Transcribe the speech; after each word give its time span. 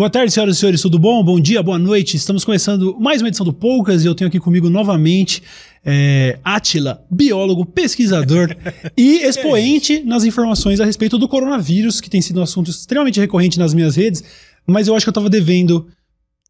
Boa 0.00 0.08
tarde, 0.08 0.32
senhoras 0.32 0.56
e 0.56 0.58
senhores, 0.58 0.80
tudo 0.80 0.98
bom? 0.98 1.22
Bom 1.22 1.38
dia, 1.38 1.62
boa 1.62 1.78
noite. 1.78 2.16
Estamos 2.16 2.42
começando 2.42 2.96
mais 2.98 3.20
uma 3.20 3.28
edição 3.28 3.44
do 3.44 3.52
Poucas 3.52 4.02
e 4.02 4.06
eu 4.06 4.14
tenho 4.14 4.28
aqui 4.28 4.40
comigo 4.40 4.70
novamente 4.70 5.42
é, 5.84 6.38
Atila, 6.42 7.04
biólogo, 7.10 7.66
pesquisador 7.66 8.56
e 8.96 9.18
expoente 9.18 10.02
nas 10.02 10.24
informações 10.24 10.80
a 10.80 10.86
respeito 10.86 11.18
do 11.18 11.28
coronavírus, 11.28 12.00
que 12.00 12.08
tem 12.08 12.22
sido 12.22 12.40
um 12.40 12.42
assunto 12.42 12.70
extremamente 12.70 13.20
recorrente 13.20 13.58
nas 13.58 13.74
minhas 13.74 13.94
redes, 13.94 14.24
mas 14.66 14.88
eu 14.88 14.96
acho 14.96 15.04
que 15.04 15.10
eu 15.10 15.12
estava 15.12 15.28
devendo 15.28 15.86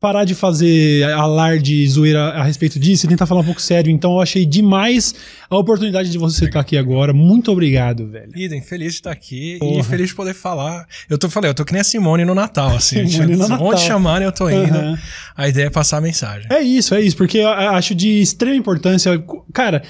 parar 0.01 0.25
de 0.25 0.35
fazer 0.35 1.05
alarde 1.13 1.87
zoeira 1.87 2.31
a 2.31 2.43
respeito 2.43 2.79
disso 2.81 3.05
e 3.05 3.09
tentar 3.09 3.27
falar 3.27 3.43
um 3.43 3.45
pouco 3.45 3.61
sério. 3.61 3.91
Então 3.91 4.13
eu 4.13 4.21
achei 4.21 4.47
demais 4.47 5.15
a 5.49 5.59
oportunidade 5.59 6.11
de 6.11 6.17
você 6.17 6.47
estar 6.47 6.61
aqui 6.61 6.79
agora. 6.79 7.13
Muito 7.13 7.53
obrigado, 7.53 8.09
velho. 8.09 8.33
Idem, 8.35 8.63
feliz 8.63 8.95
de 8.95 9.01
estar 9.01 9.11
aqui 9.11 9.59
Porra. 9.59 9.81
e 9.81 9.83
feliz 9.83 10.09
de 10.09 10.15
poder 10.15 10.33
falar. 10.33 10.87
Eu 11.09 11.19
tô 11.19 11.29
falei, 11.29 11.51
eu 11.51 11.55
tô 11.55 11.67
que 11.67 11.73
nem 11.73 11.83
a 11.83 11.85
Simone 11.85 12.25
no 12.25 12.35
Natal, 12.35 12.75
assim. 12.75 13.07
Simone 13.07 13.37
no 13.37 13.47
Natal. 13.47 13.67
Onde 13.67 13.81
chamarem 13.83 14.25
eu 14.25 14.33
tô 14.33 14.49
indo. 14.49 14.75
Uhum. 14.75 14.97
A 15.37 15.49
ideia 15.49 15.67
é 15.67 15.71
passar 15.71 15.99
a 15.99 16.01
mensagem. 16.01 16.47
É 16.51 16.63
isso, 16.63 16.95
é 16.95 17.03
isso, 17.03 17.17
porque 17.17 17.39
eu 17.39 17.49
acho 17.49 17.95
de 17.95 18.23
extrema 18.23 18.57
importância. 18.57 19.23
Cara, 19.53 19.83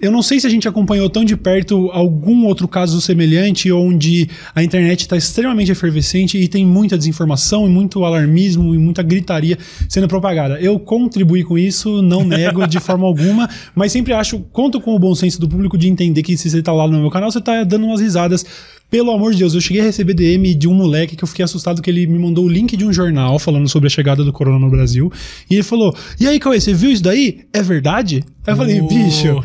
eu 0.00 0.10
não 0.10 0.22
sei 0.22 0.40
se 0.40 0.46
a 0.46 0.50
gente 0.50 0.66
acompanhou 0.66 1.10
tão 1.10 1.24
de 1.24 1.36
perto 1.36 1.90
algum 1.92 2.46
outro 2.46 2.66
caso 2.66 3.00
semelhante 3.00 3.70
onde 3.70 4.28
a 4.54 4.62
internet 4.62 5.02
está 5.02 5.16
extremamente 5.16 5.70
efervescente 5.70 6.38
e 6.38 6.48
tem 6.48 6.64
muita 6.64 6.96
desinformação 6.96 7.66
e 7.66 7.68
muito 7.68 8.02
alarmismo 8.04 8.74
e 8.74 8.78
muita 8.78 9.02
gritaria 9.02 9.58
sendo 9.88 10.08
propagada. 10.08 10.58
Eu 10.60 10.78
contribuí 10.78 11.44
com 11.44 11.58
isso, 11.58 12.00
não 12.00 12.24
nego 12.24 12.66
de 12.66 12.80
forma 12.80 13.06
alguma, 13.06 13.48
mas 13.74 13.92
sempre 13.92 14.14
acho, 14.14 14.40
conto 14.52 14.80
com 14.80 14.94
o 14.94 14.98
bom 14.98 15.14
senso 15.14 15.38
do 15.38 15.48
público 15.48 15.76
de 15.76 15.88
entender 15.88 16.22
que 16.22 16.36
se 16.36 16.48
você 16.48 16.60
está 16.60 16.72
lá 16.72 16.88
no 16.88 16.98
meu 16.98 17.10
canal, 17.10 17.30
você 17.30 17.38
está 17.38 17.62
dando 17.64 17.84
umas 17.84 18.00
risadas 18.00 18.44
pelo 18.90 19.12
amor 19.12 19.32
de 19.32 19.38
Deus, 19.38 19.54
eu 19.54 19.60
cheguei 19.60 19.80
a 19.80 19.84
receber 19.84 20.14
DM 20.14 20.52
de 20.52 20.66
um 20.66 20.74
moleque 20.74 21.14
que 21.14 21.22
eu 21.22 21.28
fiquei 21.28 21.44
assustado 21.44 21.80
que 21.80 21.88
ele 21.88 22.08
me 22.08 22.18
mandou 22.18 22.44
o 22.44 22.48
link 22.48 22.76
de 22.76 22.84
um 22.84 22.92
jornal 22.92 23.38
falando 23.38 23.68
sobre 23.68 23.86
a 23.86 23.90
chegada 23.90 24.24
do 24.24 24.32
corona 24.32 24.58
no 24.58 24.68
Brasil. 24.68 25.12
E 25.48 25.54
ele 25.54 25.62
falou: 25.62 25.94
E 26.18 26.26
aí, 26.26 26.40
Cauê, 26.40 26.60
você 26.60 26.74
viu 26.74 26.90
isso 26.90 27.02
daí? 27.02 27.42
É 27.52 27.62
verdade? 27.62 28.24
Aí 28.46 28.52
eu 28.52 28.56
falei, 28.56 28.80
bicho. 28.80 29.44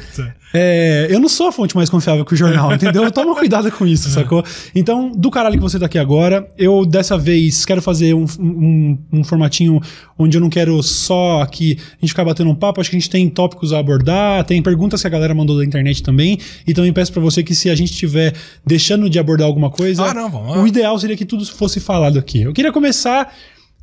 É, 0.57 1.07
eu 1.09 1.19
não 1.19 1.27
sou 1.27 1.49
a 1.49 1.51
fonte 1.51 1.75
mais 1.75 1.89
confiável 1.89 2.23
que 2.23 2.33
o 2.33 2.38
jornal, 2.38 2.71
entendeu? 2.75 3.11
Toma 3.11 3.35
cuidado 3.35 3.69
com 3.69 3.85
isso, 3.85 4.09
sacou? 4.09 4.41
Então, 4.73 5.11
do 5.11 5.29
caralho 5.29 5.57
que 5.57 5.61
você 5.61 5.77
tá 5.77 5.85
aqui 5.85 5.99
agora, 5.99 6.47
eu 6.57 6.85
dessa 6.85 7.17
vez 7.17 7.66
quero 7.66 7.81
fazer 7.81 8.13
um, 8.13 8.25
um, 8.39 8.97
um 9.11 9.23
formatinho 9.25 9.81
onde 10.17 10.38
eu 10.38 10.41
não 10.41 10.49
quero 10.49 10.81
só 10.81 11.41
aqui 11.41 11.77
a 11.77 11.97
gente 11.99 12.09
ficar 12.09 12.23
batendo 12.23 12.49
um 12.49 12.55
papo, 12.55 12.79
acho 12.79 12.89
que 12.89 12.95
a 12.95 12.99
gente 12.99 13.09
tem 13.09 13.29
tópicos 13.29 13.73
a 13.73 13.79
abordar, 13.79 14.45
tem 14.45 14.61
perguntas 14.61 15.01
que 15.01 15.07
a 15.07 15.09
galera 15.09 15.35
mandou 15.35 15.57
da 15.57 15.66
internet 15.66 16.01
também, 16.01 16.39
e 16.66 16.73
também 16.73 16.93
peço 16.93 17.11
para 17.11 17.21
você 17.21 17.43
que 17.43 17.53
se 17.53 17.69
a 17.69 17.75
gente 17.75 17.91
estiver 17.91 18.33
deixando 18.66 19.09
de 19.09 19.19
abordar 19.19 19.47
alguma 19.47 19.69
coisa, 19.69 20.05
ah, 20.05 20.13
não, 20.13 20.29
vamos 20.29 20.55
o 20.55 20.67
ideal 20.67 20.97
seria 20.97 21.17
que 21.17 21.25
tudo 21.25 21.45
fosse 21.45 21.81
falado 21.81 22.17
aqui. 22.17 22.43
Eu 22.43 22.53
queria 22.53 22.71
começar 22.71 23.33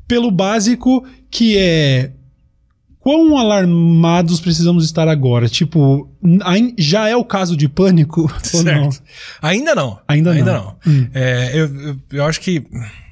pelo 0.09 0.31
básico, 0.31 1.05
que 1.31 1.59
é 1.59 2.13
quão 3.03 3.37
alarmados 3.37 4.41
precisamos 4.41 4.85
estar 4.85 5.09
agora? 5.09 5.49
Tipo, 5.49 6.09
já 6.79 7.09
é 7.09 7.17
o 7.17 7.25
caso 7.25 7.57
de 7.57 7.69
pânico 7.69 8.33
certo. 8.43 8.57
ou 8.59 8.65
não? 8.65 8.91
Ainda 9.43 9.75
não. 9.75 9.99
Ainda, 10.07 10.31
Ainda 10.31 10.53
não. 10.53 10.65
não. 10.65 10.77
Hum. 10.87 11.09
É, 11.13 11.51
eu, 11.53 11.81
eu, 11.81 11.97
eu, 12.13 12.25
acho 12.25 12.41
que. 12.41 12.65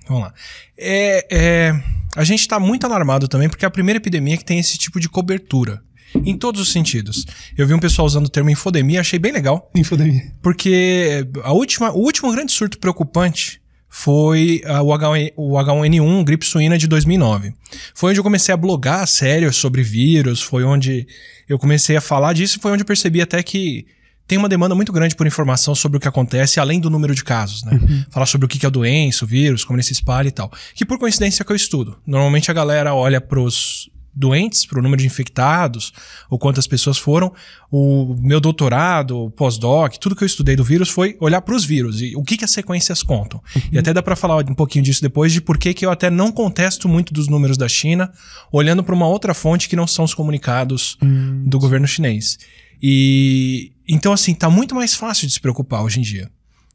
Vamos 0.09 0.25
lá. 0.25 0.35
É, 0.79 1.27
é, 1.31 1.83
a 2.17 2.25
gente 2.25 2.41
está 2.41 2.59
muito 2.61 2.87
alarmado 2.87 3.29
também 3.29 3.49
porque 3.49 3.65
é 3.65 3.69
a 3.69 3.71
primeira 3.71 3.99
epidemia 3.99 4.37
que 4.37 4.45
tem 4.45 4.59
esse 4.59 4.79
tipo 4.79 5.01
de 5.01 5.09
cobertura. 5.09 5.83
Em 6.25 6.37
todos 6.37 6.61
os 6.61 6.73
sentidos. 6.73 7.25
Eu 7.57 7.69
vi 7.69 7.73
um 7.73 7.79
pessoal 7.79 8.05
usando 8.05 8.27
o 8.27 8.29
termo 8.29 8.51
infodemia, 8.51 9.01
achei 9.01 9.17
bem 9.17 9.31
legal. 9.31 9.71
Infodemia. 9.77 10.33
Porque 10.43 11.25
a 11.45 11.53
última, 11.53 11.93
o 11.93 11.99
último 11.99 12.33
grande 12.33 12.51
surto 12.51 12.81
preocupante 12.81 13.61
foi 13.93 14.63
uh, 14.65 14.83
o, 14.85 14.97
H1, 14.97 15.33
o 15.37 15.51
H1N1, 15.55 16.25
gripe 16.25 16.47
suína 16.47 16.79
de 16.79 16.87
2009. 16.87 17.53
Foi 17.93 18.11
onde 18.11 18.21
eu 18.21 18.25
comecei 18.25 18.55
a 18.55 18.57
blogar 18.57 19.07
sério 19.09 19.53
sobre 19.53 19.83
vírus, 19.83 20.41
foi 20.41 20.63
onde 20.63 21.09
eu 21.49 21.59
comecei 21.59 21.97
a 21.97 22.01
falar 22.01 22.33
disso 22.33 22.57
e 22.57 22.61
foi 22.61 22.71
onde 22.71 22.83
eu 22.83 22.87
percebi 22.87 23.21
até 23.21 23.43
que 23.43 23.85
tem 24.29 24.39
uma 24.39 24.49
demanda 24.49 24.77
muito 24.77 24.93
grande 24.93 25.17
por 25.17 25.27
informação 25.27 25.75
sobre 25.75 25.99
o 25.99 26.00
que 26.00 26.06
acontece, 26.06 26.61
além 26.61 26.79
do 26.79 26.89
número 26.89 27.17
de 27.17 27.25
casos, 27.25 27.65
né? 27.65 27.73
Uhum. 27.73 28.05
Falar 28.11 28.27
sobre 28.27 28.45
o 28.45 28.49
que 28.49 28.65
é 28.65 28.69
a 28.69 28.71
doença, 28.71 29.25
o 29.25 29.29
vírus, 29.29 29.65
como 29.65 29.77
ele 29.77 29.83
se 29.83 29.93
espalha 29.93 30.29
e 30.29 30.31
tal. 30.31 30.53
Que 30.73 30.87
por 30.87 30.97
coincidência 30.97 31.43
é 31.43 31.45
que 31.45 31.50
eu 31.50 31.56
estudo. 31.56 31.99
Normalmente 32.06 32.49
a 32.49 32.55
galera 32.55 32.95
olha 32.95 33.21
pros 33.21 33.91
doentes, 34.15 34.66
para 34.66 34.78
o 34.78 34.82
número 34.82 35.00
de 35.00 35.06
infectados, 35.06 35.93
ou 36.28 36.38
quantas 36.38 36.66
pessoas 36.66 36.98
foram. 36.98 37.32
O 37.71 38.16
meu 38.21 38.41
doutorado, 38.41 39.31
pós-doc, 39.37 39.97
tudo 39.97 40.16
que 40.16 40.25
eu 40.25 40.26
estudei 40.26 40.56
do 40.56 40.65
vírus 40.65 40.88
foi 40.88 41.16
olhar 41.21 41.41
para 41.41 41.54
os 41.54 41.65
vírus 41.65 42.00
e 42.00 42.15
o 42.16 42.22
que, 42.22 42.37
que 42.37 42.44
as 42.44 42.50
sequências 42.50 43.03
contam. 43.03 43.41
Uhum. 43.54 43.62
E 43.72 43.78
até 43.78 43.93
dá 43.93 44.03
para 44.03 44.16
falar 44.16 44.44
um 44.49 44.54
pouquinho 44.54 44.84
disso 44.84 45.03
depois, 45.03 45.32
de 45.32 45.41
por 45.41 45.59
que 45.59 45.75
eu 45.84 45.91
até 45.91 46.10
não 46.10 46.32
contesto 46.32 46.88
muito 46.88 47.12
dos 47.12 47.28
números 47.28 47.56
da 47.56 47.69
China, 47.69 48.12
olhando 48.53 48.82
para 48.82 48.94
uma 48.94 49.06
outra 49.06 49.34
fonte 49.34 49.69
que 49.69 49.76
não 49.76 49.87
são 49.87 50.04
os 50.04 50.15
comunicados 50.15 50.97
uhum. 51.03 51.44
do 51.47 51.59
governo 51.59 51.87
chinês. 51.87 52.38
E 52.82 53.72
então, 53.88 54.12
assim, 54.12 54.34
tá 54.34 54.49
muito 54.49 54.75
mais 54.75 54.94
fácil 54.94 55.26
de 55.26 55.32
se 55.32 55.41
preocupar 55.41 55.82
hoje 55.82 55.99
em 55.99 56.03
dia. 56.03 56.31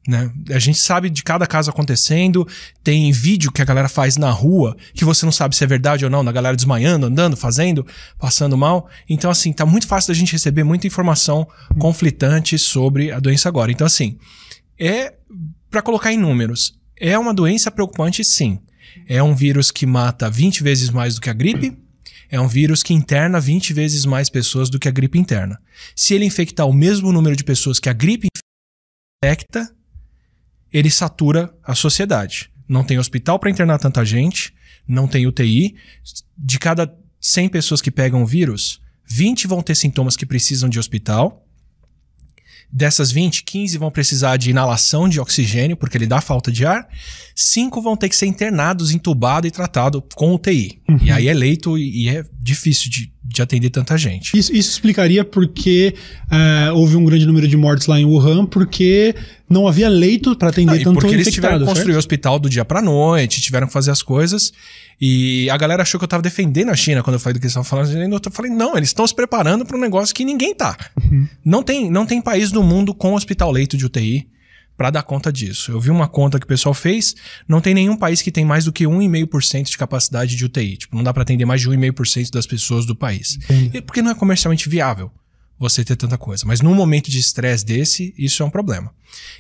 Né? 0.08 0.32
A 0.52 0.60
gente 0.60 0.78
sabe 0.78 1.10
de 1.10 1.24
cada 1.24 1.48
caso 1.48 1.70
acontecendo, 1.70 2.48
tem 2.84 3.12
vídeo 3.12 3.52
que 3.52 3.62
a 3.62 3.66
galera 3.66 3.90
faz 3.90 4.18
na 4.18 4.30
rua, 4.30 4.78
que 4.94 5.04
você 5.04 5.26
não 5.26 5.32
sabe 5.32 5.56
se 5.56 5.64
é 5.64 5.68
verdade 5.68 6.06
ou 6.06 6.12
não, 6.12 6.24
da 6.24 6.32
galera 6.32 6.56
desmaiando, 6.56 7.08
andando, 7.08 7.36
fazendo, 7.36 7.86
passando 8.20 8.58
mal. 8.58 8.88
Então, 9.10 9.32
assim, 9.32 9.52
tá 9.52 9.66
muito 9.66 9.88
fácil 9.88 10.14
da 10.14 10.20
gente 10.20 10.34
receber 10.34 10.64
muita 10.64 10.86
informação 10.86 11.48
conflitante 11.80 12.58
sobre 12.60 13.12
a 13.12 13.20
doença 13.20 13.50
agora. 13.50 13.72
Então, 13.72 13.88
assim, 13.88 14.18
é 14.80 15.14
para 15.70 15.82
colocar 15.82 16.14
em 16.14 16.18
números, 16.18 16.80
é 16.98 17.18
uma 17.18 17.34
doença 17.34 17.72
preocupante, 17.72 18.24
sim. 18.24 18.60
É 19.08 19.22
um 19.22 19.36
vírus 19.36 19.72
que 19.72 19.86
mata 19.86 20.30
20 20.30 20.64
vezes 20.64 20.90
mais 20.90 21.16
do 21.16 21.22
que 21.22 21.30
a 21.30 21.34
gripe. 21.34 21.78
É 22.30 22.40
um 22.40 22.48
vírus 22.48 22.82
que 22.82 22.94
interna 22.94 23.40
20 23.40 23.74
vezes 23.74 24.06
mais 24.06 24.30
pessoas 24.30 24.70
do 24.70 24.80
que 24.80 24.88
a 24.88 24.92
gripe 24.92 25.20
interna. 25.20 25.60
Se 25.96 26.14
ele 26.14 26.26
infectar 26.26 26.68
o 26.68 26.74
mesmo 26.74 27.12
número 27.12 27.36
de 27.36 27.44
pessoas 27.44 27.80
que 27.80 27.90
a 27.90 27.94
gripe 27.94 28.28
infecta, 29.24 29.75
ele 30.78 30.92
satura 30.92 31.56
a 31.64 31.74
sociedade. 31.74 32.52
Não 32.68 32.84
tem 32.84 33.00
hospital 33.00 33.40
para 33.40 33.50
internar 33.50 33.80
tanta 33.80 34.04
gente, 34.04 34.54
não 34.86 35.08
tem 35.08 35.26
UTI. 35.26 35.74
De 36.38 36.60
cada 36.60 36.94
100 37.22 37.48
pessoas 37.48 37.82
que 37.82 37.90
pegam 37.90 38.22
o 38.22 38.26
vírus, 38.26 38.82
20 39.08 39.48
vão 39.48 39.62
ter 39.62 39.74
sintomas 39.74 40.18
que 40.18 40.26
precisam 40.26 40.68
de 40.68 40.78
hospital 40.78 41.45
Dessas 42.72 43.12
20, 43.12 43.44
15 43.44 43.78
vão 43.78 43.90
precisar 43.90 44.38
de 44.38 44.50
inalação 44.50 45.08
de 45.08 45.20
oxigênio, 45.20 45.78
porque 45.78 45.98
ele 45.98 46.08
dá 46.08 46.20
falta 46.20 46.52
de 46.52 46.66
ar. 46.66 46.88
5 47.34 47.82
vão 47.82 47.96
ter 47.96 48.10
que 48.10 48.16
ser 48.16 48.26
internados, 48.26 48.92
entubados 48.92 49.48
e 49.48 49.52
tratados 49.52 50.02
com 50.14 50.34
UTI. 50.34 50.80
Uhum. 50.90 51.00
E 51.02 51.12
aí 51.12 51.28
é 51.28 51.34
leito 51.34 51.78
e 51.78 52.10
é 52.10 52.24
difícil 52.40 52.90
de, 52.90 53.12
de 53.24 53.42
atender 53.42 53.70
tanta 53.70 53.98
gente. 53.98 54.38
Isso, 54.38 54.54
isso 54.54 54.72
explicaria 54.72 55.24
porque 55.24 55.96
uh, 56.26 56.76
houve 56.76 56.96
um 56.96 57.06
grande 57.06 57.26
número 57.26 57.48
de 57.48 57.58
mortes 57.58 57.88
lá 57.88 58.00
em 58.00 58.06
Wuhan, 58.06 58.46
porque 58.46 59.16
não 59.50 59.68
havia 59.68 59.90
leito 59.90 60.36
para 60.36 60.50
atender 60.50 60.82
ah, 60.82 60.84
tanto 60.84 61.00
porque 61.00 61.14
eles 61.14 61.32
tiveram 61.32 61.60
que 61.60 61.66
construir 61.66 61.96
o 61.96 61.98
hospital 61.98 62.40
do 62.40 62.50
dia 62.50 62.66
para 62.66 62.82
noite, 62.82 63.42
tiveram 63.42 63.68
que 63.68 63.74
fazer 63.74 63.92
as 63.92 64.02
coisas. 64.02 64.52
E 65.00 65.50
a 65.50 65.58
galera 65.58 65.84
achou 65.84 66.00
que 66.00 66.04
eu 66.04 66.08
tava 66.08 66.24
defendendo 66.24 66.70
a 66.70 66.76
China 66.76 67.04
quando 67.04 67.16
eu 67.16 67.20
falei 67.20 67.34
do 67.34 67.40
que 67.40 67.46
eles 67.46 67.52
estavam 67.52 67.68
falando. 67.68 67.92
Eu 67.92 68.32
falei, 68.32 68.52
não, 68.52 68.78
eles 68.78 68.90
estão 68.90 69.06
se 69.06 69.14
preparando 69.14 69.66
para 69.66 69.78
um 69.78 69.80
negócio 69.80 70.16
que 70.16 70.24
ninguém 70.24 70.56
tá. 70.56 70.78
Uhum. 71.04 71.28
Não, 71.44 71.64
tem, 71.64 71.90
não 71.90 72.06
tem 72.06 72.22
país 72.22 72.52
no 72.52 72.64
mundo 72.64 72.94
com 72.94 73.14
hospital 73.14 73.52
leito 73.52 73.78
de 73.78 73.86
UTI 73.86 74.28
para 74.78 74.90
dar 74.90 75.04
conta 75.04 75.32
disso. 75.32 75.72
Eu 75.72 75.80
vi 75.80 75.90
uma 75.90 76.08
conta 76.08 76.40
que 76.40 76.46
o 76.46 76.48
pessoal 76.48 76.74
fez, 76.74 77.16
não 77.48 77.62
tem 77.62 77.74
nenhum 77.74 77.96
país 77.96 78.22
que 78.22 78.32
tem 78.32 78.46
mais 78.46 78.66
do 78.66 78.72
que 78.72 78.86
1,5% 78.86 79.70
de 79.70 79.78
capacidade 79.78 80.36
de 80.36 80.46
UTI. 80.46 80.78
Tipo, 80.78 80.96
não 80.96 81.04
dá 81.04 81.14
para 81.14 81.24
atender 81.24 81.46
mais 81.46 81.62
de 81.62 81.70
1,5% 81.70 82.32
das 82.32 82.46
pessoas 82.46 82.86
do 82.86 82.96
país. 82.96 83.38
E 83.74 83.82
porque 83.82 84.02
não 84.02 84.12
é 84.12 84.16
comercialmente 84.16 84.68
viável 84.70 85.12
você 85.58 85.84
ter 85.84 85.96
tanta 85.96 86.18
coisa. 86.18 86.46
Mas 86.46 86.62
num 86.62 86.74
momento 86.74 87.10
de 87.10 87.20
estresse 87.20 87.66
desse, 87.66 88.14
isso 88.18 88.44
é 88.44 88.46
um 88.46 88.50
problema. 88.50 88.94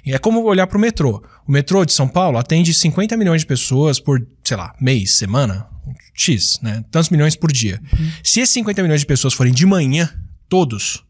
E 0.06 0.14
é 0.14 0.18
como 0.18 0.44
olhar 0.44 0.68
para 0.68 0.78
o 0.78 0.82
metrô. 0.82 1.24
O 1.48 1.52
metrô 1.52 1.86
de 1.86 1.94
São 1.94 2.08
Paulo 2.08 2.38
atende 2.38 2.74
50 2.74 3.18
milhões 3.18 3.42
de 3.42 3.48
pessoas 3.48 4.00
por, 4.00 4.26
sei 4.44 4.58
lá, 4.58 4.74
mês, 4.80 5.12
semana, 5.12 5.68
X, 6.14 6.60
né? 6.62 6.84
Tantos 6.90 7.10
milhões 7.10 7.36
por 7.36 7.52
dia. 7.52 7.82
Uhum. 7.94 8.12
Se 8.24 8.40
esses 8.40 8.54
50 8.54 8.82
milhões 8.82 9.02
de 9.02 9.08
pessoas 9.08 9.34
forem 9.34 9.54
de 9.54 9.66
manhã, 9.66 10.10
todos, 10.48 11.04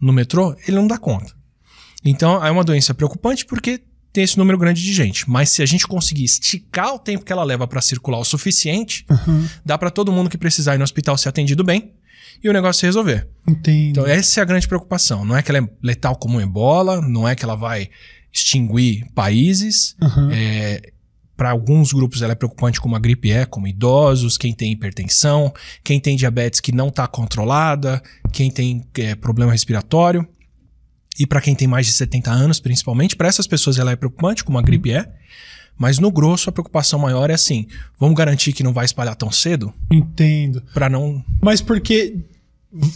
no 0.00 0.12
metrô, 0.12 0.54
ele 0.66 0.76
não 0.76 0.86
dá 0.86 0.98
conta. 0.98 1.32
Então, 2.04 2.44
é 2.44 2.50
uma 2.50 2.64
doença 2.64 2.94
preocupante 2.94 3.44
porque 3.46 3.80
tem 4.12 4.24
esse 4.24 4.36
número 4.38 4.58
grande 4.58 4.82
de 4.82 4.92
gente. 4.92 5.28
Mas 5.28 5.50
se 5.50 5.62
a 5.62 5.66
gente 5.66 5.86
conseguir 5.86 6.24
esticar 6.24 6.94
o 6.94 6.98
tempo 6.98 7.24
que 7.24 7.32
ela 7.32 7.44
leva 7.44 7.66
para 7.66 7.80
circular 7.80 8.18
o 8.18 8.24
suficiente, 8.24 9.06
uhum. 9.08 9.48
dá 9.64 9.78
para 9.78 9.90
todo 9.90 10.12
mundo 10.12 10.28
que 10.28 10.38
precisar 10.38 10.74
ir 10.74 10.78
no 10.78 10.84
hospital 10.84 11.16
ser 11.16 11.28
atendido 11.28 11.62
bem 11.62 11.92
e 12.42 12.48
o 12.48 12.52
negócio 12.52 12.80
se 12.80 12.86
resolver. 12.86 13.28
Entendi. 13.46 13.90
Então, 13.90 14.06
essa 14.06 14.40
é 14.40 14.42
a 14.42 14.46
grande 14.46 14.68
preocupação. 14.68 15.24
Não 15.24 15.36
é 15.36 15.42
que 15.42 15.50
ela 15.50 15.58
é 15.58 15.68
letal 15.82 16.16
como 16.16 16.38
um 16.38 16.40
ebola, 16.40 17.00
não 17.00 17.28
é 17.28 17.34
que 17.34 17.44
ela 17.44 17.56
vai 17.56 17.88
extinguir 18.32 19.06
países. 19.14 19.96
Uhum. 20.00 20.30
É, 20.30 20.92
para 21.36 21.50
alguns 21.50 21.92
grupos 21.92 22.20
ela 22.20 22.32
é 22.32 22.34
preocupante 22.34 22.78
como 22.78 22.94
a 22.94 22.98
gripe 22.98 23.32
é, 23.32 23.46
como 23.46 23.66
idosos, 23.66 24.36
quem 24.36 24.52
tem 24.52 24.72
hipertensão, 24.72 25.52
quem 25.82 25.98
tem 25.98 26.14
diabetes 26.14 26.60
que 26.60 26.70
não 26.70 26.88
está 26.88 27.06
controlada, 27.06 28.02
quem 28.30 28.50
tem 28.50 28.86
é, 28.98 29.14
problema 29.14 29.50
respiratório. 29.50 30.28
E 31.18 31.26
para 31.26 31.40
quem 31.40 31.54
tem 31.54 31.66
mais 31.66 31.86
de 31.86 31.92
70 31.92 32.30
anos, 32.30 32.60
principalmente, 32.60 33.16
para 33.16 33.28
essas 33.28 33.46
pessoas 33.46 33.78
ela 33.78 33.90
é 33.90 33.96
preocupante, 33.96 34.44
como 34.44 34.58
a 34.58 34.62
gripe 34.62 34.92
é. 34.92 35.10
Mas 35.80 35.98
no 35.98 36.10
grosso, 36.10 36.50
a 36.50 36.52
preocupação 36.52 36.98
maior 36.98 37.30
é 37.30 37.32
assim: 37.32 37.66
vamos 37.98 38.14
garantir 38.14 38.52
que 38.52 38.62
não 38.62 38.74
vai 38.74 38.84
espalhar 38.84 39.16
tão 39.16 39.32
cedo? 39.32 39.72
Entendo. 39.90 40.62
Para 40.74 40.90
não. 40.90 41.24
Mas 41.40 41.62
porque 41.62 42.18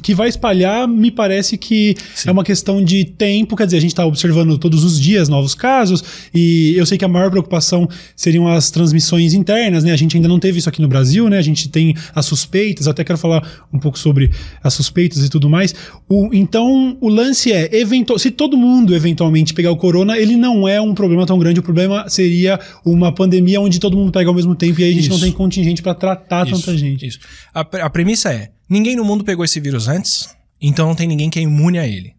que 0.02 0.14
vai 0.14 0.28
espalhar, 0.28 0.86
me 0.86 1.10
parece 1.10 1.58
que 1.58 1.96
Sim. 2.14 2.28
é 2.28 2.32
uma 2.32 2.44
questão 2.44 2.82
de 2.82 3.04
tempo. 3.04 3.56
Quer 3.56 3.64
dizer, 3.64 3.78
a 3.78 3.80
gente 3.80 3.90
está 3.90 4.06
observando 4.06 4.56
todos 4.56 4.84
os 4.84 5.00
dias 5.00 5.28
novos 5.28 5.54
casos, 5.54 6.04
e 6.32 6.74
eu 6.76 6.86
sei 6.86 6.96
que 6.96 7.04
a 7.04 7.08
maior 7.08 7.30
preocupação 7.30 7.88
seriam 8.14 8.46
as 8.46 8.70
transmissões 8.70 9.34
internas, 9.34 9.82
né? 9.82 9.92
A 9.92 9.96
gente 9.96 10.16
ainda 10.16 10.28
não 10.28 10.38
teve 10.38 10.58
isso 10.58 10.68
aqui 10.68 10.80
no 10.80 10.86
Brasil, 10.86 11.28
né? 11.28 11.38
A 11.38 11.42
gente 11.42 11.68
tem 11.68 11.94
as 12.14 12.24
suspeitas, 12.26 12.86
até 12.86 13.02
quero 13.02 13.18
falar 13.18 13.66
um 13.72 13.78
pouco 13.78 13.98
sobre 13.98 14.30
as 14.62 14.74
suspeitas 14.74 15.24
e 15.24 15.28
tudo 15.28 15.50
mais. 15.50 15.74
O, 16.08 16.30
então, 16.32 16.96
o 17.00 17.08
lance 17.08 17.52
é, 17.52 17.68
eventual, 17.76 18.18
se 18.18 18.30
todo 18.30 18.56
mundo 18.56 18.94
eventualmente 18.94 19.52
pegar 19.52 19.72
o 19.72 19.76
corona, 19.76 20.16
ele 20.16 20.36
não 20.36 20.68
é 20.68 20.80
um 20.80 20.94
problema 20.94 21.26
tão 21.26 21.38
grande. 21.38 21.58
O 21.58 21.62
problema 21.62 22.08
seria 22.08 22.60
uma 22.84 23.12
pandemia 23.12 23.60
onde 23.60 23.80
todo 23.80 23.96
mundo 23.96 24.12
pega 24.12 24.30
ao 24.30 24.34
mesmo 24.34 24.54
tempo 24.54 24.80
e 24.80 24.84
aí 24.84 24.90
a 24.90 24.94
gente 24.94 25.04
Isso. 25.04 25.10
não 25.10 25.20
tem 25.20 25.32
contingente 25.32 25.82
para 25.82 25.94
tratar 25.94 26.46
Isso, 26.46 26.60
tanta 26.60 26.78
gente. 26.78 27.06
Isso. 27.06 27.18
A, 27.52 27.60
a 27.60 27.90
premissa 27.90 28.32
é: 28.32 28.50
ninguém 28.68 28.96
no 28.96 29.04
mundo 29.04 29.24
pegou 29.24 29.44
esse 29.44 29.60
vírus 29.60 29.88
antes, 29.88 30.34
então 30.60 30.86
não 30.86 30.94
tem 30.94 31.06
ninguém 31.06 31.30
que 31.30 31.38
é 31.38 31.42
imune 31.42 31.78
a 31.78 31.86
ele. 31.86 32.14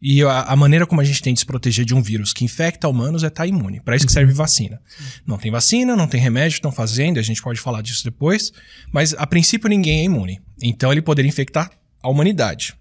E 0.00 0.22
a, 0.22 0.42
a 0.42 0.56
maneira 0.56 0.86
como 0.86 1.00
a 1.00 1.04
gente 1.04 1.22
tem 1.22 1.32
de 1.32 1.40
se 1.40 1.46
proteger 1.46 1.84
de 1.84 1.94
um 1.94 2.02
vírus 2.02 2.32
que 2.32 2.44
infecta 2.44 2.88
humanos 2.88 3.24
é 3.24 3.28
estar 3.28 3.46
imune. 3.46 3.80
Para 3.80 3.96
isso 3.96 4.06
que 4.06 4.12
serve 4.12 4.32
vacina. 4.32 4.80
Não 5.26 5.38
tem 5.38 5.50
vacina, 5.50 5.96
não 5.96 6.06
tem 6.06 6.20
remédio, 6.20 6.56
estão 6.56 6.70
fazendo, 6.70 7.18
a 7.18 7.22
gente 7.22 7.42
pode 7.42 7.60
falar 7.60 7.82
disso 7.82 8.04
depois, 8.04 8.52
mas 8.92 9.14
a 9.14 9.26
princípio 9.26 9.68
ninguém 9.68 10.00
é 10.00 10.04
imune. 10.04 10.40
Então 10.62 10.92
ele 10.92 11.02
poderia 11.02 11.28
infectar 11.28 11.70
a 12.02 12.08
humanidade. 12.08 12.74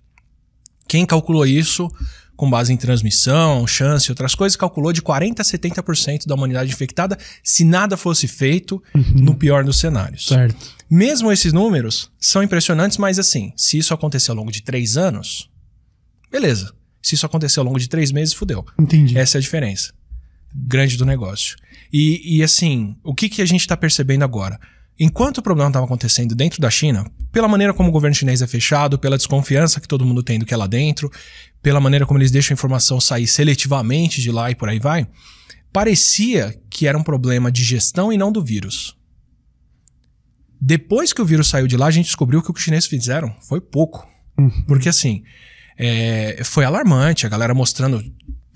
Quem 0.88 1.06
calculou 1.06 1.46
isso 1.46 1.90
com 2.36 2.50
base 2.50 2.74
em 2.74 2.78
transmissão, 2.78 3.66
chance 3.66 4.08
e 4.08 4.12
outras 4.12 4.36
coisas, 4.36 4.56
calculou 4.56 4.92
de 4.92 5.02
40% 5.02 5.40
a 5.40 5.44
70% 5.44 6.26
da 6.26 6.36
humanidade 6.36 6.72
infectada 6.72 7.18
se 7.44 7.64
nada 7.64 7.96
fosse 7.96 8.28
feito 8.28 8.82
no 9.16 9.36
pior 9.36 9.64
dos 9.64 9.80
cenários. 9.80 10.28
Certo. 10.28 10.56
Mesmo 10.90 11.32
esses 11.32 11.54
números 11.54 12.12
são 12.20 12.44
impressionantes, 12.44 12.98
mas 12.98 13.18
assim, 13.18 13.54
se 13.56 13.78
isso 13.78 13.94
acontecer 13.94 14.32
ao 14.32 14.38
longo 14.38 14.52
de 14.52 14.62
três 14.62 14.98
anos, 14.98 15.50
beleza. 16.32 16.74
Se 17.02 17.16
isso 17.16 17.26
acontecer 17.26 17.60
ao 17.60 17.66
longo 17.66 17.80
de 17.80 17.88
três 17.88 18.12
meses, 18.12 18.34
fudeu. 18.34 18.66
Entendi. 18.80 19.18
Essa 19.18 19.38
é 19.38 19.40
a 19.40 19.42
diferença 19.42 19.94
grande 20.56 20.98
do 20.98 21.06
negócio. 21.06 21.58
E, 21.92 22.38
e 22.38 22.44
assim, 22.44 22.96
o 23.04 23.14
que, 23.14 23.28
que 23.28 23.42
a 23.42 23.46
gente 23.46 23.62
está 23.62 23.76
percebendo 23.76 24.24
agora? 24.24 24.60
Enquanto 24.98 25.40
o 25.40 25.42
problema 25.42 25.70
estava 25.70 25.86
acontecendo 25.86 26.34
dentro 26.34 26.62
da 26.62 26.70
China, 26.70 27.06
pela 27.30 27.50
maneira 27.50 27.74
como 27.74 27.90
o 27.90 27.92
governo 27.92 28.16
chinês 28.16 28.42
é 28.42 28.48
fechado, 28.48 28.98
pela 28.98 29.18
desconfiança 29.18 29.82
que 29.82 29.88
todo 29.88 30.06
mundo 30.06 30.24
tem 30.24 30.40
do 30.40 30.46
que 30.46 30.54
é 30.54 30.58
lá 30.58 30.68
dentro, 30.68 31.12
pela 31.66 31.82
maneira 31.82 32.06
como 32.06 32.20
eles 32.20 32.30
deixam 32.30 32.54
a 32.54 32.58
informação 32.58 33.02
sair 33.02 33.26
seletivamente 33.26 34.22
de 34.22 34.32
lá 34.32 34.52
e 34.52 34.56
por 34.56 34.70
aí 34.70 34.78
vai, 34.78 35.08
parecia 35.74 36.56
que 36.70 36.86
era 36.86 36.96
um 36.96 37.02
problema 37.02 37.52
de 37.52 37.64
gestão 37.64 38.14
e 38.14 38.18
não 38.20 38.32
do 38.32 38.44
vírus. 38.44 38.96
Depois 40.62 41.12
que 41.12 41.24
o 41.24 41.26
vírus 41.26 41.48
saiu 41.48 41.66
de 41.66 41.76
lá, 41.76 41.88
a 41.88 41.92
gente 41.92 42.06
descobriu 42.06 42.40
que 42.44 42.52
o 42.52 42.54
que 42.54 42.60
os 42.60 42.64
chineses 42.64 42.88
fizeram 42.88 43.36
foi 43.42 43.60
pouco. 43.60 44.08
Porque 44.68 44.88
assim, 44.88 45.24
é, 45.76 46.40
foi 46.44 46.66
alarmante, 46.66 47.26
a 47.26 47.30
galera 47.30 47.56
mostrando 47.56 48.00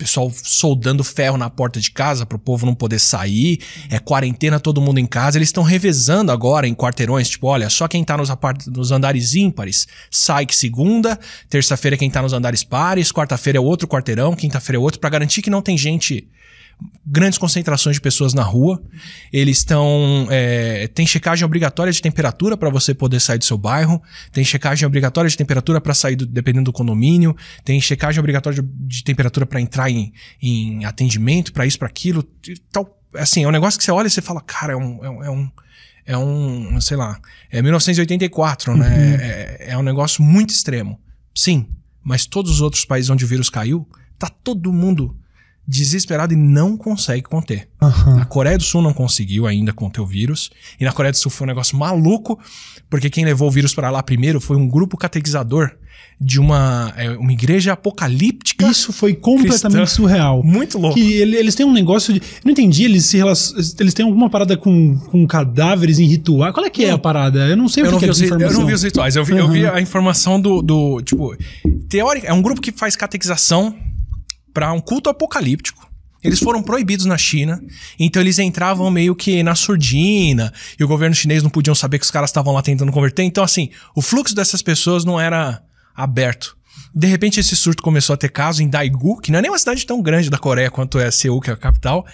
pessoal 0.00 0.32
soldando 0.34 1.04
ferro 1.04 1.36
na 1.36 1.50
porta 1.50 1.78
de 1.78 1.90
casa 1.90 2.24
para 2.24 2.36
o 2.36 2.38
povo 2.38 2.64
não 2.64 2.74
poder 2.74 2.98
sair, 2.98 3.60
é 3.90 3.98
quarentena 3.98 4.58
todo 4.58 4.80
mundo 4.80 4.98
em 4.98 5.06
casa. 5.06 5.36
Eles 5.36 5.48
estão 5.48 5.62
revezando 5.62 6.32
agora 6.32 6.66
em 6.66 6.74
quarteirões, 6.74 7.28
tipo, 7.28 7.46
olha, 7.46 7.68
só 7.68 7.86
quem 7.86 8.02
tá 8.02 8.16
nos, 8.16 8.30
nos 8.66 8.90
andares 8.90 9.34
ímpares 9.34 9.86
sai 10.10 10.46
que 10.46 10.56
segunda, 10.56 11.18
terça-feira 11.50 11.98
quem 11.98 12.10
tá 12.10 12.22
nos 12.22 12.32
andares 12.32 12.64
pares, 12.64 13.12
quarta-feira 13.12 13.58
é 13.58 13.60
outro 13.60 13.86
quarteirão, 13.86 14.34
quinta-feira 14.34 14.78
é 14.78 14.80
outro, 14.80 14.98
para 14.98 15.10
garantir 15.10 15.42
que 15.42 15.50
não 15.50 15.60
tem 15.60 15.76
gente 15.76 16.26
grandes 17.04 17.38
concentrações 17.38 17.96
de 17.96 18.00
pessoas 18.00 18.32
na 18.32 18.42
rua. 18.42 18.82
Eles 19.32 19.58
estão. 19.58 20.26
É, 20.30 20.88
tem 20.88 21.06
checagem 21.06 21.44
obrigatória 21.44 21.92
de 21.92 22.00
temperatura 22.00 22.56
para 22.56 22.70
você 22.70 22.94
poder 22.94 23.20
sair 23.20 23.38
do 23.38 23.44
seu 23.44 23.58
bairro. 23.58 24.02
Tem 24.32 24.44
checagem 24.44 24.86
obrigatória 24.86 25.28
de 25.28 25.36
temperatura 25.36 25.80
para 25.80 25.94
sair, 25.94 26.16
do, 26.16 26.26
dependendo 26.26 26.66
do 26.66 26.72
condomínio. 26.72 27.36
Tem 27.64 27.80
checagem 27.80 28.20
obrigatória 28.20 28.62
de, 28.62 28.68
de 28.68 29.04
temperatura 29.04 29.44
para 29.44 29.60
entrar 29.60 29.90
em, 29.90 30.12
em 30.40 30.84
atendimento, 30.84 31.52
para 31.52 31.66
isso, 31.66 31.78
para 31.78 31.88
aquilo. 31.88 32.22
Tal. 32.70 32.98
Assim, 33.14 33.42
é 33.42 33.48
um 33.48 33.50
negócio 33.50 33.76
que 33.76 33.84
você 33.84 33.90
olha 33.90 34.06
e 34.06 34.10
você 34.10 34.22
fala, 34.22 34.40
cara, 34.40 34.72
é 34.74 34.76
um. 34.76 35.04
É 35.04 35.10
um, 35.10 35.24
é 35.24 35.30
um 35.30 35.50
é 36.06 36.16
um, 36.16 36.80
sei 36.80 36.96
lá, 36.96 37.20
é 37.50 37.62
1984, 37.62 38.76
né? 38.76 39.58
É, 39.60 39.72
é 39.72 39.78
um 39.78 39.82
negócio 39.82 40.24
muito 40.24 40.50
extremo. 40.50 40.98
Sim, 41.32 41.68
mas 42.02 42.26
todos 42.26 42.50
os 42.50 42.60
outros 42.60 42.84
países 42.84 43.10
onde 43.10 43.24
o 43.24 43.28
vírus 43.28 43.48
caiu, 43.48 43.88
tá 44.18 44.28
todo 44.28 44.72
mundo 44.72 45.16
desesperado 45.66 46.32
e 46.32 46.36
não 46.36 46.76
consegue 46.76 47.22
conter. 47.22 47.68
Aham. 47.80 48.20
A 48.20 48.24
Coreia 48.24 48.58
do 48.58 48.64
Sul 48.64 48.82
não 48.82 48.92
conseguiu 48.92 49.46
ainda 49.46 49.72
conter 49.72 50.00
o 50.00 50.06
vírus. 50.06 50.50
E 50.80 50.84
na 50.84 50.92
Coreia 50.92 51.12
do 51.12 51.18
Sul 51.18 51.30
foi 51.30 51.46
um 51.46 51.48
negócio 51.48 51.76
maluco, 51.78 52.38
porque 52.88 53.08
quem 53.08 53.24
levou 53.24 53.48
o 53.48 53.50
vírus 53.50 53.74
para 53.74 53.90
lá 53.90 54.02
primeiro 54.02 54.40
foi 54.40 54.56
um 54.56 54.66
grupo 54.68 54.96
catequizador 54.96 55.70
de 56.22 56.38
uma, 56.38 56.92
é, 56.96 57.10
uma 57.12 57.32
igreja 57.32 57.72
apocalíptica. 57.72 58.66
Isso 58.68 58.92
foi 58.92 59.14
completamente 59.14 59.78
Cristã. 59.78 59.86
surreal. 60.02 60.42
Muito 60.42 60.76
louco. 60.78 60.94
Que 60.96 61.12
ele- 61.14 61.36
eles 61.36 61.54
têm 61.54 61.64
um 61.64 61.72
negócio 61.72 62.12
de. 62.12 62.18
Eu 62.20 62.24
não 62.44 62.52
entendi, 62.52 62.84
eles 62.84 63.06
se 63.06 63.16
relac- 63.16 63.54
Eles 63.78 63.94
têm 63.94 64.04
alguma 64.04 64.28
parada 64.28 64.54
com, 64.56 64.98
com 64.98 65.26
cadáveres 65.26 65.98
em 65.98 66.04
ritual. 66.06 66.52
Qual 66.52 66.66
é 66.66 66.68
que 66.70 66.84
é 66.84 66.88
Não. 66.88 66.96
a 66.96 66.98
parada? 66.98 67.46
Eu 67.46 67.56
não 67.56 67.68
sei 67.68 67.84
Eu 67.84 67.88
o 67.88 67.90
não, 67.92 67.98
que, 67.98 68.04
que 68.04 68.10
é 68.10 68.12
essa 68.12 68.24
eu 68.34 68.52
não 68.52 68.66
vi 68.66 68.74
os 68.74 68.82
rituais, 68.82 69.16
eu 69.16 69.24
vi, 69.24 69.36
eu 69.38 69.48
vi 69.48 69.64
Uhum. 69.64 69.72
a 69.74 69.80
informação 69.80 70.38
do, 70.40 70.60
do. 70.60 71.00
Tipo, 71.02 71.34
teórica. 71.88 72.26
É 72.26 72.32
um 72.34 72.42
grupo 72.42 72.60
que 72.60 72.72
faz 72.72 72.96
catequização 72.96 73.74
para 74.52 74.72
um 74.72 74.80
culto 74.80 75.08
apocalíptico. 75.10 75.88
Eles 76.22 76.38
foram 76.38 76.62
proibidos 76.62 77.06
na 77.06 77.16
China, 77.16 77.62
então 77.98 78.20
eles 78.20 78.38
entravam 78.38 78.90
meio 78.90 79.16
que 79.16 79.42
na 79.42 79.54
surdina, 79.54 80.52
e 80.78 80.84
o 80.84 80.88
governo 80.88 81.14
chinês 81.14 81.42
não 81.42 81.48
podiam 81.48 81.74
saber 81.74 81.98
que 81.98 82.04
os 82.04 82.10
caras 82.10 82.28
estavam 82.28 82.52
lá 82.52 82.60
tentando 82.60 82.92
converter. 82.92 83.22
Então, 83.22 83.42
assim, 83.42 83.70
o 83.94 84.02
fluxo 84.02 84.34
dessas 84.34 84.60
pessoas 84.60 85.04
não 85.04 85.18
era 85.18 85.62
aberto. 85.94 86.56
De 86.94 87.06
repente, 87.06 87.38
esse 87.38 87.54
surto 87.54 87.82
começou 87.82 88.14
a 88.14 88.16
ter 88.16 88.30
caso 88.30 88.62
em 88.62 88.68
Daegu, 88.68 89.20
que 89.20 89.30
não 89.30 89.38
é 89.38 89.42
nem 89.42 89.50
uma 89.50 89.58
cidade 89.58 89.86
tão 89.86 90.02
grande 90.02 90.28
da 90.28 90.38
Coreia 90.38 90.70
quanto 90.70 90.98
é 90.98 91.10
Seul, 91.10 91.40
que 91.40 91.48
é 91.48 91.52
a 91.52 91.56
capital. 91.56 92.04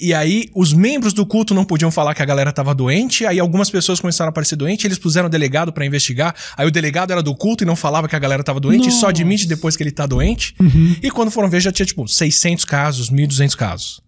E 0.00 0.12
aí, 0.12 0.48
os 0.54 0.72
membros 0.72 1.12
do 1.12 1.24
culto 1.24 1.54
não 1.54 1.64
podiam 1.64 1.90
falar 1.90 2.14
que 2.14 2.22
a 2.22 2.24
galera 2.24 2.52
tava 2.52 2.74
doente. 2.74 3.24
Aí, 3.24 3.38
algumas 3.38 3.70
pessoas 3.70 4.00
começaram 4.00 4.28
a 4.28 4.30
aparecer 4.30 4.56
doente. 4.56 4.86
Eles 4.86 4.98
puseram 4.98 5.26
o 5.26 5.30
delegado 5.30 5.72
pra 5.72 5.86
investigar. 5.86 6.34
Aí, 6.56 6.66
o 6.66 6.70
delegado 6.70 7.12
era 7.12 7.22
do 7.22 7.34
culto 7.36 7.62
e 7.62 7.66
não 7.66 7.76
falava 7.76 8.08
que 8.08 8.16
a 8.16 8.18
galera 8.18 8.42
tava 8.42 8.58
doente. 8.58 8.88
E 8.88 8.90
só 8.90 8.96
Nossa. 8.96 9.10
admite 9.10 9.46
depois 9.46 9.76
que 9.76 9.82
ele 9.82 9.92
tá 9.92 10.06
doente. 10.06 10.56
E 11.02 11.10
quando 11.10 11.30
foram 11.30 11.48
ver, 11.48 11.60
já 11.60 11.70
tinha, 11.70 11.86
tipo, 11.86 12.06
600 12.08 12.64
casos, 12.64 13.10
1.200 13.10 13.54
casos. 13.54 14.02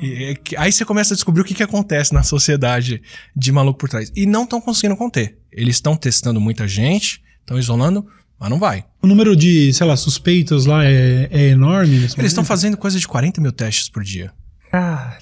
E, 0.00 0.36
é 0.54 0.58
aí 0.58 0.72
você 0.72 0.84
começa 0.84 1.14
a 1.14 1.16
descobrir 1.16 1.42
o 1.42 1.44
que, 1.44 1.54
que 1.54 1.62
acontece 1.62 2.12
na 2.12 2.22
sociedade 2.22 3.02
de 3.34 3.52
maluco 3.52 3.78
por 3.78 3.88
trás. 3.88 4.12
E 4.14 4.26
não 4.26 4.44
estão 4.44 4.60
conseguindo 4.60 4.96
conter. 4.96 5.38
Eles 5.50 5.76
estão 5.76 5.96
testando 5.96 6.40
muita 6.40 6.68
gente, 6.68 7.22
estão 7.40 7.58
isolando, 7.58 8.06
mas 8.38 8.50
não 8.50 8.58
vai. 8.58 8.84
O 9.02 9.06
número 9.06 9.34
de, 9.36 9.72
sei 9.72 9.86
lá, 9.86 9.96
suspeitos 9.96 10.66
lá 10.66 10.84
é, 10.84 11.28
é 11.30 11.48
enorme. 11.48 11.96
Eles 11.96 12.16
estão 12.18 12.44
fazendo 12.44 12.76
coisa 12.76 12.98
de 12.98 13.06
40 13.06 13.40
mil 13.40 13.52
testes 13.52 13.88
por 13.88 14.02
dia. 14.02 14.32
Cara. 14.70 15.18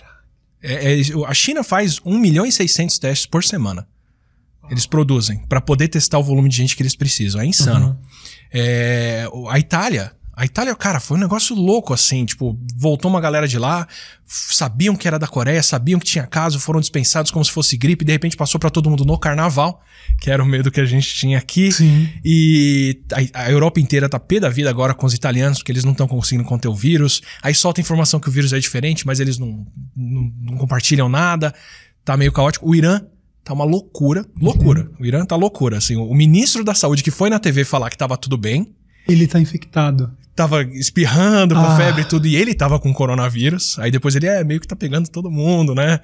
É- 0.63 1.01
é- 1.01 1.03
a 1.27 1.35
China 1.35 1.63
faz 1.63 2.01
1 2.05 2.19
milhão 2.19 2.47
e 2.47 2.51
600 2.53 2.99
testes 2.99 3.27
por 3.27 3.45
semana. 3.45 3.87
Eles 4.71 4.87
produzem 4.87 5.39
para 5.47 5.61
poder 5.61 5.89
testar 5.89 6.19
o 6.19 6.23
volume 6.23 6.49
de 6.49 6.57
gente 6.57 6.75
que 6.75 6.83
eles 6.83 6.97
precisam. 6.97 7.41
É 7.41 7.47
insano. 7.47 7.89
Uhum. 7.89 7.97
É, 8.53 9.29
a 9.51 9.59
Itália. 9.59 10.13
A 10.37 10.45
Itália, 10.45 10.75
cara, 10.75 10.99
foi 10.99 11.17
um 11.17 11.21
negócio 11.21 11.55
louco, 11.55 11.95
assim. 11.95 12.25
Tipo, 12.25 12.59
voltou 12.77 13.09
uma 13.11 13.21
galera 13.21 13.47
de 13.47 13.59
lá, 13.59 13.87
sabiam 14.27 14.97
que 14.97 15.07
era 15.07 15.19
da 15.19 15.29
Coreia, 15.29 15.63
sabiam 15.63 16.01
que 16.01 16.07
tinha 16.07 16.27
caso, 16.27 16.59
foram 16.59 16.81
dispensados 16.81 17.31
como 17.31 17.45
se 17.45 17.53
fosse 17.53 17.77
gripe, 17.77 18.05
de 18.05 18.13
repente 18.13 18.37
passou 18.37 18.59
para 18.59 18.71
todo 18.71 18.91
mundo 18.91 19.05
no 19.05 19.17
carnaval, 19.17 19.81
que 20.21 20.31
era 20.31 20.43
o 20.43 20.47
medo 20.47 20.71
que 20.73 20.81
a 20.81 20.85
gente 20.85 21.15
tinha 21.15 21.39
aqui. 21.39 21.71
Sim. 21.71 22.09
E 22.25 23.01
a, 23.13 23.45
a 23.45 23.51
Europa 23.51 23.79
inteira 23.81 24.09
tá 24.09 24.19
pé 24.19 24.41
da 24.41 24.49
vida 24.49 24.69
agora 24.69 24.93
com 24.93 25.07
os 25.07 25.15
italianos, 25.15 25.59
porque 25.59 25.71
eles 25.71 25.85
não 25.85 25.93
estão 25.93 26.09
conseguindo 26.09 26.45
conter 26.49 26.69
o 26.69 26.75
vírus. 26.75 27.23
Aí 27.41 27.55
solta 27.55 27.81
informação 27.81 28.19
que 28.19 28.29
o 28.29 28.33
vírus 28.33 28.53
é 28.53 28.59
diferente, 28.59 29.07
mas 29.07 29.21
eles 29.21 29.39
não, 29.39 29.65
não, 29.97 30.33
não 30.41 30.57
compartilham 30.57 31.09
nada. 31.09 31.55
Tá 32.05 32.17
meio 32.17 32.33
caótico. 32.33 32.69
O 32.69 32.75
Irã 32.75 33.01
tá 33.45 33.53
uma 33.53 33.65
loucura. 33.65 34.27
Loucura. 34.41 34.91
O 34.99 35.07
Irã 35.07 35.25
tá 35.25 35.37
loucura. 35.37 35.79
Assim, 35.79 35.95
o 35.95 36.13
ministro 36.13 36.65
da 36.65 36.75
saúde 36.75 37.05
que 37.05 37.11
foi 37.11 37.31
na 37.31 37.39
TV 37.39 37.65
falar 37.65 37.89
que 37.89 37.97
tava 37.97 38.17
tudo 38.17 38.37
bem, 38.37 38.75
Ele 39.07 39.27
tá 39.27 39.39
infectado. 39.39 40.11
Tava 40.35 40.63
espirrando 40.63 41.55
com 41.55 41.61
Ah. 41.61 41.77
febre 41.77 42.03
e 42.03 42.05
tudo, 42.05 42.27
e 42.27 42.35
ele 42.37 42.55
tava 42.55 42.79
com 42.81 42.93
coronavírus. 42.93 43.79
Aí 43.79 43.91
depois 43.91 44.15
ele 44.17 44.27
é 44.27 44.43
meio 44.43 44.61
que 44.61 44.67
tá 44.67 44.75
pegando 44.77 45.09
todo 45.09 45.31
mundo, 45.31 45.75
né? 45.75 46.01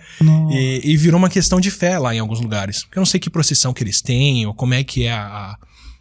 E, 0.51 0.81
e 0.85 0.97
virou 0.97 1.19
uma 1.19 1.29
questão 1.29 1.61
de 1.61 1.71
fé 1.71 1.99
lá 1.99 2.15
em 2.15 2.19
alguns 2.19 2.41
lugares. 2.41 2.85
Porque 2.85 2.99
eu 2.99 3.01
não 3.01 3.07
sei 3.07 3.19
que 3.21 3.29
procissão 3.31 3.73
que 3.73 3.83
eles 3.83 4.01
têm, 4.01 4.47
ou 4.47 4.55
como 4.55 4.75
é 4.75 4.85
que 4.85 5.05
é 5.05 5.13
a, 5.13 5.57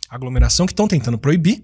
a 0.10 0.16
aglomeração 0.16 0.66
que 0.66 0.74
estão 0.74 0.88
tentando 0.88 1.18
proibir, 1.18 1.64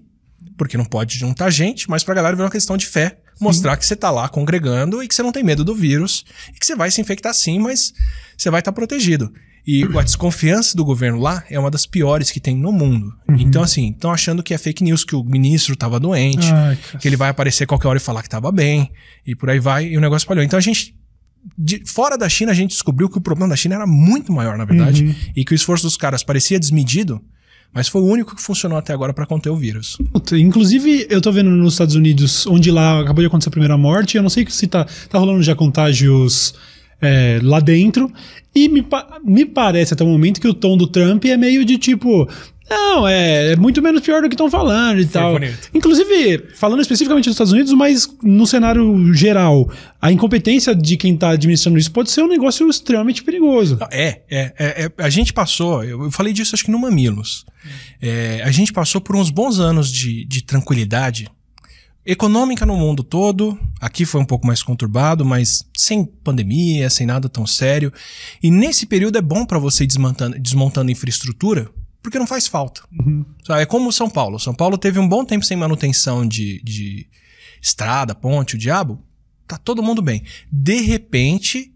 porque 0.56 0.76
não 0.76 0.84
pode 0.84 1.18
juntar 1.18 1.50
gente, 1.50 1.88
mas 1.88 2.02
pra 2.02 2.14
galera 2.14 2.34
virou 2.34 2.46
uma 2.46 2.52
questão 2.52 2.76
de 2.76 2.86
fé. 2.86 3.18
Mostrar 3.38 3.76
que 3.76 3.84
você 3.84 3.94
tá 3.94 4.10
lá 4.10 4.28
congregando 4.30 5.02
e 5.02 5.08
que 5.08 5.14
você 5.14 5.22
não 5.22 5.30
tem 5.30 5.44
medo 5.44 5.62
do 5.62 5.74
vírus, 5.74 6.24
e 6.54 6.58
que 6.58 6.64
você 6.64 6.74
vai 6.74 6.90
se 6.90 7.00
infectar 7.02 7.34
sim, 7.34 7.58
mas 7.58 7.92
você 8.36 8.50
vai 8.50 8.60
estar 8.60 8.72
protegido. 8.72 9.30
E 9.66 9.82
a 9.82 10.02
desconfiança 10.02 10.76
do 10.76 10.84
governo 10.84 11.18
lá 11.20 11.42
é 11.50 11.58
uma 11.58 11.70
das 11.70 11.84
piores 11.86 12.30
que 12.30 12.38
tem 12.38 12.56
no 12.56 12.70
mundo. 12.70 13.12
Então, 13.38 13.62
assim, 13.62 13.90
estão 13.90 14.12
achando 14.12 14.42
que 14.42 14.54
é 14.54 14.58
fake 14.58 14.84
news, 14.84 15.02
que 15.04 15.16
o 15.16 15.24
ministro 15.24 15.74
tava 15.74 15.98
doente, 15.98 16.46
Ai, 16.52 16.78
que 17.00 17.08
ele 17.08 17.16
vai 17.16 17.30
aparecer 17.30 17.66
qualquer 17.66 17.88
hora 17.88 17.96
e 17.98 18.00
falar 18.00 18.22
que 18.22 18.28
tava 18.28 18.52
bem, 18.52 18.90
e 19.26 19.34
por 19.34 19.50
aí 19.50 19.58
vai, 19.58 19.86
e 19.86 19.96
o 19.96 20.00
negócio 20.00 20.24
espalhou. 20.24 20.44
Então 20.44 20.56
a 20.56 20.62
gente 20.62 20.94
de, 21.58 21.82
fora 21.84 22.16
da 22.18 22.28
China, 22.28 22.52
a 22.52 22.54
gente 22.54 22.70
descobriu 22.70 23.08
que 23.08 23.18
o 23.18 23.20
problema 23.20 23.50
da 23.50 23.56
China 23.56 23.76
era 23.76 23.86
muito 23.86 24.32
maior, 24.32 24.56
na 24.56 24.64
verdade, 24.64 25.04
Uhum. 25.04 25.14
e 25.36 25.44
que 25.44 25.52
o 25.52 25.54
esforço 25.54 25.84
dos 25.84 25.96
caras 25.96 26.22
parecia 26.22 26.58
desmedido, 26.58 27.20
mas 27.72 27.88
foi 27.88 28.00
o 28.00 28.04
único 28.06 28.34
que 28.34 28.42
funcionou 28.42 28.78
até 28.78 28.92
agora 28.92 29.12
para 29.12 29.26
conter 29.26 29.50
o 29.50 29.56
vírus. 29.56 29.96
Puta, 30.12 30.36
Inclusive, 30.38 31.06
eu 31.10 31.20
tô 31.20 31.30
vendo 31.30 31.50
nos 31.50 31.74
Estados 31.74 31.94
Unidos, 31.94 32.46
onde 32.46 32.70
lá 32.70 33.00
acabou 33.00 33.22
de 33.22 33.26
acontecer 33.26 33.48
a 33.48 33.52
primeira 33.52 33.76
morte, 33.76 34.16
eu 34.16 34.22
não 34.22 34.30
sei 34.30 34.46
se 34.48 34.66
tá, 34.66 34.86
tá 35.08 35.18
rolando 35.18 35.42
já 35.42 35.54
contágios 35.54 36.54
é, 37.00 37.38
lá 37.42 37.60
dentro, 37.60 38.10
e 38.54 38.68
me, 38.68 38.84
me 39.24 39.44
parece 39.44 39.92
até 39.92 40.02
o 40.02 40.06
momento 40.06 40.40
que 40.40 40.48
o 40.48 40.54
tom 40.54 40.76
do 40.76 40.86
Trump 40.86 41.24
é 41.26 41.36
meio 41.36 41.64
de 41.64 41.76
tipo. 41.78 42.28
Não, 42.68 43.06
é, 43.06 43.52
é 43.52 43.56
muito 43.56 43.80
menos 43.80 44.02
pior 44.02 44.22
do 44.22 44.28
que 44.28 44.34
estão 44.34 44.50
falando 44.50 45.00
e 45.00 45.06
tal. 45.06 45.34
bonito. 45.34 45.70
Inclusive, 45.72 46.46
falando 46.56 46.80
especificamente 46.80 47.26
dos 47.26 47.34
Estados 47.34 47.52
Unidos, 47.52 47.72
mas 47.74 48.08
no 48.20 48.44
cenário 48.44 49.14
geral, 49.14 49.70
a 50.02 50.10
incompetência 50.10 50.74
de 50.74 50.96
quem 50.96 51.16
tá 51.16 51.30
administrando 51.30 51.78
isso 51.78 51.92
pode 51.92 52.10
ser 52.10 52.22
um 52.22 52.28
negócio 52.28 52.68
extremamente 52.68 53.22
perigoso. 53.22 53.78
É, 53.92 54.20
é, 54.28 54.52
é, 54.58 54.84
é, 54.84 54.92
a 54.98 55.08
gente 55.08 55.32
passou, 55.32 55.84
eu, 55.84 56.04
eu 56.04 56.10
falei 56.10 56.32
disso 56.32 56.56
acho 56.56 56.64
que 56.64 56.70
no 56.70 56.78
Mamilos. 56.78 57.44
É, 58.02 58.42
a 58.44 58.50
gente 58.50 58.72
passou 58.72 59.00
por 59.00 59.14
uns 59.14 59.30
bons 59.30 59.60
anos 59.60 59.92
de, 59.92 60.24
de 60.24 60.42
tranquilidade 60.42 61.28
econômica 62.06 62.64
no 62.64 62.76
mundo 62.76 63.02
todo. 63.02 63.58
Aqui 63.80 64.06
foi 64.06 64.20
um 64.20 64.24
pouco 64.24 64.46
mais 64.46 64.62
conturbado, 64.62 65.24
mas 65.24 65.68
sem 65.76 66.04
pandemia, 66.04 66.88
sem 66.88 67.06
nada 67.06 67.28
tão 67.28 67.46
sério. 67.46 67.92
E 68.42 68.50
nesse 68.50 68.86
período 68.86 69.18
é 69.18 69.22
bom 69.22 69.44
para 69.44 69.58
você 69.58 69.84
ir 69.84 69.88
desmontando, 69.88 70.38
desmontando 70.38 70.90
infraestrutura, 70.90 71.68
porque 72.00 72.18
não 72.18 72.26
faz 72.26 72.46
falta. 72.46 72.82
Sabe, 73.44 73.62
É 73.62 73.66
como 73.66 73.92
São 73.92 74.08
Paulo. 74.08 74.38
São 74.38 74.54
Paulo 74.54 74.78
teve 74.78 75.00
um 75.00 75.08
bom 75.08 75.24
tempo 75.24 75.44
sem 75.44 75.56
manutenção 75.56 76.26
de, 76.26 76.62
de 76.62 77.06
estrada, 77.60 78.14
ponte, 78.14 78.54
o 78.54 78.58
diabo. 78.58 79.02
Tá 79.46 79.58
todo 79.58 79.82
mundo 79.82 80.00
bem. 80.00 80.22
De 80.50 80.80
repente, 80.82 81.72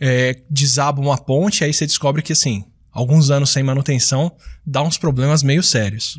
é, 0.00 0.42
desaba 0.50 1.00
uma 1.00 1.18
ponte, 1.18 1.62
aí 1.62 1.72
você 1.72 1.86
descobre 1.86 2.22
que, 2.22 2.32
assim, 2.32 2.64
alguns 2.90 3.30
anos 3.30 3.50
sem 3.50 3.62
manutenção 3.62 4.32
dá 4.64 4.82
uns 4.82 4.96
problemas 4.96 5.42
meio 5.42 5.62
sérios. 5.62 6.18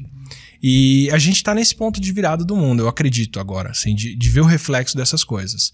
E 0.62 1.10
a 1.12 1.18
gente 1.18 1.44
tá 1.44 1.54
nesse 1.54 1.76
ponto 1.76 2.00
de 2.00 2.12
virada 2.12 2.44
do 2.44 2.56
mundo, 2.56 2.84
eu 2.84 2.88
acredito 2.88 3.40
agora, 3.40 3.72
assim, 3.72 3.94
de, 3.94 4.16
de 4.16 4.30
ver 4.30 4.42
o 4.42 4.46
reflexo 4.46 4.96
dessas 4.96 5.24
coisas. 5.24 5.72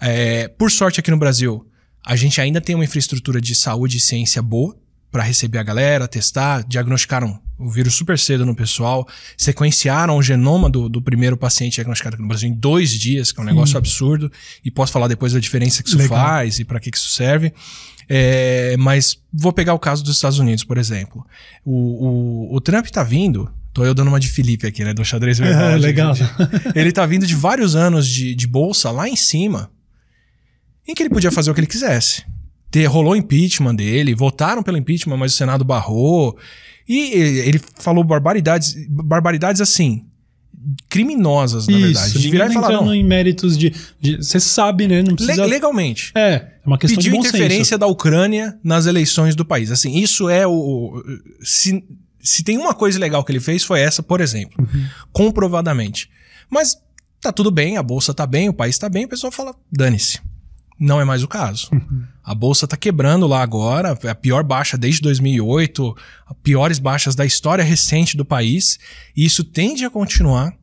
É, 0.00 0.48
por 0.48 0.70
sorte, 0.70 1.00
aqui 1.00 1.10
no 1.10 1.18
Brasil, 1.18 1.66
a 2.04 2.16
gente 2.16 2.40
ainda 2.40 2.60
tem 2.60 2.74
uma 2.74 2.84
infraestrutura 2.84 3.40
de 3.40 3.54
saúde 3.54 3.96
e 3.96 4.00
ciência 4.00 4.40
boa 4.40 4.76
para 5.10 5.22
receber 5.22 5.58
a 5.58 5.62
galera, 5.62 6.06
testar, 6.06 6.62
diagnosticaram 6.66 7.40
o 7.58 7.68
vírus 7.68 7.94
super 7.94 8.18
cedo 8.18 8.46
no 8.46 8.54
pessoal, 8.54 9.08
sequenciaram 9.36 10.16
o 10.16 10.22
genoma 10.22 10.70
do, 10.70 10.88
do 10.88 11.02
primeiro 11.02 11.36
paciente 11.36 11.74
diagnosticado 11.74 12.14
aqui 12.14 12.22
no 12.22 12.28
Brasil 12.28 12.48
em 12.48 12.54
dois 12.54 12.90
dias, 12.90 13.32
que 13.32 13.40
é 13.40 13.42
um 13.42 13.46
negócio 13.46 13.76
absurdo, 13.76 14.30
e 14.64 14.70
posso 14.70 14.92
falar 14.92 15.08
depois 15.08 15.32
da 15.32 15.40
diferença 15.40 15.82
que 15.82 15.88
isso 15.88 15.98
Legal. 15.98 16.18
faz 16.18 16.58
e 16.60 16.64
para 16.64 16.78
que, 16.78 16.90
que 16.90 16.96
isso 16.96 17.10
serve. 17.10 17.52
É, 18.08 18.76
mas 18.78 19.18
vou 19.32 19.52
pegar 19.52 19.74
o 19.74 19.78
caso 19.78 20.04
dos 20.04 20.14
Estados 20.14 20.38
Unidos, 20.38 20.62
por 20.62 20.78
exemplo. 20.78 21.26
O, 21.64 22.52
o, 22.52 22.56
o 22.56 22.60
Trump 22.60 22.86
tá 22.86 23.02
vindo. 23.02 23.50
Tô 23.78 23.84
eu 23.84 23.94
dando 23.94 24.08
uma 24.08 24.18
de 24.18 24.28
Felipe 24.28 24.66
aqui, 24.66 24.82
né? 24.84 24.92
Do 24.92 25.04
xadrez 25.04 25.38
verbal. 25.38 25.70
É, 25.70 25.76
legal. 25.78 26.12
de- 26.14 26.22
ele 26.74 26.90
tá 26.90 27.06
vindo 27.06 27.24
de 27.26 27.34
vários 27.36 27.76
anos 27.76 28.08
de, 28.08 28.34
de 28.34 28.46
bolsa 28.48 28.90
lá 28.90 29.08
em 29.08 29.14
cima, 29.14 29.70
em 30.86 30.94
que 30.94 31.02
ele 31.02 31.10
podia 31.10 31.30
fazer 31.30 31.48
o 31.50 31.54
que 31.54 31.60
ele 31.60 31.66
quisesse. 31.68 32.24
Ter, 32.72 32.86
rolou 32.86 33.14
impeachment 33.14 33.76
dele, 33.76 34.14
votaram 34.16 34.62
pelo 34.64 34.76
impeachment, 34.76 35.16
mas 35.16 35.32
o 35.32 35.36
Senado 35.36 35.64
barrou. 35.64 36.36
E 36.88 36.98
ele 37.46 37.60
falou 37.78 38.02
barbaridades, 38.02 38.74
barbaridades 38.88 39.60
assim, 39.60 40.04
criminosas, 40.88 41.66
na 41.68 41.78
verdade. 41.78 42.18
De 42.18 42.30
virar 42.30 42.48
e 42.50 42.52
falar, 42.52 42.66
entrando 42.72 42.86
não, 42.86 42.94
em 42.94 43.04
méritos 43.04 43.56
de. 43.56 43.72
Você 44.20 44.40
sabe, 44.40 44.86
né? 44.88 45.02
Não 45.02 45.14
precisa. 45.14 45.44
legalmente. 45.44 46.10
É, 46.14 46.32
é 46.34 46.48
uma 46.66 46.78
questão 46.78 46.96
Pediu 46.96 47.12
de 47.12 47.16
bom 47.18 47.20
interferência 47.26 47.64
senso. 47.64 47.78
da 47.78 47.86
Ucrânia 47.86 48.58
nas 48.64 48.86
eleições 48.86 49.34
do 49.36 49.44
país. 49.44 49.70
Assim, 49.70 49.96
isso 49.98 50.28
é 50.28 50.46
o. 50.46 50.50
o- 50.52 51.02
Se, 51.42 51.84
se 52.20 52.42
tem 52.42 52.58
uma 52.58 52.74
coisa 52.74 52.98
legal 52.98 53.24
que 53.24 53.32
ele 53.32 53.40
fez, 53.40 53.64
foi 53.64 53.80
essa, 53.80 54.02
por 54.02 54.20
exemplo. 54.20 54.56
Uhum. 54.58 54.86
Comprovadamente. 55.12 56.10
Mas 56.50 56.76
tá 57.20 57.32
tudo 57.32 57.50
bem, 57.50 57.76
a 57.76 57.82
bolsa 57.82 58.14
tá 58.14 58.26
bem, 58.26 58.48
o 58.48 58.52
país 58.52 58.78
tá 58.78 58.88
bem, 58.88 59.04
o 59.04 59.08
pessoal 59.08 59.32
fala, 59.32 59.54
dane-se. 59.70 60.20
Não 60.78 61.00
é 61.00 61.04
mais 61.04 61.22
o 61.22 61.28
caso. 61.28 61.68
Uhum. 61.72 62.04
A 62.22 62.34
bolsa 62.34 62.66
tá 62.66 62.76
quebrando 62.76 63.26
lá 63.26 63.42
agora, 63.42 63.98
é 64.04 64.08
a 64.10 64.14
pior 64.14 64.44
baixa 64.44 64.78
desde 64.78 65.00
2008, 65.00 65.96
as 66.26 66.36
piores 66.42 66.78
baixas 66.78 67.14
da 67.14 67.26
história 67.26 67.64
recente 67.64 68.16
do 68.16 68.24
país, 68.24 68.78
e 69.16 69.24
isso 69.24 69.42
tende 69.42 69.84
a 69.84 69.90
continuar. 69.90 70.56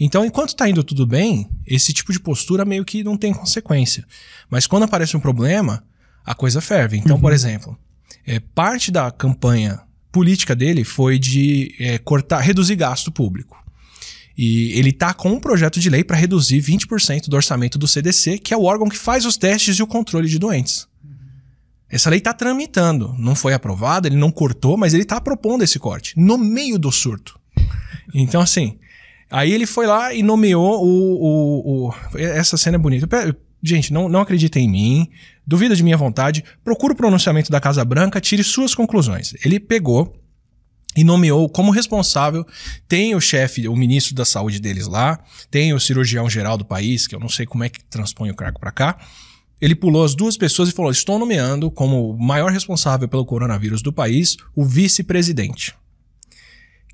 Então, 0.00 0.24
enquanto 0.24 0.56
tá 0.56 0.68
indo 0.68 0.82
tudo 0.82 1.06
bem, 1.06 1.50
esse 1.66 1.92
tipo 1.92 2.12
de 2.12 2.20
postura 2.20 2.64
meio 2.64 2.84
que 2.84 3.04
não 3.04 3.16
tem 3.16 3.32
consequência. 3.34 4.06
Mas 4.48 4.66
quando 4.66 4.84
aparece 4.84 5.16
um 5.16 5.20
problema, 5.20 5.84
a 6.24 6.34
coisa 6.34 6.60
ferve. 6.60 6.96
Então, 6.96 7.20
por 7.20 7.32
exemplo, 7.32 7.78
é, 8.26 8.40
parte 8.40 8.90
da 8.90 9.10
campanha 9.10 9.80
política 10.16 10.54
dele 10.56 10.82
foi 10.82 11.18
de 11.18 11.74
é, 11.78 11.98
cortar, 11.98 12.40
reduzir 12.40 12.74
gasto 12.74 13.12
público. 13.12 13.54
E 14.38 14.72
ele 14.78 14.90
tá 14.92 15.12
com 15.12 15.28
um 15.30 15.38
projeto 15.40 15.78
de 15.78 15.90
lei 15.90 16.02
para 16.02 16.16
reduzir 16.16 16.58
20% 16.62 17.28
do 17.28 17.36
orçamento 17.36 17.78
do 17.78 17.86
CDC, 17.86 18.38
que 18.38 18.54
é 18.54 18.56
o 18.56 18.62
órgão 18.64 18.88
que 18.88 18.96
faz 18.96 19.26
os 19.26 19.36
testes 19.36 19.76
e 19.78 19.82
o 19.82 19.86
controle 19.86 20.26
de 20.26 20.38
doentes. 20.38 20.86
Essa 21.90 22.08
lei 22.08 22.18
está 22.18 22.32
tramitando, 22.32 23.14
não 23.18 23.34
foi 23.34 23.52
aprovada, 23.52 24.08
ele 24.08 24.16
não 24.16 24.30
cortou, 24.32 24.76
mas 24.78 24.94
ele 24.94 25.02
está 25.02 25.20
propondo 25.20 25.62
esse 25.62 25.78
corte 25.78 26.14
no 26.16 26.38
meio 26.38 26.78
do 26.78 26.90
surto. 26.90 27.38
Então, 28.14 28.40
assim, 28.40 28.78
aí 29.30 29.52
ele 29.52 29.66
foi 29.66 29.86
lá 29.86 30.14
e 30.14 30.22
nomeou 30.22 30.82
o. 30.82 30.88
o- 31.26 31.88
o- 31.88 31.94
essa 32.18 32.56
cena 32.56 32.76
é 32.76 32.78
bonita. 32.78 33.06
Gente, 33.62 33.92
não, 33.92 34.08
não 34.08 34.20
acreditem 34.20 34.64
em 34.64 34.70
mim, 34.70 35.08
duvida 35.46 35.76
de 35.76 35.82
minha 35.82 35.96
vontade, 35.96 36.44
procura 36.64 36.92
o 36.92 36.96
pronunciamento 36.96 37.50
da 37.50 37.60
Casa 37.60 37.84
Branca, 37.84 38.20
tire 38.20 38.42
suas 38.42 38.74
conclusões. 38.74 39.34
Ele 39.44 39.60
pegou 39.60 40.20
e 40.96 41.04
nomeou 41.04 41.48
como 41.48 41.70
responsável. 41.70 42.44
Tem 42.88 43.14
o 43.14 43.20
chefe, 43.20 43.68
o 43.68 43.76
ministro 43.76 44.14
da 44.14 44.24
saúde 44.24 44.58
deles 44.58 44.86
lá, 44.86 45.22
tem 45.50 45.72
o 45.74 45.80
cirurgião 45.80 46.28
geral 46.28 46.56
do 46.56 46.64
país, 46.64 47.06
que 47.06 47.14
eu 47.14 47.20
não 47.20 47.28
sei 47.28 47.46
como 47.46 47.64
é 47.64 47.68
que 47.68 47.84
transpõe 47.84 48.30
o 48.30 48.34
cargo 48.34 48.58
para 48.58 48.72
cá. 48.72 48.98
Ele 49.60 49.74
pulou 49.74 50.04
as 50.04 50.14
duas 50.14 50.36
pessoas 50.36 50.68
e 50.68 50.72
falou: 50.72 50.90
Estou 50.90 51.18
nomeando 51.18 51.70
como 51.70 52.10
o 52.10 52.18
maior 52.18 52.50
responsável 52.50 53.08
pelo 53.08 53.24
coronavírus 53.24 53.80
do 53.82 53.92
país 53.92 54.36
o 54.54 54.64
vice-presidente, 54.64 55.74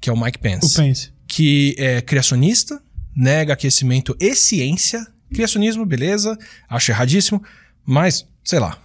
que 0.01 0.11
é 0.11 0.13
o 0.13 0.21
Mike 0.21 0.39
Pence, 0.39 0.67
O 0.75 0.83
Pence. 0.83 1.13
que 1.27 1.75
é 1.79 2.01
criacionista, 2.01 2.81
nega 3.17 3.53
aquecimento 3.53 4.17
e 4.21 4.35
ciência. 4.35 5.05
Criacionismo, 5.33 5.87
beleza, 5.87 6.39
acho 6.69 6.91
erradíssimo, 6.91 7.43
mas, 7.87 8.27
sei 8.45 8.59
lá, 8.59 8.79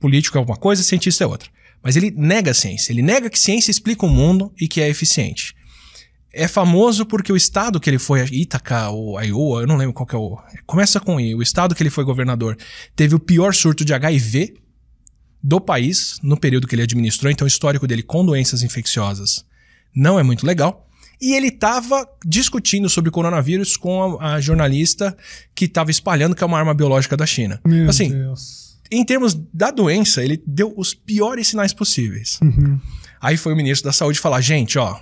político 0.00 0.38
é 0.38 0.40
uma 0.40 0.56
coisa, 0.56 0.82
cientista 0.82 1.24
é 1.24 1.26
outra. 1.26 1.48
Mas 1.82 1.96
ele 1.96 2.10
nega 2.10 2.52
a 2.52 2.54
ciência. 2.54 2.92
Ele 2.92 3.02
nega 3.02 3.28
que 3.28 3.38
ciência 3.38 3.70
explica 3.70 4.06
o 4.06 4.08
mundo 4.08 4.52
e 4.60 4.68
que 4.68 4.80
é 4.80 4.88
eficiente. 4.88 5.54
É 6.32 6.48
famoso 6.48 7.04
porque 7.04 7.32
o 7.32 7.36
estado 7.36 7.78
que 7.78 7.90
ele 7.90 7.98
foi, 7.98 8.24
Ítaca 8.32 8.88
ou 8.88 9.20
Iowa, 9.20 9.62
eu 9.62 9.66
não 9.66 9.76
lembro 9.76 9.92
qual 9.92 10.06
que 10.06 10.14
é 10.14 10.18
o. 10.18 10.38
Começa 10.64 10.98
com 10.98 11.20
I. 11.20 11.34
O 11.34 11.42
estado 11.42 11.74
que 11.74 11.82
ele 11.82 11.90
foi 11.90 12.04
governador 12.04 12.56
teve 12.96 13.14
o 13.14 13.18
pior 13.18 13.52
surto 13.52 13.84
de 13.84 13.92
HIV 13.92 14.54
do 15.42 15.60
país 15.60 16.18
no 16.22 16.36
período 16.36 16.66
que 16.66 16.74
ele 16.74 16.82
administrou, 16.82 17.30
então 17.30 17.44
o 17.44 17.48
histórico 17.48 17.86
dele 17.86 18.02
com 18.02 18.24
doenças 18.24 18.62
infecciosas 18.62 19.44
não 19.94 20.18
é 20.18 20.22
muito 20.22 20.46
legal. 20.46 20.88
E 21.20 21.34
ele 21.34 21.48
estava 21.48 22.08
discutindo 22.24 22.88
sobre 22.88 23.10
coronavírus 23.10 23.76
com 23.76 24.18
a, 24.18 24.34
a 24.34 24.40
jornalista 24.40 25.16
que 25.54 25.66
estava 25.66 25.90
espalhando 25.90 26.34
que 26.34 26.42
é 26.42 26.46
uma 26.46 26.58
arma 26.58 26.74
biológica 26.74 27.16
da 27.16 27.26
China. 27.26 27.60
Meu 27.64 27.88
assim, 27.88 28.08
Deus. 28.08 28.61
Em 28.92 29.04
termos 29.04 29.34
da 29.52 29.70
doença, 29.70 30.22
ele 30.22 30.42
deu 30.46 30.72
os 30.76 30.92
piores 30.92 31.48
sinais 31.48 31.72
possíveis. 31.72 32.38
Uhum. 32.42 32.78
Aí 33.20 33.36
foi 33.36 33.52
o 33.52 33.56
ministro 33.56 33.88
da 33.88 33.92
Saúde 33.92 34.20
falar: 34.20 34.40
gente, 34.40 34.78
ó. 34.78 35.00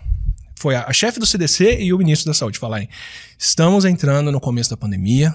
Foi 0.56 0.74
a, 0.74 0.84
a 0.86 0.92
chefe 0.92 1.18
do 1.18 1.24
CDC 1.24 1.78
e 1.80 1.92
o 1.92 1.98
ministro 1.98 2.26
da 2.26 2.34
Saúde 2.34 2.58
falarem: 2.58 2.88
estamos 3.38 3.84
entrando 3.84 4.30
no 4.30 4.40
começo 4.40 4.70
da 4.70 4.76
pandemia, 4.76 5.34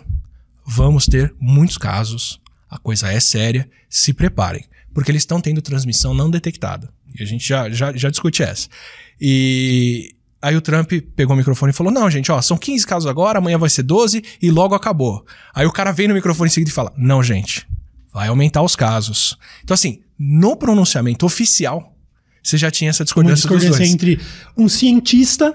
vamos 0.65 1.05
ter 1.05 1.33
muitos 1.39 1.77
casos, 1.77 2.39
a 2.69 2.77
coisa 2.77 3.11
é 3.11 3.19
séria, 3.19 3.69
se 3.89 4.13
preparem. 4.13 4.63
Porque 4.93 5.11
eles 5.11 5.23
estão 5.23 5.41
tendo 5.41 5.61
transmissão 5.61 6.13
não 6.13 6.29
detectada. 6.29 6.89
E 7.17 7.23
a 7.23 7.25
gente 7.25 7.45
já, 7.45 7.69
já, 7.69 7.91
já 7.91 8.09
discute 8.09 8.43
essa. 8.43 8.69
E 9.19 10.15
aí 10.41 10.55
o 10.55 10.61
Trump 10.61 10.91
pegou 11.15 11.33
o 11.33 11.37
microfone 11.37 11.71
e 11.71 11.73
falou: 11.73 11.91
Não, 11.91 12.09
gente, 12.09 12.31
ó, 12.31 12.41
são 12.41 12.57
15 12.57 12.85
casos 12.85 13.09
agora, 13.09 13.39
amanhã 13.39 13.57
vai 13.57 13.69
ser 13.69 13.83
12 13.83 14.23
e 14.41 14.51
logo 14.51 14.75
acabou. 14.75 15.25
Aí 15.53 15.65
o 15.65 15.71
cara 15.71 15.91
vem 15.91 16.07
no 16.07 16.13
microfone 16.13 16.49
em 16.49 16.53
seguida 16.53 16.69
e 16.69 16.73
fala: 16.73 16.93
Não, 16.95 17.23
gente, 17.23 17.67
vai 18.15 18.29
aumentar 18.29 18.63
os 18.63 18.77
casos. 18.77 19.37
Então, 19.61 19.73
assim, 19.73 19.99
no 20.17 20.55
pronunciamento 20.55 21.25
oficial, 21.25 21.93
você 22.41 22.55
já 22.57 22.71
tinha 22.71 22.89
essa 22.89 23.01
Uma 23.01 23.05
discordância, 23.05 23.49
dos 23.49 23.59
discordância 23.59 23.93
entre 23.93 24.17
um 24.57 24.69
cientista 24.69 25.53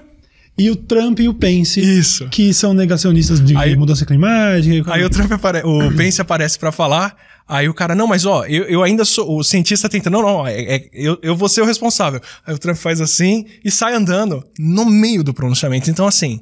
e 0.55 0.69
o 0.69 0.75
Trump 0.75 1.19
e 1.21 1.27
o 1.27 1.33
Pence, 1.33 1.79
Isso. 1.81 2.29
que 2.29 2.53
são 2.53 2.71
negacionistas 2.71 3.43
de 3.43 3.57
Aí- 3.57 3.75
mudança 3.75 4.05
climática. 4.05 4.93
Aí 4.93 5.03
o 5.03 5.09
Trump 5.09 5.31
apare... 5.31 5.63
o 5.65 5.91
Pence 5.97 6.21
aparece 6.21 6.59
pra 6.59 6.71
falar, 6.71 7.17
aí 7.47 7.67
o 7.67 7.73
cara, 7.73 7.95
não, 7.95 8.05
mas 8.05 8.27
ó, 8.27 8.45
eu, 8.45 8.65
eu 8.65 8.83
ainda 8.83 9.03
sou, 9.05 9.39
o 9.39 9.43
cientista 9.43 9.89
tenta, 9.89 10.11
não, 10.11 10.21
não, 10.21 10.45
é, 10.45 10.61
é- 10.75 10.89
eu, 10.93 11.17
eu 11.23 11.35
vou 11.35 11.49
ser 11.49 11.61
o 11.61 11.65
responsável. 11.65 12.21
Aí 12.45 12.53
o 12.53 12.59
Trump 12.59 12.77
faz 12.77 13.01
assim 13.01 13.47
e 13.65 13.71
sai 13.71 13.95
andando 13.95 14.43
no 14.59 14.85
meio 14.85 15.23
do 15.23 15.33
pronunciamento. 15.33 15.89
Então, 15.89 16.05
assim, 16.05 16.41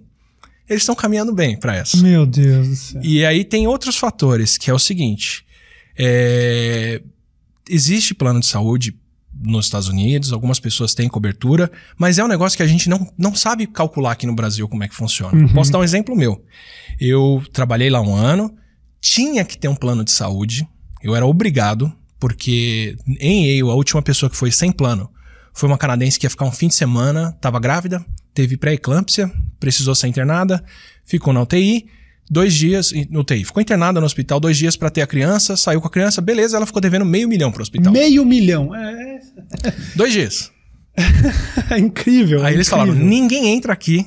eles 0.70 0.82
estão 0.84 0.96
caminhando 0.96 1.34
bem 1.34 1.58
pra 1.58 1.78
essa. 1.78 1.96
Meu 1.96 2.26
Deus 2.26 2.68
do 2.68 2.76
céu. 2.76 3.02
E 3.02 3.26
aí 3.26 3.46
tem 3.46 3.68
outros 3.68 3.96
fatores, 3.96 4.58
que 4.58 4.70
é 4.70 4.74
o 4.74 4.80
seguinte. 4.80 5.48
É, 6.00 7.01
existe 7.70 8.13
plano 8.13 8.39
de 8.39 8.46
saúde 8.46 8.98
nos 9.41 9.65
Estados 9.65 9.88
Unidos, 9.88 10.34
algumas 10.34 10.60
pessoas 10.60 10.94
têm 10.94 11.08
cobertura, 11.08 11.72
mas 11.98 12.18
é 12.18 12.24
um 12.24 12.27
negócio 12.27 12.58
que 12.58 12.63
a 12.63 12.68
gente 12.68 12.89
não, 12.89 13.12
não 13.18 13.36
sabe 13.36 13.68
calcular 13.68 14.13
aqui 14.13 14.25
no 14.25 14.36
Brasil 14.36 14.68
como 14.68 14.84
é 14.84 14.88
que 14.88 14.96
funciona. 14.96 15.38
Uhum. 15.38 15.53
Posso 15.53 15.72
dar 15.72 15.79
um 15.79 15.84
exemplo 15.84 16.15
meu. 16.15 16.44
Eu 17.00 17.44
trabalhei 17.53 17.89
lá 17.89 18.01
um 18.01 18.15
ano, 18.15 18.53
tinha 19.01 19.46
que 19.46 19.58
ter 19.58 19.68
um 19.68 19.75
plano 19.75 20.03
de 20.03 20.12
saúde, 20.12 20.68
eu 21.01 21.15
era 21.15 21.25
obrigado, 21.25 21.91
porque 22.20 22.98
em 23.20 23.46
Yale, 23.46 23.72
a 23.72 23.75
última 23.75 24.01
pessoa 24.01 24.29
que 24.29 24.36
foi 24.36 24.51
sem 24.51 24.72
plano 24.72 25.10
foi 25.53 25.68
uma 25.68 25.77
canadense 25.77 26.20
que 26.20 26.25
ia 26.25 26.29
ficar 26.29 26.46
um 26.46 26.51
fim 26.51 26.68
de 26.68 26.75
semana, 26.75 27.34
estava 27.36 27.60
grávida, 27.60 28.06
teve 28.34 28.58
pré-eclâmpsia, 28.58 29.32
precisou 29.60 29.96
ser 29.96 30.08
internada, 30.08 30.63
ficou 31.06 31.34
na 31.34 31.41
UTI, 31.41 31.88
dois 32.29 32.53
dias 32.53 32.93
no 33.09 33.21
UTI. 33.21 33.43
Ficou 33.43 33.62
internada 33.62 34.00
no 34.00 34.05
hospital 34.05 34.39
dois 34.39 34.57
dias 34.57 34.75
para 34.75 34.89
ter 34.89 35.01
a 35.01 35.07
criança, 35.07 35.57
saiu 35.57 35.81
com 35.81 35.88
a 35.88 35.89
criança, 35.89 36.21
beleza, 36.21 36.57
ela 36.57 36.65
ficou 36.65 36.81
devendo 36.81 37.05
meio 37.05 37.27
milhão 37.27 37.51
pro 37.51 37.62
hospital. 37.62 37.91
Meio 37.91 38.25
milhão. 38.25 38.74
É, 38.75 39.19
Dois 39.95 40.13
dias. 40.13 40.51
é 41.71 41.79
incrível. 41.79 42.45
Aí 42.45 42.53
é 42.53 42.55
eles 42.55 42.67
incrível. 42.67 42.88
falaram: 42.88 42.93
ninguém 42.93 43.48
entra 43.48 43.74
aqui 43.74 44.05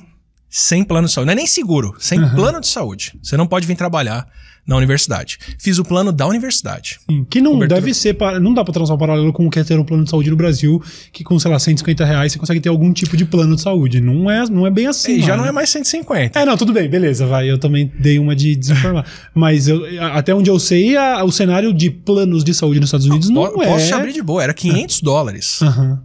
sem 0.48 0.84
plano 0.84 1.06
de 1.06 1.12
saúde. 1.12 1.26
Não 1.26 1.32
é 1.32 1.36
nem 1.36 1.46
seguro, 1.46 1.94
sem 1.98 2.20
plano 2.34 2.60
de 2.60 2.68
saúde. 2.68 3.18
Você 3.22 3.36
não 3.36 3.46
pode 3.46 3.66
vir 3.66 3.76
trabalhar 3.76 4.26
na 4.66 4.76
universidade. 4.76 5.38
Fiz 5.58 5.78
o 5.78 5.84
plano 5.84 6.12
da 6.12 6.24
universidade. 6.26 7.00
Sim, 7.10 7.24
Que 7.28 7.40
não 7.40 7.54
Cobertura. 7.54 7.80
deve 7.80 7.92
ser. 7.94 8.16
Não 8.40 8.54
dá 8.54 8.62
pra 8.62 8.72
traçar 8.72 8.94
um 8.94 8.98
paralelo 8.98 9.32
com 9.32 9.46
o 9.46 9.50
que 9.50 9.58
é 9.58 9.64
ter 9.64 9.76
um 9.78 9.84
plano 9.84 10.04
de 10.04 10.10
saúde 10.10 10.30
no 10.30 10.36
Brasil, 10.36 10.80
que 11.12 11.24
com, 11.24 11.36
sei 11.38 11.50
lá, 11.50 11.58
150 11.58 12.04
reais 12.04 12.32
você 12.32 12.38
consegue 12.38 12.60
ter 12.60 12.68
algum 12.68 12.92
tipo 12.92 13.16
de 13.16 13.24
plano 13.24 13.56
de 13.56 13.62
saúde. 13.62 14.00
Não 14.00 14.30
é, 14.30 14.44
não 14.48 14.64
é 14.66 14.70
bem 14.70 14.86
assim. 14.86 15.14
e 15.16 15.20
já 15.22 15.36
não 15.36 15.44
é 15.44 15.50
mais 15.50 15.68
150. 15.70 16.38
É, 16.38 16.44
não, 16.44 16.56
tudo 16.56 16.72
bem, 16.72 16.88
beleza, 16.88 17.26
vai. 17.26 17.50
Eu 17.50 17.58
também 17.58 17.90
dei 17.98 18.20
uma 18.20 18.36
de 18.36 18.54
desinformar. 18.54 19.04
Mas 19.34 19.66
eu- 19.66 19.82
até 20.12 20.32
onde 20.32 20.48
eu 20.48 20.58
sei, 20.60 20.96
a- 20.96 21.24
o 21.24 21.32
cenário 21.32 21.72
de 21.74 21.90
planos 21.90 22.44
de 22.44 22.54
saúde 22.54 22.78
nos 22.78 22.88
Estados 22.88 23.06
Unidos 23.06 23.28
não, 23.30 23.50
Po- 23.52 23.62
é. 23.62 23.66
Posso 23.66 23.86
te 23.88 23.94
abrir 23.94 24.12
de 24.12 24.22
boa. 24.22 24.42
Era 24.44 24.54
500 24.54 25.00
dólares. 25.00 25.60
Aham. 25.60 26.02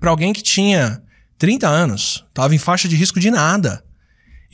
Pra 0.00 0.10
alguém 0.10 0.32
que 0.32 0.42
tinha 0.42 1.00
30 1.38 1.68
anos, 1.68 2.24
tava 2.34 2.54
em 2.54 2.58
faixa 2.58 2.88
de 2.88 2.96
risco 2.96 3.20
de 3.20 3.30
nada. 3.30 3.83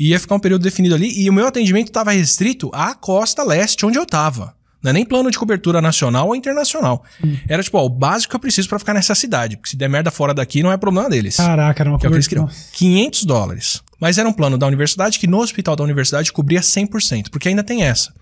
Ia 0.01 0.19
ficar 0.19 0.35
um 0.35 0.41
período 0.41 0.63
definido 0.63 0.95
ali. 0.95 1.13
E 1.23 1.29
o 1.29 1.33
meu 1.33 1.47
atendimento 1.47 1.89
estava 1.89 2.11
restrito 2.13 2.71
à 2.73 2.95
costa 2.95 3.45
leste, 3.45 3.85
onde 3.85 3.99
eu 3.99 4.07
tava. 4.07 4.55
Não 4.83 4.89
é 4.91 4.93
nem 4.95 5.05
plano 5.05 5.31
de 5.31 5.39
cobertura 5.39 5.83
nacional 5.83 6.29
ou 6.29 6.35
internacional. 6.35 7.05
Era 7.47 7.63
tipo, 7.63 7.77
ó, 7.77 7.85
o 7.85 7.89
básico 7.91 8.31
que 8.31 8.37
eu 8.37 8.41
preciso 8.41 8.67
pra 8.67 8.79
ficar 8.79 8.95
nessa 8.95 9.15
cidade. 9.15 9.57
Porque 9.59 9.69
se 9.69 9.77
der 9.77 9.91
merda 9.91 10.11
fora 10.11 10.33
daqui, 10.33 10.63
não 10.63 10.73
é 10.73 10.77
problema 10.79 11.11
deles. 11.11 11.37
Caraca, 11.37 11.83
era 11.83 11.91
uma 11.91 11.99
Que 11.99 12.07
é 12.07 12.09
o 12.09 12.13
que 12.13 12.17
eles 12.17 12.27
cobertura. 12.27 12.55
queriam. 12.73 13.03
500 13.03 13.25
dólares. 13.25 13.83
Mas 14.01 14.17
era 14.17 14.27
um 14.27 14.33
plano 14.33 14.57
da 14.57 14.67
universidade 14.67 15.19
que 15.19 15.27
no 15.27 15.39
hospital 15.39 15.77
da 15.77 15.85
universidade 15.85 16.33
cobria 16.33 16.61
100%. 16.63 17.29
Porque 17.31 17.51
ainda 17.51 17.63
tem 17.63 17.83
essa. 17.83 18.15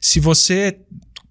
Se 0.00 0.20
você, 0.20 0.78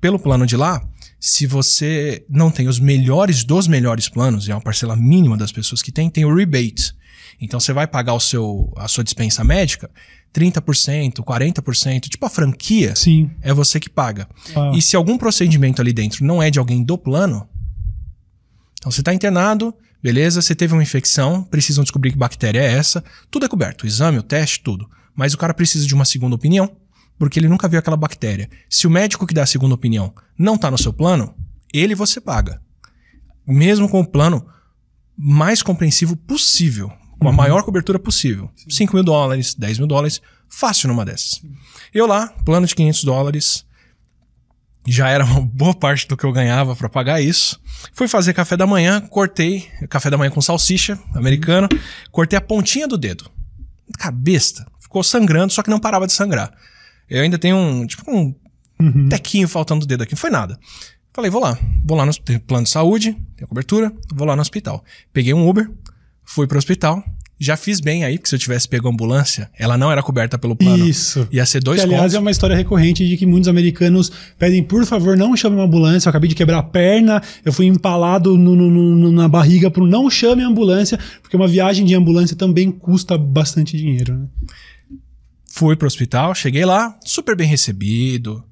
pelo 0.02 0.20
plano 0.20 0.46
de 0.46 0.58
lá, 0.58 0.82
se 1.18 1.48
você 1.48 2.26
não 2.30 2.52
tem 2.52 2.68
os 2.68 2.78
melhores 2.78 3.46
dos 3.46 3.70
melhores 3.70 4.10
planos, 4.10 4.46
e 4.46 4.52
é 4.52 4.56
uma 4.56 4.60
parcela 4.62 4.98
mínima 4.98 5.38
das 5.38 5.54
pessoas 5.54 5.82
que 5.82 5.90
tem, 5.92 6.10
tem 6.10 6.26
o 6.26 6.36
rebate. 6.36 6.94
Então 7.40 7.60
você 7.60 7.74
vai 7.74 7.88
pagar 7.88 8.14
o 8.14 8.20
seu, 8.20 8.72
a 8.78 8.88
sua 8.88 9.04
dispensa 9.04 9.44
médica 9.44 9.90
30%, 10.36 11.24
40%, 11.24 12.10
tipo 12.10 12.26
a 12.26 12.30
franquia, 12.30 12.94
Sim. 12.94 13.32
é 13.42 13.54
você 13.54 13.80
que 13.80 13.90
paga. 13.90 14.28
Uau. 14.54 14.76
E 14.76 14.82
se 14.82 14.96
algum 14.96 15.18
procedimento 15.18 15.82
ali 15.82 15.94
dentro 15.94 16.26
não 16.26 16.44
é 16.44 16.52
de 16.52 16.60
alguém 16.60 16.84
do 16.84 16.98
plano, 16.98 17.48
então 18.78 18.92
você 18.92 19.00
está 19.00 19.14
internado, 19.14 19.74
beleza, 20.04 20.42
você 20.42 20.54
teve 20.54 20.74
uma 20.74 20.84
infecção, 20.84 21.42
precisam 21.44 21.84
descobrir 21.84 22.12
que 22.12 22.18
bactéria 22.18 22.60
é 22.60 22.74
essa, 22.74 23.04
tudo 23.32 23.46
é 23.46 23.50
coberto, 23.50 23.86
o 23.86 23.88
exame, 23.88 24.18
o 24.18 24.24
teste, 24.24 24.62
tudo. 24.62 24.90
Mas 25.16 25.34
o 25.34 25.38
cara 25.38 25.54
precisa 25.54 25.88
de 25.88 25.96
uma 25.96 26.04
segunda 26.04 26.36
opinião, 26.36 26.76
porque 27.18 27.40
ele 27.40 27.48
nunca 27.48 27.70
viu 27.70 27.80
aquela 27.80 27.96
bactéria. 27.96 28.50
Se 28.70 28.86
o 28.86 28.90
médico 28.90 29.26
que 29.26 29.34
dá 29.34 29.44
a 29.44 29.48
segunda 29.48 29.74
opinião 29.74 30.14
não 30.38 30.56
está 30.56 30.70
no 30.70 30.78
seu 30.78 30.92
plano, 30.92 31.34
ele 31.74 31.96
você 31.96 32.20
paga. 32.20 32.62
Mesmo 33.48 33.88
com 33.88 34.02
o 34.02 34.06
plano 34.06 34.46
mais 35.18 35.64
compreensivo 35.64 36.18
possível, 36.18 36.92
com 37.26 37.30
a 37.30 37.34
maior 37.34 37.64
cobertura 37.64 37.98
possível. 37.98 38.52
5 38.70 38.96
mil 38.96 39.04
dólares, 39.04 39.56
10 39.56 39.80
mil 39.80 39.88
dólares, 39.88 40.22
fácil 40.48 40.90
numa 40.90 41.04
dessas. 41.04 41.42
Eu 41.92 42.06
lá, 42.06 42.28
plano 42.46 42.68
de 42.68 42.76
500 42.76 43.04
dólares, 43.04 43.66
já 44.86 45.10
era 45.10 45.26
uma 45.26 45.42
boa 45.42 45.74
parte 45.74 46.08
do 46.08 46.16
que 46.16 46.24
eu 46.24 46.32
ganhava 46.32 46.76
para 46.76 46.88
pagar 46.88 47.20
isso. 47.20 47.60
Fui 47.94 48.08
fazer 48.08 48.34
café 48.34 48.56
da 48.56 48.68
manhã, 48.68 49.02
cortei 49.02 49.68
café 49.90 50.12
da 50.12 50.20
manhã 50.20 50.30
com 50.30 50.40
salsicha 50.40 51.00
americano, 51.16 51.68
cortei 52.12 52.38
a 52.38 52.42
pontinha 52.42 52.88
do 52.88 52.98
dedo. 52.98 53.30
Cabeça. 53.98 54.68
Ficou 54.80 55.04
sangrando, 55.04 55.52
só 55.52 55.64
que 55.64 55.70
não 55.72 55.80
parava 55.80 56.06
de 56.06 56.14
sangrar. 56.14 56.54
Eu 57.10 57.24
ainda 57.24 57.40
tenho 57.40 57.58
um, 57.58 57.88
tipo, 57.88 58.04
um 58.12 59.10
tequinho 59.10 59.48
faltando 59.48 59.80
do 59.80 59.88
dedo 59.88 60.04
aqui. 60.04 60.14
Não 60.14 60.20
foi 60.20 60.30
nada. 60.30 60.60
Falei, 61.12 61.32
vou 61.32 61.42
lá. 61.42 61.58
Vou 61.84 61.98
lá 61.98 62.06
no 62.06 62.14
plano 62.42 62.66
de 62.66 62.70
saúde, 62.70 63.18
tem 63.36 63.48
cobertura, 63.48 63.92
vou 64.14 64.28
lá 64.28 64.36
no 64.36 64.44
hospital. 64.44 64.84
Peguei 65.12 65.34
um 65.34 65.48
Uber, 65.48 65.72
fui 66.26 66.46
pro 66.46 66.58
hospital. 66.58 67.04
Já 67.38 67.58
fiz 67.58 67.82
bem 67.82 68.06
aí, 68.06 68.18
porque 68.18 68.30
se 68.30 68.36
eu 68.36 68.40
tivesse 68.40 68.66
pego 68.68 68.88
a 68.88 68.92
ambulância, 68.92 69.50
ela 69.60 69.78
não 69.78 69.92
era 69.92 70.02
coberta 70.02 70.38
pelo 70.38 70.56
plano. 70.56 70.88
Isso. 70.88 71.28
Ia 71.32 71.46
ser 71.46 71.62
dois 71.62 71.80
Que, 71.82 71.86
aliás, 71.86 72.04
contos. 72.04 72.16
é 72.16 72.20
uma 72.20 72.32
história 72.32 72.56
recorrente 72.56 73.06
de 73.06 73.18
que 73.18 73.26
muitos 73.26 73.50
americanos 73.50 74.10
pedem, 74.40 74.64
por 74.64 74.86
favor, 74.86 75.18
não 75.18 75.36
chame 75.36 75.58
uma 75.58 75.66
ambulância. 75.66 76.08
Eu 76.08 76.12
acabei 76.12 76.30
de 76.30 76.36
quebrar 76.36 76.60
a 76.60 76.64
perna, 76.64 77.22
eu 77.44 77.52
fui 77.52 77.66
empalado 77.66 78.38
no- 78.38 78.56
no- 78.56 78.70
no- 78.96 79.12
na 79.12 79.28
barriga 79.28 79.70
por 79.70 79.86
não 79.86 80.10
chame 80.10 80.44
a 80.44 80.48
ambulância, 80.48 80.98
porque 81.22 81.36
uma 81.36 81.48
viagem 81.48 81.86
de 81.86 81.94
ambulância 81.94 82.38
também 82.38 82.72
custa 82.72 83.18
bastante 83.18 83.76
dinheiro. 83.76 84.14
Né? 84.18 84.26
Fui 85.48 85.76
pro 85.76 85.88
hospital, 85.88 86.34
cheguei 86.36 86.66
lá, 86.66 86.98
super 87.04 87.36
bem 87.36 87.48
recebido. 87.48 88.44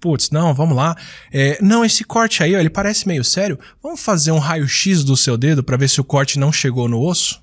Putz, 0.00 0.30
não, 0.30 0.52
vamos 0.54 0.76
lá. 0.76 0.96
É, 1.32 1.58
não, 1.62 1.84
esse 1.84 2.02
corte 2.02 2.42
aí, 2.42 2.54
ó, 2.56 2.58
ele 2.58 2.68
parece 2.70 3.06
meio 3.06 3.22
sério. 3.22 3.58
Vamos 3.82 4.00
fazer 4.00 4.32
um 4.32 4.38
raio-x 4.38 5.04
do 5.04 5.16
seu 5.16 5.36
dedo 5.36 5.62
pra 5.62 5.76
ver 5.76 5.88
se 5.88 6.00
o 6.00 6.04
corte 6.04 6.38
não 6.38 6.50
chegou 6.52 6.88
no 6.88 7.00
osso? 7.00 7.40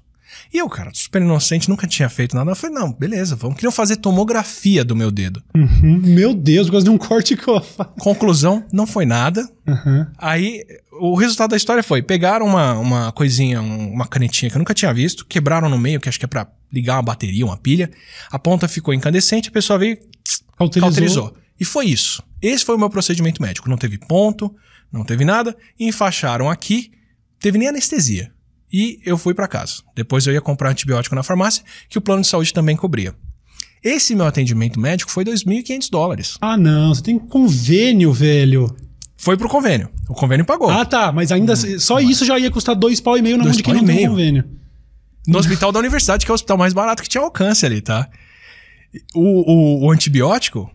E 0.51 0.57
eu, 0.57 0.67
cara, 0.67 0.89
super 0.93 1.21
inocente, 1.21 1.69
nunca 1.69 1.85
tinha 1.85 2.09
feito 2.09 2.35
nada. 2.35 2.49
Eu 2.49 2.55
falei, 2.55 2.75
não, 2.75 2.91
beleza, 2.91 3.35
vamos. 3.35 3.55
Queriam 3.55 3.71
fazer 3.71 3.97
tomografia 3.97 4.83
do 4.83 4.95
meu 4.95 5.11
dedo. 5.11 5.43
Uhum. 5.55 6.01
Meu 6.03 6.33
Deus, 6.33 6.65
por 6.67 6.71
causa 6.73 6.85
de 6.85 6.89
um 6.89 6.97
corte 6.97 7.37
que 7.37 7.47
eu. 7.47 7.61
Conclusão, 7.99 8.65
não 8.73 8.87
foi 8.87 9.05
nada. 9.05 9.47
Uhum. 9.67 10.07
Aí, 10.17 10.63
o 10.99 11.15
resultado 11.15 11.51
da 11.51 11.57
história 11.57 11.83
foi: 11.83 12.01
pegaram 12.01 12.47
uma, 12.47 12.73
uma 12.79 13.11
coisinha, 13.11 13.61
um- 13.61 13.91
uma 13.91 14.07
canetinha 14.07 14.49
que 14.49 14.55
eu 14.55 14.59
nunca 14.59 14.73
tinha 14.73 14.91
visto, 14.93 15.23
quebraram 15.25 15.69
no 15.69 15.77
meio, 15.77 15.99
que 15.99 16.09
acho 16.09 16.17
que 16.17 16.25
é 16.25 16.27
pra 16.27 16.47
ligar 16.73 16.95
uma 16.95 17.03
bateria, 17.03 17.45
uma 17.45 17.57
pilha. 17.57 17.91
A 18.31 18.39
ponta 18.39 18.67
ficou 18.67 18.93
incandescente, 18.93 19.49
a 19.49 19.51
pessoa 19.51 19.77
veio 19.77 19.97
Cauterizou. 20.57 20.89
cauterizou. 20.89 21.33
E 21.59 21.65
foi 21.65 21.85
isso. 21.85 22.23
Esse 22.41 22.65
foi 22.65 22.75
o 22.75 22.79
meu 22.79 22.89
procedimento 22.89 23.41
médico. 23.41 23.69
Não 23.69 23.77
teve 23.77 23.97
ponto, 23.97 24.53
não 24.91 25.03
teve 25.03 25.23
nada. 25.25 25.55
E 25.79 25.87
enfaixaram 25.87 26.49
aqui, 26.49 26.91
teve 27.39 27.57
nem 27.57 27.67
anestesia. 27.67 28.31
E 28.71 28.99
eu 29.05 29.17
fui 29.17 29.33
pra 29.33 29.47
casa. 29.47 29.81
Depois 29.95 30.25
eu 30.27 30.33
ia 30.33 30.41
comprar 30.41 30.69
antibiótico 30.69 31.15
na 31.15 31.23
farmácia, 31.23 31.63
que 31.87 31.97
o 31.97 32.01
plano 32.01 32.21
de 32.21 32.27
saúde 32.27 32.53
também 32.53 32.75
cobria. 32.75 33.15
Esse 33.83 34.13
meu 34.13 34.25
atendimento 34.25 34.79
médico 34.79 35.09
foi 35.09 35.23
2.500 35.23 35.89
dólares. 35.89 36.37
Ah, 36.41 36.57
não, 36.57 36.93
você 36.93 37.01
tem 37.01 37.17
convênio, 37.17 38.11
velho. 38.11 38.75
Foi 39.15 39.37
pro 39.37 39.49
convênio. 39.49 39.89
O 40.07 40.13
convênio 40.13 40.45
pagou. 40.45 40.69
Ah, 40.69 40.85
tá, 40.85 41.11
mas 41.11 41.31
ainda 41.31 41.55
só 41.55 41.99
isso 41.99 42.25
já 42.25 42.37
ia 42.37 42.51
custar 42.51 42.75
dois 42.75 42.99
pau 42.99 43.17
e 43.17 43.21
meio 43.21 43.37
na 43.37 43.43
mão 43.43 43.51
Dois 43.51 43.57
de 43.57 43.63
quem 43.63 43.73
não 43.73 43.85
tem 43.85 44.07
convênio. 44.07 44.45
No 45.27 45.37
hospital 45.37 45.71
da 45.71 45.79
universidade, 45.79 46.25
que 46.25 46.31
é 46.31 46.33
o 46.33 46.35
hospital 46.35 46.57
mais 46.57 46.73
barato 46.73 47.03
que 47.03 47.09
tinha 47.09 47.21
alcance 47.21 47.65
ali, 47.65 47.81
tá? 47.81 48.09
O, 49.13 49.21
o, 49.21 49.85
o 49.85 49.91
antibiótico, 49.91 50.71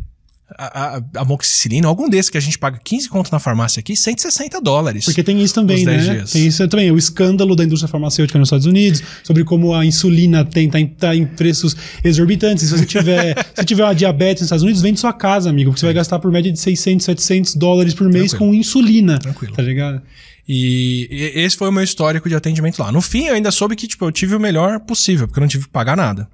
a, 0.58 0.96
a, 0.96 0.96
a 0.96 1.20
amoxicilina, 1.20 1.88
algum 1.88 2.08
desses 2.08 2.30
que 2.30 2.38
a 2.38 2.40
gente 2.40 2.58
paga 2.58 2.78
15 2.82 3.08
conto 3.08 3.30
na 3.32 3.38
farmácia 3.38 3.80
aqui, 3.80 3.96
160 3.96 4.60
dólares. 4.60 5.04
Porque 5.04 5.22
tem 5.22 5.42
isso 5.42 5.54
também, 5.54 5.84
né? 5.84 5.96
10 5.96 6.04
dias. 6.10 6.32
Tem 6.32 6.46
isso 6.46 6.68
também, 6.68 6.90
o 6.90 6.96
escândalo 6.96 7.54
da 7.56 7.64
indústria 7.64 7.88
farmacêutica 7.88 8.38
nos 8.38 8.48
Estados 8.48 8.66
Unidos, 8.66 9.02
sobre 9.22 9.44
como 9.44 9.74
a 9.74 9.84
insulina 9.84 10.44
tem, 10.44 10.68
tá, 10.68 10.80
em, 10.80 10.86
tá 10.86 11.16
em 11.16 11.26
preços 11.26 11.76
exorbitantes. 12.02 12.68
Se 12.68 12.78
você 12.78 12.86
tiver, 12.86 13.34
se 13.54 13.64
tiver 13.64 13.84
uma 13.84 13.94
diabetes 13.94 14.42
nos 14.42 14.46
Estados 14.46 14.62
Unidos, 14.62 14.82
vende 14.82 15.00
sua 15.00 15.12
casa, 15.12 15.50
amigo, 15.50 15.70
porque 15.70 15.80
você 15.80 15.86
vai 15.86 15.94
gastar 15.94 16.18
por 16.18 16.30
média 16.30 16.52
de 16.52 16.58
600, 16.58 17.04
700 17.04 17.54
dólares 17.56 17.94
por 17.94 18.08
mês 18.08 18.30
Tranquilo. 18.30 18.52
com 18.52 18.54
insulina. 18.54 19.18
Tranquilo. 19.18 19.54
Tá 19.54 19.62
ligado? 19.62 20.02
E, 20.46 21.08
esse 21.34 21.56
foi 21.56 21.68
o 21.68 21.72
meu 21.72 21.82
histórico 21.82 22.28
de 22.28 22.34
atendimento 22.34 22.78
lá. 22.78 22.92
No 22.92 23.00
fim, 23.00 23.26
eu 23.26 23.34
ainda 23.34 23.50
soube 23.50 23.74
que, 23.74 23.86
tipo, 23.86 24.04
eu 24.04 24.12
tive 24.12 24.34
o 24.36 24.40
melhor 24.40 24.80
possível, 24.80 25.26
porque 25.26 25.40
eu 25.40 25.42
não 25.42 25.48
tive 25.48 25.64
que 25.64 25.70
pagar 25.70 25.96
nada. 25.96 26.28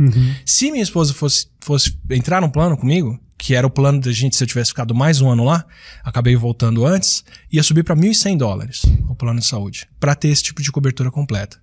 Se 0.44 0.70
minha 0.70 0.82
esposa 0.82 1.14
fosse, 1.14 1.46
fosse 1.60 1.96
entrar 2.10 2.40
num 2.40 2.50
plano 2.50 2.76
comigo, 2.76 3.18
que 3.40 3.54
era 3.54 3.66
o 3.66 3.70
plano 3.70 4.00
da 4.00 4.12
gente 4.12 4.36
se 4.36 4.44
eu 4.44 4.46
tivesse 4.46 4.70
ficado 4.70 4.94
mais 4.94 5.20
um 5.20 5.30
ano 5.30 5.44
lá, 5.44 5.64
acabei 6.04 6.36
voltando 6.36 6.84
antes, 6.84 7.24
ia 7.50 7.62
subir 7.62 7.82
para 7.82 7.96
1.100 7.96 8.36
dólares 8.36 8.82
o 9.08 9.14
plano 9.14 9.40
de 9.40 9.46
saúde, 9.46 9.88
para 9.98 10.14
ter 10.14 10.28
esse 10.28 10.42
tipo 10.42 10.60
de 10.62 10.70
cobertura 10.70 11.10
completa. 11.10 11.58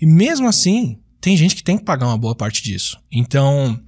E 0.00 0.06
mesmo 0.06 0.48
assim, 0.48 0.98
tem 1.20 1.36
gente 1.36 1.54
que 1.54 1.62
tem 1.62 1.76
que 1.76 1.84
pagar 1.84 2.06
uma 2.06 2.16
boa 2.16 2.34
parte 2.34 2.62
disso. 2.62 2.98
Então, 3.12 3.78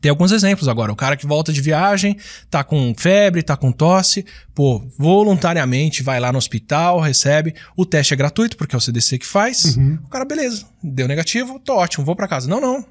tem 0.00 0.10
alguns 0.10 0.30
exemplos 0.30 0.68
agora. 0.68 0.92
O 0.92 0.96
cara 0.96 1.16
que 1.16 1.26
volta 1.26 1.52
de 1.52 1.60
viagem, 1.62 2.18
tá 2.50 2.62
com 2.62 2.94
febre, 2.96 3.42
tá 3.42 3.56
com 3.56 3.72
tosse, 3.72 4.24
pô, 4.54 4.86
voluntariamente 4.98 6.02
vai 6.02 6.20
lá 6.20 6.30
no 6.30 6.38
hospital, 6.38 7.00
recebe. 7.00 7.54
O 7.74 7.86
teste 7.86 8.12
é 8.12 8.16
gratuito, 8.16 8.58
porque 8.58 8.74
é 8.74 8.78
o 8.78 8.80
CDC 8.80 9.18
que 9.18 9.26
faz. 9.26 9.76
O 10.04 10.08
cara, 10.08 10.24
beleza, 10.26 10.66
deu 10.82 11.08
negativo, 11.08 11.58
tô 11.58 11.76
ótimo, 11.76 12.04
vou 12.04 12.14
pra 12.14 12.28
casa. 12.28 12.46
Não, 12.48 12.60
não. 12.60 12.82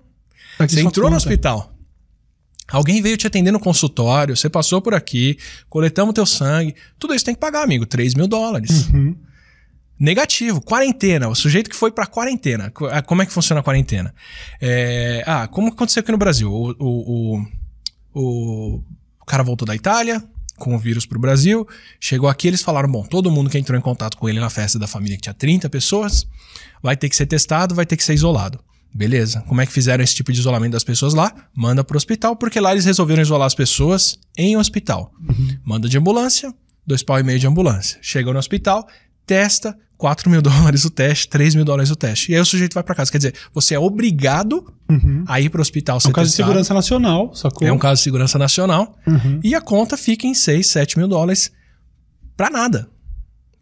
Tá 0.58 0.65
aqui 0.65 0.74
Você 0.74 0.82
entrou 0.82 1.10
no 1.12 1.15
conta. 1.15 1.30
hospital. 1.30 1.76
Alguém 2.72 3.02
veio 3.02 3.18
te 3.18 3.28
atender 3.28 3.52
no 3.52 3.60
consultório, 3.60 4.36
você 4.36 4.50
passou 4.50 4.82
por 4.82 4.94
aqui, 4.94 5.38
coletamos 5.70 6.14
teu 6.14 6.26
sangue. 6.26 6.76
Tudo 6.98 7.14
isso 7.14 7.26
tem 7.26 7.34
que 7.34 7.40
pagar, 7.40 7.64
amigo. 7.64 7.86
3 7.86 8.16
mil 8.16 8.28
dólares. 8.28 8.88
Uhum. 8.90 9.16
Negativo. 10.00 10.62
Quarentena. 10.62 11.28
O 11.28 11.36
sujeito 11.36 11.70
que 11.70 11.76
foi 11.76 11.92
pra 11.92 12.08
quarentena. 12.08 12.72
Ah, 12.92 13.02
Como 13.02 13.22
é 13.22 13.26
que 13.26 13.32
funciona 13.32 13.60
a 13.60 13.64
quarentena? 13.64 14.14
É, 14.60 15.24
ah, 15.28 15.48
como 15.48 15.68
aconteceu 15.68 16.02
aqui 16.02 16.12
no 16.12 16.18
Brasil? 16.18 16.52
O, 16.52 16.72
o, 16.80 17.36
o, 17.36 17.46
o, 18.14 18.84
o 19.22 19.26
cara 19.26 19.44
voltou 19.44 19.66
da 19.66 19.76
Itália 19.76 20.24
com 20.58 20.76
o 20.76 20.80
vírus 20.80 21.06
pro 21.06 21.20
Brasil. 21.20 21.68
Chegou 22.00 22.30
aqui, 22.30 22.48
eles 22.48 22.62
falaram: 22.62 22.90
bom, 22.90 23.04
todo 23.04 23.30
mundo 23.30 23.50
que 23.50 23.58
entrou 23.58 23.78
em 23.78 23.82
contato 23.82 24.18
com 24.18 24.30
ele 24.30 24.40
na 24.40 24.50
festa 24.50 24.80
da 24.80 24.88
família, 24.88 25.18
que 25.18 25.24
tinha 25.24 25.34
30 25.34 25.70
pessoas, 25.70 26.28
vai 26.82 26.96
ter 26.96 27.10
que 27.10 27.16
ser 27.16 27.26
testado, 27.26 27.76
vai 27.76 27.86
ter 27.86 27.98
que 27.98 28.04
ser 28.04 28.14
isolado. 28.14 28.60
Beleza. 28.93 29.41
Como 29.47 29.62
é 29.62 29.65
que 29.65 29.71
fizeram 29.71 30.04
esse 30.04 30.13
tipo 30.15 30.32
de 30.34 30.39
isolamento 30.39 30.73
das 30.73 30.84
pessoas 30.84 31.13
lá? 31.13 31.34
Manda 31.56 31.84
pro 31.84 31.97
hospital, 31.97 32.36
porque 32.36 32.60
lá 32.60 32.71
eles 32.71 32.86
resolveram 32.86 33.21
isolar 33.21 33.47
as 33.47 33.56
pessoas 33.56 34.19
em 34.38 34.58
hospital. 34.58 35.12
Manda 35.63 35.88
de 35.88 35.97
ambulância, 35.97 36.54
dois 36.86 37.01
pau 37.01 37.17
e 37.19 37.23
meio 37.23 37.39
de 37.39 37.47
ambulância. 37.47 37.97
Chega 38.01 38.32
no 38.34 38.38
hospital, 38.39 38.86
testa, 39.25 39.77
4 39.97 40.30
mil 40.30 40.41
dólares 40.43 40.84
o 40.84 40.89
teste, 40.89 41.30
3 41.30 41.56
mil 41.56 41.63
dólares 41.63 41.89
o 41.89 41.95
teste. 41.95 42.32
E 42.32 42.36
aí 42.36 42.41
o 42.41 42.45
sujeito 42.45 42.73
vai 42.73 42.84
pra 42.84 42.93
casa. 42.93 43.10
Quer 43.12 43.19
dizer, 43.19 43.36
você 43.54 43.75
é 43.75 43.80
obrigado 43.80 44.73
a 45.25 45.39
ir 45.39 45.49
pro 45.49 45.62
hospital 45.62 45.99
É 46.04 46.10
um 46.10 46.12
caso 46.12 46.30
de 46.30 46.32
testado. 46.36 46.47
segurança 46.49 46.73
nacional, 46.73 47.34
sacou? 47.34 47.65
É 47.65 47.71
um 47.71 47.77
caso 47.77 47.99
de 47.99 48.04
segurança 48.04 48.38
nacional. 48.38 48.97
Uhum. 49.08 49.39
E 49.41 49.56
a 49.56 49.62
conta 49.62 49.95
fica 49.95 50.27
em 50.27 50.34
6, 50.34 50.67
7 50.67 50.97
mil 50.97 51.08
dólares 51.08 51.49
pra 52.36 52.49
nada. 52.49 52.89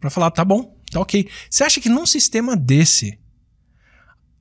Pra 0.00 0.10
falar, 0.10 0.32
tá 0.32 0.44
bom, 0.44 0.76
tá 0.90 0.98
ok. 0.98 1.28
Você 1.48 1.62
acha 1.62 1.80
que 1.80 1.88
num 1.88 2.04
sistema 2.06 2.56
desse 2.56 3.16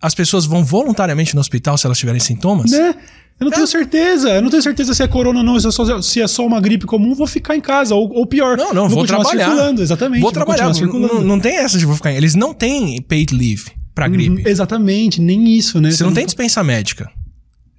as 0.01 0.15
pessoas 0.15 0.45
vão 0.45 0.63
voluntariamente 0.63 1.33
no 1.35 1.41
hospital 1.41 1.77
se 1.77 1.85
elas 1.85 1.97
tiverem 1.97 2.19
sintomas? 2.19 2.71
Né? 2.71 2.95
Eu 3.39 3.45
não 3.45 3.51
tenho 3.51 3.67
certeza. 3.67 4.29
Eu 4.29 4.41
não 4.41 4.49
tenho 4.49 4.61
certeza 4.61 4.93
se 4.93 5.01
é 5.01 5.07
corona 5.07 5.39
ou 5.39 5.45
não. 5.45 5.57
Se 5.59 5.67
é 5.67 5.71
só, 5.71 6.01
se 6.01 6.21
é 6.21 6.27
só 6.27 6.45
uma 6.45 6.59
gripe 6.59 6.85
comum, 6.85 7.15
vou 7.15 7.25
ficar 7.27 7.55
em 7.55 7.61
casa. 7.61 7.95
Ou, 7.95 8.11
ou 8.13 8.25
pior. 8.27 8.57
Não, 8.57 8.73
não, 8.73 8.89
vou, 8.89 8.99
continuar 8.99 9.21
trabalhar. 9.23 9.45
circulando. 9.49 9.81
Exatamente. 9.81 10.21
Vou 10.21 10.31
trabalhar. 10.31 10.65
continuar 10.67 10.91
Não, 10.91 11.01
circulando. 11.01 11.27
não 11.27 11.39
tem 11.39 11.57
essa 11.57 11.77
de 11.77 11.85
vou 11.85 11.95
ficar. 11.95 12.11
em- 12.11 12.15
Eles 12.17 12.35
não 12.35 12.53
têm 12.53 13.01
paid 13.01 13.33
leave 13.33 13.71
pra 13.95 14.07
Uhum, 14.07 14.11
gripe. 14.11 14.49
Exatamente, 14.49 15.21
nem 15.21 15.55
isso, 15.55 15.79
né? 15.79 15.89
Você 15.91 16.03
não 16.03 16.13
tem 16.13 16.25
dispensa 16.25 16.61
médica. 16.63 17.09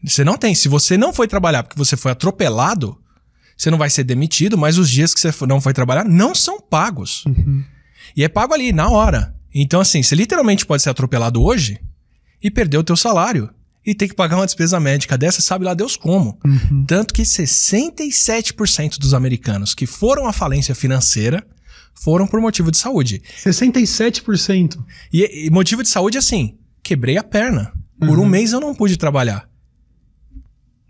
Você 0.03 0.25
não 0.25 0.37
tem. 0.39 0.55
Se 0.55 0.67
você 0.67 0.97
não 0.97 1.13
foi 1.13 1.29
trabalhar 1.29 1.63
porque 1.63 1.77
você 1.79 1.95
foi 1.95 2.11
atropelado, 2.13 2.97
você 3.55 3.71
não 3.71 3.77
vai 3.77 3.91
ser 3.91 4.03
demitido, 4.05 4.57
mas 4.57 4.79
os 4.79 4.89
dias 4.89 5.13
que 5.13 5.21
você 5.21 5.31
não 5.47 5.61
foi 5.61 5.75
trabalhar 5.75 6.05
não 6.07 6.35
são 6.35 6.59
pagos. 6.59 7.23
Uhum. 7.27 7.63
E 8.17 8.25
é 8.25 8.29
pago 8.29 8.55
ali, 8.55 8.73
na 8.73 8.89
hora. 8.89 9.35
Então, 9.55 9.79
assim, 9.81 10.03
você 10.03 10.15
literalmente 10.15 10.65
pode 10.65 10.83
ser 10.83 10.89
atropelado 10.89 11.43
hoje 11.43 11.79
e 12.43 12.51
perder 12.51 12.79
o 12.79 12.85
teu 12.85 12.97
salário. 12.97 13.51
E 13.85 13.95
ter 13.95 14.09
que 14.09 14.15
pagar 14.15 14.37
uma 14.37 14.45
despesa 14.45 14.79
médica 14.79 15.17
dessa, 15.17 15.41
sabe 15.41 15.65
lá 15.65 15.73
Deus 15.73 15.97
como. 15.97 16.39
Uhum. 16.45 16.85
Tanto 16.87 17.15
que 17.15 17.23
67% 17.23 18.99
dos 18.99 19.15
americanos 19.15 19.75
que 19.75 19.87
foram 19.87 20.27
à 20.27 20.33
falência 20.33 20.75
financeira 20.75 21.43
foram 21.95 22.27
por 22.27 22.41
motivo 22.41 22.71
de 22.71 22.77
saúde. 22.77 23.23
67%. 23.43 24.79
E, 25.13 25.47
e 25.47 25.51
motivo 25.51 25.83
de 25.83 25.89
saúde, 25.89 26.19
assim, 26.19 26.59
quebrei 26.83 27.17
a 27.17 27.23
perna. 27.25 27.73
Por 27.99 28.19
Uhum. 28.19 28.25
um 28.25 28.29
mês 28.29 28.53
eu 28.53 28.61
não 28.61 28.75
pude 28.75 28.97
trabalhar. 28.97 29.49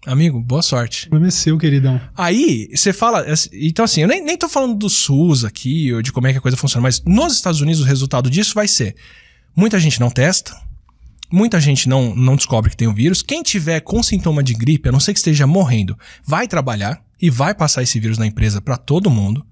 Amigo, 0.06 0.40
boa 0.40 0.62
sorte. 0.62 1.06
O 1.06 1.10
problema 1.10 1.28
é 1.28 1.30
seu, 1.30 1.58
queridão. 1.58 2.00
Aí, 2.16 2.68
você 2.74 2.92
fala. 2.92 3.24
Então, 3.52 3.84
assim, 3.84 4.00
eu 4.02 4.08
nem, 4.08 4.24
nem 4.24 4.36
tô 4.36 4.48
falando 4.48 4.74
do 4.74 4.88
SUS 4.88 5.44
aqui, 5.44 5.92
ou 5.92 6.00
de 6.00 6.10
como 6.10 6.26
é 6.26 6.32
que 6.32 6.38
a 6.38 6.40
coisa 6.40 6.56
funciona, 6.56 6.82
mas 6.82 7.02
nos 7.04 7.34
Estados 7.34 7.60
Unidos 7.60 7.82
o 7.82 7.84
resultado 7.84 8.30
disso 8.30 8.54
vai 8.54 8.66
ser: 8.66 8.96
muita 9.54 9.78
gente 9.78 10.00
não 10.00 10.10
testa, 10.10 10.56
muita 11.30 11.60
gente 11.60 11.88
não, 11.88 12.14
não 12.14 12.36
descobre 12.36 12.70
que 12.70 12.76
tem 12.76 12.88
o 12.88 12.94
vírus. 12.94 13.22
Quem 13.22 13.42
tiver 13.42 13.80
com 13.80 14.02
sintoma 14.02 14.42
de 14.42 14.54
gripe, 14.54 14.88
a 14.88 14.92
não 14.92 15.00
ser 15.00 15.12
que 15.12 15.18
esteja 15.18 15.46
morrendo, 15.46 15.98
vai 16.24 16.48
trabalhar 16.48 17.02
e 17.20 17.30
vai 17.30 17.54
passar 17.54 17.82
esse 17.82 17.98
vírus 18.00 18.18
na 18.18 18.26
empresa 18.26 18.60
para 18.60 18.76
todo 18.76 19.10
mundo. 19.10 19.46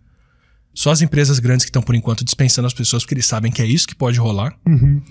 Só 0.74 0.90
as 0.90 1.02
empresas 1.02 1.38
grandes 1.38 1.64
que 1.64 1.70
estão, 1.70 1.82
por 1.82 1.94
enquanto, 1.94 2.24
dispensando 2.24 2.66
as 2.66 2.74
pessoas 2.74 3.02
porque 3.02 3.14
eles 3.14 3.26
sabem 3.26 3.50
que 3.50 3.62
é 3.62 3.66
isso 3.66 3.86
que 3.86 3.94
pode 3.94 4.18
rolar. 4.18 4.56
Uhum. 4.66 5.02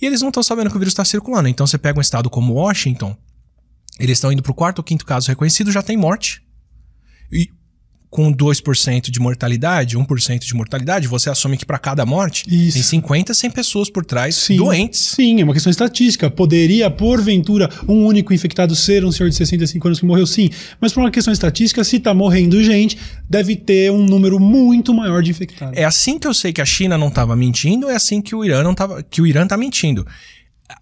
E 0.00 0.06
eles 0.06 0.20
não 0.20 0.28
estão 0.28 0.42
sabendo 0.42 0.70
que 0.70 0.76
o 0.76 0.78
vírus 0.78 0.92
está 0.92 1.04
circulando. 1.04 1.48
Então 1.48 1.66
você 1.66 1.78
pega 1.78 1.98
um 1.98 2.02
estado 2.02 2.28
como 2.28 2.54
Washington, 2.54 3.16
eles 3.98 4.18
estão 4.18 4.30
indo 4.30 4.42
para 4.42 4.52
o 4.52 4.54
quarto 4.54 4.78
ou 4.78 4.84
quinto 4.84 5.06
caso 5.06 5.28
reconhecido, 5.28 5.72
já 5.72 5.82
tem 5.82 5.96
morte. 5.96 6.42
E 7.32 7.50
com 8.10 8.32
2% 8.32 9.10
de 9.10 9.20
mortalidade, 9.20 9.98
1% 9.98 10.38
de 10.38 10.54
mortalidade, 10.54 11.08
você 11.08 11.28
assume 11.28 11.56
que 11.56 11.66
para 11.66 11.78
cada 11.78 12.06
morte 12.06 12.44
Isso. 12.48 12.74
tem 12.74 12.82
50, 12.82 13.34
100 13.34 13.50
pessoas 13.50 13.90
por 13.90 14.04
trás 14.04 14.34
Sim. 14.36 14.56
doentes. 14.56 15.00
Sim, 15.00 15.40
é 15.40 15.44
uma 15.44 15.52
questão 15.52 15.70
estatística. 15.70 16.30
Poderia, 16.30 16.90
porventura, 16.90 17.68
um 17.88 18.06
único 18.06 18.32
infectado 18.32 18.74
ser 18.74 19.04
um 19.04 19.12
senhor 19.12 19.28
de 19.28 19.34
65 19.34 19.88
anos 19.88 20.00
que 20.00 20.06
morreu? 20.06 20.26
Sim. 20.26 20.50
Mas 20.80 20.92
por 20.92 21.00
uma 21.00 21.10
questão 21.10 21.32
estatística, 21.32 21.82
se 21.84 21.98
tá 21.98 22.14
morrendo 22.14 22.62
gente, 22.62 22.96
deve 23.28 23.56
ter 23.56 23.90
um 23.90 24.04
número 24.04 24.38
muito 24.38 24.94
maior 24.94 25.22
de 25.22 25.30
infectados. 25.30 25.76
É 25.76 25.84
assim 25.84 26.18
que 26.18 26.26
eu 26.26 26.34
sei 26.34 26.52
que 26.52 26.60
a 26.60 26.66
China 26.66 26.96
não 26.96 27.08
estava 27.08 27.34
mentindo, 27.34 27.88
é 27.88 27.96
assim 27.96 28.22
que 28.22 28.34
o 28.34 28.44
Irã 28.44 28.62
não 28.62 28.74
tava, 28.74 29.02
que 29.02 29.20
o 29.20 29.26
Irã 29.26 29.46
tá 29.46 29.56
mentindo. 29.56 30.06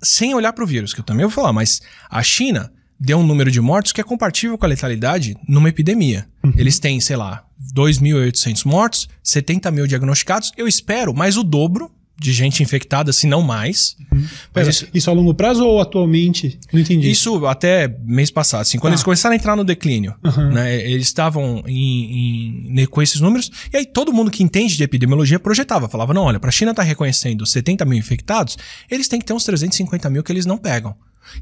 Sem 0.02 0.34
olhar 0.34 0.52
para 0.52 0.64
o 0.64 0.66
vírus, 0.66 0.94
que 0.94 1.00
eu 1.00 1.04
também 1.04 1.24
vou 1.24 1.32
falar, 1.32 1.52
mas 1.52 1.82
a 2.10 2.22
China 2.22 2.72
deu 2.98 3.18
um 3.18 3.26
número 3.26 3.50
de 3.50 3.60
mortos 3.60 3.92
que 3.92 4.00
é 4.00 4.04
compatível 4.04 4.56
com 4.56 4.64
a 4.64 4.68
letalidade 4.68 5.36
numa 5.48 5.68
epidemia. 5.68 6.26
Eles 6.56 6.78
têm, 6.78 7.00
sei 7.00 7.16
lá, 7.16 7.44
2.800 7.74 8.64
mortos, 8.66 9.08
70 9.22 9.70
mil 9.70 9.86
diagnosticados. 9.86 10.52
Eu 10.56 10.66
espero 10.68 11.14
mais 11.14 11.36
o 11.36 11.42
dobro 11.42 11.90
de 12.16 12.32
gente 12.32 12.62
infectada, 12.62 13.12
se 13.12 13.26
não 13.26 13.42
mais. 13.42 13.96
Mas 14.08 14.28
Pera, 14.52 14.70
isso, 14.70 14.86
isso... 14.94 15.10
a 15.10 15.12
longo 15.12 15.34
prazo 15.34 15.64
ou 15.66 15.80
atualmente? 15.80 16.60
Não 16.72 16.78
entendi. 16.80 17.10
isso 17.10 17.44
até 17.44 17.88
mês 18.04 18.30
passado, 18.30 18.60
assim, 18.60 18.78
quando 18.78 18.92
Tá. 18.92 18.94
eles 18.94 19.02
começaram 19.02 19.32
a 19.32 19.36
entrar 19.36 19.56
no 19.56 19.64
declínio, 19.64 20.14
Aham. 20.24 20.50
né, 20.52 20.76
eles 20.88 21.08
estavam 21.08 21.64
em, 21.66 22.68
em- 22.80 22.86
com 22.86 23.02
esses 23.02 23.20
números, 23.20 23.50
e 23.72 23.76
aí 23.76 23.84
todo 23.84 24.12
mundo 24.12 24.30
que 24.30 24.44
entende 24.44 24.76
de 24.76 24.84
epidemiologia 24.84 25.40
projetava, 25.40 25.88
falava, 25.88 26.14
não, 26.14 26.22
olha, 26.22 26.38
para 26.38 26.50
a 26.50 26.52
China 26.52 26.70
estar 26.70 26.84
reconhecendo 26.84 27.44
70 27.44 27.84
mil 27.84 27.98
infectados, 27.98 28.56
eles 28.88 29.08
têm 29.08 29.18
que 29.18 29.24
ter 29.26 29.32
uns 29.32 29.42
350 29.44 30.08
mil 30.08 30.22
que 30.22 30.30
eles 30.30 30.46
não 30.46 30.56
pegam. 30.56 30.94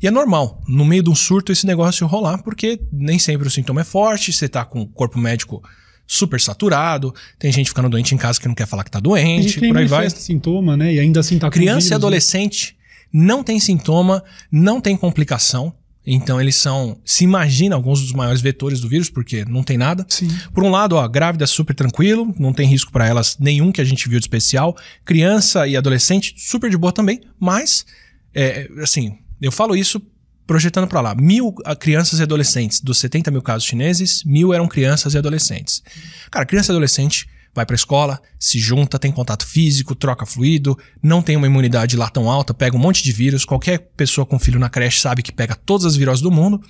E 0.03 0.07
é 0.07 0.11
normal, 0.11 0.61
no 0.67 0.85
meio 0.85 1.03
de 1.03 1.11
um 1.11 1.15
surto, 1.15 1.53
esse 1.53 1.67
negócio 1.67 2.07
rolar, 2.07 2.43
porque 2.43 2.81
nem 2.93 3.19
sempre 3.19 3.49
o 3.49 3.51
sintoma 3.51 3.81
é 3.81 3.85
forte, 3.85 4.33
você 4.33 4.49
tá 4.49 4.65
com 4.65 4.83
o 4.83 4.87
corpo 4.87 5.19
médico 5.19 5.63
super 6.07 6.41
saturado, 6.41 7.15
tem 7.39 7.51
gente 7.53 7.69
ficando 7.69 7.89
doente 7.89 8.15
em 8.15 8.19
casa 8.19 8.41
que 8.41 8.47
não 8.47 8.55
quer 8.55 8.67
falar 8.67 8.85
que 8.85 8.91
tá 8.91 9.01
doente, 9.01 9.61
por 9.61 9.77
aí 9.77 9.87
vai. 9.87 10.11
sintoma, 10.11 10.77
né? 10.77 10.95
E 10.95 11.01
ainda 11.01 11.21
assim 11.21 11.39
tá 11.39 11.47
com 11.47 11.53
Criança 11.53 11.75
vírus, 11.75 11.87
e 11.87 11.91
né? 11.91 11.97
adolescente 11.97 12.77
não 13.13 13.43
tem 13.43 13.61
sintoma, 13.61 14.23
não 14.51 14.81
tem 14.81 14.97
complicação. 14.97 15.75
Então 16.05 16.41
eles 16.41 16.57
são, 16.57 16.99
se 17.05 17.23
imagina, 17.23 17.77
alguns 17.77 18.01
dos 18.01 18.13
maiores 18.13 18.41
vetores 18.41 18.81
do 18.81 18.89
vírus, 18.89 19.09
porque 19.09 19.45
não 19.45 19.63
tem 19.63 19.79
nada. 19.79 20.05
Sim. 20.09 20.29
Por 20.53 20.65
um 20.65 20.71
lado, 20.71 20.97
ó, 20.97 21.07
grávida 21.07 21.47
super 21.47 21.75
tranquilo, 21.75 22.35
não 22.39 22.53
tem 22.53 22.67
risco 22.67 22.91
para 22.91 23.07
elas 23.07 23.37
nenhum 23.39 23.71
que 23.71 23.81
a 23.81 23.85
gente 23.85 24.09
viu 24.09 24.19
de 24.19 24.25
especial. 24.25 24.77
Criança 25.05 25.67
e 25.69 25.77
adolescente 25.77 26.35
super 26.37 26.69
de 26.69 26.77
boa 26.77 26.93
também, 26.93 27.21
mas 27.39 27.87
é, 28.35 28.69
assim, 28.83 29.17
eu 29.43 29.53
falo 29.53 29.77
isso 29.77 30.01
projetando 30.47 30.87
para 30.87 31.01
lá. 31.01 31.15
Mil 31.15 31.55
ah, 31.65 31.77
crianças 31.77 32.21
e 32.21 32.23
adolescentes 32.23 32.81
dos 32.81 32.99
70 32.99 33.31
mil 33.31 33.43
casos 33.43 33.65
chineses, 33.65 34.23
mil 34.25 34.53
eram 34.53 34.69
crianças 34.69 35.15
e 35.15 35.19
adolescentes. 35.19 35.83
Cara, 36.31 36.47
criança 36.47 36.71
e 36.71 36.75
adolescente 36.75 37.27
vai 37.55 37.67
pra 37.67 37.77
escola, 37.77 38.21
se 38.39 38.59
junta, 38.59 38.99
tem 38.99 39.13
contato 39.13 39.47
físico, 39.47 39.95
troca 39.95 40.25
fluido, 40.25 40.79
não 41.03 41.21
tem 41.21 41.37
uma 41.37 41.47
imunidade 41.47 41.97
lá 41.97 42.09
tão 42.09 42.31
alta, 42.31 42.55
pega 42.55 42.77
um 42.77 42.81
monte 42.81 43.03
de 43.03 43.13
vírus. 43.13 43.45
Qualquer 43.45 43.79
pessoa 43.97 44.27
com 44.27 44.39
filho 44.39 44.59
na 44.59 44.71
creche 44.71 45.01
sabe 45.01 45.23
que 45.23 45.33
pega 45.33 45.55
todas 45.55 45.85
as 45.85 45.97
viroses 45.97 46.23
do 46.23 46.31
mundo. 46.31 46.61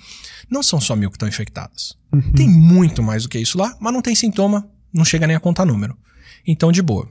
Não 0.49 0.61
são 0.61 0.81
só 0.81 0.95
mil 0.95 1.09
que 1.09 1.15
estão 1.15 1.27
infectadas. 1.27 1.97
Tem 2.35 2.49
muito 2.49 3.01
mais 3.01 3.23
do 3.23 3.29
que 3.29 3.39
isso 3.39 3.57
lá, 3.57 3.75
mas 3.79 3.93
não 3.93 4.01
tem 4.01 4.13
sintoma, 4.13 4.69
não 4.93 5.05
chega 5.05 5.25
nem 5.25 5.35
a 5.35 5.39
contar 5.39 5.65
número. 5.65 5.97
Então, 6.45 6.71
de 6.71 6.81
boa. 6.81 7.09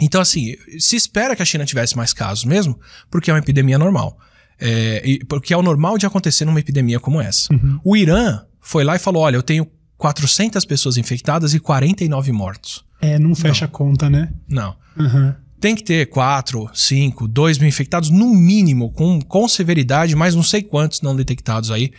Então, 0.00 0.20
assim, 0.20 0.56
se 0.78 0.96
espera 0.96 1.36
que 1.36 1.42
a 1.42 1.44
China 1.44 1.64
tivesse 1.64 1.96
mais 1.96 2.12
casos 2.12 2.44
mesmo, 2.44 2.80
porque 3.10 3.30
é 3.30 3.34
uma 3.34 3.38
epidemia 3.38 3.78
normal. 3.78 4.18
É, 4.60 5.02
e- 5.04 5.24
porque 5.24 5.52
é 5.52 5.56
o 5.56 5.62
normal 5.62 5.98
de 5.98 6.06
acontecer 6.06 6.44
numa 6.44 6.60
epidemia 6.60 7.00
como 7.00 7.20
essa. 7.20 7.48
O 7.84 7.96
Irã 7.96 8.40
foi 8.60 8.84
lá 8.84 8.96
e 8.96 8.98
falou: 8.98 9.22
olha, 9.22 9.36
eu 9.36 9.42
tenho 9.42 9.66
400 9.98 10.64
pessoas 10.64 10.96
infectadas 10.96 11.54
e 11.54 11.60
49 11.60 12.32
mortos. 12.32 12.84
É, 13.00 13.18
não 13.18 13.34
fecha 13.34 13.64
a 13.64 13.68
conta, 13.68 14.08
né? 14.08 14.30
Não. 14.48 14.74
Aham. 14.98 15.36
Tem 15.60 15.74
que 15.74 15.82
ter 15.82 16.06
4, 16.10 16.68
5, 16.74 17.26
2 17.26 17.56
mil 17.58 17.66
infectados, 17.66 18.10
no 18.10 18.26
mínimo, 18.34 18.90
com, 18.92 19.18
com 19.22 19.48
severidade, 19.48 20.14
mas 20.14 20.34
não 20.34 20.42
sei 20.42 20.62
quantos 20.62 21.00
não 21.00 21.16
detectados 21.16 21.70
aí, 21.70 21.90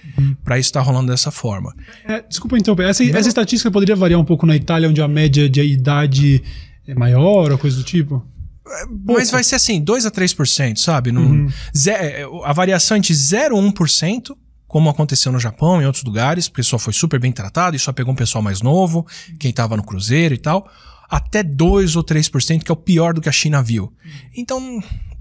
pra 0.44 0.60
isso 0.60 0.68
estar 0.68 0.82
rolando 0.82 1.08
dessa 1.12 1.32
forma. 1.32 1.74
É, 2.08 2.22
desculpa 2.22 2.60
interromper. 2.60 2.84
Essa, 2.88 3.04
essa 3.04 3.28
estatística 3.28 3.72
poderia 3.72 3.96
variar 3.96 4.20
um 4.20 4.26
pouco 4.26 4.46
na 4.46 4.56
Itália, 4.56 4.88
onde 4.88 5.02
a 5.02 5.08
média 5.08 5.50
de 5.50 5.64
idade 5.64 6.44
é 6.88 6.94
maior 6.94 7.52
ou 7.52 7.58
coisa 7.58 7.76
do 7.78 7.84
tipo? 7.84 8.24
Mas 9.06 9.30
vai 9.32 9.44
ser 9.44 9.56
assim, 9.56 9.80
2 9.82 10.06
a 10.06 10.12
3%, 10.12 10.78
sabe? 10.78 11.12
Não, 11.12 11.48
ze- 11.76 11.92
a 12.44 12.54
variação 12.54 12.98
entre 12.98 13.14
0 13.14 13.56
e 13.58 13.60
1%, 13.72 14.36
como 14.68 14.90
aconteceu 14.90 15.32
no 15.32 15.40
Japão 15.40 15.80
e 15.80 15.84
em 15.84 15.88
outros 15.88 16.04
lugares, 16.04 16.48
o 16.48 16.52
pessoal 16.52 16.80
foi 16.80 16.92
super 16.94 17.20
bem 17.20 17.32
tratado 17.32 17.76
e 17.76 17.80
só 17.80 17.94
pegou 17.94 18.12
um 18.12 18.16
pessoal 18.16 18.42
mais 18.42 18.62
novo, 18.62 19.06
quem 19.40 19.52
tava 19.54 19.78
no 19.78 19.84
cruzeiro 19.84 20.34
e 20.34 20.38
tal, 20.38 20.68
até 21.10 21.44
2 21.44 21.96
ou 21.96 22.04
3%, 22.04 22.64
que 22.64 22.72
é 22.72 22.74
o 22.74 22.78
pior 22.78 23.14
do 23.14 23.22
que 23.22 23.30
a 23.30 23.32
China 23.32 23.62
viu. 23.62 23.94
Então, 24.36 24.80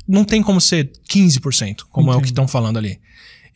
não 0.08 0.24
tem 0.24 0.42
como 0.42 0.60
ser 0.60 0.90
15%, 1.08 1.84
como 1.90 2.10
é 2.12 2.16
o 2.16 2.20
que 2.20 2.26
estão 2.28 2.48
falando 2.48 2.78
ali. 2.78 2.98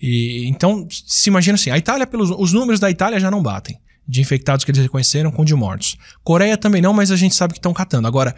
E 0.01 0.47
então, 0.47 0.87
se 0.91 1.29
imagina 1.31 1.55
assim, 1.57 1.71
a 1.71 1.79
Itália, 1.79 2.07
pelos 2.07 2.31
os 2.31 2.53
números 2.53 2.79
da 2.79 2.91
Itália 2.91 3.19
já 3.19 3.31
não 3.31 3.43
batem 3.43 3.79
de 4.07 4.21
infectados 4.23 4.65
que 4.65 4.71
eles 4.71 4.81
reconheceram 4.81 5.31
com 5.31 5.45
de 5.45 5.55
mortos. 5.55 5.97
Coreia 6.25 6.57
também 6.57 6.81
não, 6.81 6.95
mas 6.95 7.11
a 7.11 7.17
gente 7.17 7.35
sabe 7.35 7.53
que 7.53 7.59
estão 7.59 7.75
catando. 7.75 8.07
Agora, 8.09 8.35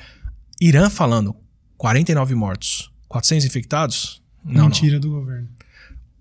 Irã 0.61 0.91
falando 0.91 1.35
49 1.77 2.35
mortos, 2.35 2.91
400 3.09 3.47
infectados? 3.47 4.23
Não, 4.45 4.65
Mentira 4.65 4.99
do 4.99 5.11
governo. 5.11 5.49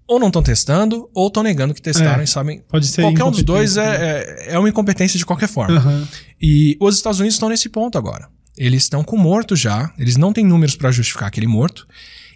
Ou 0.07 0.19
não 0.19 0.27
estão 0.27 0.41
testando, 0.41 1.09
ou 1.13 1.27
estão 1.27 1.43
negando 1.43 1.73
que 1.73 1.81
testaram 1.81 2.21
É, 2.21 2.23
e 2.23 2.27
sabem. 2.27 2.63
Pode 2.67 2.87
ser 2.87 3.03
Qualquer 3.03 3.23
um 3.25 3.31
dos 3.31 3.43
dois 3.43 3.77
é, 3.77 4.47
é, 4.47 4.53
é 4.53 4.59
uma 4.59 4.67
incompetência 4.67 5.19
de 5.19 5.25
qualquer 5.25 5.47
forma. 5.47 5.75
Aham. 5.77 6.07
E 6.41 6.75
os 6.79 6.95
Estados 6.95 7.19
Unidos 7.19 7.35
estão 7.35 7.49
nesse 7.49 7.69
ponto 7.69 7.97
agora. 7.97 8.27
Eles 8.57 8.83
estão 8.83 9.03
com 9.03 9.15
morto 9.15 9.55
já, 9.55 9.93
eles 9.99 10.17
não 10.17 10.33
têm 10.33 10.45
números 10.45 10.75
para 10.75 10.91
justificar 10.91 11.27
aquele 11.27 11.45
morto. 11.45 11.87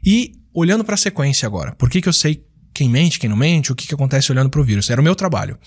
E 0.05 0.33
olhando 0.53 0.83
para 0.83 0.93
a 0.93 0.97
sequência 0.97 1.47
agora, 1.47 1.73
por 1.75 1.89
que, 1.89 2.01
que 2.01 2.07
eu 2.07 2.13
sei 2.13 2.45
quem 2.73 2.89
mente, 2.89 3.19
quem 3.19 3.29
não 3.29 3.37
mente, 3.37 3.71
o 3.71 3.75
que, 3.75 3.87
que 3.87 3.93
acontece 3.93 4.31
olhando 4.31 4.49
para 4.49 4.61
o 4.61 4.63
vírus? 4.63 4.89
Era 4.89 5.01
o 5.01 5.03
meu 5.03 5.15
trabalho. 5.15 5.57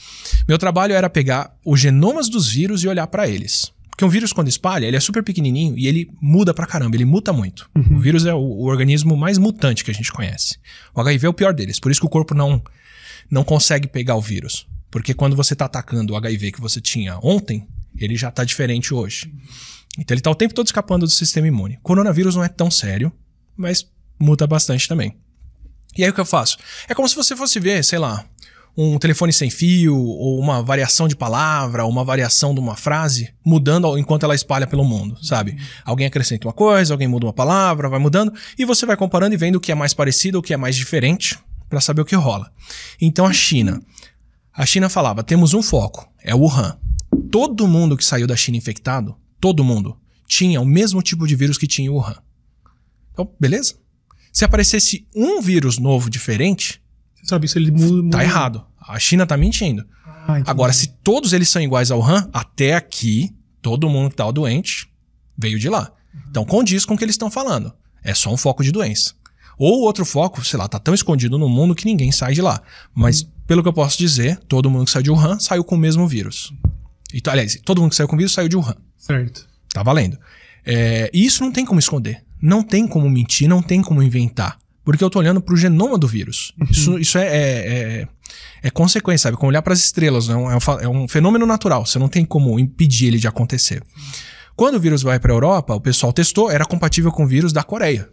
Meu 0.47 0.59
trabalho 0.59 0.93
era 0.93 1.11
pegar 1.11 1.57
os 1.65 1.81
genomas 1.81 2.29
dos 2.29 2.49
vírus 2.49 2.83
e 2.85 2.89
olhar 2.89 3.07
para 3.07 3.29
eles. 3.29 3.73
Porque 3.97 4.05
um 4.05 4.11
vírus, 4.11 4.31
quando 4.31 4.49
espalha, 4.49 4.85
ele 4.85 4.97
é 4.97 5.01
super 5.01 5.23
pequenininho 5.23 5.77
e 5.79 5.87
ele 5.87 6.11
muda 6.21 6.53
pra 6.53 6.67
caramba, 6.67 6.95
ele 6.95 7.07
muta 7.07 7.33
muito. 7.33 7.71
O 7.97 7.99
vírus 7.99 8.27
é 8.27 8.35
o, 8.35 8.39
o 8.39 8.65
organismo 8.67 9.17
mais 9.17 9.39
mutante 9.39 9.83
que 9.83 9.91
a 9.91 9.95
gente 9.95 10.13
conhece. 10.13 10.59
O 10.95 11.01
HIV 11.01 11.27
é 11.27 11.31
o 11.31 11.33
pior 11.33 11.55
deles, 11.55 11.81
por 11.81 11.91
isso 11.91 11.99
que 11.99 12.07
o 12.07 12.11
corpo 12.11 12.35
não, 12.35 12.63
não 13.31 13.43
consegue 13.43 13.89
pegar 13.89 14.15
o 14.15 14.21
vírus. 14.21 14.67
Porque 14.91 15.15
quando 15.15 15.35
você 15.35 15.55
está 15.55 15.65
atacando 15.65 16.13
o 16.13 16.17
HIV 16.17 16.53
que 16.53 16.61
você 16.61 16.79
tinha 16.79 17.19
ontem, 17.23 17.67
ele 17.97 18.17
já 18.17 18.29
está 18.29 18.45
diferente 18.45 18.93
hoje. 18.93 19.33
Então 19.99 20.15
ele 20.15 20.21
está 20.21 20.31
o 20.31 20.35
tempo 20.35 20.53
todo 20.53 20.67
escapando 20.67 21.07
do 21.07 21.11
sistema 21.11 21.49
imune. 21.49 21.79
Coronavírus 21.83 22.37
não 22.37 22.45
é 22.45 22.49
tão 22.49 22.71
sério, 22.71 23.11
mas 23.57 23.91
muta 24.21 24.47
bastante 24.47 24.87
também. 24.87 25.17
E 25.97 26.05
aí 26.05 26.11
o 26.11 26.13
que 26.13 26.21
eu 26.21 26.27
faço? 26.27 26.59
É 26.87 26.95
como 26.95 27.09
se 27.09 27.17
você 27.17 27.35
fosse 27.35 27.59
ver, 27.59 27.83
sei 27.83 27.99
lá, 27.99 28.27
um 28.77 28.99
telefone 28.99 29.33
sem 29.33 29.49
fio, 29.49 29.97
ou 29.97 30.39
uma 30.39 30.63
variação 30.63 31.09
de 31.09 31.17
palavra, 31.17 31.85
ou 31.85 31.91
uma 31.91 32.05
variação 32.05 32.55
de 32.55 32.61
uma 32.61 32.77
frase, 32.77 33.33
mudando 33.45 33.97
enquanto 33.97 34.25
ela 34.25 34.35
espalha 34.35 34.67
pelo 34.67 34.85
mundo, 34.85 35.17
sabe? 35.25 35.57
Alguém 35.85 36.07
acrescenta 36.07 36.47
uma 36.47 36.53
coisa, 36.53 36.93
alguém 36.93 37.09
muda 37.09 37.27
uma 37.27 37.33
palavra, 37.33 37.89
vai 37.89 37.99
mudando, 37.99 38.33
e 38.59 38.65
você 38.65 38.85
vai 38.85 38.97
comparando 38.97 39.35
e 39.35 39.39
vendo 39.39 39.57
o 39.57 39.61
que 39.61 39.73
é 39.73 39.75
mais 39.75 39.95
parecido, 39.95 40.39
o 40.39 40.43
que 40.43 40.53
é 40.53 40.57
mais 40.57 40.77
diferente, 40.77 41.39
para 41.71 41.81
saber 41.81 42.03
o 42.03 42.05
que 42.05 42.15
rola. 42.15 42.53
Então 43.01 43.25
a 43.25 43.33
China. 43.33 43.81
A 44.53 44.67
China 44.67 44.89
falava: 44.89 45.23
temos 45.23 45.55
um 45.55 45.63
foco, 45.63 46.07
é 46.23 46.35
o 46.35 46.41
Wuhan. 46.41 46.79
Todo 47.31 47.67
mundo 47.67 47.97
que 47.97 48.05
saiu 48.05 48.27
da 48.27 48.37
China 48.37 48.59
infectado, 48.59 49.17
todo 49.41 49.65
mundo, 49.65 49.97
tinha 50.29 50.61
o 50.61 50.67
mesmo 50.67 51.01
tipo 51.03 51.27
de 51.27 51.35
vírus 51.35 51.57
que 51.57 51.67
tinha 51.67 51.91
o 51.91 51.97
Wuhan. 51.97 52.17
Então, 53.13 53.31
beleza? 53.41 53.75
Se 54.31 54.45
aparecesse 54.45 55.07
um 55.15 55.41
vírus 55.41 55.79
novo 55.79 56.11
diferente, 56.11 56.83
sabe 57.29 57.49
se 57.49 57.59
ele 57.59 57.71
muda. 57.71 58.17
tá 58.17 58.23
errado. 58.23 58.65
A 58.81 58.99
China 58.99 59.27
tá 59.27 59.37
mentindo. 59.37 59.85
Ah. 60.05 60.43
Agora, 60.47 60.73
se 60.73 60.89
todos 61.03 61.33
eles 61.33 61.49
são 61.49 61.61
iguais 61.61 61.91
ao 61.91 62.03
Han, 62.03 62.29
até 62.33 62.75
aqui, 62.75 63.35
todo 63.61 63.89
mundo 63.89 64.11
que 64.11 64.17
tá 64.17 64.31
doente 64.31 64.89
veio 65.37 65.59
de 65.59 65.69
lá. 65.69 65.91
Então 66.31 66.45
condiz 66.45 66.85
com 66.85 66.95
o 66.95 66.99
que 66.99 67.05
eles 67.05 67.15
estão 67.15 67.31
falando. 67.31 67.73
É 68.03 68.15
só 68.15 68.33
um 68.33 68.37
foco 68.37 68.63
de 68.63 68.71
doença. 68.73 69.15
Ou 69.59 69.81
outro 69.83 70.05
foco, 70.05 70.45
sei 70.45 70.59
lá, 70.59 70.69
tá 70.69 70.79
tão 70.79 70.95
escondido 70.95 71.39
no 71.39 71.49
mundo 71.49 71.75
que 71.75 71.87
ninguém 71.87 72.13
sai 72.13 72.35
de 72.35 72.43
lá. 72.43 72.61
Mas, 72.95 73.23
pelo 73.47 73.63
que 73.63 73.69
eu 73.69 73.73
posso 73.73 73.97
dizer, 73.97 74.39
todo 74.47 74.71
mundo 74.71 74.85
que 74.85 74.91
saiu 74.91 75.03
de 75.03 75.11
Wuhan 75.11 75.39
saiu 75.39 75.65
com 75.65 75.75
o 75.75 75.79
mesmo 75.79 76.07
vírus. 76.07 76.53
Então, 77.13 77.33
aliás, 77.33 77.59
todo 77.65 77.81
mundo 77.81 77.91
que 77.91 77.97
saiu 77.97 78.09
com 78.09 78.15
o 78.15 78.19
vírus 78.19 78.33
saiu 78.33 78.49
de 78.49 78.57
Wuhan. 78.57 78.77
Certo. 78.99 79.49
Tá 79.73 79.83
valendo. 79.83 80.19
É, 80.65 81.11
e 81.13 81.25
isso 81.25 81.43
não 81.43 81.51
tem 81.51 81.65
como 81.65 81.81
esconder. 81.81 82.23
Não 82.41 82.63
tem 82.63 82.87
como 82.87 83.09
mentir, 83.09 83.49
não 83.49 83.63
tem 83.63 83.81
como 83.81 84.03
inventar. 84.03 84.59
Porque 84.87 85.03
eu 85.03 85.11
tô 85.11 85.19
olhando 85.19 85.41
pro 85.41 85.57
genoma 85.57 85.99
do 85.99 86.07
vírus. 86.07 86.53
Isso, 86.71 86.97
isso 86.97 87.19
é, 87.19 87.27
é, 87.27 87.69
é, 88.03 88.09
é 88.63 88.71
consequência, 88.71 89.25
sabe? 89.25 89.37
Como 89.37 89.49
olhar 89.49 89.61
para 89.61 89.73
as 89.73 89.81
estrelas. 89.81 90.29
né? 90.29 90.35
É 90.35 90.37
um, 90.37 90.53
é 90.53 90.59
é 90.85 90.89
um 90.89 91.09
fenômeno 91.09 91.45
natural. 91.45 91.85
Você 91.85 91.99
não 91.99 92.09
tem 92.09 92.25
como 92.25 92.57
impedir 92.57 93.09
ele 93.09 93.19
de 93.19 93.27
acontecer. 93.27 93.83
Quando 94.55 94.77
o 94.77 94.81
vírus 94.81 95.03
vai 95.03 95.19
para 95.19 95.33
a 95.33 95.35
Europa, 95.35 95.75
o 95.75 95.81
pessoal 95.81 96.13
testou, 96.13 96.53
era 96.53 96.65
compatível 96.65 97.11
com 97.11 97.25
o 97.25 97.27
vírus 97.27 97.53
da 97.53 97.65
Coreia. 97.65 98.09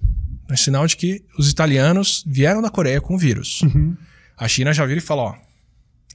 É 0.49 0.55
sinal 0.55 0.87
de 0.87 0.97
que 0.97 1.23
os 1.37 1.47
italianos 1.47 2.23
vieram 2.25 2.59
da 2.59 2.71
Coreia 2.71 2.99
com 2.99 3.13
o 3.13 3.19
vírus. 3.19 3.61
A 4.35 4.47
China 4.47 4.73
já 4.73 4.83
vira 4.83 4.97
e 4.97 5.03
fala: 5.03 5.21
ó, 5.21 5.35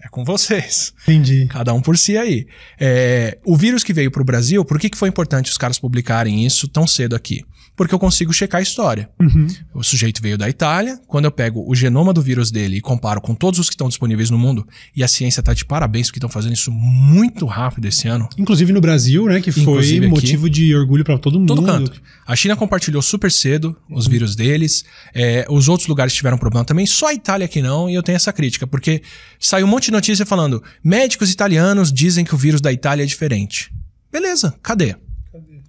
é 0.02 0.08
com 0.08 0.24
vocês. 0.24 0.92
Entendi. 1.02 1.46
Cada 1.46 1.72
um 1.72 1.80
por 1.80 1.96
si 1.96 2.18
aí. 2.18 2.48
É, 2.80 3.38
o 3.44 3.56
vírus 3.56 3.84
que 3.84 3.92
veio 3.92 4.10
para 4.10 4.22
o 4.22 4.24
Brasil, 4.24 4.64
por 4.64 4.80
que, 4.80 4.90
que 4.90 4.98
foi 4.98 5.08
importante 5.08 5.52
os 5.52 5.56
caras 5.56 5.78
publicarem 5.78 6.44
isso 6.44 6.66
tão 6.66 6.84
cedo 6.84 7.14
aqui? 7.14 7.44
Porque 7.78 7.94
eu 7.94 7.98
consigo 7.98 8.32
checar 8.32 8.58
a 8.58 8.62
história. 8.62 9.08
Uhum. 9.20 9.46
O 9.72 9.84
sujeito 9.84 10.20
veio 10.20 10.36
da 10.36 10.48
Itália, 10.48 11.00
quando 11.06 11.26
eu 11.26 11.30
pego 11.30 11.64
o 11.64 11.76
genoma 11.76 12.12
do 12.12 12.20
vírus 12.20 12.50
dele 12.50 12.76
e 12.76 12.80
comparo 12.80 13.20
com 13.20 13.36
todos 13.36 13.60
os 13.60 13.68
que 13.68 13.74
estão 13.74 13.88
disponíveis 13.88 14.30
no 14.30 14.36
mundo, 14.36 14.66
e 14.96 15.04
a 15.04 15.08
ciência 15.08 15.40
tá 15.40 15.54
de 15.54 15.64
parabéns 15.64 16.08
porque 16.08 16.18
estão 16.18 16.28
fazendo 16.28 16.54
isso 16.54 16.72
muito 16.72 17.46
rápido 17.46 17.86
esse 17.86 18.08
ano. 18.08 18.28
Inclusive 18.36 18.72
no 18.72 18.80
Brasil, 18.80 19.26
né? 19.26 19.40
Que 19.40 19.52
foi 19.52 19.78
aqui. 19.78 20.08
motivo 20.08 20.50
de 20.50 20.74
orgulho 20.74 21.04
pra 21.04 21.16
todo 21.18 21.38
mundo. 21.38 21.54
Todo 21.54 21.64
canto. 21.64 22.02
A 22.26 22.34
China 22.34 22.56
compartilhou 22.56 23.00
super 23.00 23.30
cedo 23.30 23.76
os 23.88 24.08
vírus 24.08 24.34
deles. 24.34 24.84
É, 25.14 25.46
os 25.48 25.68
outros 25.68 25.86
lugares 25.86 26.12
tiveram 26.12 26.36
problema 26.36 26.64
também. 26.64 26.84
Só 26.84 27.06
a 27.06 27.14
Itália 27.14 27.46
que 27.46 27.62
não. 27.62 27.88
E 27.88 27.94
eu 27.94 28.02
tenho 28.02 28.16
essa 28.16 28.32
crítica. 28.32 28.66
Porque 28.66 29.02
saiu 29.38 29.66
um 29.66 29.70
monte 29.70 29.84
de 29.84 29.92
notícia 29.92 30.26
falando 30.26 30.60
médicos 30.82 31.30
italianos 31.30 31.92
dizem 31.92 32.24
que 32.24 32.34
o 32.34 32.38
vírus 32.38 32.60
da 32.60 32.72
Itália 32.72 33.04
é 33.04 33.06
diferente. 33.06 33.70
Beleza, 34.10 34.58
cadê? 34.62 34.96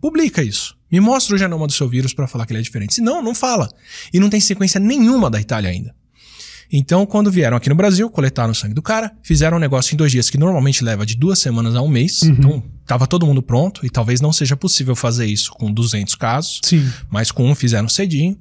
Publica 0.02 0.42
isso. 0.42 0.79
Me 0.92 1.00
mostra 1.00 1.36
o 1.36 1.38
genoma 1.38 1.68
do 1.68 1.74
seu 1.74 1.88
vírus 1.88 2.14
para 2.14 2.28
falar 2.28 2.46
que 2.46 2.54
ele 2.54 2.60
é 2.60 2.64
diferente. 2.64 2.96
Se 2.96 3.02
não, 3.02 3.22
não 3.22 3.36
fala. 3.36 3.70
E 4.14 4.20
não 4.20 4.30
tem 4.30 4.40
sequência 4.40 4.80
nenhuma 4.80 5.30
da 5.30 5.40
Itália 5.40 5.70
ainda. 5.70 5.94
Então, 6.72 7.04
quando 7.06 7.32
vieram 7.32 7.58
aqui 7.58 7.68
no 7.68 7.74
Brasil, 7.74 8.10
coletaram 8.12 8.52
o 8.52 8.56
sangue 8.56 8.76
do 8.76 8.82
cara, 8.82 9.12
fizeram 9.24 9.58
um 9.58 9.60
negócio 9.60 9.94
em 9.94 9.98
dois 9.98 10.12
dias 10.12 10.30
que 10.30 10.38
normalmente 10.38 10.84
leva 10.84 11.04
de 11.04 11.16
duas 11.16 11.40
semanas 11.40 11.76
a 11.76 11.82
um 11.82 11.88
mês. 11.88 12.22
Então, 12.22 12.64
tava 12.86 13.08
todo 13.08 13.26
mundo 13.26 13.42
pronto 13.42 13.84
e 13.86 13.90
talvez 13.90 14.22
não 14.22 14.32
seja 14.32 14.56
possível 14.56 14.96
fazer 14.96 15.26
isso 15.26 15.52
com 15.54 15.72
200 15.72 16.14
casos, 16.16 16.60
Sim. 16.64 16.88
mas 17.10 17.32
com 17.32 17.50
um 17.50 17.56
fizeram 17.56 17.90
cedinho. 17.90 18.38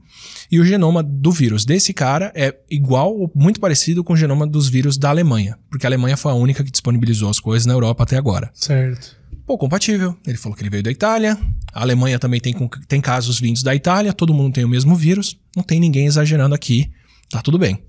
E 0.51 0.61
o 0.61 0.65
genoma 0.65 1.03
do 1.03 1.33
vírus 1.33 1.65
desse 1.65 1.95
cara 1.95 2.31
é 2.35 2.55
igual 2.71 3.17
ou 3.17 3.33
muito 3.35 3.61
parecido 3.61 4.05
com 4.05 4.13
o 4.13 4.17
genoma 4.17 4.47
dos 4.47 4.69
vírus 4.69 4.99
da 4.99 5.09
Alemanha, 5.09 5.59
porque 5.71 5.87
a 5.87 5.89
Alemanha 5.89 6.17
foi 6.17 6.33
a 6.33 6.35
única 6.35 6.63
que 6.63 6.71
disponibilizou 6.71 7.31
as 7.31 7.41
coisas 7.41 7.65
na 7.67 7.73
Europa 7.73 8.03
até 8.03 8.17
agora. 8.17 8.51
Certo. 8.53 9.18
Pô, 9.49 9.57
compatível. 9.57 10.15
Ele 10.27 10.37
falou 10.37 10.55
que 10.55 10.63
ele 10.63 10.69
veio 10.69 10.83
da 10.83 10.91
Itália. 10.91 11.35
A 11.73 11.81
Alemanha 11.81 12.19
também 12.19 12.39
tem, 12.39 12.55
tem 12.87 13.01
casos 13.01 13.41
vindos 13.41 13.63
da 13.63 13.75
Itália. 13.75 14.13
Todo 14.13 14.35
mundo 14.35 14.53
tem 14.53 14.63
o 14.63 14.69
mesmo 14.69 14.95
vírus. 14.95 15.41
Não 15.57 15.63
tem 15.63 15.81
ninguém 15.81 16.05
exagerando 16.05 16.55
aqui. 16.55 16.93
Tá 17.31 17.41
tudo 17.41 17.59
bem. 17.59 17.83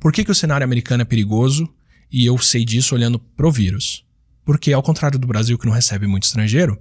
Por 0.00 0.14
que, 0.14 0.24
que 0.24 0.30
o 0.30 0.34
cenário 0.34 0.64
americano 0.64 1.02
é 1.02 1.04
perigoso? 1.04 1.68
E 2.10 2.24
eu 2.24 2.38
sei 2.38 2.64
disso 2.64 2.94
olhando 2.94 3.18
pro 3.18 3.52
vírus. 3.52 4.02
Porque, 4.46 4.72
ao 4.72 4.82
contrário 4.82 5.18
do 5.18 5.26
Brasil, 5.26 5.58
que 5.58 5.66
não 5.66 5.74
recebe 5.74 6.06
muito 6.06 6.22
estrangeiro, 6.22 6.80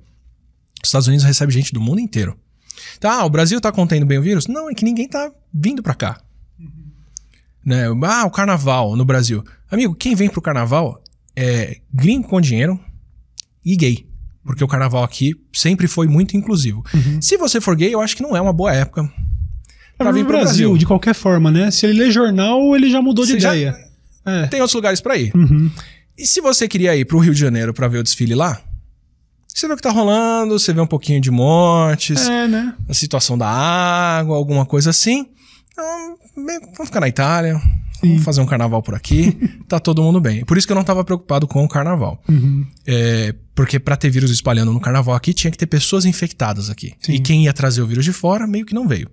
os 0.81 0.87
Estados 0.87 1.09
Unidos 1.09 1.25
recebe 1.25 1.51
gente 1.51 1.73
do 1.73 1.81
mundo 1.81 1.99
inteiro. 1.99 2.39
Tá, 3.01 3.25
o 3.25 3.29
Brasil 3.29 3.59
tá 3.59 3.73
contendo 3.73 4.05
bem 4.05 4.19
o 4.19 4.21
vírus? 4.21 4.47
Não, 4.47 4.69
é 4.69 4.73
que 4.73 4.85
ninguém 4.85 5.09
tá 5.09 5.33
vindo 5.53 5.83
pra 5.83 5.95
cá. 5.95 6.21
Né? 7.65 7.87
Ah, 8.05 8.25
o 8.25 8.31
carnaval 8.31 8.95
no 8.95 9.03
Brasil. 9.03 9.43
Amigo, 9.69 9.93
quem 9.93 10.15
vem 10.15 10.29
pro 10.29 10.41
carnaval 10.41 11.03
é 11.35 11.81
gringo 11.93 12.29
com 12.29 12.39
dinheiro 12.39 12.79
e 13.65 13.75
gay. 13.75 14.12
Porque 14.45 14.63
o 14.63 14.67
carnaval 14.67 15.03
aqui 15.03 15.33
sempre 15.53 15.87
foi 15.87 16.07
muito 16.07 16.35
inclusivo. 16.35 16.83
Se 17.21 17.37
você 17.37 17.61
for 17.61 17.75
gay, 17.75 17.93
eu 17.93 18.01
acho 18.01 18.15
que 18.15 18.23
não 18.23 18.35
é 18.35 18.41
uma 18.41 18.53
boa 18.53 18.73
época 18.73 19.09
Pra 19.97 20.11
vir 20.11 20.25
pro 20.25 20.37
Brasil, 20.37 20.75
de 20.77 20.85
qualquer 20.85 21.13
forma, 21.13 21.49
né? 21.51 21.69
Se 21.71 21.85
ele 21.85 21.99
lê 22.03 22.11
jornal, 22.11 22.75
ele 22.75 22.89
já 22.89 23.01
mudou 23.01 23.25
de 23.25 23.33
Você 23.33 23.39
já- 23.39 23.55
ideia. 23.55 23.75
É. 24.25 24.47
Tem 24.47 24.59
outros 24.59 24.73
lugares 24.75 24.99
pra 24.99 25.15
ir. 25.17 25.31
Uhum. 25.35 25.69
E 26.17 26.25
se 26.25 26.41
você 26.41 26.67
queria 26.67 26.95
ir 26.95 27.05
pro 27.05 27.19
Rio 27.19 27.33
de 27.33 27.39
Janeiro 27.39 27.73
pra 27.73 27.87
ver 27.87 27.99
o 27.99 28.03
desfile 28.03 28.33
lá, 28.35 28.59
você 29.47 29.67
vê 29.67 29.73
o 29.73 29.77
que 29.77 29.83
tá 29.83 29.91
rolando, 29.91 30.57
você 30.57 30.73
vê 30.73 30.81
um 30.81 30.87
pouquinho 30.87 31.21
de 31.21 31.29
mortes, 31.29 32.27
É, 32.27 32.47
né? 32.47 32.73
a 32.89 32.93
situação 32.93 33.37
da 33.37 33.47
água, 33.47 34.35
alguma 34.35 34.65
coisa 34.65 34.89
assim. 34.89 35.27
Então, 35.71 36.17
vamos 36.75 36.85
ficar 36.87 36.99
na 36.99 37.07
Itália, 37.07 37.61
vamos 38.03 38.23
fazer 38.23 38.41
um 38.41 38.45
carnaval 38.45 38.81
por 38.81 38.95
aqui, 38.95 39.37
tá 39.67 39.79
todo 39.79 40.01
mundo 40.01 40.19
bem. 40.19 40.43
Por 40.45 40.57
isso 40.57 40.67
que 40.67 40.73
eu 40.73 40.75
não 40.75 40.83
tava 40.83 41.03
preocupado 41.03 41.47
com 41.47 41.63
o 41.63 41.67
carnaval. 41.67 42.21
Uhum. 42.27 42.65
É, 42.85 43.33
porque 43.55 43.79
pra 43.79 43.95
ter 43.95 44.09
vírus 44.09 44.31
espalhando 44.31 44.73
no 44.73 44.79
carnaval 44.79 45.15
aqui, 45.15 45.33
tinha 45.33 45.51
que 45.51 45.57
ter 45.57 45.67
pessoas 45.67 46.05
infectadas 46.05 46.69
aqui. 46.69 46.93
Sim. 46.99 47.13
E 47.13 47.19
quem 47.19 47.45
ia 47.45 47.53
trazer 47.53 47.81
o 47.81 47.87
vírus 47.87 48.05
de 48.05 48.13
fora, 48.13 48.45
meio 48.47 48.65
que 48.65 48.73
não 48.73 48.87
veio. 48.87 49.09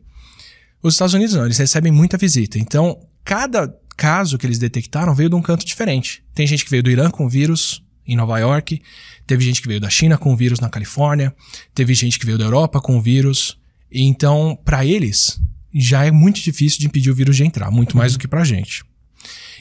Os 0.83 0.94
Estados 0.94 1.14
Unidos 1.14 1.35
não, 1.35 1.44
eles 1.44 1.59
recebem 1.59 1.92
muita 1.92 2.16
visita. 2.16 2.59
Então, 2.59 2.98
cada 3.24 3.72
caso 3.96 4.38
que 4.38 4.46
eles 4.46 4.59
detectaram 4.59 5.14
veio 5.14 5.29
de 5.29 5.37
um 5.37 5.42
canto 5.42 5.64
diferente. 5.64 6.24
Tem 6.35 6.46
gente 6.46 6.64
que 6.64 6.70
veio 6.70 6.83
do 6.83 6.90
Irã 6.90 7.11
com 7.11 7.29
vírus 7.29 7.85
em 8.07 8.16
Nova 8.16 8.38
York, 8.38 8.81
teve 9.26 9.44
gente 9.44 9.61
que 9.61 9.68
veio 9.68 9.79
da 9.79 9.90
China 9.90 10.16
com 10.16 10.35
vírus 10.35 10.59
na 10.59 10.70
Califórnia, 10.70 11.35
teve 11.74 11.92
gente 11.94 12.18
que 12.18 12.24
veio 12.24 12.38
da 12.38 12.44
Europa 12.44 12.81
com 12.81 13.00
vírus. 13.00 13.59
Então, 13.92 14.59
pra 14.64 14.87
eles, 14.87 15.38
já 15.72 16.04
é 16.04 16.11
muito 16.11 16.40
difícil 16.40 16.78
de 16.80 16.87
impedir 16.87 17.11
o 17.11 17.14
vírus 17.14 17.37
de 17.37 17.44
entrar, 17.44 17.70
muito 17.70 17.96
mais 17.96 18.12
do 18.12 18.18
que 18.18 18.28
pra 18.28 18.44
gente. 18.44 18.85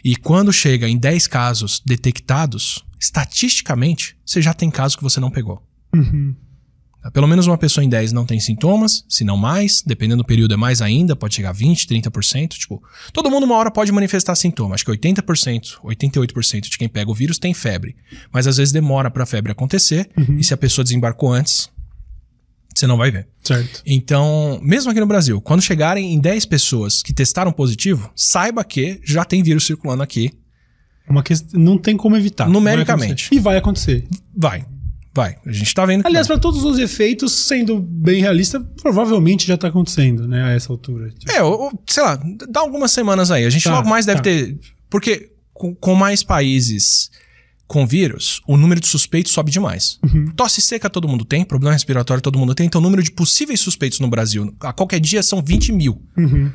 E 0.04 0.15
quando 0.15 0.54
chega 0.54 0.88
em 0.88 0.98
10 0.98 1.28
casos 1.28 1.82
detectados, 1.86 2.86
estatisticamente, 3.00 4.15
você 4.26 4.41
já 4.41 4.54
tem 4.54 4.69
casos 4.69 4.95
que 4.95 5.04
você 5.04 5.19
não 5.19 5.30
pegou. 5.30 5.62
Uhum. 5.93 6.36
Pelo 7.13 7.28
menos 7.28 7.48
uma 7.48 7.58
pessoa 7.58 7.84
em 7.84 7.89
10 7.89 8.12
não 8.12 8.26
tem 8.26 8.39
sintomas, 8.41 9.06
se 9.08 9.24
não 9.24 9.38
mais, 9.38 9.82
dependendo 9.82 10.22
do 10.22 10.28
período 10.28 10.54
é 10.54 10.58
mais 10.58 10.82
ainda, 10.82 11.15
pode 11.15 11.34
chegar 11.34 11.52
a 11.52 11.54
20, 11.54 11.88
30%. 11.88 12.50
Tipo, 12.50 12.84
todo 13.13 13.32
mundo 13.32 13.45
uma 13.45 13.56
hora 13.56 13.72
pode 13.72 13.89
manifestar 13.91 14.36
sintomas. 14.36 14.76
Acho 14.76 14.86
que 14.86 14.91
80%, 14.91 15.80
88% 15.82 16.69
de 16.69 16.78
quem 16.78 16.89
pega 16.89 17.10
o 17.10 17.13
vírus 17.13 17.39
tem 17.39 17.54
febre. 17.54 17.95
Mas 18.34 18.48
às 18.48 18.58
vezes 18.58 18.74
demora 18.74 19.10
para 19.10 19.24
a 19.24 19.26
febre 19.26 19.52
acontecer, 19.52 20.10
e 20.38 20.43
se 20.43 20.54
a 20.54 20.58
pessoa 20.58 20.84
desembarcou 20.84 21.32
antes, 21.32 21.69
você 22.80 22.88
não 22.88 22.98
vai 22.98 23.12
ver. 23.12 23.28
Certo. 23.44 23.82
Então, 23.86 24.60
mesmo 24.62 24.92
aqui 24.92 25.00
no 25.00 25.06
Brasil, 25.06 25.42
quando 25.42 25.62
chegarem 25.62 26.13
em 26.13 26.20
10 26.20 26.46
pessoas 26.46 27.02
que 27.02 27.13
testaram 27.13 27.52
positivo, 27.52 28.12
saiba 28.15 28.63
que 28.63 29.00
já 29.04 29.24
tem 29.26 29.44
vírus 29.44 29.65
circulando 29.65 30.04
aqui. 30.04 30.32
É 31.08 31.12
uma 31.12 31.24
questão, 31.24 31.60
não 31.60 31.78
tem 31.78 31.98
como 31.98 32.15
evitar. 32.15 32.48
Numericamente. 32.48 33.30
Vai 33.30 33.38
e 33.38 33.42
vai 33.42 33.58
acontecer. 33.58 34.08
Vai. 34.36 34.65
Vai. 35.13 35.36
A 35.46 35.52
gente 35.52 35.74
tá 35.74 35.86
vendo. 35.86 36.06
Aliás, 36.06 36.28
para 36.28 36.38
todos 36.38 36.63
os 36.63 36.78
efeitos, 36.78 37.34
sendo 37.34 37.80
bem 37.80 38.22
realista, 38.22 38.60
provavelmente 38.82 39.48
já 39.48 39.58
tá 39.58 39.68
acontecendo, 39.68 40.28
né, 40.28 40.44
a 40.44 40.50
essa 40.52 40.72
altura. 40.72 41.12
É, 41.28 41.42
ou, 41.42 41.63
ou, 41.63 41.84
sei 41.88 42.04
lá, 42.04 42.22
dá 42.50 42.60
algumas 42.62 42.92
semanas 42.92 43.32
aí. 43.32 43.46
A 43.46 43.50
gente 43.50 43.63
Tá, 43.63 43.76
logo 43.76 43.89
mais 43.89 44.06
deve 44.06 44.20
tá. 44.20 44.24
ter. 44.24 44.58
Porque 44.89 45.32
com, 45.54 45.76
com 45.76 45.96
mais 45.96 46.24
países 46.24 47.10
com 47.69 47.86
vírus, 47.86 48.41
o 48.47 48.58
número 48.58 48.82
de 48.82 48.88
suspeitos 48.88 49.32
sobe 49.32 49.51
demais. 49.51 49.99
Uhum. 50.03 50.32
Tosse 50.36 50.60
seca 50.60 50.89
todo 50.89 51.08
mundo 51.08 51.23
tem, 51.23 51.45
problema 51.45 51.73
respiratório 51.73 52.21
todo 52.21 52.39
mundo 52.39 52.55
tem, 52.55 52.65
então 52.65 52.82
o 52.82 52.84
número 52.84 53.03
de 53.03 53.12
possíveis 53.12 53.60
suspeitos 53.60 53.99
no 53.99 54.10
Brasil 54.10 54.53
a 54.60 54.73
qualquer 54.73 54.99
dia 54.99 55.21
são 55.21 55.39
20 55.41 55.71
mil. 55.71 56.01
Uhum. 56.17 56.51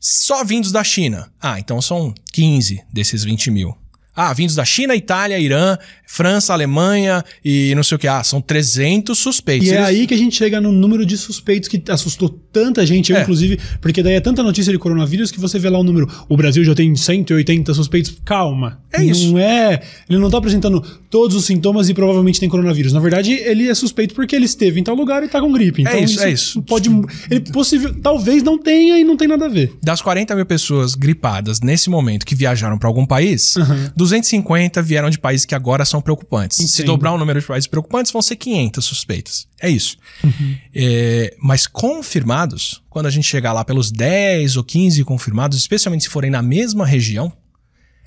Só 0.00 0.42
vindos 0.42 0.72
da 0.72 0.82
China. 0.82 1.30
Ah, 1.40 1.60
então 1.60 1.80
são 1.82 2.14
15 2.32 2.82
desses 2.90 3.22
20 3.22 3.50
mil. 3.50 3.76
Ah, 4.14 4.32
vindos 4.34 4.54
da 4.54 4.64
China, 4.64 4.94
Itália, 4.94 5.38
Irã, 5.38 5.76
França, 6.06 6.52
Alemanha 6.52 7.24
e 7.44 7.74
não 7.74 7.82
sei 7.82 7.96
o 7.96 7.98
que. 7.98 8.06
Ah, 8.06 8.22
são 8.22 8.40
300 8.42 9.16
suspeitos. 9.18 9.66
E 9.68 9.70
é 9.72 9.76
Eles- 9.76 9.86
aí 9.88 10.06
que 10.06 10.12
a 10.12 10.16
gente 10.18 10.36
chega 10.36 10.60
no 10.60 10.70
número 10.70 11.06
de 11.06 11.16
suspeitos 11.16 11.68
que 11.68 11.82
assustou 11.88 12.28
tanta 12.52 12.84
gente, 12.84 13.10
eu 13.10 13.18
É. 13.18 13.22
inclusive, 13.22 13.58
porque 13.80 14.02
daí 14.02 14.14
é 14.14 14.20
tanta 14.20 14.42
notícia 14.42 14.70
de 14.70 14.78
coronavírus 14.78 15.30
que 15.30 15.40
você 15.40 15.58
vê 15.58 15.70
lá 15.70 15.78
o 15.78 15.82
número. 15.84 16.06
O 16.28 16.36
Brasil 16.36 16.62
já 16.64 16.74
tem 16.74 16.94
180 16.94 17.72
suspeitos. 17.72 18.14
Calma. 18.24 18.80
É 18.92 19.02
isso. 19.02 19.32
Não 19.32 19.38
é. 19.38 19.80
Ele 20.08 20.18
não 20.18 20.28
tá 20.28 20.36
apresentando 20.36 20.80
todos 21.08 21.34
os 21.34 21.46
sintomas 21.46 21.88
e 21.88 21.94
provavelmente 21.94 22.38
tem 22.38 22.48
coronavírus. 22.48 22.92
Na 22.92 23.00
verdade, 23.00 23.32
ele 23.32 23.68
é 23.68 23.74
suspeito 23.74 24.14
porque 24.14 24.36
ele 24.36 24.44
esteve 24.44 24.78
em 24.78 24.84
tal 24.84 24.94
lugar 24.94 25.22
e 25.22 25.28
tá 25.28 25.40
com 25.40 25.50
gripe. 25.50 25.80
Então, 25.82 25.98
isso, 25.98 26.20
é 26.22 26.30
isso. 26.30 26.60
Pode. 26.62 26.90
Ele 27.30 27.40
possível. 27.52 27.94
Talvez 28.02 28.42
não 28.42 28.58
tenha 28.58 28.98
e 28.98 29.04
não 29.04 29.16
tem 29.16 29.26
nada 29.26 29.46
a 29.46 29.48
ver. 29.48 29.72
Das 29.82 30.02
40 30.02 30.34
mil 30.36 30.44
pessoas 30.44 30.94
gripadas 30.94 31.60
nesse 31.60 31.88
momento 31.88 32.26
que 32.26 32.34
viajaram 32.34 32.76
para 32.76 32.88
algum 32.88 33.06
país, 33.06 33.56
Uhum. 33.56 33.90
250 34.02 34.82
vieram 34.82 35.08
de 35.08 35.18
países 35.18 35.46
que 35.46 35.54
agora 35.54 35.84
são 35.84 36.00
preocupantes. 36.00 36.56
Se 36.56 36.64
Entendo. 36.64 36.86
dobrar 36.86 37.12
o 37.12 37.18
número 37.18 37.40
de 37.40 37.46
países 37.46 37.68
preocupantes, 37.68 38.10
vão 38.10 38.20
ser 38.20 38.36
500 38.36 38.84
suspeitas. 38.84 39.46
É 39.60 39.68
isso. 39.70 39.96
Uhum. 40.24 40.56
É, 40.74 41.36
mas 41.40 41.66
confirmados, 41.66 42.82
quando 42.90 43.06
a 43.06 43.10
gente 43.10 43.26
chegar 43.26 43.52
lá 43.52 43.64
pelos 43.64 43.92
10 43.92 44.56
ou 44.56 44.64
15 44.64 45.04
confirmados, 45.04 45.56
especialmente 45.56 46.04
se 46.04 46.10
forem 46.10 46.30
na 46.30 46.42
mesma 46.42 46.84
região, 46.84 47.32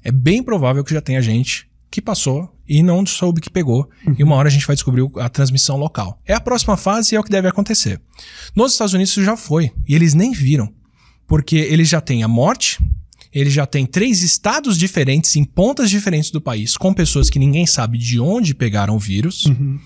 é 0.03 0.11
bem 0.11 0.43
provável 0.43 0.83
que 0.83 0.93
já 0.93 1.01
tenha 1.01 1.21
gente 1.21 1.67
que 1.89 2.01
passou 2.01 2.53
e 2.67 2.83
não 2.83 3.05
soube 3.05 3.39
que 3.39 3.49
pegou. 3.49 3.89
E 4.17 4.23
uma 4.23 4.35
hora 4.35 4.49
a 4.49 4.51
gente 4.51 4.67
vai 4.67 4.75
descobrir 4.75 5.09
a 5.17 5.29
transmissão 5.29 5.77
local. 5.77 6.19
É 6.25 6.33
a 6.33 6.41
próxima 6.41 6.75
fase 6.75 7.13
e 7.13 7.15
é 7.15 7.19
o 7.19 7.23
que 7.23 7.31
deve 7.31 7.47
acontecer. 7.47 8.01
Nos 8.53 8.73
Estados 8.73 8.93
Unidos 8.93 9.11
isso 9.11 9.23
já 9.23 9.37
foi. 9.37 9.71
E 9.87 9.95
eles 9.95 10.13
nem 10.13 10.33
viram. 10.33 10.73
Porque 11.25 11.55
eles 11.55 11.87
já 11.87 12.01
têm 12.01 12.21
a 12.21 12.27
morte, 12.27 12.79
eles 13.35 13.51
já 13.51 13.65
têm 13.65 13.85
três 13.85 14.23
estados 14.23 14.77
diferentes, 14.77 15.35
em 15.35 15.43
pontas 15.43 15.89
diferentes 15.89 16.31
do 16.31 16.39
país, 16.39 16.77
com 16.77 16.93
pessoas 16.93 17.29
que 17.29 17.37
ninguém 17.37 17.67
sabe 17.67 17.97
de 17.97 18.17
onde 18.17 18.55
pegaram 18.55 18.95
o 18.95 18.99
vírus. 18.99 19.45
Uhum. 19.45 19.77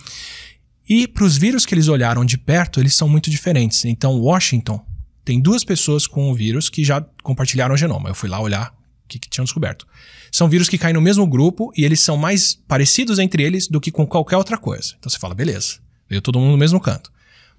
E 0.88 1.08
para 1.08 1.24
os 1.24 1.36
vírus 1.36 1.66
que 1.66 1.74
eles 1.74 1.88
olharam 1.88 2.24
de 2.24 2.38
perto, 2.38 2.80
eles 2.80 2.94
são 2.94 3.10
muito 3.10 3.28
diferentes. 3.28 3.86
Então, 3.86 4.20
Washington 4.20 4.80
tem 5.26 5.42
duas 5.42 5.64
pessoas 5.64 6.06
com 6.06 6.32
o 6.32 6.36
vírus 6.36 6.70
que 6.70 6.84
já 6.84 7.02
compartilharam 7.24 7.74
o 7.74 7.78
genoma. 7.78 8.10
Eu 8.10 8.16
fui 8.16 8.30
lá 8.30 8.40
olhar 8.40 8.72
o 9.04 9.08
que, 9.08 9.18
que 9.18 9.28
tinham 9.28 9.46
descoberto. 9.46 9.88
São 10.32 10.48
vírus 10.48 10.70
que 10.70 10.78
caem 10.78 10.94
no 10.94 11.02
mesmo 11.02 11.26
grupo 11.26 11.72
e 11.76 11.84
eles 11.84 12.02
são 12.02 12.18
mais 12.18 12.54
parecidos 12.54 13.18
entre 13.18 13.42
eles 13.42 13.68
do 13.68 13.82
que 13.82 13.92
com 13.92 14.06
qualquer 14.06 14.38
outra 14.38 14.60
coisa. 14.60 14.94
Então 15.00 15.10
você 15.10 15.18
fala, 15.18 15.34
beleza, 15.34 15.80
veio 16.08 16.22
todo 16.22 16.40
mundo 16.40 16.52
no 16.52 16.58
mesmo 16.58 16.80
canto. 16.80 17.12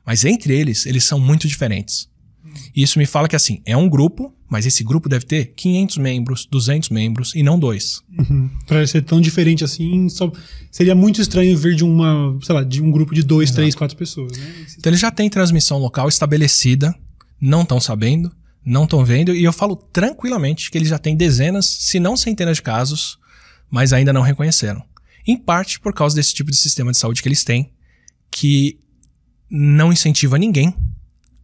Mas 0.07 0.24
entre 0.24 0.55
eles, 0.55 0.87
eles 0.87 1.03
são 1.03 1.18
muito 1.18 1.48
diferentes. 1.48 2.09
E 2.74 2.83
isso 2.83 2.98
me 2.98 3.07
fala 3.07 3.29
que 3.29 3.37
assim, 3.37 3.61
é 3.64 3.76
um 3.76 3.88
grupo, 3.88 4.35
mas 4.48 4.66
esse 4.66 4.83
grupo 4.83 5.09
deve 5.09 5.24
ter 5.24 5.53
500 5.55 5.98
membros, 5.98 6.46
200 6.50 6.88
membros 6.90 7.35
e 7.35 7.42
não 7.42 7.59
dois. 7.59 8.00
Uhum. 8.18 8.50
Pra 8.66 8.87
ser 8.87 9.03
tão 9.03 9.20
diferente 9.20 9.64
assim, 9.64 10.09
só 10.09 10.31
seria 10.70 10.94
muito 10.94 11.20
estranho 11.20 11.57
ver 11.57 11.74
de 11.74 11.85
uma, 11.85 12.38
sei 12.42 12.55
lá, 12.55 12.64
de 12.64 12.83
um 12.83 12.90
grupo 12.90 13.14
de 13.14 13.22
dois, 13.22 13.50
três, 13.50 13.74
quatro 13.74 13.96
pessoas, 13.96 14.37
né? 14.37 14.66
Então 14.79 14.90
eles 14.90 15.00
já 15.00 15.11
têm 15.11 15.29
transmissão 15.29 15.79
local 15.79 16.09
estabelecida, 16.09 16.94
não 17.40 17.62
estão 17.62 17.81
sabendo, 17.81 18.33
não 18.64 18.85
estão 18.85 19.05
vendo, 19.05 19.35
e 19.35 19.44
eu 19.44 19.53
falo 19.53 19.76
tranquilamente 19.76 20.70
que 20.70 20.79
eles 20.79 20.88
já 20.88 20.98
têm 20.98 21.16
dezenas, 21.16 21.66
se 21.66 22.00
não 22.00 22.16
centenas 22.16 22.57
de 22.57 22.62
casos, 22.62 23.18
mas 23.70 23.92
ainda 23.92 24.12
não 24.12 24.22
reconheceram. 24.22 24.83
Em 25.26 25.37
parte 25.37 25.79
por 25.79 25.92
causa 25.94 26.16
desse 26.16 26.35
tipo 26.35 26.50
de 26.50 26.57
sistema 26.57 26.90
de 26.90 26.98
saúde 26.98 27.22
que 27.22 27.29
eles 27.29 27.44
têm, 27.44 27.72
que 28.31 28.79
não 29.50 29.92
incentiva 29.92 30.38
ninguém 30.38 30.74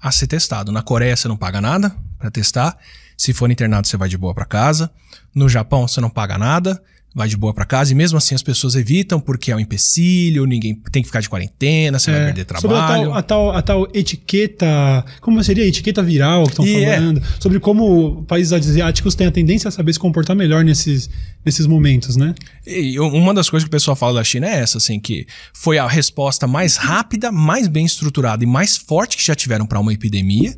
a 0.01 0.13
ser 0.13 0.27
testado. 0.27 0.73
Na 0.73 0.83
Coreia 0.83 1.17
você 1.17 1.29
não 1.29 1.37
paga 1.37 1.61
nada 1.61 1.95
para 2.19 2.31
testar. 2.31 2.77
Se 3.17 3.33
for 3.33 3.51
internado, 3.51 3.87
você 3.87 3.97
vai 3.97 4.09
de 4.09 4.19
boa 4.19 4.35
para 4.35 4.45
casa. 4.45 4.91
No 5.35 5.49
Japão, 5.49 5.87
você 5.89 6.01
não 6.01 6.11
paga 6.11 6.37
nada, 6.37 6.83
vai 7.17 7.27
de 7.27 7.37
boa 7.37 7.55
para 7.55 7.65
casa. 7.65 7.93
E 7.93 7.95
mesmo 7.95 8.19
assim 8.19 8.35
as 8.35 8.43
pessoas 8.43 8.75
evitam 8.75 9.19
porque 9.19 9.51
é 9.51 9.57
um 9.57 9.59
empecilho, 9.59 10.45
ninguém 10.45 10.75
tem 10.93 11.01
que 11.03 11.09
ficar 11.09 11.21
de 11.21 11.31
quarentena, 11.31 11.99
você 11.99 12.11
vai 12.13 12.27
perder 12.27 12.43
É, 12.43 12.61
Sobre 12.61 12.77
a 12.77 12.81
trabalho. 12.81 13.09
tal, 13.09 13.15
a, 13.15 13.23
tal, 13.23 13.51
a 13.53 13.63
tal 13.63 13.89
etiqueta. 13.95 15.03
Como 15.23 15.43
seria 15.43 15.65
a 15.65 15.67
etiqueta 15.67 16.03
viral 16.03 16.45
que 16.45 16.51
estão 16.51 16.67
é. 16.67 16.97
falando? 16.97 17.23
Sobre 17.41 17.59
como 17.59 18.23
países 18.25 18.53
asiáticos 18.53 19.15
têm 19.15 19.27
a 19.27 19.33
tendência 19.33 19.69
a 19.69 19.71
saber 19.71 19.95
se 19.95 19.99
comportar 19.99 20.37
melhor 20.37 20.63
nesses, 20.63 21.09
nesses 21.43 21.67
momentos, 21.67 22.17
né? 22.17 22.35
E 22.67 23.01
uma 23.01 23.33
das 23.33 23.49
coisas 23.49 23.65
que 23.65 23.69
o 23.69 23.71
pessoal 23.71 23.97
fala 23.97 24.15
da 24.15 24.25
China 24.25 24.47
é 24.47 24.59
essa, 24.59 24.77
assim, 24.77 25.01
que 25.01 25.27
foi 25.55 25.79
a 25.79 25.89
resposta 25.89 26.47
mais 26.47 26.77
rápida, 26.77 27.33
mais 27.33 27.67
bem 27.67 27.87
estruturada 27.87 28.45
e 28.45 28.47
mais 28.47 28.77
forte 28.77 29.17
que 29.17 29.25
já 29.25 29.35
tiveram 29.35 29.65
para 29.65 29.81
uma 29.81 29.93
epidemia 29.93 30.55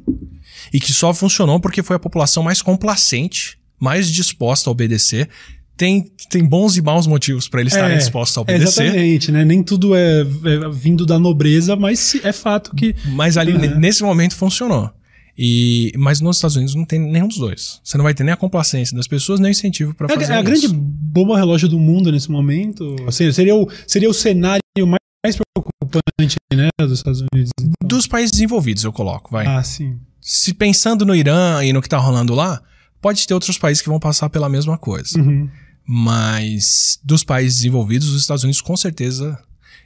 e 0.72 0.80
que 0.80 0.92
só 0.92 1.14
funcionou 1.14 1.60
porque 1.60 1.84
foi 1.84 1.94
a 1.94 2.00
população 2.00 2.42
mais 2.42 2.60
complacente, 2.60 3.56
mais 3.78 4.10
disposta 4.10 4.68
a 4.68 4.72
obedecer. 4.72 5.28
Tem, 5.78 6.10
tem 6.28 6.44
bons 6.44 6.76
e 6.76 6.82
maus 6.82 7.06
motivos 7.06 7.48
para 7.48 7.60
eles 7.60 7.72
estarem 7.72 7.96
dispostos 7.96 8.36
a 8.36 8.40
obedecer. 8.42 8.82
Exatamente, 8.86 9.32
né? 9.32 9.44
Nem 9.44 9.62
tudo 9.62 9.94
é, 9.94 10.20
é 10.22 10.68
vindo 10.72 11.06
da 11.06 11.18
nobreza, 11.18 11.76
mas 11.76 12.16
é 12.24 12.32
fato 12.32 12.74
que. 12.74 12.94
Mas 13.14 13.36
ali, 13.38 13.52
Uhum. 13.52 13.78
nesse 13.78 14.02
momento, 14.02 14.34
funcionou. 14.34 14.90
E, 15.38 15.92
mas 15.96 16.20
nos 16.20 16.36
Estados 16.38 16.56
Unidos 16.56 16.74
não 16.74 16.84
tem 16.84 16.98
nenhum 16.98 17.28
dos 17.28 17.38
dois. 17.38 17.80
Você 17.84 17.96
não 17.96 18.02
vai 18.02 18.12
ter 18.12 18.24
nem 18.24 18.34
a 18.34 18.36
complacência 18.36 18.96
das 18.96 19.06
pessoas, 19.06 19.38
nem 19.38 19.50
o 19.50 19.52
incentivo 19.52 19.94
para 19.94 20.06
É, 20.12 20.14
fazer 20.18 20.32
é 20.32 20.36
a 20.36 20.40
isso. 20.40 20.44
grande 20.44 20.68
bomba 20.68 21.36
relógio 21.36 21.68
do 21.68 21.78
mundo 21.78 22.10
nesse 22.10 22.28
momento. 22.28 22.96
Assim, 23.06 23.30
seria, 23.30 23.54
o, 23.54 23.68
seria 23.86 24.10
o 24.10 24.14
cenário 24.14 24.60
mais, 24.80 24.98
mais 25.24 25.36
preocupante, 25.36 26.34
né? 26.52 26.68
Dos 26.80 26.90
Estados 26.98 27.20
Unidos. 27.32 27.52
então. 27.60 27.72
Dos 27.84 28.08
países 28.08 28.32
desenvolvidos, 28.32 28.82
eu 28.82 28.92
coloco, 28.92 29.30
vai. 29.30 29.46
Ah, 29.46 29.62
sim. 29.62 29.96
se 30.20 30.52
pensando 30.52 31.06
no 31.06 31.14
Irã 31.14 31.62
e 31.62 31.72
no 31.72 31.80
que 31.80 31.88
tá 31.88 31.98
rolando 31.98 32.34
lá, 32.34 32.60
pode 33.00 33.24
ter 33.24 33.32
outros 33.32 33.56
países 33.56 33.80
que 33.80 33.88
vão 33.88 34.00
passar 34.00 34.28
pela 34.28 34.48
mesma 34.48 34.76
coisa. 34.76 35.16
Uhum. 35.20 35.48
Mas 35.88 36.98
dos 37.02 37.24
países 37.24 37.56
desenvolvidos, 37.58 38.08
os 38.10 38.20
Estados 38.20 38.44
Unidos 38.44 38.60
com 38.60 38.76
certeza, 38.76 39.38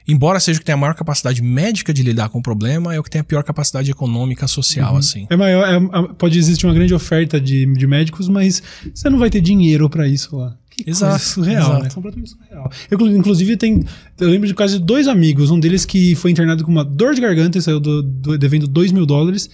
embora 0.05 0.37
seja 0.39 0.57
o 0.57 0.59
que 0.59 0.65
tem 0.65 0.73
a 0.73 0.77
maior 0.77 0.93
capacidade 0.95 1.41
médica 1.41 1.93
de 1.93 2.03
lidar 2.03 2.27
com 2.27 2.39
o 2.39 2.43
problema, 2.43 2.93
é 2.93 2.99
o 2.99 3.03
que 3.03 3.09
tem 3.09 3.21
a 3.21 3.23
pior 3.23 3.41
capacidade 3.43 3.89
econômica 3.89 4.45
social, 4.47 4.97
assim. 4.97 5.25
É 5.29 5.35
maior, 5.37 5.65
é- 5.65 5.75
é- 5.77 6.13
pode 6.17 6.37
existir 6.37 6.65
uma 6.65 6.73
grande 6.73 6.93
oferta 6.93 7.39
de, 7.39 7.65
de 7.73 7.87
médicos, 7.87 8.27
mas 8.27 8.61
você 8.93 9.09
não 9.09 9.17
vai 9.17 9.29
ter 9.29 9.39
dinheiro 9.39 9.89
pra 9.89 10.05
isso 10.07 10.35
lá. 10.35 10.57
Que 10.69 10.89
Exato, 10.89 11.23
surreal, 11.23 11.69
exato. 11.69 11.83
né? 11.83 11.89
Completamente 11.91 12.31
surreal. 12.31 12.69
Eu, 12.91 12.95
inclu- 12.95 13.15
inclusive, 13.15 13.55
tem, 13.55 13.85
eu 14.19 14.27
lembro 14.29 14.47
de 14.47 14.53
quase 14.55 14.79
dois 14.79 15.07
amigos, 15.07 15.51
um 15.51 15.59
deles 15.59 15.85
que 15.85 16.15
foi 16.15 16.31
internado 16.31 16.65
com 16.65 16.71
uma 16.71 16.83
dor 16.83 17.13
de 17.15 17.21
garganta 17.21 17.57
e 17.59 17.61
saiu 17.61 17.79
do- 17.79 18.01
do- 18.03 18.37
devendo 18.37 18.67
2 18.67 18.91
mil 18.91 19.05
dólares. 19.05 19.49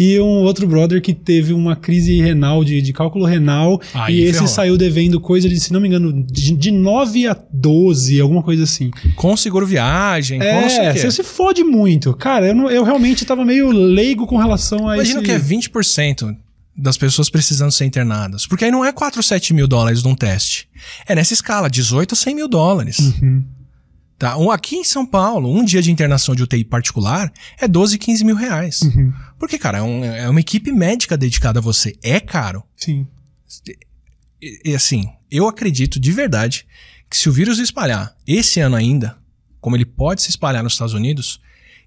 E 0.00 0.18
um 0.18 0.42
outro 0.42 0.66
brother 0.66 1.00
que 1.02 1.12
teve 1.12 1.52
uma 1.52 1.76
crise 1.76 2.20
renal, 2.20 2.64
de, 2.64 2.80
de 2.80 2.92
cálculo 2.92 3.24
renal, 3.26 3.80
Aí 3.94 4.16
e 4.16 4.22
esse 4.22 4.32
ferrou. 4.34 4.48
saiu 4.48 4.76
devendo 4.78 5.20
coisa 5.20 5.48
de, 5.48 5.60
se 5.60 5.72
não 5.72 5.80
me 5.80 5.88
engano, 5.88 6.10
de, 6.24 6.56
de 6.56 6.70
9 6.70 7.26
a 7.26 7.36
12, 7.52 8.20
alguma 8.20 8.42
coisa 8.42 8.64
assim. 8.64 8.90
Com 9.16 9.36
seguro 9.36 9.66
viagem, 9.66 10.38
com 10.40 10.44
não 10.62 10.68
sei 10.70 10.78
o 10.78 10.82
É, 10.82 10.92
quê. 10.94 10.98
você 11.00 11.10
se 11.10 11.22
fode 11.22 11.62
muito. 11.62 12.14
Cara, 12.14 12.46
eu, 12.48 12.54
não- 12.54 12.70
eu 12.70 12.82
realmente 12.82 13.24
tava 13.24 13.44
meio 13.44 13.70
leigo 13.70 14.26
com 14.26 14.36
relação 14.36 14.88
a 14.88 14.94
Imagina 14.94 15.20
esse... 15.20 15.26
que 15.26 15.32
é 15.32 15.38
20% 15.38 16.34
das 16.76 16.96
pessoas 16.96 17.28
precisando 17.28 17.70
ser 17.72 17.84
internadas. 17.84 18.46
Porque 18.46 18.64
aí 18.64 18.70
não 18.70 18.84
é 18.84 18.90
4, 18.92 19.22
7 19.22 19.52
mil 19.52 19.68
dólares 19.68 20.02
num 20.02 20.14
teste. 20.14 20.66
É 21.06 21.14
nessa 21.14 21.34
escala, 21.34 21.68
18 21.68 22.14
a 22.14 22.16
100 22.16 22.34
mil 22.34 22.48
dólares. 22.48 22.98
Uhum. 23.20 23.44
Tá? 24.20 24.36
Um, 24.36 24.50
aqui 24.50 24.76
em 24.76 24.84
São 24.84 25.06
Paulo, 25.06 25.50
um 25.50 25.64
dia 25.64 25.80
de 25.80 25.90
internação 25.90 26.34
de 26.34 26.42
UTI 26.42 26.62
particular 26.62 27.32
é 27.58 27.66
12, 27.66 27.96
15 27.96 28.22
mil 28.22 28.36
reais. 28.36 28.82
Uhum. 28.82 29.10
Porque, 29.38 29.56
cara, 29.58 29.78
é, 29.78 29.82
um- 29.82 30.04
é 30.04 30.28
uma 30.28 30.40
equipe 30.40 30.70
médica 30.70 31.16
dedicada 31.16 31.58
a 31.58 31.62
você. 31.62 31.96
É 32.02 32.20
caro. 32.20 32.62
Sim. 32.76 33.06
E, 34.42 34.72
e, 34.72 34.74
assim, 34.74 35.06
eu 35.30 35.48
acredito 35.48 35.98
de 35.98 36.12
verdade 36.12 36.66
que 37.08 37.16
se 37.16 37.30
o 37.30 37.32
vírus 37.32 37.58
espalhar 37.58 38.14
esse 38.26 38.60
ano 38.60 38.76
ainda, 38.76 39.16
como 39.58 39.74
ele 39.74 39.86
pode 39.86 40.20
se 40.20 40.28
espalhar 40.28 40.62
nos 40.62 40.74
Estados 40.74 40.92
Unidos, 40.92 41.40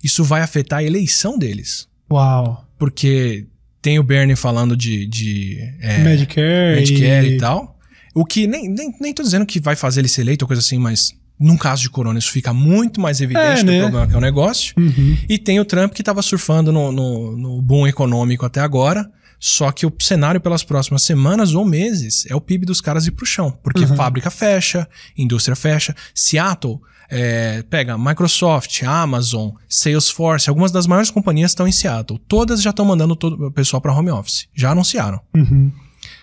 isso 0.03 0.23
vai 0.23 0.41
afetar 0.41 0.79
a 0.79 0.83
eleição 0.83 1.37
deles. 1.37 1.87
Uau. 2.11 2.67
Porque 2.79 3.45
tem 3.79 3.99
o 3.99 4.03
Bernie 4.03 4.35
falando 4.35 4.75
de, 4.75 5.05
de 5.05 5.59
é, 5.79 5.99
Medicare, 5.99 6.75
Medicare 6.77 7.27
e... 7.27 7.35
e 7.35 7.37
tal. 7.37 7.77
O 8.15 8.25
que 8.25 8.47
nem, 8.47 8.67
nem, 8.67 8.91
nem 8.99 9.13
tô 9.13 9.21
dizendo 9.21 9.45
que 9.45 9.59
vai 9.59 9.75
fazer 9.75 10.01
ele 10.01 10.07
ser 10.07 10.21
eleito 10.21 10.45
ou 10.45 10.47
coisa 10.47 10.61
assim, 10.61 10.79
mas 10.79 11.11
num 11.43 11.57
caso 11.57 11.81
de 11.81 11.89
corona 11.89 12.17
isso 12.17 12.31
fica 12.31 12.53
muito 12.53 13.01
mais 13.01 13.19
evidente 13.21 13.61
É, 13.61 13.63
do 13.63 13.71
né? 13.71 13.81
problema 13.81 14.07
que 14.07 14.13
é 14.15 14.17
o 14.17 14.21
negócio. 14.21 14.73
Uhum. 14.77 15.17
E 15.27 15.37
tem 15.37 15.59
o 15.59 15.65
Trump 15.65 15.91
que 15.93 16.01
tava 16.01 16.21
surfando 16.21 16.71
no, 16.71 16.91
no, 16.91 17.37
no 17.37 17.61
boom 17.61 17.85
econômico 17.87 18.45
até 18.45 18.61
agora. 18.61 19.09
Só 19.39 19.73
que 19.73 19.85
o 19.85 19.91
cenário 19.99 20.39
pelas 20.39 20.63
próximas 20.63 21.03
semanas 21.03 21.53
ou 21.53 21.65
meses 21.65 22.25
é 22.29 22.35
o 22.35 22.39
PIB 22.39 22.65
dos 22.65 22.79
caras 22.79 23.05
ir 23.07 23.11
pro 23.11 23.25
chão. 23.25 23.51
Porque 23.61 23.83
Uhum. 23.83 23.95
fábrica 23.95 24.29
fecha, 24.31 24.87
indústria 25.17 25.53
fecha. 25.55 25.93
Seattle 26.15 26.79
é, 27.09 27.61
pega 27.69 27.97
Microsoft, 27.97 28.81
Amazon, 28.83 29.49
Salesforce, 29.67 30.47
algumas 30.49 30.71
das 30.71 30.87
maiores 30.87 31.11
companhias 31.11 31.51
estão 31.51 31.67
em 31.67 31.73
Seattle. 31.73 32.19
Todas 32.25 32.61
já 32.61 32.69
estão 32.69 32.85
mandando 32.85 33.17
todo 33.17 33.47
o 33.47 33.51
pessoal 33.51 33.81
para 33.81 33.91
home 33.93 34.11
office. 34.11 34.47
Já 34.55 34.71
anunciaram. 34.71 35.19
Uhum. 35.35 35.71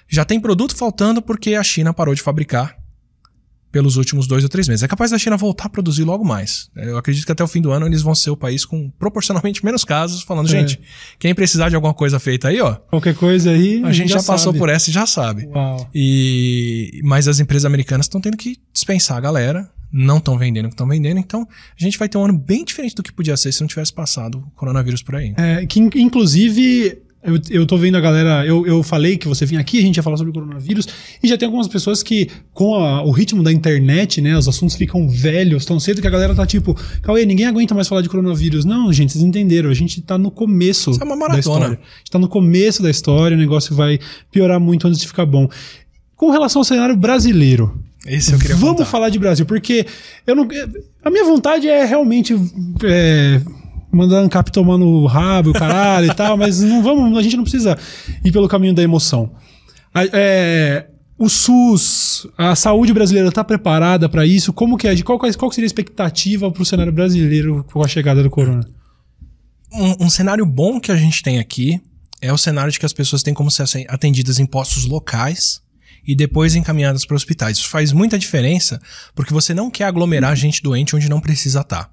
Já 0.09 0.25
tem 0.25 0.41
produto 0.41 0.75
faltando 0.75 1.21
porque 1.21 1.55
a 1.55 1.63
China 1.63 1.93
parou 1.93 2.15
de 2.15 2.23
fabricar 2.23 2.75
pelos 3.73 3.97
últimos 3.97 4.27
dois 4.27 4.43
ou 4.43 4.49
três 4.49 4.67
meses. 4.69 4.83
É 4.83 4.89
capaz 4.89 5.11
da 5.11 5.19
China 5.19 5.37
voltar 5.37 5.67
a 5.67 5.69
produzir 5.69 6.03
logo 6.05 6.25
mais. 6.25 6.69
Eu 6.75 6.99
acredito 6.99 7.25
que 7.25 7.33
até 7.33 7.43
o 7.45 7.47
fim 7.47 7.61
do 7.61 7.71
ano 7.71 7.87
eles 7.87 8.03
vão 8.03 8.15
ser 8.15 8.31
o 8.31 8.37
país 8.37 8.65
com 8.65 8.91
proporcionalmente 8.99 9.65
menos 9.65 9.85
casos, 9.85 10.23
falando, 10.23 10.49
É. 10.49 10.51
gente, 10.51 10.81
quem 11.19 11.35
precisar 11.35 11.69
de 11.69 11.77
alguma 11.77 11.95
coisa 11.95 12.19
feita 12.19 12.49
aí, 12.49 12.61
ó, 12.61 12.75
Qualquer 12.75 13.15
coisa 13.15 13.51
aí. 13.51 13.83
a 13.85 13.93
gente 13.93 14.09
já, 14.11 14.17
passou 14.23 14.53
sabe. 14.53 14.59
por 14.59 14.69
essa 14.69 14.91
e 14.91 14.93
já 14.93 15.07
sabe. 15.07 15.47
Uau. 15.47 15.89
E 15.95 17.01
mas 17.05 17.29
as 17.29 17.39
empresas 17.41 17.65
americanas 17.65 18.07
estão 18.07 18.21
tendo 18.21 18.37
que 18.37 18.57
dispensar 18.73 19.17
a 19.19 19.21
galera, 19.21 19.71
não 19.93 20.19
estão 20.19 20.37
vendendo 20.39 20.67
o 20.67 20.69
que 20.69 20.75
estão 20.75 20.87
vendendo, 20.89 21.19
então 21.19 21.43
a 21.49 21.83
gente 21.83 21.99
vai 21.99 22.09
ter 22.09 22.17
um 22.19 22.25
ano 22.25 22.39
bem 22.39 22.65
diferente 22.65 22.95
do 22.95 23.03
que 23.03 23.13
podia 23.13 23.37
ser 23.37 23.53
se 23.53 23.61
não 23.61 23.69
tivesse 23.69 23.93
passado 23.93 24.39
o 24.39 24.51
coronavírus 24.57 25.03
por 25.03 25.17
aí. 25.17 25.35
É, 25.37 25.65
que 25.67 25.81
in- 25.81 25.91
inclusive. 25.97 26.99
Eu, 27.23 27.39
eu 27.51 27.67
tô 27.67 27.77
vendo 27.77 27.97
a 27.97 28.01
galera. 28.01 28.47
Eu, 28.47 28.67
eu 28.67 28.83
falei 28.83 29.19
que 29.19 29.29
você 29.29 29.45
vinha 29.45 29.61
aqui, 29.61 29.79
a 29.79 29.83
gente 29.83 29.97
ia 29.99 30.03
falar 30.03 30.17
sobre 30.17 30.31
o 30.31 30.33
coronavírus, 30.35 30.89
e 31.23 31.29
já 31.29 31.37
tem 31.37 31.45
algumas 31.47 31.69
pessoas 31.69 32.03
que, 32.03 32.29
com 32.55 32.75
a- 32.77 33.03
o 33.03 33.11
ritmo 33.11 33.43
da 33.43 33.53
internet, 33.53 34.23
né, 34.23 34.37
os 34.39 34.49
assuntos 34.49 34.75
ficam 34.75 35.07
velhos 35.07 35.67
tão 35.67 35.79
cedo 35.79 36.01
que 36.01 36.07
a 36.07 36.11
galera 36.11 36.35
tá 36.35 36.47
tipo, 36.47 36.75
Cauê, 37.03 37.27
ninguém 37.27 37.45
aguenta 37.47 37.75
mais 37.75 37.87
falar 37.89 38.01
de 38.01 38.09
coronavírus. 38.09 38.65
Não, 38.65 38.91
gente, 38.91 39.13
vocês 39.13 39.23
entenderam, 39.23 39.69
a 39.69 39.75
gente 39.75 40.01
tá 40.01 40.17
no 40.17 40.31
começo 40.31 40.93
Isso 40.93 41.01
é 41.03 41.05
uma 41.05 41.15
da 41.15 41.21
maratona. 41.21 41.41
história. 41.41 41.67
A 41.67 41.99
gente 41.99 42.11
tá 42.11 42.19
no 42.19 42.29
começo 42.29 42.83
da 42.83 42.89
história, 42.91 43.37
o 43.37 43.41
negócio 43.41 43.75
vai 43.77 43.99
piorar 44.33 44.59
muito 44.59 44.89
antes 44.89 44.99
de 44.99 45.07
ficar 45.07 45.27
bom. 45.27 45.47
Com 46.17 46.31
relação 46.31 46.61
ao 46.61 46.65
cenário 46.65 46.97
brasileiro, 46.97 47.79
Esse 48.07 48.33
eu 48.33 48.39
queria 48.39 48.57
Vamos 48.57 48.77
contar. 48.79 48.87
falar 48.87 49.11
de 49.11 49.19
Brasil, 49.19 49.45
porque 49.45 49.85
eu 50.27 50.35
não, 50.35 50.49
a 51.05 51.11
minha 51.11 51.25
vontade 51.27 51.69
é 51.69 51.85
realmente 51.85 52.35
é, 52.83 53.43
Ancap 53.93 54.51
tomar 54.53 54.79
no 54.79 55.07
rabo, 55.07 55.53
caralho 55.53 56.11
e 56.11 56.15
tal, 56.15 56.37
mas 56.37 56.61
não 56.61 56.83
vamos, 56.83 57.19
a 57.19 57.23
gente 57.23 57.37
não 57.37 57.43
precisa 57.45 57.77
ir 58.25 58.31
pelo 58.33 58.49
caminho 58.49 58.75
da 58.75 58.83
emoção. 58.83 59.33
A- 59.95 60.05
é, 60.13 60.87
o 61.19 61.29
SUS, 61.29 62.27
a 62.39 62.55
saúde 62.55 62.93
brasileira 62.93 63.29
está 63.29 63.43
preparada 63.45 64.09
para 64.09 64.25
isso? 64.25 64.53
Como 64.53 64.77
que 64.77 64.89
é? 64.89 65.03
Qual, 65.03 65.19
qual 65.19 65.53
seria 65.53 65.67
a 65.67 65.69
expectativa 65.69 66.51
para 66.51 66.63
o 66.63 66.67
cenário 66.67 66.93
brasileiro 66.93 67.65
com 67.73 67.83
a 67.85 67.89
chegada 67.89 68.23
do 68.23 68.31
corona? 68.31 68.67
um, 69.73 70.07
um 70.07 70.11
cenário 70.11 70.45
bom 70.45 70.81
que 70.81 70.91
a 70.91 70.97
gente 70.97 71.23
tem 71.23 71.39
aqui 71.39 71.81
é 72.21 72.33
o 72.33 72.39
cenário 72.39 72.73
de 72.73 72.79
que 72.79 72.87
as 72.87 72.93
pessoas 72.93 73.23
têm 73.23 73.33
como 73.33 73.51
ser 73.51 73.65
atendidas 73.89 74.39
em 74.39 74.47
postos 74.47 74.85
locais 74.85 75.61
e 76.07 76.15
depois 76.15 76.55
encaminhadas 76.55 77.05
para 77.05 77.15
hospitais. 77.17 77.59
Isso 77.59 77.69
faz 77.69 77.93
muita 77.93 78.19
diferença 78.19 78.81
porque 79.15 79.33
você 79.33 79.55
não 79.55 79.71
quer 79.71 79.85
aglomerar 79.85 80.35
gente 80.37 80.63
doente 80.63 80.97
onde 80.97 81.09
não 81.09 81.21
precisa 81.21 81.61
estar. 81.61 81.91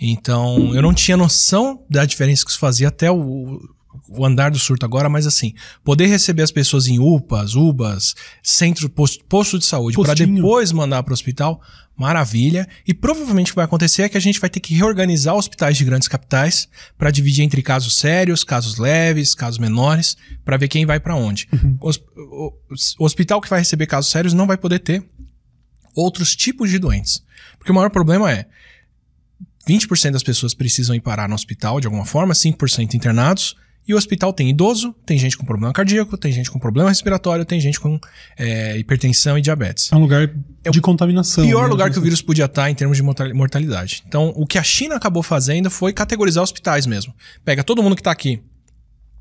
Então, 0.00 0.74
eu 0.74 0.82
não 0.82 0.92
tinha 0.94 1.16
noção 1.16 1.82
da 1.88 2.04
diferença 2.04 2.44
que 2.44 2.50
isso 2.50 2.58
fazia 2.58 2.88
até 2.88 3.10
o, 3.10 3.60
o 4.08 4.24
andar 4.26 4.50
do 4.50 4.58
surto 4.58 4.84
agora, 4.84 5.08
mas 5.08 5.26
assim, 5.26 5.54
poder 5.84 6.06
receber 6.06 6.42
as 6.42 6.50
pessoas 6.50 6.86
em 6.88 6.98
UPAs, 6.98 7.54
UBAs, 7.54 8.14
centro, 8.42 8.88
posto, 8.90 9.24
posto 9.24 9.58
de 9.58 9.64
saúde, 9.64 9.94
para 10.04 10.14
depois 10.36 10.72
mandar 10.72 11.02
para 11.02 11.12
o 11.12 11.14
hospital, 11.14 11.60
maravilha. 11.96 12.68
E 12.86 12.92
provavelmente 12.92 13.50
o 13.50 13.54
que 13.54 13.56
vai 13.56 13.64
acontecer 13.64 14.02
é 14.02 14.08
que 14.08 14.16
a 14.16 14.20
gente 14.20 14.40
vai 14.40 14.50
ter 14.50 14.58
que 14.60 14.74
reorganizar 14.74 15.34
hospitais 15.36 15.76
de 15.76 15.84
grandes 15.84 16.08
capitais 16.08 16.68
para 16.98 17.10
dividir 17.12 17.44
entre 17.44 17.62
casos 17.62 17.96
sérios, 17.96 18.42
casos 18.42 18.78
leves, 18.78 19.32
casos 19.34 19.58
menores, 19.60 20.16
para 20.44 20.56
ver 20.56 20.66
quem 20.68 20.84
vai 20.84 20.98
para 20.98 21.14
onde. 21.14 21.48
Os- 21.80 22.02
o, 22.16 22.52
o 22.98 23.04
hospital 23.04 23.40
que 23.40 23.48
vai 23.48 23.60
receber 23.60 23.86
casos 23.86 24.10
sérios 24.10 24.34
não 24.34 24.46
vai 24.46 24.56
poder 24.58 24.80
ter 24.80 25.04
outros 25.94 26.34
tipos 26.34 26.68
de 26.68 26.78
doentes. 26.80 27.22
Porque 27.58 27.70
o 27.70 27.74
maior 27.74 27.90
problema 27.90 28.30
é 28.32 28.46
20% 29.66 30.12
das 30.12 30.22
pessoas 30.22 30.54
precisam 30.54 30.94
ir 30.94 31.00
parar 31.00 31.28
no 31.28 31.34
hospital 31.34 31.80
de 31.80 31.86
alguma 31.86 32.04
forma, 32.04 32.34
5% 32.34 32.94
internados, 32.94 33.56
e 33.86 33.92
o 33.92 33.98
hospital 33.98 34.32
tem 34.32 34.48
idoso, 34.48 34.94
tem 35.04 35.18
gente 35.18 35.36
com 35.36 35.44
problema 35.44 35.72
cardíaco, 35.72 36.16
tem 36.16 36.32
gente 36.32 36.50
com 36.50 36.58
problema 36.58 36.88
respiratório, 36.88 37.44
tem 37.44 37.60
gente 37.60 37.78
com 37.78 38.00
é, 38.36 38.78
hipertensão 38.78 39.36
e 39.36 39.42
diabetes. 39.42 39.92
É 39.92 39.96
um 39.96 40.00
lugar 40.00 40.30
de 40.70 40.80
contaminação. 40.80 41.46
Pior 41.46 41.64
né? 41.64 41.68
lugar 41.68 41.90
que 41.90 41.98
o 41.98 42.02
vírus 42.02 42.22
podia 42.22 42.46
estar 42.46 42.70
em 42.70 42.74
termos 42.74 42.96
de 42.96 43.02
mortal- 43.02 43.34
mortalidade. 43.34 44.02
Então, 44.08 44.32
o 44.36 44.46
que 44.46 44.56
a 44.56 44.62
China 44.62 44.96
acabou 44.96 45.22
fazendo 45.22 45.70
foi 45.70 45.92
categorizar 45.92 46.42
hospitais 46.42 46.86
mesmo. 46.86 47.14
Pega 47.44 47.62
todo 47.62 47.82
mundo 47.82 47.94
que 47.94 48.02
tá 48.02 48.10
aqui, 48.10 48.40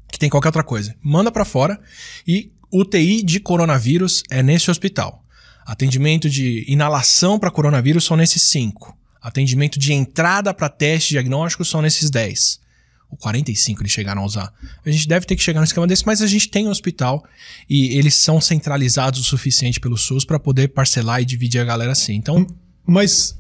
que 0.10 0.18
tem 0.18 0.30
qualquer 0.30 0.48
outra 0.48 0.64
coisa, 0.64 0.96
manda 1.04 1.30
pra 1.30 1.44
fora 1.44 1.78
e 2.26 2.50
UTI 2.72 3.22
de 3.22 3.42
coronavírus 3.42 4.24
é 4.32 4.42
nesse 4.42 4.72
hospital. 4.72 5.26
Atendimento 5.66 6.30
de 6.30 6.64
inalação 6.70 7.38
para 7.38 7.52
coronavírus 7.52 8.06
são 8.06 8.16
nesses 8.16 8.44
cinco. 8.44 8.98
Atendimento 9.24 9.80
de 9.80 9.94
entrada 9.94 10.54
para 10.54 10.68
teste 10.68 11.12
diagnóstico 11.12 11.64
são 11.64 11.82
nesses 11.82 12.10
10. 12.10 12.62
Ou 13.10 13.18
45 13.18 13.82
eles 13.82 13.92
chegaram 13.92 14.22
a 14.22 14.26
usar. 14.26 14.54
A 14.86 14.92
gente 14.92 15.08
deve 15.08 15.26
ter 15.26 15.36
que 15.36 15.42
chegar 15.42 15.60
no 15.62 15.66
esquema 15.66 15.88
desse, 15.88 16.06
mas 16.06 16.22
a 16.22 16.28
gente 16.28 16.50
tem 16.50 16.68
um 16.68 16.72
hospital 16.72 17.24
e 17.70 17.98
eles 17.98 18.16
são 18.16 18.42
centralizados 18.42 19.22
o 19.22 19.24
suficiente 19.24 19.80
pelo 19.80 19.98
SUS 19.98 20.26
para 20.26 20.40
poder 20.40 20.70
parcelar 20.70 21.22
e 21.22 21.26
dividir 21.26 21.62
a 21.62 21.64
galera 21.64 21.94
assim. 21.94 22.16
Então, 22.16 22.46
Mas 22.86 23.38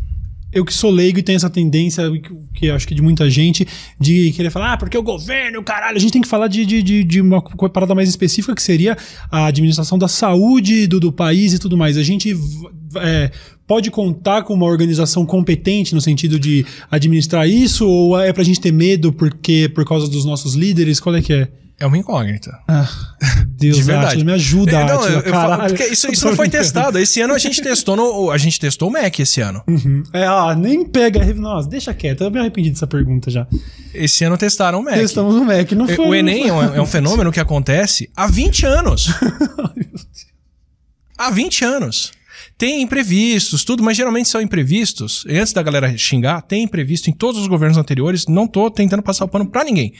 eu 0.53 0.63
que 0.63 0.73
sou 0.73 0.91
leigo 0.91 1.19
e 1.19 1.23
tenho 1.23 1.35
essa 1.35 1.49
tendência, 1.49 2.03
que, 2.53 2.69
acho 2.69 2.87
que 2.87 2.93
de 2.93 3.01
muita 3.01 3.29
gente, 3.29 3.67
de 3.99 4.31
querer 4.31 4.49
falar, 4.49 4.73
ah, 4.73 4.77
porque 4.77 4.97
o 4.97 5.03
governo, 5.03 5.63
caralho, 5.63 5.97
a 5.97 5.99
gente 5.99 6.13
tem 6.13 6.21
que 6.21 6.27
falar 6.27 6.47
de, 6.47 6.65
de, 6.65 7.03
de, 7.03 7.21
uma 7.21 7.41
parada 7.69 7.95
mais 7.95 8.07
específica, 8.09 8.55
que 8.55 8.63
seria 8.63 8.97
a 9.31 9.47
administração 9.47 9.97
da 9.97 10.07
saúde 10.07 10.87
do, 10.87 10.99
do 10.99 11.11
país 11.11 11.53
e 11.53 11.59
tudo 11.59 11.77
mais. 11.77 11.97
A 11.97 12.03
gente 12.03 12.37
é, 12.97 13.31
pode 13.65 13.89
contar 13.89 14.43
com 14.43 14.53
uma 14.53 14.65
organização 14.65 15.25
competente 15.25 15.95
no 15.95 16.01
sentido 16.01 16.39
de 16.39 16.65
administrar 16.91 17.47
isso, 17.47 17.87
ou 17.87 18.19
é 18.19 18.31
pra 18.31 18.43
gente 18.43 18.59
ter 18.59 18.71
medo 18.71 19.11
porque 19.11 19.69
por 19.73 19.85
causa 19.85 20.09
dos 20.09 20.25
nossos 20.25 20.55
líderes? 20.55 20.99
Qual 20.99 21.15
é 21.15 21.21
que 21.21 21.33
é? 21.33 21.47
É 21.79 21.85
uma 21.85 21.97
incógnita. 21.97 22.57
Ah, 22.67 22.87
Deus, 23.47 23.77
De 23.77 23.83
verdade. 23.83 24.07
Atila, 24.07 24.23
me 24.25 24.31
ajuda, 24.33 24.71
É, 24.71 24.85
não, 24.85 24.95
Atila, 24.99 25.11
eu- 25.11 25.19
eu 25.21 25.31
falo- 25.31 25.67
porque 25.67 25.83
isso, 25.85 26.11
isso 26.11 26.25
não 26.27 26.35
foi 26.35 26.49
testado. 26.49 26.99
Esse 26.99 27.21
ano 27.21 27.33
a 27.33 27.37
gente 27.37 27.61
testou 27.61 27.95
no, 27.95 28.31
a 28.31 28.37
gente 28.37 28.59
testou 28.59 28.89
o 28.89 28.91
Mac 28.91 29.17
esse 29.19 29.41
ano. 29.41 29.63
Uhum. 29.67 30.03
É, 30.13 30.25
ah, 30.25 30.55
nem 30.57 30.85
pega. 30.85 31.33
Nossa, 31.33 31.67
deixa 31.69 31.93
quieto. 31.93 32.23
Eu 32.23 32.31
me 32.31 32.39
arrependi 32.39 32.69
dessa 32.69 32.87
pergunta 32.87 33.29
já. 33.31 33.47
Esse 33.93 34.23
ano 34.23 34.37
testaram 34.37 34.79
o 34.79 34.83
Mac. 34.83 34.97
Estamos 34.97 35.35
no 35.35 35.45
Mac, 35.45 35.71
não 35.73 35.87
foi. 35.87 36.07
O 36.07 36.15
Enem 36.15 36.47
é 36.49 36.53
um, 36.53 36.63
é 36.75 36.81
um 36.81 36.85
fenômeno 36.85 37.31
que 37.31 37.39
acontece 37.39 38.09
há 38.15 38.27
20 38.27 38.65
anos. 38.65 39.09
há 41.17 41.29
20 41.29 41.65
anos. 41.65 42.11
Tem 42.57 42.81
imprevistos, 42.81 43.63
tudo, 43.63 43.83
mas 43.83 43.97
geralmente 43.97 44.29
são 44.29 44.41
imprevistos. 44.41 45.25
E 45.27 45.37
Antes 45.37 45.53
da 45.53 45.63
galera 45.63 45.95
xingar, 45.97 46.41
tem 46.43 46.63
imprevisto 46.63 47.09
em 47.09 47.13
todos 47.13 47.41
os 47.41 47.47
governos 47.47 47.77
anteriores. 47.77 48.25
Não 48.27 48.47
tô 48.47 48.69
tentando 48.69 49.01
passar 49.01 49.25
o 49.25 49.27
pano 49.27 49.45
pra 49.47 49.63
ninguém. 49.63 49.93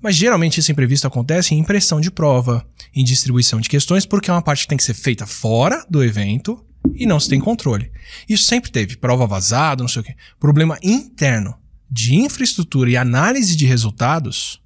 Mas 0.00 0.14
geralmente 0.14 0.60
esse 0.60 0.70
imprevisto 0.70 1.06
acontece 1.06 1.54
em 1.54 1.58
impressão 1.58 2.00
de 2.00 2.10
prova, 2.10 2.66
em 2.94 3.04
distribuição 3.04 3.60
de 3.60 3.68
questões, 3.68 4.06
porque 4.06 4.30
é 4.30 4.32
uma 4.32 4.42
parte 4.42 4.62
que 4.62 4.68
tem 4.68 4.78
que 4.78 4.84
ser 4.84 4.94
feita 4.94 5.26
fora 5.26 5.84
do 5.90 6.02
evento 6.02 6.64
e 6.94 7.04
não 7.06 7.18
se 7.18 7.28
tem 7.28 7.40
controle. 7.40 7.90
Isso 8.28 8.44
sempre 8.44 8.70
teve 8.70 8.96
prova 8.96 9.26
vazada, 9.26 9.82
não 9.82 9.88
sei 9.88 10.02
o 10.02 10.04
quê. 10.04 10.14
Problema 10.38 10.78
interno 10.82 11.54
de 11.90 12.14
infraestrutura 12.14 12.90
e 12.90 12.96
análise 12.96 13.56
de 13.56 13.66
resultados, 13.66 14.62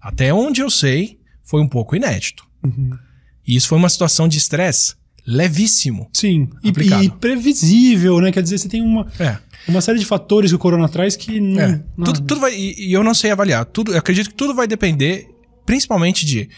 até 0.00 0.32
onde 0.32 0.60
eu 0.60 0.70
sei, 0.70 1.18
foi 1.42 1.60
um 1.60 1.68
pouco 1.68 1.94
inédito. 1.94 2.46
Uhum. 2.64 2.96
E 3.46 3.56
isso 3.56 3.68
foi 3.68 3.76
uma 3.76 3.88
situação 3.88 4.28
de 4.28 4.38
estresse 4.38 4.94
levíssimo. 5.26 6.08
Sim, 6.12 6.48
e, 6.62 6.70
Aplicado. 6.70 7.04
e 7.04 7.10
previsível, 7.10 8.20
né? 8.20 8.32
Quer 8.32 8.42
dizer, 8.42 8.58
você 8.58 8.68
tem 8.68 8.82
uma, 8.82 9.06
É. 9.18 9.38
uma 9.68 9.80
série 9.80 9.98
de 9.98 10.04
fatores 10.06 10.50
que 10.50 10.54
o 10.56 10.58
corona 10.58 10.88
traz 10.88 11.16
que 11.16 11.40
não. 11.40 11.60
É. 11.60 11.82
não- 11.96 12.04
Tudo, 12.06 12.20
tudo 12.22 12.40
vai. 12.40 12.54
E, 12.54 12.88
e 12.88 12.92
eu 12.92 13.02
não 13.04 13.14
sei 13.14 13.30
avaliar. 13.30 13.64
Tudo, 13.64 13.92
eu 13.92 13.98
acredito 13.98 14.28
que 14.30 14.34
tudo 14.34 14.54
vai 14.54 14.66
depender, 14.66 15.28
principalmente 15.66 16.24
de 16.26 16.48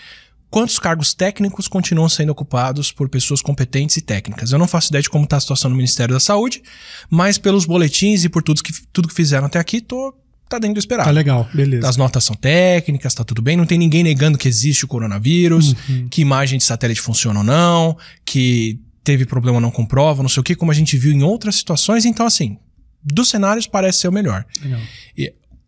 quantos 0.51 0.79
cargos 0.79 1.13
técnicos 1.15 1.67
continuam 1.67 2.09
sendo 2.09 2.31
ocupados 2.31 2.93
por 2.93 3.09
pessoas 3.09 3.43
competentes 3.43 3.97
e 3.97 4.01
técnicas. 4.01 4.53
Eu 4.53 4.59
não 4.59 4.69
faço 4.69 4.89
ideia 4.89 5.03
de 5.03 5.11
como 5.11 5.25
está 5.25 5.37
a 5.37 5.41
situação 5.41 5.69
no 5.71 5.77
Ministério 5.77 6.15
da 6.15 6.21
Saúde, 6.21 6.63
mas 7.11 7.39
pelos 7.39 7.65
boletins 7.65 8.23
e 8.25 8.29
por 8.29 8.43
tudo 8.43 8.63
que, 8.63 8.73
tudo 8.93 9.09
que 9.09 9.15
fizeram 9.15 9.47
até 9.47 9.59
aqui, 9.59 9.81
tô, 9.81 10.15
tá 10.49 10.59
dentro 10.61 10.75
do 10.75 10.79
esperado. 10.79 11.07
Tá 11.09 11.11
legal, 11.13 11.49
beleza. 11.53 11.89
As 11.89 11.97
notas 11.97 12.23
são 12.23 12.37
técnicas, 12.37 13.13
tá 13.15 13.25
tudo 13.25 13.43
bem, 13.43 13.57
não 13.57 13.67
tem 13.67 13.77
ninguém 13.79 14.05
negando 14.05 14.39
que 14.39 14.47
existe 14.47 14.85
o 14.85 14.89
coronavírus, 14.89 15.75
Uhum. 15.89 16.07
que 16.09 16.23
imagem 16.23 16.57
de 16.59 16.65
satélite 16.65 17.01
funciona 17.01 17.41
ou 17.41 17.45
não, 17.45 17.99
que 18.25 18.79
teve 19.03 19.27
problema 19.27 19.57
ou 19.57 19.61
não 19.61 19.73
com 19.73 19.85
prova, 19.85 20.23
não 20.23 20.29
sei 20.31 20.41
o 20.41 20.45
que, 20.45 20.55
como 20.55 20.71
a 20.71 20.75
gente 20.75 20.97
viu 20.97 21.13
em 21.13 21.23
outras 21.25 21.57
situações. 21.57 22.05
Então, 22.05 22.25
assim, 22.25 22.57
dos 23.05 23.29
cenários 23.29 23.67
parece 23.67 23.99
ser 24.01 24.09
o 24.09 24.13
melhor. 24.13 24.45
Legal. 24.63 24.81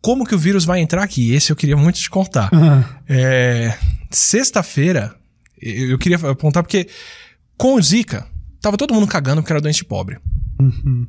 como 0.01 0.25
que 0.25 0.35
o 0.35 0.39
vírus 0.39 0.65
vai 0.65 0.81
entrar 0.81 1.03
aqui? 1.03 1.33
Esse 1.33 1.51
eu 1.51 1.57
queria 1.57 1.77
muito 1.77 1.99
te 1.99 2.09
contar. 2.09 2.49
Ah, 2.53 3.01
É, 3.09 3.77
Sexta-feira, 4.11 5.15
eu 5.61 5.91
eu 5.91 5.99
queria 5.99 6.17
apontar 6.17 6.63
porque 6.63 6.89
com 7.57 7.75
o 7.75 7.83
Zika, 7.83 8.27
tava 8.61 8.77
todo 8.77 8.95
mundo 8.95 9.07
cagando 9.07 9.43
porque 9.43 9.53
era 9.53 9.61
doente 9.61 9.85
pobre. 9.85 10.19
uhum. 10.61 11.07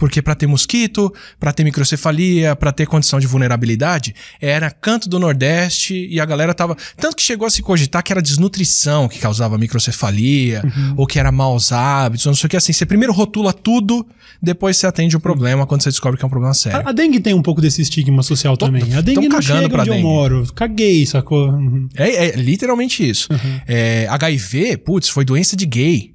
Porque 0.00 0.22
pra 0.22 0.34
ter 0.34 0.46
mosquito, 0.46 1.12
pra 1.38 1.52
ter 1.52 1.62
microcefalia, 1.62 2.56
pra 2.56 2.72
ter 2.72 2.86
condição 2.86 3.20
de 3.20 3.26
vulnerabilidade, 3.26 4.14
era 4.40 4.70
canto 4.70 5.10
do 5.10 5.18
Nordeste 5.20 6.08
e 6.10 6.18
a 6.18 6.24
galera 6.24 6.54
tava. 6.54 6.74
Tanto 6.96 7.14
que 7.14 7.22
chegou 7.22 7.46
a 7.46 7.50
se 7.50 7.60
cogitar 7.60 8.02
que 8.02 8.10
era 8.10 8.22
desnutrição 8.22 9.06
que 9.08 9.18
causava 9.18 9.58
microcefalia, 9.58 10.62
ou 10.96 11.06
que 11.06 11.18
era 11.18 11.30
maus 11.30 11.70
hábitos, 11.70 12.24
não 12.24 12.34
sei 12.34 12.46
o 12.46 12.50
que 12.50 12.56
assim. 12.56 12.72
Você 12.72 12.86
primeiro 12.86 13.12
rotula 13.12 13.52
tudo, 13.52 14.06
depois 14.42 14.78
você 14.78 14.86
atende 14.86 15.14
o 15.18 15.20
problema 15.20 15.66
quando 15.66 15.82
você 15.82 15.90
descobre 15.90 16.18
que 16.18 16.24
é 16.24 16.26
um 16.26 16.30
problema 16.30 16.54
sério. 16.54 16.80
A, 16.86 16.88
a 16.88 16.92
dengue 16.92 17.20
tem 17.20 17.34
um 17.34 17.42
pouco 17.42 17.60
desse 17.60 17.82
estigma 17.82 18.22
social 18.22 18.56
Tô- 18.56 18.64
também. 18.64 18.94
A 18.94 19.02
dengue 19.02 19.28
não 19.28 19.38
cagando 19.38 19.42
chega 19.42 19.68
pra 19.68 19.80
onde 19.82 19.90
eu 19.90 19.94
dengue. 19.96 20.06
moro. 20.06 20.46
Caguei, 20.54 21.04
sacou? 21.04 21.50
Uhum. 21.50 21.90
É, 21.94 22.28
é 22.28 22.36
literalmente 22.36 23.06
isso. 23.06 23.28
É, 23.68 24.06
HIV, 24.08 24.78
putz, 24.78 25.10
foi 25.10 25.26
doença 25.26 25.54
de 25.54 25.66
gay. 25.66 26.14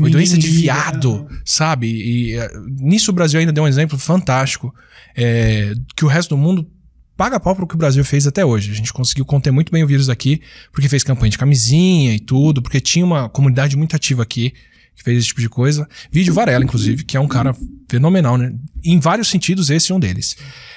Foi 0.00 0.10
doença 0.10 0.38
de 0.38 0.48
viado, 0.48 1.28
sabe? 1.44 1.86
E 1.88 2.34
é, 2.34 2.50
nisso 2.78 3.10
o 3.10 3.14
Brasil 3.14 3.40
ainda 3.40 3.52
deu 3.52 3.64
um 3.64 3.68
exemplo 3.68 3.98
fantástico. 3.98 4.74
é, 5.16 5.74
que 5.96 6.04
o 6.04 6.08
resto 6.08 6.30
do 6.30 6.36
mundo 6.36 6.68
paga 7.16 7.38
pau 7.38 7.54
pro 7.54 7.66
que 7.66 7.74
o 7.74 7.78
Brasil 7.78 8.02
fez 8.04 8.26
até 8.26 8.44
hoje. 8.44 8.70
A 8.70 8.74
gente 8.74 8.92
conseguiu 8.92 9.26
conter 9.26 9.50
muito 9.50 9.70
bem 9.70 9.84
o 9.84 9.86
vírus 9.86 10.08
aqui, 10.08 10.40
porque 10.72 10.88
fez 10.88 11.04
campanha 11.04 11.30
de 11.30 11.36
camisinha 11.36 12.14
e 12.14 12.18
tudo, 12.18 12.62
porque 12.62 12.80
tinha 12.80 13.04
uma 13.04 13.28
comunidade 13.28 13.76
muito 13.76 13.94
ativa 13.94 14.22
aqui 14.22 14.54
que 14.94 15.04
fez 15.04 15.18
esse 15.18 15.28
tipo 15.28 15.40
de 15.40 15.48
coisa. 15.48 15.88
Vídeo 16.10 16.32
Varela, 16.32 16.64
inclusive, 16.64 17.04
que 17.04 17.16
é 17.16 17.20
um 17.20 17.28
cara 17.28 17.54
fenomenal, 17.88 18.36
né? 18.36 18.54
Em 18.84 18.98
vários 18.98 19.28
sentidos, 19.28 19.70
esse 19.70 19.92
é 19.92 19.94
um 19.94 20.00
deles. 20.00 20.36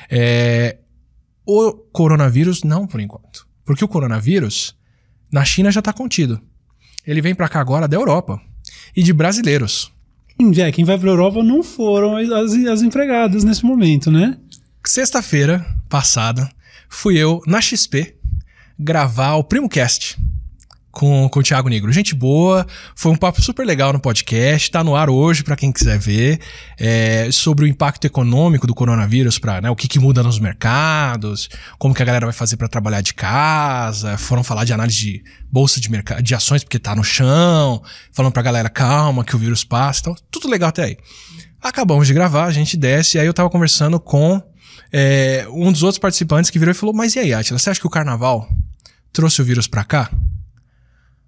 É, 0.10 0.78
o 1.46 1.74
coronavírus, 1.74 2.64
não 2.64 2.88
por 2.88 3.00
enquanto. 3.00 3.48
Porque 3.66 3.84
o 3.84 3.88
coronavírus, 3.88 4.76
na 5.32 5.44
China 5.44 5.72
já 5.72 5.82
tá 5.82 5.92
contido. 5.92 6.42
Ele 7.06 7.22
vem 7.22 7.36
pra 7.36 7.50
cá 7.50 7.60
agora 7.60 7.88
da 7.88 7.98
Europa. 7.98 8.42
E 8.96 9.04
de 9.04 9.14
brasileiros. 9.14 9.92
Quem, 10.38 10.62
é, 10.62 10.72
quem 10.72 10.86
vai 10.86 10.98
pra 10.98 11.10
Europa 11.10 11.44
não 11.44 11.64
foram 11.64 12.18
as, 12.18 12.54
as 12.54 12.82
empregadas 12.82 13.44
nesse 13.44 13.66
momento, 13.66 14.12
né? 14.12 14.38
Sexta-feira 14.86 15.66
passada, 15.88 16.50
fui 16.90 17.18
eu 17.18 17.42
na 17.46 17.62
XP 17.62 18.16
gravar 18.78 19.36
o 19.36 19.44
Primo 19.44 19.70
Cast 19.70 20.18
com, 20.94 21.28
com 21.28 21.40
o 21.40 21.44
Thiago 21.44 21.68
Negro. 21.68 21.92
Gente 21.92 22.14
boa, 22.14 22.66
foi 22.96 23.12
um 23.12 23.16
papo 23.16 23.42
super 23.42 23.66
legal 23.66 23.92
no 23.92 24.00
podcast, 24.00 24.70
tá 24.70 24.84
no 24.84 24.96
ar 24.96 25.10
hoje 25.10 25.44
pra 25.44 25.56
quem 25.56 25.72
quiser 25.72 25.98
ver, 25.98 26.40
é, 26.80 27.30
sobre 27.32 27.66
o 27.66 27.68
impacto 27.68 28.06
econômico 28.06 28.68
do 28.68 28.76
coronavírus 28.76 29.40
para 29.40 29.60
né, 29.60 29.70
o 29.72 29.76
que, 29.76 29.88
que 29.88 30.00
muda 30.00 30.22
nos 30.22 30.40
mercados, 30.40 31.50
como 31.80 31.96
que 31.96 32.04
a 32.04 32.06
galera 32.06 32.28
vai 32.28 32.34
fazer 32.34 32.58
pra 32.58 32.68
trabalhar 32.68 33.02
de 33.02 33.16
casa, 33.16 34.18
foram 34.20 34.44
falar 34.44 34.66
de 34.66 34.72
análise 34.72 34.98
de 34.98 35.24
bolsa 35.52 35.82
de 35.82 35.90
mercado, 35.90 36.22
de 36.22 36.36
ações 36.36 36.64
porque 36.64 36.78
tá 36.78 36.96
no 36.96 37.04
chão, 37.04 37.82
falando 38.12 38.32
pra 38.32 38.44
galera 38.44 38.70
calma 38.70 39.26
que 39.26 39.36
o 39.36 39.40
vírus 39.40 39.64
passa, 39.64 40.00
e 40.00 40.04
tal, 40.04 40.16
tudo 40.30 40.48
legal 40.48 40.70
até 40.70 40.84
aí. 40.84 40.98
Acabamos 41.60 42.06
de 42.06 42.14
gravar, 42.14 42.46
a 42.46 42.52
gente 42.52 42.78
desce, 42.78 43.18
e 43.18 43.20
aí 43.20 43.26
eu 43.26 43.34
tava 43.34 43.50
conversando 43.50 44.00
com 44.00 44.40
é, 44.92 45.48
um 45.50 45.72
dos 45.72 45.82
outros 45.82 45.98
participantes 45.98 46.52
que 46.52 46.60
virou 46.60 46.72
e 46.72 46.76
falou: 46.76 46.94
Mas 46.94 47.16
e 47.16 47.20
aí, 47.20 47.34
Atila, 47.34 47.58
você 47.58 47.72
acha 47.72 47.80
que 47.80 47.88
o 47.88 47.90
carnaval 47.90 48.48
trouxe 49.12 49.42
o 49.42 49.46
vírus 49.46 49.66
pra 49.66 49.84
cá? 49.84 50.12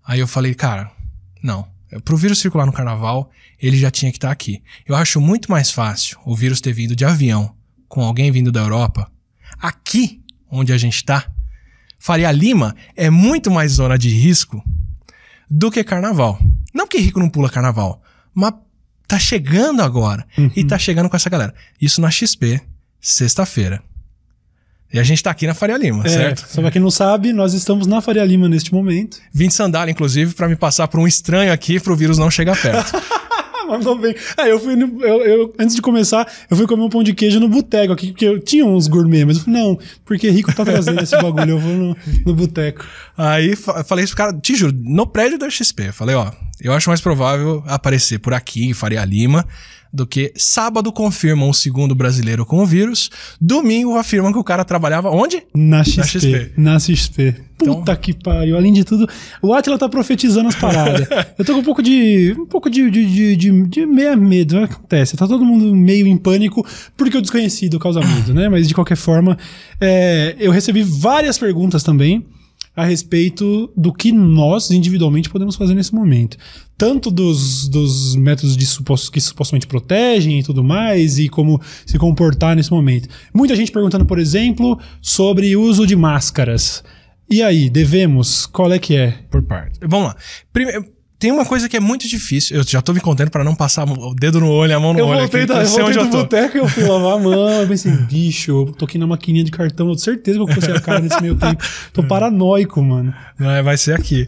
Aí 0.06 0.20
eu 0.20 0.28
falei, 0.28 0.54
cara, 0.54 0.92
não. 1.42 1.68
Pro 2.04 2.18
vírus 2.18 2.40
circular 2.40 2.66
no 2.66 2.74
carnaval, 2.74 3.32
ele 3.62 3.78
já 3.78 3.90
tinha 3.90 4.12
que 4.12 4.18
estar 4.18 4.32
aqui. 4.32 4.62
Eu 4.86 4.96
acho 4.96 5.22
muito 5.22 5.50
mais 5.50 5.72
fácil 5.72 6.20
o 6.26 6.36
vírus 6.36 6.62
ter 6.62 6.74
vindo 6.74 6.96
de 6.96 7.06
avião 7.06 7.56
com 7.88 8.02
alguém 8.04 8.32
vindo 8.32 8.52
da 8.52 8.60
Europa. 8.60 9.10
Aqui, 9.60 10.22
onde 10.52 10.74
a 10.74 10.78
gente 10.78 11.04
tá, 11.04 11.32
Faria 11.98 12.32
Lima 12.32 12.76
é 12.96 13.10
muito 13.10 13.50
mais 13.50 13.72
zona 13.74 13.98
de 13.98 14.10
risco 14.10 14.64
do 15.50 15.72
que 15.72 15.84
carnaval. 15.84 16.40
Não 16.74 16.88
que 16.88 17.00
rico 17.00 17.20
não 17.20 17.30
pula 17.30 17.50
carnaval, 17.50 18.02
mas 18.34 18.54
tá 19.08 19.18
chegando 19.18 19.82
agora. 19.82 20.26
E 20.56 20.64
tá 20.64 20.78
chegando 20.78 21.10
com 21.10 21.16
essa 21.16 21.30
galera. 21.30 21.54
Isso 21.82 22.02
na 22.02 22.12
XP, 22.12 22.62
sexta-feira. 23.00 23.82
E 24.96 25.00
a 25.00 25.04
gente 25.04 25.22
tá 25.22 25.30
aqui 25.30 25.46
na 25.46 25.54
Faria 25.54 25.76
Lima, 25.78 26.04
É, 26.06 26.10
certo? 26.10 26.46
só 26.48 26.62
pra 26.62 26.72
quem 26.72 26.82
não 26.82 26.90
sabe, 26.90 27.34
nós 27.34 27.54
estamos 27.54 27.86
na 27.86 28.00
Faria 28.00 28.24
Lima 28.24 28.48
neste 28.48 28.74
momento. 28.74 29.18
Vim 29.34 29.50
de 29.50 29.54
sandália, 29.54 29.92
inclusive, 29.92 30.34
pra 30.34 30.48
me 30.48 30.56
passar 30.56 30.88
por 30.88 31.02
um 31.02 31.06
estranho 31.06 31.52
aqui 31.52 31.82
pro 31.82 31.96
vírus 31.98 32.18
não 32.18 32.32
chegar 32.32 32.56
perto. 32.62 32.94
Mandou 33.68 33.98
bem. 33.98 34.16
Ah, 34.38 34.48
eu 34.48 34.60
fui 34.60 34.76
no, 34.76 35.04
eu, 35.04 35.22
eu- 35.26 35.54
antes 35.60 35.76
de 35.76 35.82
começar, 35.82 36.26
eu 36.50 36.56
fui 36.56 36.66
comer 36.68 36.84
um 36.84 36.90
pão 36.90 37.04
de 37.04 37.14
queijo 37.14 37.40
no 37.40 37.50
boteco 37.50 37.92
aqui, 37.92 38.12
porque 38.12 38.24
eu 38.26 38.40
tinha 38.40 38.64
uns 38.66 38.88
gourmet, 38.88 39.26
mas 39.26 39.38
eu 39.38 39.44
falei, 39.44 39.62
não, 39.62 39.80
porque 40.06 40.30
rico 40.30 40.54
tá 40.56 40.64
trazendo 40.64 41.02
esse 41.02 41.20
bagulho, 41.20 41.50
eu 41.52 41.60
vou 41.60 41.74
no, 41.74 41.98
no 42.26 42.34
boteco. 42.36 42.86
Aí 43.18 43.56
fa- 43.56 43.84
falei 43.84 44.06
isso 44.06 44.16
pro 44.16 44.24
cara, 44.26 44.40
te 44.40 44.56
juro, 44.56 44.72
no 44.82 45.06
prédio 45.08 45.38
da 45.40 45.50
XP. 45.50 45.92
Falei, 45.92 46.16
ó, 46.16 46.32
eu 46.62 46.72
acho 46.72 46.90
mais 46.90 47.02
provável 47.02 47.64
aparecer 47.68 48.20
por 48.20 48.34
aqui, 48.34 48.66
em 48.66 48.74
Faria 48.74 49.04
Lima, 49.04 49.46
do 49.96 50.06
que 50.06 50.32
sábado 50.36 50.92
confirmam 50.92 51.50
o 51.50 51.54
segundo 51.54 51.96
brasileiro 51.96 52.46
com 52.46 52.62
o 52.62 52.66
vírus, 52.66 53.10
domingo 53.40 53.98
afirmam 53.98 54.32
que 54.34 54.38
o 54.38 54.44
cara 54.44 54.66
trabalhava 54.66 55.10
onde? 55.10 55.42
Na 55.56 55.84
XP. 55.84 56.04
XP. 56.20 56.52
Na 56.58 56.78
XP. 56.80 57.36
Puta 57.58 57.72
Então- 57.72 57.96
que 57.96 58.14
pariu. 58.14 58.58
Além 58.58 58.74
de 58.74 58.84
tudo, 58.84 59.08
o 59.42 59.54
Atila 59.54 59.78
tá 59.78 59.88
profetizando 59.88 60.50
as 60.50 60.56
paradas. 60.56 61.08
eu 61.40 61.46
tô 61.46 61.54
com 61.54 61.60
um 61.60 61.64
pouco 61.64 61.82
de. 61.82 62.36
um 62.38 62.46
pouco 62.46 62.70
de, 62.70 62.92
de, 62.92 63.36
de, 63.38 63.64
de, 63.68 63.86
meio 63.86 64.18
medo. 64.18 64.56
né? 64.56 64.66
Acontece. 64.66 65.16
Tá 65.16 65.26
todo 65.28 65.46
mundo 65.46 65.74
meio 65.74 66.06
em 66.06 66.18
pânico 66.18 66.66
porque 66.98 67.18
o 67.18 67.22
desconhecido 67.22 67.80
causa 67.80 68.02
medo, 68.02 68.34
né? 68.34 68.50
Mas 68.50 68.68
de 68.68 68.74
qualquer 68.74 68.98
forma, 68.98 69.38
é, 69.80 70.36
eu 70.38 70.52
recebi 70.52 70.84
várias 70.84 71.38
perguntas 71.38 71.82
também 71.82 72.26
a 72.76 72.84
respeito 72.84 73.72
do 73.76 73.94
que 73.94 74.12
nós 74.12 74.70
individualmente 74.72 75.30
podemos 75.30 75.56
fazer 75.56 75.74
nesse 75.74 75.94
momento. 75.96 76.38
Tanto 76.78 77.10
dos, 77.10 77.68
dos 77.70 78.16
métodos 78.16 78.58
de 78.58 78.66
supos- 78.66 79.10
que 79.10 79.22
supostamente 79.22 79.66
protegem 79.66 80.40
e 80.40 80.44
tudo 80.44 80.64
mais, 80.64 81.18
e 81.18 81.30
como 81.30 81.62
se 81.86 81.98
comportar 81.98 82.56
nesse 82.56 82.72
momento. 82.72 83.08
Muita 83.34 83.56
gente 83.56 83.72
perguntando, 83.72 84.06
por 84.06 84.20
exemplo, 84.20 84.78
sobre 85.02 85.56
o 85.56 85.62
uso 85.62 85.88
de 85.88 85.96
máscaras. 85.96 86.84
E 87.30 87.42
aí, 87.42 87.70
devemos? 87.70 88.46
Qual 88.46 88.72
é 88.72 88.78
que 88.78 88.96
é? 88.96 89.12
Por 89.32 89.42
parte. 89.44 89.80
Vamos 89.88 90.08
lá. 90.10 90.16
Primeiro, 90.52 90.86
tem 91.18 91.32
uma 91.32 91.46
coisa 91.46 91.68
que 91.70 91.78
é 91.78 91.80
muito 91.80 92.08
difícil. 92.08 92.58
Eu 92.58 92.64
já 92.64 92.82
tô 92.82 92.94
me 92.94 93.00
contando 93.00 93.30
pra 93.32 93.44
não 93.44 93.56
passar 93.56 93.84
o 93.90 94.14
dedo 94.14 94.40
no 94.40 94.50
olho, 94.50 94.76
a 94.76 94.80
mão 94.80 94.94
no 94.94 95.00
Eu 95.00 95.08
olho. 95.08 95.20
voltei, 95.22 95.44
aqui, 95.44 95.54
da, 95.54 95.62
eu 95.62 95.66
ser 95.66 95.82
voltei 95.82 96.04
do 96.04 96.10
boteco 96.10 96.58
e 96.58 96.60
eu 96.60 96.68
fui 96.68 96.84
lavar 96.88 97.14
a 97.14 97.20
mão. 97.20 97.50
Eu 97.62 97.68
pensei, 97.68 97.92
bicho, 97.92 98.52
eu 98.52 98.66
toquei 98.74 99.00
na 99.00 99.08
maquininha 99.08 99.44
de 99.44 99.52
cartão. 99.52 99.88
Eu 99.88 99.96
tenho 99.96 100.04
certeza 100.04 100.38
que 100.38 100.44
eu 100.52 100.56
cocei 100.56 100.74
a 100.76 100.82
cara 100.82 101.00
nesse 101.00 101.22
meio 101.22 101.36
tempo. 101.36 101.64
Tô 101.94 102.04
paranoico, 102.04 102.82
mano. 102.84 103.14
Não, 103.40 103.50
é, 103.52 103.62
vai 103.64 103.78
ser 103.78 103.94
aqui. 103.94 104.28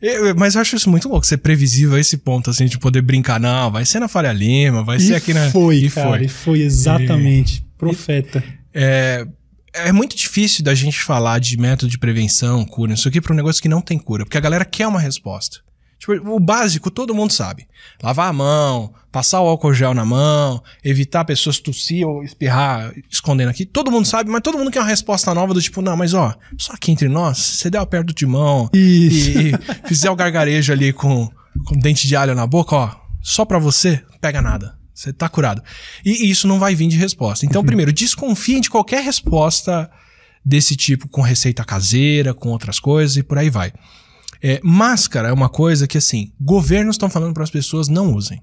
Eu- 0.00 0.34
mas 0.36 0.54
eu 0.54 0.60
acho 0.60 0.76
isso 0.76 0.88
muito 0.88 1.08
louco, 1.08 1.26
ser 1.26 1.38
previsível 1.38 1.96
a 1.96 2.00
esse 2.00 2.16
ponto, 2.18 2.50
assim, 2.50 2.66
de 2.66 2.78
poder 2.78 3.02
brincar. 3.02 3.40
Não, 3.40 3.70
vai 3.70 3.84
ser 3.84 3.98
na 3.98 4.06
Faria 4.06 4.32
Lima, 4.32 4.84
vai 4.84 5.00
ser 5.00 5.12
E 5.12 5.14
aqui 5.16 5.34
na. 5.34 5.50
foi, 5.50 5.76
e 5.78 5.90
cara. 5.90 6.08
foi. 6.18 6.24
E 6.24 6.28
foi 6.28 6.60
exatamente. 6.60 7.64
Profeta. 7.76 8.42
É, 8.72 9.26
é 9.74 9.90
muito 9.90 10.14
difícil 10.16 10.62
da 10.62 10.72
gente 10.74 11.00
falar 11.00 11.40
de 11.40 11.56
método 11.56 11.90
de 11.90 11.98
prevenção, 11.98 12.64
cura, 12.64 12.92
isso 12.94 13.08
aqui 13.08 13.20
para 13.20 13.32
um 13.32 13.36
negócio 13.36 13.60
que 13.60 13.68
não 13.68 13.80
tem 13.80 13.98
cura, 13.98 14.24
porque 14.24 14.38
a 14.38 14.40
galera 14.40 14.64
quer 14.64 14.86
uma 14.86 15.00
resposta. 15.00 15.58
Tipo, 15.98 16.12
o 16.30 16.38
básico 16.38 16.90
todo 16.90 17.14
mundo 17.14 17.32
sabe. 17.32 17.66
Lavar 18.02 18.28
a 18.28 18.32
mão, 18.32 18.94
passar 19.10 19.40
o 19.40 19.48
álcool 19.48 19.74
gel 19.74 19.92
na 19.92 20.04
mão, 20.04 20.62
evitar 20.84 21.24
pessoas 21.24 21.58
tossir 21.58 22.06
ou 22.06 22.22
espirrar 22.22 22.92
escondendo 23.10 23.48
aqui. 23.48 23.66
Todo 23.66 23.90
mundo 23.90 24.06
sabe, 24.06 24.30
mas 24.30 24.40
todo 24.42 24.56
mundo 24.56 24.70
quer 24.70 24.80
uma 24.80 24.86
resposta 24.86 25.34
nova 25.34 25.52
do 25.52 25.60
tipo, 25.60 25.82
não, 25.82 25.96
mas 25.96 26.14
ó, 26.14 26.34
só 26.56 26.72
aqui 26.72 26.92
entre 26.92 27.08
nós, 27.08 27.38
você 27.38 27.68
der 27.68 27.80
o 27.80 27.82
aperto 27.82 28.14
de 28.14 28.26
mão 28.26 28.70
e, 28.72 29.52
e 29.52 29.88
fizer 29.88 30.10
o 30.10 30.16
gargarejo 30.16 30.72
ali 30.72 30.92
com, 30.92 31.28
com 31.66 31.78
dente 31.78 32.06
de 32.06 32.14
alho 32.14 32.34
na 32.34 32.46
boca, 32.46 32.76
ó, 32.76 32.90
só 33.20 33.44
pra 33.44 33.58
você, 33.58 34.02
pega 34.20 34.40
nada. 34.40 34.78
Você 34.94 35.12
tá 35.12 35.28
curado. 35.28 35.62
E, 36.04 36.28
isso 36.28 36.48
não 36.48 36.58
vai 36.58 36.74
vir 36.74 36.88
de 36.88 36.96
resposta. 36.96 37.46
Então, 37.46 37.64
primeiro, 37.64 37.92
desconfiem 37.92 38.60
de 38.60 38.68
qualquer 38.68 39.00
resposta 39.04 39.88
desse 40.44 40.74
tipo 40.74 41.06
com 41.08 41.22
receita 41.22 41.64
caseira, 41.64 42.34
com 42.34 42.48
outras 42.48 42.80
coisas 42.80 43.16
e 43.16 43.22
por 43.22 43.38
aí 43.38 43.48
vai. 43.48 43.72
É, 44.42 44.60
máscara 44.62 45.28
é 45.28 45.32
uma 45.32 45.48
coisa 45.48 45.86
que, 45.86 45.98
assim, 45.98 46.32
governos 46.40 46.94
estão 46.94 47.10
falando 47.10 47.34
para 47.34 47.44
as 47.44 47.50
pessoas 47.50 47.88
não 47.88 48.12
usem. 48.12 48.42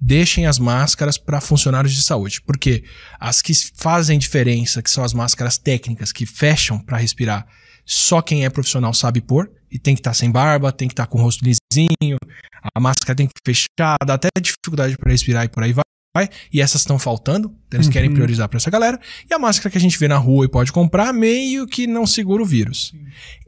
Deixem 0.00 0.46
as 0.46 0.58
máscaras 0.58 1.18
para 1.18 1.40
funcionários 1.40 1.92
de 1.92 2.02
saúde, 2.02 2.40
porque 2.42 2.84
as 3.18 3.42
que 3.42 3.52
fazem 3.74 4.18
diferença, 4.18 4.82
que 4.82 4.90
são 4.90 5.02
as 5.02 5.12
máscaras 5.12 5.58
técnicas 5.58 6.12
que 6.12 6.24
fecham 6.24 6.78
para 6.78 6.98
respirar, 6.98 7.46
só 7.84 8.20
quem 8.20 8.44
é 8.44 8.50
profissional 8.50 8.92
sabe 8.92 9.20
pôr 9.20 9.50
e 9.70 9.78
tem 9.78 9.94
que 9.94 10.00
estar 10.00 10.14
sem 10.14 10.30
barba, 10.30 10.70
tem 10.70 10.88
que 10.88 10.92
estar 10.92 11.06
com 11.06 11.18
o 11.18 11.22
rosto 11.22 11.42
lisinho, 11.42 12.18
a 12.74 12.78
máscara 12.78 13.16
tem 13.16 13.26
que 13.26 13.32
fechar, 13.44 13.96
dá 14.04 14.14
até 14.14 14.28
dificuldade 14.40 14.96
para 14.96 15.10
respirar 15.10 15.44
e 15.44 15.48
por 15.48 15.62
aí 15.62 15.72
vai. 15.72 15.84
E 16.52 16.60
essas 16.60 16.80
estão 16.80 16.98
faltando, 16.98 17.54
então 17.66 17.78
eles 17.78 17.88
querem 17.88 18.12
priorizar 18.12 18.48
para 18.48 18.56
essa 18.56 18.70
galera. 18.70 19.00
E 19.30 19.32
a 19.32 19.38
máscara 19.38 19.70
que 19.70 19.78
a 19.78 19.80
gente 19.80 19.98
vê 19.98 20.08
na 20.08 20.16
rua 20.16 20.44
e 20.44 20.48
pode 20.48 20.72
comprar, 20.72 21.12
meio 21.12 21.66
que 21.66 21.86
não 21.86 22.06
segura 22.06 22.42
o 22.42 22.46
vírus. 22.46 22.92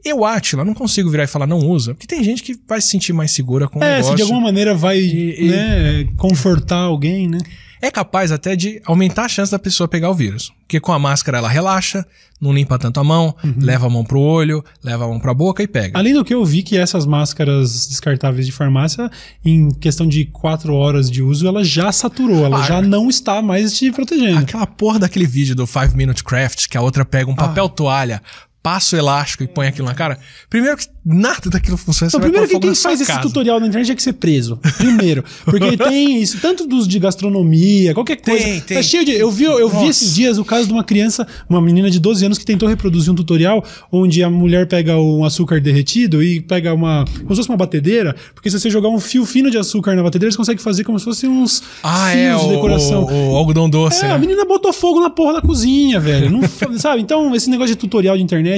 Eu, 0.03 0.25
Atila, 0.25 0.65
não 0.65 0.73
consigo 0.73 1.09
virar 1.09 1.23
e 1.23 1.27
falar 1.27 1.45
não 1.47 1.59
usa, 1.59 1.93
porque 1.93 2.07
tem 2.07 2.23
gente 2.23 2.41
que 2.43 2.55
vai 2.67 2.81
se 2.81 2.87
sentir 2.89 3.13
mais 3.13 3.31
segura 3.31 3.67
com 3.67 3.79
o 3.79 3.83
É, 3.83 3.97
negócio. 3.97 4.11
se 4.11 4.15
de 4.17 4.21
alguma 4.23 4.41
maneira 4.41 4.73
vai 4.73 4.97
E- 4.99 5.45
e- 5.45 5.49
né, 5.49 6.07
confortar 6.17 6.77
alguém, 6.79 7.27
né? 7.27 7.37
é 7.83 7.89
capaz 7.89 8.31
até 8.31 8.55
de 8.55 8.79
aumentar 8.85 9.25
a 9.25 9.27
chance 9.27 9.51
da 9.51 9.57
pessoa 9.57 9.87
pegar 9.87 10.09
o 10.11 10.13
vírus. 10.13 10.51
Porque 10.61 10.79
com 10.79 10.93
a 10.93 10.99
máscara 10.99 11.39
ela 11.39 11.49
relaxa, 11.49 12.05
não 12.39 12.53
limpa 12.53 12.77
tanto 12.77 12.99
a 12.99 13.03
mão, 13.03 13.35
Uhum. 13.43 13.55
leva 13.57 13.87
a 13.87 13.89
mão 13.89 14.03
pro 14.03 14.19
olho, 14.19 14.63
leva 14.83 15.03
a 15.05 15.07
mão 15.07 15.19
pra 15.19 15.33
boca 15.33 15.63
e 15.63 15.67
pega. 15.67 15.97
Além 15.97 16.13
do 16.13 16.23
que 16.23 16.31
eu 16.33 16.45
vi 16.45 16.61
que 16.61 16.77
essas 16.77 17.07
máscaras 17.07 17.87
descartáveis 17.87 18.45
de 18.45 18.51
farmácia, 18.51 19.09
em 19.43 19.69
questão 19.71 20.07
de 20.07 20.25
quatro 20.25 20.75
horas 20.75 21.09
de 21.09 21.23
uso, 21.23 21.47
ela 21.47 21.63
já 21.63 21.91
saturou, 21.91 22.45
ela 22.45 22.59
Ah, 22.59 22.67
já 22.67 22.81
não 22.83 23.09
está 23.09 23.41
mais 23.41 23.75
te 23.75 23.91
protegendo. 23.91 24.37
Aquela 24.39 24.67
porra 24.67 24.99
daquele 24.99 25.25
vídeo 25.25 25.55
do 25.55 25.65
5 25.65 25.97
Minute 25.97 26.23
Craft, 26.23 26.67
que 26.69 26.77
a 26.77 26.81
outra 26.81 27.03
pega 27.03 27.31
um 27.31 27.35
papel 27.35 27.67
toalha, 27.67 28.21
passa 28.63 28.95
o 28.95 28.99
elástico 28.99 29.43
e 29.43 29.47
põe 29.47 29.67
aquilo 29.67 29.87
na 29.87 29.95
cara. 29.95 30.19
Primeiro 30.49 30.77
que 30.77 30.85
nada 31.03 31.49
daquilo 31.49 31.77
funciona. 31.77 32.09
Então, 32.09 32.19
primeiro 32.19 32.47
que 32.47 32.59
quem 32.59 32.75
faz 32.75 33.01
esse 33.01 33.19
tutorial 33.21 33.59
na 33.59 33.65
internet 33.65 33.87
tinha 33.87 33.95
que 33.95 34.03
ser 34.03 34.13
preso. 34.13 34.57
Primeiro. 34.77 35.23
Porque 35.45 35.75
tem 35.77 36.21
isso, 36.21 36.39
tanto 36.39 36.67
dos 36.67 36.87
de 36.87 36.99
gastronomia, 36.99 37.93
qualquer 37.93 38.17
coisa. 38.17 38.43
Tem, 38.43 38.61
tem. 38.61 38.77
Tá 38.77 38.83
cheio 38.83 39.03
de. 39.05 39.11
Eu 39.13 39.31
vi, 39.31 39.45
eu 39.45 39.67
vi 39.69 39.87
esses 39.87 40.13
dias 40.13 40.37
o 40.37 40.45
caso 40.45 40.67
de 40.67 40.73
uma 40.73 40.83
criança, 40.83 41.25
uma 41.49 41.61
menina 41.61 41.89
de 41.89 41.99
12 41.99 42.25
anos, 42.25 42.37
que 42.37 42.45
tentou 42.45 42.67
reproduzir 42.69 43.11
um 43.11 43.15
tutorial 43.15 43.63
onde 43.91 44.21
a 44.23 44.29
mulher 44.29 44.67
pega 44.67 44.95
um 44.97 45.23
açúcar 45.25 45.59
derretido 45.59 46.21
e 46.21 46.39
pega 46.41 46.73
uma. 46.73 47.05
como 47.21 47.29
se 47.31 47.37
fosse 47.37 47.49
uma 47.49 47.57
batedeira, 47.57 48.15
porque 48.35 48.49
se 48.51 48.59
você 48.59 48.69
jogar 48.69 48.89
um 48.89 48.99
fio 48.99 49.25
fino 49.25 49.49
de 49.49 49.57
açúcar 49.57 49.95
na 49.95 50.03
batedeira, 50.03 50.31
você 50.31 50.37
consegue 50.37 50.61
fazer 50.61 50.83
como 50.83 50.99
se 50.99 51.05
fossem 51.05 51.29
uns 51.29 51.63
Ah, 51.83 52.11
fios 52.11 52.41
é, 52.41 52.47
de 52.47 52.49
decoração. 52.55 53.03
o, 53.05 53.31
o 53.31 53.35
algodão 53.37 53.69
doce, 53.69 54.05
É, 54.05 54.09
né? 54.09 54.13
a 54.13 54.17
menina 54.19 54.45
botou 54.45 54.71
fogo 54.71 54.99
na 54.99 55.09
porra 55.09 55.33
da 55.33 55.41
cozinha, 55.41 55.99
velho. 55.99 56.29
Não, 56.29 56.41
sabe? 56.77 57.01
Então, 57.01 57.33
esse 57.35 57.49
negócio 57.49 57.73
de 57.73 57.79
tutorial 57.79 58.15
de 58.17 58.23
internet, 58.23 58.50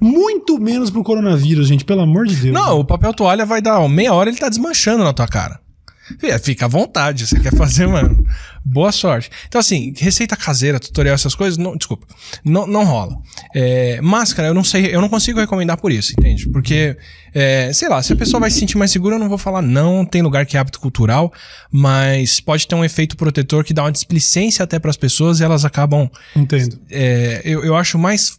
muito 0.00 0.58
menos 0.58 0.90
pro 0.90 1.02
coronavírus, 1.02 1.68
gente, 1.68 1.84
pelo 1.84 2.00
amor 2.02 2.26
de 2.26 2.36
Deus. 2.36 2.54
Não, 2.54 2.80
o 2.80 2.84
papel 2.84 3.12
toalha 3.14 3.46
vai 3.46 3.60
dar 3.62 3.80
ó, 3.80 3.88
meia 3.88 4.12
hora 4.12 4.28
ele 4.30 4.38
tá 4.38 4.48
desmanchando 4.48 5.04
na 5.04 5.12
tua 5.12 5.26
cara. 5.26 5.60
É, 6.22 6.38
Fica 6.38 6.64
à 6.64 6.68
vontade, 6.68 7.26
você 7.26 7.38
quer 7.38 7.54
fazer, 7.54 7.84
mano. 7.88 8.24
Boa 8.64 8.92
sorte. 8.92 9.30
Então, 9.46 9.58
assim, 9.58 9.92
receita 9.96 10.36
caseira, 10.36 10.78
tutorial, 10.78 11.14
essas 11.14 11.34
coisas, 11.34 11.56
não, 11.56 11.76
desculpa, 11.76 12.06
não, 12.44 12.66
não 12.66 12.84
rola. 12.84 13.16
É, 13.54 14.00
máscara, 14.00 14.48
eu 14.48 14.54
não 14.54 14.64
sei, 14.64 14.94
eu 14.94 15.00
não 15.00 15.08
consigo 15.08 15.40
recomendar 15.40 15.78
por 15.78 15.90
isso, 15.92 16.12
entende? 16.18 16.48
Porque, 16.48 16.96
é, 17.34 17.70
sei 17.72 17.88
lá, 17.88 18.02
se 18.02 18.12
a 18.12 18.16
pessoa 18.16 18.40
vai 18.40 18.50
se 18.50 18.58
sentir 18.58 18.76
mais 18.76 18.90
segura, 18.90 19.14
eu 19.16 19.18
não 19.18 19.28
vou 19.28 19.38
falar 19.38 19.62
não, 19.62 20.04
tem 20.04 20.20
lugar 20.22 20.44
que 20.44 20.56
é 20.56 20.60
hábito 20.60 20.80
cultural, 20.80 21.32
mas 21.70 22.40
pode 22.40 22.66
ter 22.66 22.74
um 22.74 22.84
efeito 22.84 23.16
protetor 23.16 23.64
que 23.64 23.72
dá 23.72 23.84
uma 23.84 23.92
displicência 23.92 24.62
até 24.62 24.78
para 24.78 24.90
as 24.90 24.96
pessoas 24.96 25.40
e 25.40 25.44
elas 25.44 25.64
acabam 25.64 26.10
Entendo. 26.36 26.78
é, 26.90 27.40
eu, 27.44 27.64
eu 27.64 27.74
acho 27.76 27.98
mais. 27.98 28.38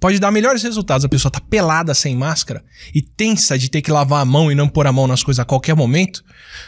Pode 0.00 0.18
dar 0.18 0.30
melhores 0.32 0.62
resultados. 0.62 1.04
A 1.04 1.08
pessoa 1.08 1.30
tá 1.30 1.40
pelada 1.40 1.92
sem 1.94 2.16
máscara 2.16 2.64
e 2.94 3.02
tensa 3.02 3.58
de 3.58 3.68
ter 3.68 3.82
que 3.82 3.90
lavar 3.92 4.22
a 4.22 4.24
mão 4.24 4.50
e 4.50 4.54
não 4.54 4.66
pôr 4.68 4.86
a 4.86 4.92
mão 4.92 5.06
nas 5.06 5.22
coisas 5.22 5.38
a 5.38 5.44
qualquer 5.44 5.76
momento, 5.76 6.24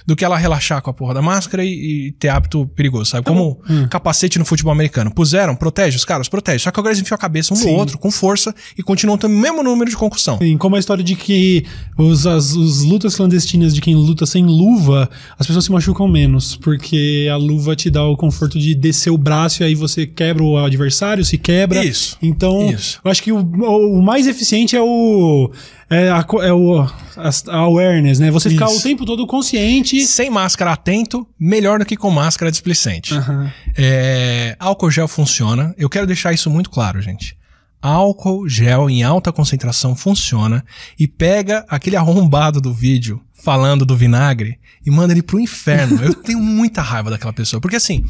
do 0.06 0.14
que 0.14 0.24
ela 0.24 0.36
relaxar 0.36 0.82
com 0.82 0.90
a 0.90 0.92
porra 0.92 1.14
da 1.14 1.22
máscara 1.22 1.64
e, 1.64 2.08
e 2.08 2.12
ter 2.12 2.28
hábito 2.28 2.66
perigoso, 2.76 3.10
sabe? 3.10 3.26
Como 3.26 3.60
Hum. 3.68 3.88
capacete 3.88 4.38
no 4.38 4.44
futebol 4.44 4.72
americano. 4.72 5.10
Puseram, 5.12 5.54
protege 5.56 5.96
os 5.96 6.04
caras, 6.04 6.28
protege. 6.28 6.58
Só 6.64 6.70
que 6.70 6.78
agora 6.78 6.92
eles 6.92 7.00
enfiam 7.02 7.14
a 7.14 7.18
cabeça 7.18 7.52
um 7.54 7.56
Sim. 7.56 7.72
no 7.72 7.78
outro 7.78 7.98
com 7.98 8.10
força 8.10 8.54
e 8.76 8.82
continuam 8.82 9.16
tendo 9.16 9.34
o 9.34 9.38
mesmo 9.38 9.62
número 9.62 9.90
de 9.90 9.96
concussão. 9.96 10.38
Sim, 10.38 10.56
como 10.58 10.76
a 10.76 10.78
história 10.78 11.02
de 11.02 11.16
que 11.16 11.64
os, 11.96 12.26
as 12.26 12.52
os 12.52 12.82
lutas 12.82 13.14
clandestinas 13.16 13.74
de 13.74 13.80
quem 13.80 13.94
luta 13.94 14.26
sem 14.26 14.44
luva, 14.44 15.08
as 15.38 15.46
pessoas 15.46 15.64
se 15.64 15.72
machucam 15.72 16.06
menos, 16.06 16.56
porque 16.56 17.28
a 17.32 17.36
luva 17.36 17.74
te 17.74 17.88
dá 17.88 18.04
o 18.04 18.16
conforto 18.16 18.58
de 18.58 18.74
descer 18.74 19.10
o 19.10 19.16
braço 19.18 19.62
e 19.62 19.66
aí 19.66 19.74
você 19.74 20.06
quebra 20.06 20.42
o 20.42 20.56
adversário, 20.58 21.24
se 21.24 21.38
quebra. 21.38 21.84
Isso. 21.84 22.18
Então, 22.20 22.70
Isso. 22.70 23.00
eu 23.04 23.10
acho 23.10 23.21
que 23.22 23.32
o, 23.32 23.38
o- 23.38 24.02
mais 24.02 24.26
eficiente 24.26 24.74
é 24.76 24.80
o. 24.82 25.50
É, 25.88 26.10
a, 26.10 26.26
é 26.42 26.52
o 26.52 26.80
a, 26.80 27.30
a 27.48 27.56
awareness, 27.58 28.18
né? 28.18 28.30
Você 28.30 28.50
ficar 28.50 28.66
Isso. 28.66 28.78
o 28.78 28.82
tempo 28.82 29.04
todo 29.06 29.26
consciente. 29.26 30.00
Sem 30.00 30.28
máscara 30.28 30.72
atento, 30.72 31.26
melhor 31.38 31.78
do 31.78 31.84
que 31.86 31.96
com 31.96 32.10
máscara 32.10 32.50
displicente. 32.50 33.14
Aham. 33.14 33.52
É, 33.76 34.56
álcool 34.58 34.90
gel 34.90 35.06
funciona. 35.08 35.74
Eu 35.78 35.88
quero 35.88 36.06
deixar 36.06 36.32
isso 36.32 36.50
muito 36.50 36.68
claro, 36.70 37.00
gente. 37.00 37.36
Álcool 37.80 38.48
gel 38.48 38.88
em 38.90 39.02
alta 39.02 39.32
concentração 39.32 39.94
funciona 39.96 40.64
e 40.98 41.06
pega 41.08 41.64
aquele 41.68 41.96
arrombado 41.96 42.60
do 42.60 42.72
vídeo 42.72 43.20
falando 43.32 43.84
do 43.84 43.96
vinagre 43.96 44.58
e 44.84 44.90
manda 44.90 45.12
ele 45.12 45.22
pro 45.22 45.40
inferno. 45.40 46.02
Eu 46.02 46.14
tenho 46.14 46.40
muita 46.40 46.80
raiva 46.82 47.10
daquela 47.10 47.32
pessoa. 47.32 47.60
Porque 47.60 47.76
assim, 47.76 48.04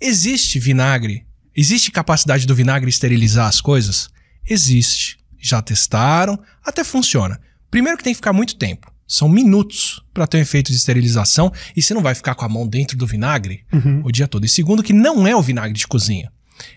existe 0.00 0.58
vinagre, 0.58 1.24
existe 1.54 1.90
capacidade 1.90 2.46
do 2.46 2.54
vinagre 2.54 2.88
esterilizar 2.88 3.46
as 3.46 3.60
coisas? 3.60 4.08
Existe. 4.48 5.18
Já 5.38 5.62
testaram, 5.62 6.38
até 6.64 6.84
funciona. 6.84 7.40
Primeiro 7.70 7.96
que 7.96 8.04
tem 8.04 8.12
que 8.12 8.18
ficar 8.18 8.32
muito 8.32 8.56
tempo. 8.56 8.92
São 9.06 9.28
minutos 9.28 10.00
para 10.14 10.26
ter 10.26 10.38
um 10.38 10.40
efeito 10.40 10.70
de 10.70 10.76
esterilização 10.76 11.52
e 11.74 11.82
você 11.82 11.92
não 11.94 12.02
vai 12.02 12.14
ficar 12.14 12.34
com 12.34 12.44
a 12.44 12.48
mão 12.48 12.66
dentro 12.66 12.96
do 12.96 13.06
vinagre 13.06 13.64
o 14.04 14.12
dia 14.12 14.28
todo. 14.28 14.44
E 14.44 14.48
segundo 14.48 14.82
que 14.82 14.92
não 14.92 15.26
é 15.26 15.34
o 15.34 15.42
vinagre 15.42 15.76
de 15.76 15.86
cozinha. 15.86 16.30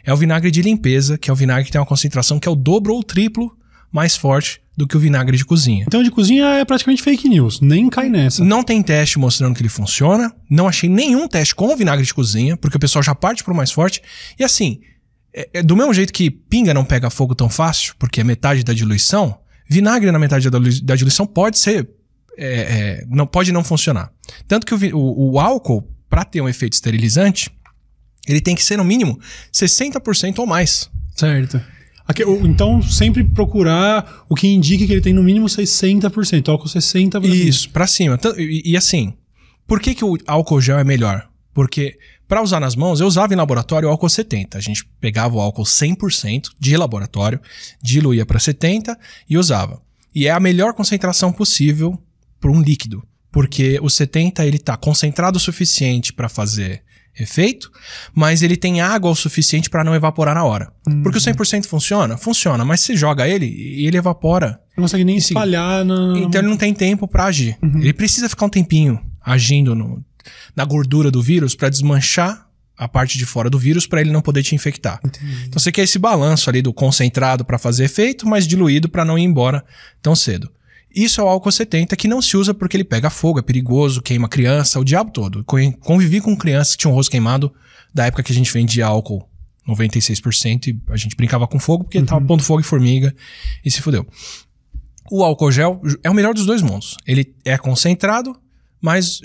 É 0.03 0.13
o 0.13 0.17
vinagre 0.17 0.49
de 0.49 0.61
limpeza, 0.61 1.17
que 1.17 1.29
é 1.29 1.33
o 1.33 1.35
vinagre 1.35 1.65
que 1.65 1.71
tem 1.71 1.79
uma 1.79 1.85
concentração 1.85 2.39
que 2.39 2.47
é 2.47 2.51
o 2.51 2.55
dobro 2.55 2.93
ou 2.93 2.99
o 2.99 3.03
triplo 3.03 3.55
mais 3.91 4.15
forte 4.15 4.61
do 4.75 4.87
que 4.87 4.97
o 4.97 4.99
vinagre 4.99 5.37
de 5.37 5.45
cozinha. 5.45 5.85
Então, 5.87 6.01
de 6.01 6.09
cozinha 6.09 6.45
é 6.45 6.65
praticamente 6.65 7.03
fake 7.03 7.29
news. 7.29 7.61
Nem 7.61 7.87
cai 7.89 8.09
nessa. 8.09 8.43
Não 8.43 8.63
tem 8.63 8.81
teste 8.81 9.19
mostrando 9.19 9.55
que 9.55 9.61
ele 9.61 9.69
funciona. 9.69 10.33
Não 10.49 10.67
achei 10.67 10.89
nenhum 10.89 11.27
teste 11.27 11.53
com 11.53 11.71
o 11.71 11.77
vinagre 11.77 12.03
de 12.03 12.13
cozinha, 12.13 12.57
porque 12.57 12.77
o 12.77 12.79
pessoal 12.79 13.03
já 13.03 13.13
parte 13.13 13.43
pro 13.43 13.53
mais 13.53 13.71
forte. 13.71 14.01
E 14.39 14.43
assim, 14.43 14.81
é- 15.33 15.49
é 15.55 15.63
do 15.63 15.75
mesmo 15.75 15.93
jeito 15.93 16.11
que 16.13 16.29
pinga 16.29 16.73
não 16.73 16.85
pega 16.85 17.09
fogo 17.09 17.33
tão 17.35 17.49
fácil, 17.49 17.95
porque 17.97 18.21
é 18.21 18.23
metade 18.23 18.63
da 18.63 18.73
diluição, 18.73 19.37
vinagre 19.69 20.11
na 20.11 20.19
metade 20.19 20.49
da, 20.49 20.59
dilu- 20.59 20.81
da 20.83 20.95
diluição 20.95 21.25
pode 21.25 21.57
ser. 21.57 21.89
é, 22.35 22.45
é, 23.01 23.05
não 23.09 23.27
pode 23.27 23.51
não 23.51 23.63
funcionar. 23.63 24.11
Tanto 24.47 24.65
que 24.65 24.73
o, 24.73 24.97
o- 24.97 25.33
o 25.33 25.39
álcool, 25.39 25.87
para 26.09 26.23
ter 26.25 26.41
um 26.41 26.49
efeito 26.49 26.73
esterilizante, 26.73 27.51
ele 28.27 28.41
tem 28.41 28.55
que 28.55 28.63
ser 28.63 28.75
no 28.77 28.83
mínimo 28.83 29.19
60% 29.53 30.39
ou 30.39 30.47
mais. 30.47 30.89
Certo. 31.15 31.61
Aqui, 32.07 32.23
então, 32.43 32.81
sempre 32.81 33.23
procurar 33.23 34.25
o 34.27 34.33
que 34.35 34.47
indique 34.47 34.87
que 34.87 34.93
ele 34.93 35.01
tem 35.01 35.13
no 35.13 35.21
mínimo 35.23 35.45
60%. 35.47 36.49
Álcool 36.49 36.65
60%. 36.67 37.11
pra 37.11 37.21
cima. 37.21 37.35
Isso, 37.35 37.69
pra 37.69 37.87
cima. 37.87 38.19
E, 38.37 38.71
e 38.71 38.77
assim, 38.77 39.13
por 39.67 39.79
que, 39.79 39.93
que 39.95 40.03
o 40.03 40.17
álcool 40.27 40.59
gel 40.59 40.79
é 40.79 40.83
melhor? 40.83 41.29
Porque 41.53 41.97
pra 42.27 42.41
usar 42.41 42.59
nas 42.59 42.75
mãos, 42.75 42.99
eu 42.99 43.07
usava 43.07 43.33
em 43.33 43.37
laboratório 43.37 43.87
o 43.87 43.91
álcool 43.91 44.09
70. 44.09 44.57
A 44.57 44.61
gente 44.61 44.85
pegava 44.99 45.35
o 45.35 45.39
álcool 45.41 45.63
100% 45.63 46.49
de 46.59 46.75
laboratório, 46.77 47.39
diluía 47.81 48.25
pra 48.25 48.39
70 48.39 48.97
e 49.29 49.37
usava. 49.37 49.81
E 50.15 50.27
é 50.27 50.31
a 50.31 50.39
melhor 50.39 50.73
concentração 50.73 51.31
possível 51.31 51.97
para 52.39 52.51
um 52.51 52.61
líquido, 52.61 53.03
porque 53.31 53.79
o 53.81 53.89
70 53.89 54.45
ele 54.45 54.59
tá 54.59 54.75
concentrado 54.77 55.37
o 55.37 55.39
suficiente 55.39 56.13
pra 56.13 56.29
fazer 56.29 56.83
efeito, 57.19 57.71
mas 58.13 58.41
ele 58.41 58.57
tem 58.57 58.81
água 58.81 59.11
o 59.11 59.15
suficiente 59.15 59.69
pra 59.69 59.83
não 59.83 59.93
evaporar 59.93 60.33
na 60.33 60.43
hora. 60.43 60.71
Porque 61.03 61.17
o 61.19 61.21
100% 61.21 61.65
funciona? 61.67 62.17
Funciona, 62.17 62.65
mas 62.65 62.81
você 62.81 62.95
joga 62.95 63.27
ele 63.27 63.45
e 63.45 63.85
ele 63.85 63.97
evapora 63.97 64.59
Não 64.75 64.83
consegue 64.83 65.03
nem 65.03 65.19
Sim. 65.19 65.27
espalhar 65.27 65.85
na. 65.85 66.17
então 66.17 66.41
ele 66.41 66.49
não 66.49 66.57
tem 66.57 66.73
tempo 66.73 67.07
pra 67.07 67.25
agir. 67.25 67.55
Ele 67.61 67.93
precisa 67.93 68.27
ficar 68.27 68.47
um 68.47 68.49
tempinho 68.49 68.99
agindo 69.23 69.75
no- 69.75 70.03
na 70.55 70.65
gordura 70.65 71.09
do 71.11 71.21
vírus 71.21 71.55
pra 71.55 71.69
desmanchar 71.69 72.47
a 72.77 72.87
parte 72.87 73.17
de 73.17 73.25
fora 73.25 73.49
do 73.49 73.59
vírus 73.59 73.85
pra 73.85 74.01
ele 74.01 74.11
não 74.11 74.21
poder 74.21 74.41
te 74.43 74.55
infectar. 74.55 74.99
Então 75.45 75.59
você 75.59 75.71
quer 75.71 75.83
esse 75.83 75.99
balanço 75.99 76.49
ali 76.49 76.61
do 76.61 76.73
concentrado 76.73 77.45
pra 77.45 77.59
fazer 77.59 77.85
efeito, 77.85 78.27
mas 78.27 78.47
diluído 78.47 78.89
pra 78.89 79.05
não 79.05 79.17
ir 79.17 79.23
embora 79.23 79.63
tão 80.01 80.15
cedo. 80.15 80.51
Isso 80.95 81.21
é 81.21 81.23
o 81.23 81.27
álcool 81.27 81.51
70 81.51 81.95
que 81.95 82.07
não 82.07 82.21
se 82.21 82.35
usa 82.37 82.53
porque 82.53 82.75
ele 82.77 82.83
pega 82.83 83.09
fogo, 83.09 83.39
é 83.39 83.41
perigoso, 83.41 84.01
queima 84.01 84.27
criança, 84.27 84.79
o 84.79 84.83
diabo 84.83 85.11
todo. 85.11 85.43
Con- 85.43 85.71
Convivi 85.73 86.19
com 86.21 86.35
crianças 86.35 86.75
que 86.75 86.81
tinham 86.81 86.91
o 86.93 86.95
rosto 86.95 87.09
queimado 87.11 87.53
da 87.93 88.05
época 88.05 88.23
que 88.23 88.31
a 88.31 88.35
gente 88.35 88.51
vendia 88.51 88.85
álcool 88.87 89.27
96% 89.67 90.67
e 90.67 90.81
a 90.91 90.97
gente 90.97 91.15
brincava 91.15 91.47
com 91.47 91.59
fogo 91.59 91.83
porque 91.83 92.01
tava 92.01 92.23
pondo 92.25 92.43
fogo 92.43 92.59
em 92.59 92.63
formiga 92.63 93.13
e 93.63 93.71
se 93.71 93.81
fudeu. 93.81 94.05
O 95.11 95.23
álcool 95.23 95.51
gel 95.51 95.81
é 96.03 96.09
o 96.09 96.13
melhor 96.13 96.33
dos 96.33 96.45
dois 96.45 96.61
mundos. 96.61 96.95
Ele 97.05 97.33
é 97.45 97.57
concentrado, 97.57 98.35
mas 98.83 99.21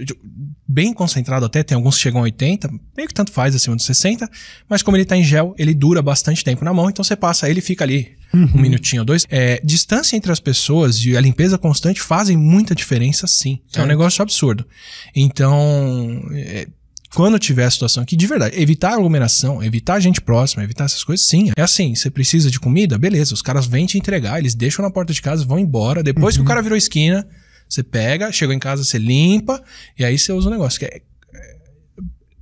bem 0.69 0.93
concentrado 0.95 1.45
até, 1.45 1.65
tem 1.65 1.75
alguns 1.75 1.97
que 1.97 2.03
chegam 2.03 2.21
a 2.21 2.23
80, 2.23 2.71
meio 2.97 3.09
que 3.09 3.13
tanto 3.13 3.33
faz 3.33 3.57
acima 3.57 3.75
dos 3.75 3.85
60, 3.85 4.31
mas 4.69 4.83
como 4.83 4.97
ele 4.97 5.05
tá 5.05 5.17
em 5.17 5.25
gel, 5.25 5.53
ele 5.59 5.75
dura 5.75 6.01
bastante 6.01 6.45
tempo 6.45 6.65
na 6.65 6.73
mão, 6.73 6.89
então 6.89 7.03
você 7.03 7.17
passa 7.17 7.51
ele 7.51 7.59
e 7.59 7.63
fica 7.63 7.83
ali 7.83 8.17
um 8.33 8.61
minutinho 8.61 9.03
ou 9.03 9.07
dois. 9.07 9.27
É, 9.29 9.61
distância 9.65 10.17
entre 10.17 10.31
as 10.31 10.39
pessoas 10.39 11.05
e 11.05 11.17
a 11.17 11.21
limpeza 11.21 11.59
constante 11.59 12.01
fazem 12.01 12.37
muita 12.37 12.73
diferença, 12.73 13.27
sim. 13.27 13.55
É 13.55 13.55
um 13.55 13.73
Certo. 13.73 13.89
negócio 13.89 14.23
absurdo. 14.23 14.65
Então, 15.13 16.23
é, 16.33 16.69
quando 17.13 17.37
tiver 17.37 17.65
a 17.65 17.71
situação 17.71 18.05
aqui, 18.05 18.15
de 18.15 18.29
verdade, 18.29 18.61
evitar 18.61 18.93
aglomeração, 18.93 19.61
evitar 19.61 19.99
gente 19.99 20.21
próxima, 20.21 20.63
evitar 20.63 20.85
essas 20.85 21.03
coisas, 21.03 21.27
sim. 21.27 21.51
É 21.57 21.63
assim, 21.63 21.97
você 21.97 22.11
precisa 22.11 22.49
de 22.49 22.61
comida? 22.61 22.97
Beleza, 22.97 23.35
os 23.35 23.43
caras 23.43 23.67
vêm 23.67 23.87
te 23.87 23.99
entregar, 23.99 24.39
eles 24.39 24.55
deixam 24.55 24.85
na 24.85 24.91
porta 24.91 25.13
de 25.13 25.21
casa, 25.21 25.45
vão 25.45 25.59
embora. 25.59 26.01
Depois 26.01 26.37
que 26.37 26.43
o 26.43 26.47
cara 26.47 26.63
virou 26.63 26.79
esquina, 26.79 27.27
você 27.69 27.83
pega, 27.83 28.33
chegou 28.33 28.55
em 28.55 28.59
casa, 28.59 28.85
você 28.85 28.99
limpa, 28.99 29.63
e 29.99 30.05
aí 30.05 30.19
você 30.19 30.33
usa 30.33 30.49
o 30.49 30.51
negócio. 30.51 30.79
Que 30.79 30.87
é, 30.87 31.03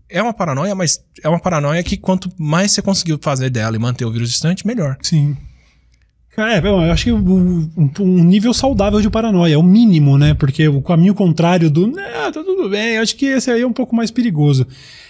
é 0.09 0.23
uma 0.23 0.33
paranoia, 0.33 0.75
mas 0.75 1.03
é 1.23 1.29
uma 1.29 1.41
paranoia 1.41 1.83
que 1.83 1.97
quanto 1.97 2.31
mais 2.39 2.73
você 2.73 2.83
conseguiu 2.83 3.19
fazer 3.21 3.51
dela 3.51 3.77
e 3.77 3.79
manter 3.79 4.05
o 4.05 4.11
vírus 4.11 4.31
distante, 4.31 4.67
melhor. 4.67 4.97
Sim. 5.03 5.37
É, 6.39 6.59
eu 6.59 6.79
acho 6.93 7.05
que 7.05 7.13
um, 7.13 8.25
nível 8.25 8.53
saudável 8.53 9.01
de 9.01 9.09
paranoia 9.09 9.55
é 9.55 9.57
o 9.57 9.63
mínimo, 9.63 10.19
né? 10.19 10.35
Porque 10.35 10.69
o 10.69 10.83
caminho 10.83 11.15
contrário 11.15 11.71
do. 11.71 11.87
Não, 11.87 12.31
tá 12.31 12.45
tudo 12.45 12.69
bem. 12.69 12.97
Eu 12.97 13.03
acho 13.03 13.17
que 13.17 13.25
esse 13.25 13.51
aí 13.51 13.63
é 13.63 13.67
um 13.67 13.73
pouco 13.73 13.97
mais 13.97 14.11
perigoso. 14.11 14.67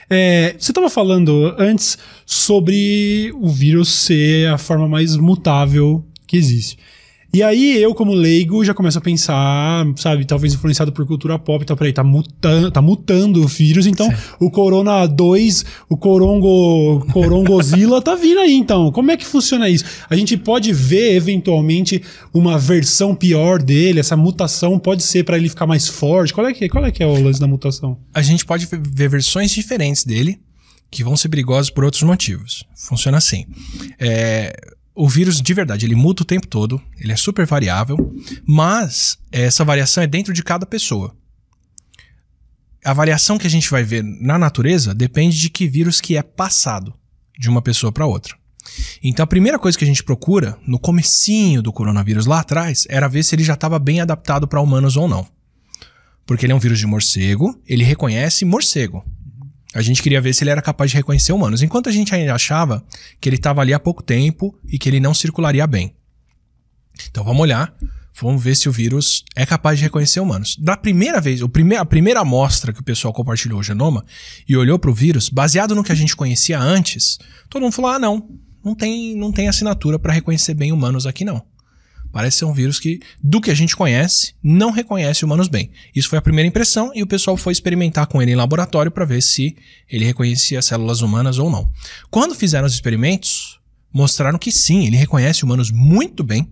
É, 0.08 0.54
você 0.56 0.70
estava 0.70 0.88
falando 0.88 1.52
antes 1.58 1.98
sobre 2.24 3.32
o 3.34 3.48
vírus 3.48 3.88
ser 3.88 4.48
a 4.48 4.56
forma 4.56 4.86
mais 4.86 5.16
mutável 5.16 6.04
que 6.28 6.36
existe. 6.36 6.78
E 7.33 7.43
aí 7.43 7.77
eu, 7.83 7.95
como 7.95 8.14
leigo, 8.14 8.64
já 8.64 8.72
começo 8.72 8.99
a 8.99 9.01
pensar, 9.01 9.87
sabe, 9.97 10.24
talvez 10.24 10.55
influenciado 10.55 10.93
por 10.93 11.07
cultura 11.07 11.39
pop, 11.39 11.62
então, 11.62 11.77
peraí, 11.77 11.93
tá 11.93 12.03
mutando, 12.03 12.70
tá 12.70 12.81
mutando 12.81 13.43
o 13.43 13.47
vírus, 13.47 13.87
então 13.87 14.09
o 14.41 14.51
Corona 14.51 15.07
2, 15.07 15.64
o 15.89 15.97
Corongo, 15.97 17.05
Corongozilla 17.12 18.01
tá 18.01 18.14
vindo 18.14 18.41
aí, 18.41 18.55
então. 18.55 18.91
Como 18.91 19.11
é 19.11 19.16
que 19.16 19.27
funciona 19.27 19.68
isso? 19.68 19.85
A 20.09 20.16
gente 20.16 20.37
pode 20.37 20.72
ver, 20.72 21.14
eventualmente, 21.14 22.03
uma 22.33 22.59
versão 22.59 23.14
pior 23.14 23.62
dele, 23.62 24.01
essa 24.01 24.16
mutação 24.16 24.79
pode 24.79 25.03
ser 25.03 25.24
para 25.24 25.37
ele 25.37 25.49
ficar 25.49 25.66
mais 25.66 25.89
forte? 25.89 26.33
Qual 26.33 26.47
é, 26.47 26.55
que, 26.55 26.68
qual 26.68 26.85
é 26.85 26.91
que 26.91 27.03
é 27.03 27.07
o 27.07 27.22
lance 27.22 27.41
da 27.41 27.47
mutação? 27.47 27.99
A 28.14 28.22
gente 28.22 28.45
pode 28.45 28.66
ver 28.66 29.09
versões 29.09 29.51
diferentes 29.51 30.05
dele, 30.05 30.41
que 30.91 31.05
vão 31.05 31.16
ser 31.16 31.29
perigosas 31.29 31.68
por 31.68 31.85
outros 31.85 32.03
motivos. 32.03 32.64
Funciona 32.74 33.18
assim. 33.18 33.45
É, 33.99 34.55
o 34.97 35.07
vírus, 35.07 35.42
de 35.42 35.53
verdade, 35.55 35.84
ele 35.84 35.94
muda 35.94 36.22
o 36.22 36.24
tempo 36.24 36.47
todo, 36.47 36.80
ele 36.99 37.12
é 37.12 37.16
super 37.16 37.47
variável, 37.47 38.14
mas 38.47 39.18
essa 39.30 39.62
variação 39.62 40.03
é 40.03 40.07
dentro 40.07 40.32
de 40.32 40.42
cada 40.42 40.64
pessoa. 40.64 41.14
A 42.82 42.94
variação 42.94 43.36
que 43.36 43.47
a 43.47 43.51
gente 43.51 43.70
vai 43.70 43.84
ver 43.84 44.03
na 44.03 44.38
natureza 44.38 44.94
depende 44.94 45.38
de 45.38 45.51
que 45.51 45.68
vírus 45.68 46.01
que 46.01 46.16
é 46.16 46.22
passado 46.22 46.94
de 47.38 47.51
uma 47.51 47.61
pessoa 47.61 47.92
para 47.92 48.07
outra. 48.07 48.34
Então 49.03 49.22
a 49.22 49.26
primeira 49.26 49.59
coisa 49.59 49.76
que 49.76 49.84
a 49.84 49.86
gente 49.86 50.03
procura 50.03 50.59
no 50.66 50.78
comecinho 50.78 51.61
do 51.61 51.72
coronavírus 51.72 52.24
lá 52.24 52.40
atrás 52.40 52.86
era 52.88 53.09
ver 53.09 53.22
se 53.22 53.34
ele 53.34 53.44
já 53.44 53.55
estava 53.55 53.78
bem 53.78 54.01
adaptado 54.01 54.49
para 54.49 54.62
humanos 54.62 54.97
ou 54.97 55.07
não. 55.07 55.26
Porque 56.24 56.47
ele 56.47 56.53
é 56.53 56.57
um 56.57 56.61
vírus 56.61 56.78
de 56.78 56.86
morcego, 56.86 57.61
ele 57.66 57.84
reconhece 57.84 58.44
morcego. 58.44 59.05
A 59.77 59.83
gente 59.83 60.03
queria 60.03 60.22
ver 60.22 60.33
se 60.33 60.43
ele 60.43 60.49
era 60.49 60.62
capaz 60.62 60.91
de 60.91 60.97
reconhecer 60.97 61.35
humanos, 61.35 61.62
enquanto 61.62 61.91
a 61.91 61.93
gente 61.93 62.14
ainda 62.14 62.35
achava 62.35 62.83
que 63.20 63.29
ele 63.29 63.37
estava 63.37 63.61
ali 63.61 63.74
há 63.74 63.79
pouco 63.79 64.03
tempo 64.03 64.59
e 64.66 64.79
que 64.79 64.89
ele 64.89 64.99
não 64.99 65.12
circularia 65.12 65.66
bem. 65.66 65.95
Então 67.11 67.22
vamos 67.22 67.43
olhar, 67.43 67.77
vamos 68.18 68.43
ver 68.43 68.57
se 68.57 68.70
o 68.70 68.72
vírus 68.72 69.22
é 69.35 69.45
capaz 69.45 69.79
de 69.79 69.85
reconhecer 69.85 70.18
humanos. 70.18 70.57
Da 70.59 70.79
primeira 70.79 71.20
vez, 71.20 71.43
a 71.43 71.85
primeira 71.85 72.20
amostra 72.20 72.72
que 72.72 72.81
o 72.81 72.85
pessoal 72.85 73.12
compartilhou 73.12 73.61
o 73.61 73.62
genoma 73.62 74.03
e 74.49 74.57
olhou 74.57 74.79
para 74.79 74.91
o 74.91 74.95
vírus, 74.95 75.29
baseado 75.29 75.74
no 75.74 75.85
que 75.85 75.93
a 75.93 75.97
gente 75.97 76.16
conhecia 76.16 76.59
antes, 76.59 77.18
todo 77.51 77.61
mundo 77.61 77.74
falou: 77.74 77.91
ah, 77.91 77.99
não, 77.99 78.31
não 78.64 78.74
tem, 78.74 79.14
não 79.14 79.31
tem 79.31 79.47
assinatura 79.47 79.99
para 79.99 80.14
reconhecer 80.14 80.55
bem 80.55 80.72
humanos 80.72 81.05
aqui 81.07 81.22
não. 81.22 81.45
Parece 82.16 82.38
ser 82.38 82.44
um 82.46 82.52
vírus 82.54 82.80
que, 82.80 82.98
do 83.22 83.42
que 83.42 83.50
a 83.50 83.54
gente 83.54 83.76
conhece, 83.76 84.32
não 84.42 84.70
reconhece 84.70 85.22
humanos 85.22 85.48
bem. 85.48 85.70
Isso 85.94 86.08
foi 86.08 86.18
a 86.18 86.22
primeira 86.22 86.48
impressão 86.48 86.90
e 86.94 87.02
o 87.02 87.06
pessoal 87.06 87.36
foi 87.36 87.52
experimentar 87.52 88.06
com 88.06 88.22
ele 88.22 88.32
em 88.32 88.34
laboratório 88.34 88.90
para 88.90 89.04
ver 89.04 89.20
se 89.20 89.54
ele 89.86 90.06
reconhecia 90.06 90.62
células 90.62 91.02
humanas 91.02 91.36
ou 91.38 91.50
não. 91.50 91.70
Quando 92.10 92.34
fizeram 92.34 92.66
os 92.66 92.72
experimentos, 92.72 93.60
mostraram 93.92 94.38
que 94.38 94.50
sim, 94.50 94.86
ele 94.86 94.96
reconhece 94.96 95.44
humanos 95.44 95.70
muito 95.70 96.24
bem 96.24 96.50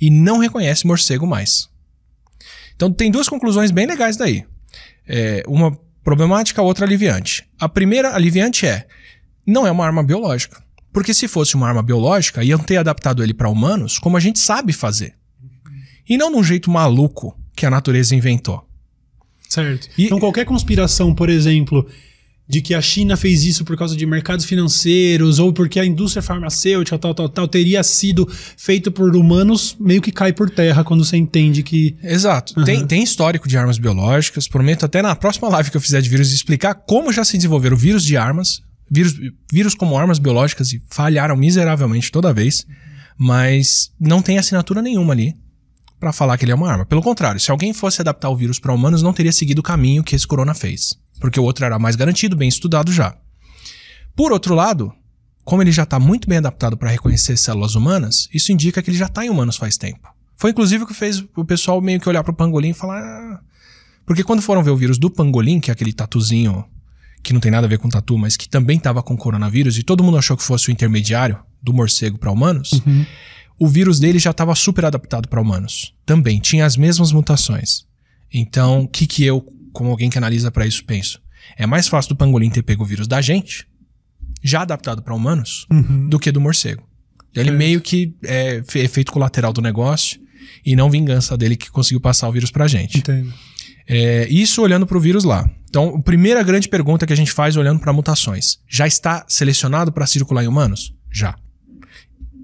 e 0.00 0.08
não 0.08 0.38
reconhece 0.38 0.86
morcego 0.86 1.26
mais. 1.26 1.68
Então 2.74 2.90
tem 2.90 3.10
duas 3.10 3.28
conclusões 3.28 3.70
bem 3.70 3.86
legais 3.86 4.16
daí. 4.16 4.46
É, 5.06 5.42
uma 5.46 5.78
problemática, 6.02 6.62
outra 6.62 6.86
aliviante. 6.86 7.44
A 7.60 7.68
primeira 7.68 8.14
aliviante 8.14 8.66
é: 8.66 8.86
não 9.46 9.66
é 9.66 9.70
uma 9.70 9.84
arma 9.84 10.02
biológica. 10.02 10.64
Porque 10.96 11.12
se 11.12 11.28
fosse 11.28 11.56
uma 11.56 11.68
arma 11.68 11.82
biológica, 11.82 12.42
iam 12.42 12.58
ter 12.58 12.78
adaptado 12.78 13.22
ele 13.22 13.34
para 13.34 13.50
humanos 13.50 13.98
como 13.98 14.16
a 14.16 14.20
gente 14.20 14.38
sabe 14.38 14.72
fazer. 14.72 15.12
E 16.08 16.16
não 16.16 16.30
de 16.30 16.38
um 16.38 16.42
jeito 16.42 16.70
maluco 16.70 17.38
que 17.54 17.66
a 17.66 17.70
natureza 17.70 18.16
inventou. 18.16 18.66
Certo. 19.46 19.90
E, 19.98 20.06
então 20.06 20.18
qualquer 20.18 20.46
conspiração, 20.46 21.14
por 21.14 21.28
exemplo, 21.28 21.86
de 22.48 22.62
que 22.62 22.72
a 22.72 22.80
China 22.80 23.14
fez 23.14 23.44
isso 23.44 23.62
por 23.62 23.76
causa 23.76 23.94
de 23.94 24.06
mercados 24.06 24.46
financeiros 24.46 25.38
ou 25.38 25.52
porque 25.52 25.78
a 25.78 25.84
indústria 25.84 26.22
farmacêutica 26.22 26.98
tal, 26.98 27.14
tal, 27.14 27.28
tal, 27.28 27.46
teria 27.46 27.82
sido 27.82 28.26
feito 28.56 28.90
por 28.90 29.14
humanos, 29.14 29.76
meio 29.78 30.00
que 30.00 30.10
cai 30.10 30.32
por 30.32 30.48
terra 30.48 30.82
quando 30.82 31.04
você 31.04 31.18
entende 31.18 31.62
que. 31.62 31.94
Exato. 32.02 32.58
Uhum. 32.58 32.64
Tem, 32.64 32.86
tem 32.86 33.02
histórico 33.02 33.46
de 33.46 33.58
armas 33.58 33.76
biológicas. 33.76 34.48
Prometo 34.48 34.86
até 34.86 35.02
na 35.02 35.14
próxima 35.14 35.50
live 35.50 35.70
que 35.70 35.76
eu 35.76 35.80
fizer 35.82 36.00
de 36.00 36.08
vírus 36.08 36.32
explicar 36.32 36.72
como 36.74 37.12
já 37.12 37.22
se 37.22 37.36
desenvolveram 37.36 37.76
vírus 37.76 38.02
de 38.02 38.16
armas. 38.16 38.64
Vírus, 38.90 39.14
vírus 39.52 39.74
como 39.74 39.98
armas 39.98 40.18
biológicas 40.18 40.72
e 40.72 40.82
falharam 40.88 41.36
miseravelmente 41.36 42.12
toda 42.12 42.32
vez, 42.32 42.66
mas 43.18 43.92
não 43.98 44.22
tem 44.22 44.38
assinatura 44.38 44.80
nenhuma 44.80 45.12
ali 45.12 45.34
para 45.98 46.12
falar 46.12 46.36
que 46.36 46.44
ele 46.44 46.52
é 46.52 46.54
uma 46.54 46.70
arma. 46.70 46.86
Pelo 46.86 47.02
contrário, 47.02 47.40
se 47.40 47.50
alguém 47.50 47.72
fosse 47.72 48.00
adaptar 48.00 48.28
o 48.28 48.36
vírus 48.36 48.58
para 48.58 48.72
humanos, 48.72 49.02
não 49.02 49.12
teria 49.12 49.32
seguido 49.32 49.60
o 49.60 49.62
caminho 49.62 50.04
que 50.04 50.14
esse 50.14 50.26
corona 50.26 50.54
fez, 50.54 50.98
porque 51.20 51.40
o 51.40 51.44
outro 51.44 51.64
era 51.64 51.78
mais 51.78 51.96
garantido, 51.96 52.36
bem 52.36 52.48
estudado 52.48 52.92
já. 52.92 53.16
Por 54.14 54.32
outro 54.32 54.54
lado, 54.54 54.92
como 55.44 55.62
ele 55.62 55.72
já 55.72 55.84
está 55.84 55.98
muito 55.98 56.28
bem 56.28 56.38
adaptado 56.38 56.76
para 56.76 56.90
reconhecer 56.90 57.36
células 57.36 57.74
humanas, 57.74 58.28
isso 58.32 58.52
indica 58.52 58.82
que 58.82 58.90
ele 58.90 58.98
já 58.98 59.06
está 59.06 59.24
em 59.24 59.30
humanos 59.30 59.56
faz 59.56 59.76
tempo. 59.76 60.08
Foi 60.36 60.50
inclusive 60.50 60.84
o 60.84 60.86
que 60.86 60.94
fez 60.94 61.24
o 61.34 61.44
pessoal 61.44 61.80
meio 61.80 62.00
que 62.00 62.08
olhar 62.08 62.22
para 62.22 62.32
o 62.32 62.36
pangolim 62.36 62.70
e 62.70 62.74
falar. 62.74 63.00
Ah. 63.00 63.40
Porque 64.04 64.22
quando 64.22 64.42
foram 64.42 64.62
ver 64.62 64.70
o 64.70 64.76
vírus 64.76 64.98
do 64.98 65.10
pangolim, 65.10 65.58
que 65.58 65.70
é 65.70 65.72
aquele 65.72 65.92
tatuzinho 65.92 66.64
que 67.26 67.32
não 67.32 67.40
tem 67.40 67.50
nada 67.50 67.66
a 67.66 67.68
ver 67.68 67.78
com 67.78 67.88
tatu, 67.88 68.16
mas 68.16 68.36
que 68.36 68.48
também 68.48 68.76
estava 68.76 69.02
com 69.02 69.16
coronavírus, 69.16 69.76
e 69.76 69.82
todo 69.82 70.04
mundo 70.04 70.16
achou 70.16 70.36
que 70.36 70.44
fosse 70.44 70.68
o 70.68 70.70
intermediário 70.70 71.36
do 71.60 71.72
morcego 71.72 72.16
para 72.16 72.30
humanos, 72.30 72.70
uhum. 72.74 73.04
o 73.58 73.66
vírus 73.66 73.98
dele 73.98 74.20
já 74.20 74.30
estava 74.30 74.54
super 74.54 74.84
adaptado 74.84 75.26
para 75.26 75.40
humanos. 75.40 75.92
Também 76.06 76.38
tinha 76.38 76.64
as 76.64 76.76
mesmas 76.76 77.10
mutações. 77.10 77.84
Então, 78.32 78.82
o 78.82 78.88
que, 78.88 79.08
que 79.08 79.24
eu, 79.24 79.44
como 79.72 79.90
alguém 79.90 80.08
que 80.08 80.16
analisa 80.16 80.52
para 80.52 80.68
isso, 80.68 80.84
penso? 80.84 81.20
É 81.58 81.66
mais 81.66 81.88
fácil 81.88 82.10
do 82.10 82.16
pangolim 82.16 82.48
ter 82.48 82.62
pego 82.62 82.84
o 82.84 82.86
vírus 82.86 83.08
da 83.08 83.20
gente, 83.20 83.66
já 84.40 84.62
adaptado 84.62 85.02
para 85.02 85.12
humanos, 85.12 85.66
uhum. 85.68 86.08
do 86.08 86.20
que 86.20 86.30
do 86.30 86.40
morcego. 86.40 86.88
Ele 87.34 87.50
é. 87.50 87.52
meio 87.52 87.80
que 87.80 88.14
é 88.24 88.62
efeito 88.76 89.10
colateral 89.10 89.52
do 89.52 89.60
negócio 89.60 90.20
e 90.64 90.76
não 90.76 90.88
vingança 90.88 91.36
dele 91.36 91.56
que 91.56 91.72
conseguiu 91.72 92.00
passar 92.00 92.28
o 92.28 92.32
vírus 92.32 92.52
pra 92.52 92.68
gente. 92.68 92.98
Entendo. 92.98 93.34
É, 93.88 94.26
isso 94.28 94.62
olhando 94.62 94.86
para 94.86 94.96
o 94.96 95.00
vírus 95.00 95.24
lá. 95.24 95.48
Então, 95.68 95.96
a 95.96 96.02
primeira 96.02 96.42
grande 96.42 96.68
pergunta 96.68 97.06
que 97.06 97.12
a 97.12 97.16
gente 97.16 97.32
faz 97.32 97.56
olhando 97.56 97.80
para 97.80 97.92
mutações: 97.92 98.58
já 98.68 98.86
está 98.86 99.24
selecionado 99.28 99.92
para 99.92 100.06
circular 100.06 100.44
em 100.44 100.48
humanos? 100.48 100.94
Já. 101.12 101.36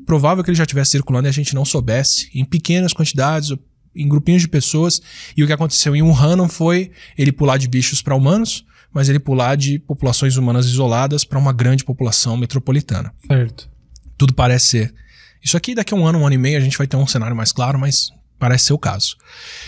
Provável 0.07 0.43
que 0.43 0.51
ele 0.51 0.57
já 0.57 0.65
estivesse 0.65 0.93
circulando 0.93 1.29
e 1.29 1.31
a 1.31 1.33
gente 1.33 1.55
não 1.55 1.65
soubesse, 1.65 2.29
em 2.35 2.45
pequenas 2.45 2.93
quantidades, 2.93 3.55
em 3.95 4.09
grupinhos 4.09 4.43
de 4.43 4.49
pessoas. 4.49 5.01
E 5.37 5.43
o 5.43 5.47
que 5.47 5.53
aconteceu 5.53 5.95
em 5.95 6.03
Wuhan 6.03 6.37
não 6.37 6.49
foi 6.49 6.91
ele 7.17 7.33
pular 7.33 7.57
de 7.57 7.69
bichos 7.69 8.03
para 8.03 8.15
humanos, 8.15 8.65
mas 8.93 9.09
ele 9.09 9.19
pular 9.19 9.57
de 9.57 9.79
populações 9.79 10.37
humanas 10.37 10.67
isoladas 10.67 11.25
para 11.25 11.39
uma 11.39 11.53
grande 11.53 11.85
população 11.85 12.37
metropolitana. 12.37 13.13
Certo. 13.27 13.71
Tudo 14.19 14.35
parece 14.35 14.67
ser. 14.67 14.95
Isso 15.43 15.57
aqui, 15.57 15.75
daqui 15.75 15.95
a 15.95 15.97
um 15.97 16.07
ano, 16.07 16.19
um 16.21 16.27
ano 16.27 16.35
e 16.35 16.39
meio, 16.39 16.59
a 16.59 16.61
gente 16.61 16.79
vai 16.79 16.87
ter 16.87 16.97
um 16.97 17.07
cenário 17.07 17.35
mais 17.35 17.53
claro, 17.53 17.79
mas 17.79 18.11
Parece 18.43 18.65
ser 18.65 18.73
o 18.73 18.79
caso. 18.79 19.17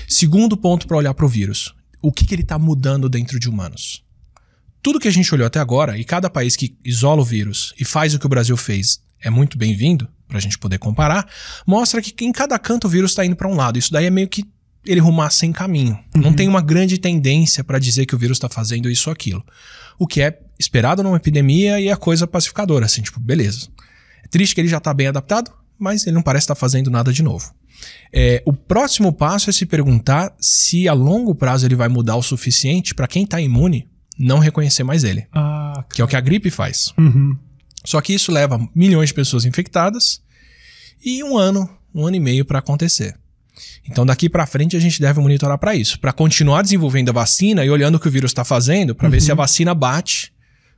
Segundo 0.08 0.56
ponto 0.56 0.88
para 0.88 0.96
olhar 0.96 1.14
para 1.14 1.24
o 1.24 1.28
vírus: 1.28 1.72
o 2.02 2.10
que, 2.10 2.26
que 2.26 2.34
ele 2.34 2.42
está 2.42 2.58
mudando 2.58 3.08
dentro 3.08 3.38
de 3.38 3.48
humanos? 3.48 4.02
Tudo 4.82 4.98
que 4.98 5.06
a 5.06 5.12
gente 5.12 5.32
olhou 5.32 5.46
até 5.46 5.60
agora, 5.60 5.96
e 5.96 6.02
cada 6.02 6.28
país 6.28 6.56
que 6.56 6.76
isola 6.84 7.22
o 7.22 7.24
vírus 7.24 7.72
e 7.78 7.84
faz 7.84 8.14
o 8.14 8.18
que 8.18 8.26
o 8.26 8.28
Brasil 8.28 8.56
fez 8.56 9.00
é 9.20 9.30
muito 9.30 9.56
bem-vindo, 9.56 10.08
para 10.26 10.38
a 10.38 10.40
gente 10.40 10.58
poder 10.58 10.78
comparar, 10.78 11.24
mostra 11.64 12.02
que 12.02 12.24
em 12.24 12.32
cada 12.32 12.58
canto 12.58 12.88
o 12.88 12.90
vírus 12.90 13.12
está 13.12 13.24
indo 13.24 13.36
para 13.36 13.46
um 13.46 13.54
lado. 13.54 13.78
Isso 13.78 13.92
daí 13.92 14.06
é 14.06 14.10
meio 14.10 14.26
que 14.26 14.44
ele 14.84 14.98
rumar 14.98 15.30
sem 15.30 15.52
caminho. 15.52 15.96
Uhum. 16.12 16.22
Não 16.22 16.32
tem 16.32 16.48
uma 16.48 16.60
grande 16.60 16.98
tendência 16.98 17.62
para 17.62 17.78
dizer 17.78 18.06
que 18.06 18.16
o 18.16 18.18
vírus 18.18 18.38
está 18.38 18.48
fazendo 18.48 18.90
isso 18.90 19.08
ou 19.08 19.12
aquilo. 19.12 19.46
O 19.96 20.04
que 20.04 20.20
é 20.20 20.36
esperado 20.58 21.00
numa 21.00 21.16
epidemia 21.16 21.78
e 21.78 21.86
é 21.86 21.94
coisa 21.94 22.26
pacificadora, 22.26 22.86
assim, 22.86 23.02
tipo, 23.02 23.20
beleza. 23.20 23.68
É 24.24 24.26
triste 24.26 24.52
que 24.52 24.60
ele 24.60 24.66
já 24.66 24.78
está 24.78 24.92
bem 24.92 25.06
adaptado, 25.06 25.52
mas 25.78 26.06
ele 26.06 26.14
não 26.14 26.22
parece 26.22 26.44
estar 26.44 26.54
fazendo 26.54 26.90
nada 26.90 27.12
de 27.12 27.22
novo. 27.22 27.52
É, 28.12 28.42
o 28.46 28.52
próximo 28.52 29.12
passo 29.12 29.50
é 29.50 29.52
se 29.52 29.66
perguntar 29.66 30.34
se 30.38 30.88
a 30.88 30.92
longo 30.92 31.34
prazo 31.34 31.66
ele 31.66 31.74
vai 31.74 31.88
mudar 31.88 32.16
o 32.16 32.22
suficiente 32.22 32.94
para 32.94 33.08
quem 33.08 33.24
está 33.24 33.40
imune 33.40 33.88
não 34.18 34.38
reconhecer 34.38 34.84
mais 34.84 35.02
ele. 35.04 35.26
Ah, 35.32 35.84
que 35.92 36.00
é 36.00 36.04
o 36.04 36.08
que 36.08 36.16
a 36.16 36.20
gripe 36.20 36.50
faz. 36.50 36.92
Uhum. 36.96 37.36
Só 37.84 38.00
que 38.00 38.14
isso 38.14 38.32
leva 38.32 38.66
milhões 38.74 39.08
de 39.08 39.14
pessoas 39.14 39.44
infectadas 39.44 40.22
e 41.04 41.22
um 41.22 41.36
ano, 41.36 41.68
um 41.94 42.06
ano 42.06 42.16
e 42.16 42.20
meio 42.20 42.44
para 42.44 42.60
acontecer. 42.60 43.14
Então 43.88 44.06
daqui 44.06 44.28
para 44.28 44.46
frente 44.46 44.76
a 44.76 44.80
gente 44.80 45.00
deve 45.00 45.20
monitorar 45.20 45.58
para 45.58 45.74
isso, 45.74 45.98
para 46.00 46.12
continuar 46.12 46.62
desenvolvendo 46.62 47.10
a 47.10 47.12
vacina 47.12 47.64
e 47.64 47.70
olhando 47.70 47.96
o 47.96 48.00
que 48.00 48.08
o 48.08 48.10
vírus 48.10 48.30
está 48.30 48.44
fazendo, 48.44 48.94
para 48.94 49.06
uhum. 49.06 49.12
ver 49.12 49.20
se 49.20 49.30
a 49.30 49.34
vacina 49.34 49.74
bate 49.74 50.32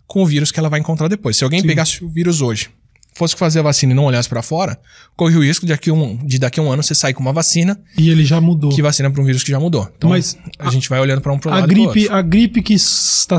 com 0.06 0.22
o 0.22 0.26
vírus 0.26 0.50
que 0.50 0.58
ela 0.58 0.68
vai 0.68 0.80
encontrar 0.80 1.08
depois. 1.08 1.36
Se 1.36 1.44
alguém 1.44 1.60
Sim. 1.60 1.66
pegasse 1.66 2.04
o 2.04 2.08
vírus 2.08 2.40
hoje 2.40 2.70
fosse 3.16 3.34
fazer 3.34 3.60
a 3.60 3.62
vacina 3.62 3.92
e 3.92 3.94
não 3.94 4.04
olhasse 4.04 4.28
para 4.28 4.42
fora, 4.42 4.78
corre 5.16 5.36
o 5.36 5.42
risco 5.42 5.64
de 5.64 5.72
daqui, 5.72 5.90
um, 5.90 6.16
de 6.18 6.38
daqui 6.38 6.60
a 6.60 6.62
um 6.62 6.70
ano 6.70 6.82
você 6.82 6.94
sair 6.94 7.14
com 7.14 7.20
uma 7.20 7.32
vacina. 7.32 7.80
E 7.96 8.10
ele 8.10 8.24
já 8.24 8.40
mudou. 8.40 8.70
Que 8.70 8.82
vacina 8.82 9.10
para 9.10 9.22
um 9.22 9.24
vírus 9.24 9.42
que 9.42 9.50
já 9.50 9.58
mudou. 9.58 9.88
Então 9.96 10.10
Mas 10.10 10.36
a, 10.58 10.68
a 10.68 10.70
gente 10.70 10.88
vai 10.88 11.00
olhando 11.00 11.22
para 11.22 11.32
um 11.32 11.38
pro 11.38 11.50
a 11.50 11.62
gripe, 11.62 12.08
A 12.10 12.20
gripe 12.20 12.60
que 12.60 12.74
está 12.74 13.38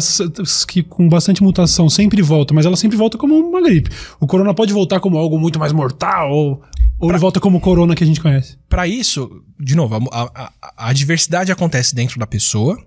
que 0.68 0.82
com 0.82 1.08
bastante 1.08 1.44
mutação 1.44 1.90
sempre 1.90 2.24
volta, 2.24 2.56
mas 2.56 2.66
ela 2.66 2.76
sempre 2.76 2.98
volta 2.98 3.20
como 3.20 3.36
uma 3.36 3.62
gripe. 3.62 3.92
O 4.20 4.26
corona 4.26 4.54
pode 4.54 4.74
voltar 4.74 5.00
como 5.00 5.16
algo 5.16 5.38
muito 5.38 5.60
mais 5.60 5.72
mortal 5.72 6.32
ou, 6.32 6.64
ou 7.00 7.08
pra, 7.08 7.10
ele 7.10 7.20
volta 7.20 7.40
como 7.40 7.60
o 7.60 7.62
corona 7.62 7.94
que 7.94 8.04
a 8.04 8.08
gente 8.08 8.20
conhece? 8.20 8.58
Para 8.68 8.88
isso, 8.88 9.44
de 9.60 9.76
novo, 9.76 10.10
a, 10.12 10.24
a, 10.34 10.90
a 10.90 10.94
diversidade 10.94 11.52
acontece 11.52 11.94
dentro 11.94 12.20
da 12.20 12.26
pessoa 12.26 12.78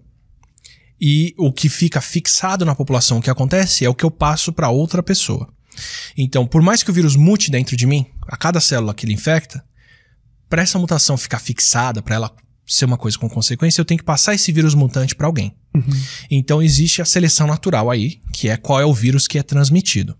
E 1.00 1.34
o 1.38 1.52
que 1.52 1.68
fica 1.68 2.00
fixado 2.00 2.64
na 2.64 2.74
população, 2.74 3.18
o 3.18 3.22
que 3.22 3.30
acontece, 3.30 3.84
é 3.84 3.88
o 3.88 3.94
que 3.94 4.04
eu 4.04 4.10
passo 4.10 4.52
para 4.52 4.68
outra 4.68 5.02
pessoa. 5.02 5.48
Então, 6.16 6.46
por 6.46 6.62
mais 6.62 6.82
que 6.82 6.90
o 6.90 6.94
vírus 6.94 7.16
mute 7.16 7.50
dentro 7.50 7.76
de 7.76 7.86
mim, 7.86 8.06
a 8.26 8.36
cada 8.36 8.60
célula 8.60 8.94
que 8.94 9.04
ele 9.04 9.14
infecta, 9.14 9.64
para 10.48 10.62
essa 10.62 10.78
mutação 10.78 11.16
ficar 11.16 11.38
fixada, 11.38 12.02
para 12.02 12.16
ela 12.16 12.34
ser 12.66 12.84
uma 12.84 12.96
coisa 12.96 13.18
com 13.18 13.28
consequência, 13.28 13.80
eu 13.80 13.84
tenho 13.84 13.98
que 13.98 14.04
passar 14.04 14.34
esse 14.34 14.52
vírus 14.52 14.74
mutante 14.74 15.14
para 15.14 15.26
alguém. 15.26 15.54
Uhum. 15.74 15.82
Então 16.30 16.62
existe 16.62 17.02
a 17.02 17.04
seleção 17.04 17.46
natural 17.46 17.90
aí, 17.90 18.20
que 18.32 18.48
é 18.48 18.56
qual 18.56 18.80
é 18.80 18.84
o 18.84 18.94
vírus 18.94 19.26
que 19.26 19.38
é 19.38 19.42
transmitido. 19.42 20.16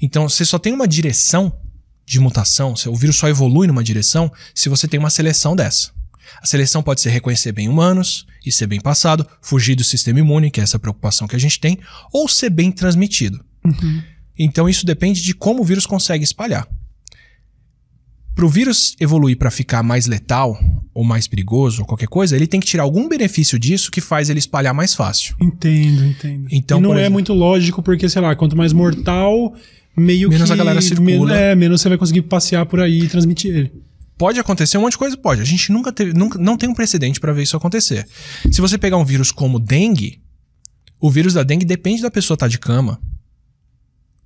Então 0.00 0.28
você 0.28 0.44
só 0.44 0.58
tem 0.58 0.72
uma 0.72 0.88
direção 0.88 1.58
de 2.04 2.18
mutação, 2.18 2.74
o 2.86 2.96
vírus 2.96 3.16
só 3.16 3.28
evolui 3.28 3.66
numa 3.66 3.84
direção 3.84 4.30
se 4.54 4.68
você 4.68 4.88
tem 4.88 4.98
uma 4.98 5.10
seleção 5.10 5.54
dessa. 5.54 5.92
A 6.40 6.46
seleção 6.46 6.82
pode 6.82 7.00
ser 7.00 7.10
reconhecer 7.10 7.52
bem 7.52 7.68
humanos 7.68 8.26
e 8.44 8.50
ser 8.50 8.66
bem 8.66 8.80
passado, 8.80 9.26
fugir 9.40 9.74
do 9.74 9.84
sistema 9.84 10.18
imune, 10.18 10.50
que 10.50 10.60
é 10.60 10.62
essa 10.62 10.78
preocupação 10.78 11.28
que 11.28 11.36
a 11.36 11.38
gente 11.38 11.60
tem, 11.60 11.78
ou 12.12 12.28
ser 12.28 12.50
bem 12.50 12.72
transmitido. 12.72 13.44
Uhum. 13.64 14.02
Então 14.38 14.68
isso 14.68 14.86
depende 14.86 15.22
de 15.22 15.34
como 15.34 15.62
o 15.62 15.64
vírus 15.64 15.86
consegue 15.86 16.24
espalhar. 16.24 16.66
Para 18.34 18.46
o 18.46 18.48
vírus 18.48 18.96
evoluir 18.98 19.36
para 19.36 19.50
ficar 19.50 19.82
mais 19.82 20.06
letal 20.06 20.58
ou 20.94 21.04
mais 21.04 21.28
perigoso 21.28 21.82
ou 21.82 21.86
qualquer 21.86 22.08
coisa, 22.08 22.34
ele 22.34 22.46
tem 22.46 22.60
que 22.60 22.66
tirar 22.66 22.82
algum 22.82 23.06
benefício 23.08 23.58
disso 23.58 23.90
que 23.90 24.00
faz 24.00 24.30
ele 24.30 24.38
espalhar 24.38 24.72
mais 24.72 24.94
fácil. 24.94 25.36
Entendo, 25.40 26.04
entendo. 26.04 26.46
Então, 26.50 26.78
e 26.78 26.80
não 26.80 26.94
é 26.94 27.00
exemplo, 27.00 27.12
muito 27.12 27.32
lógico 27.34 27.82
porque, 27.82 28.08
sei 28.08 28.22
lá, 28.22 28.34
quanto 28.34 28.56
mais 28.56 28.72
mortal, 28.72 29.54
meio 29.94 30.30
menos 30.30 30.48
que... 30.48 30.52
a 30.52 30.56
galera 30.56 30.80
circula. 30.80 31.06
Menos, 31.06 31.30
é, 31.30 31.54
menos 31.54 31.80
você 31.80 31.90
vai 31.90 31.98
conseguir 31.98 32.22
passear 32.22 32.64
por 32.64 32.80
aí 32.80 33.02
e 33.02 33.08
transmitir 33.08 33.54
ele. 33.54 33.72
Pode 34.16 34.40
acontecer 34.40 34.78
um 34.78 34.82
monte 34.82 34.92
de 34.92 34.98
coisa? 34.98 35.16
Pode. 35.16 35.42
A 35.42 35.44
gente 35.44 35.70
nunca 35.70 35.92
teve, 35.92 36.14
nunca, 36.14 36.38
não 36.38 36.56
tem 36.56 36.68
um 36.68 36.74
precedente 36.74 37.20
para 37.20 37.32
ver 37.32 37.42
isso 37.42 37.56
acontecer. 37.56 38.06
Se 38.50 38.60
você 38.60 38.78
pegar 38.78 38.96
um 38.96 39.04
vírus 39.04 39.30
como 39.30 39.58
dengue, 39.58 40.22
o 40.98 41.10
vírus 41.10 41.34
da 41.34 41.42
dengue 41.42 41.66
depende 41.66 42.00
da 42.00 42.10
pessoa 42.10 42.34
estar 42.34 42.46
tá 42.46 42.50
de 42.50 42.58
cama. 42.58 42.98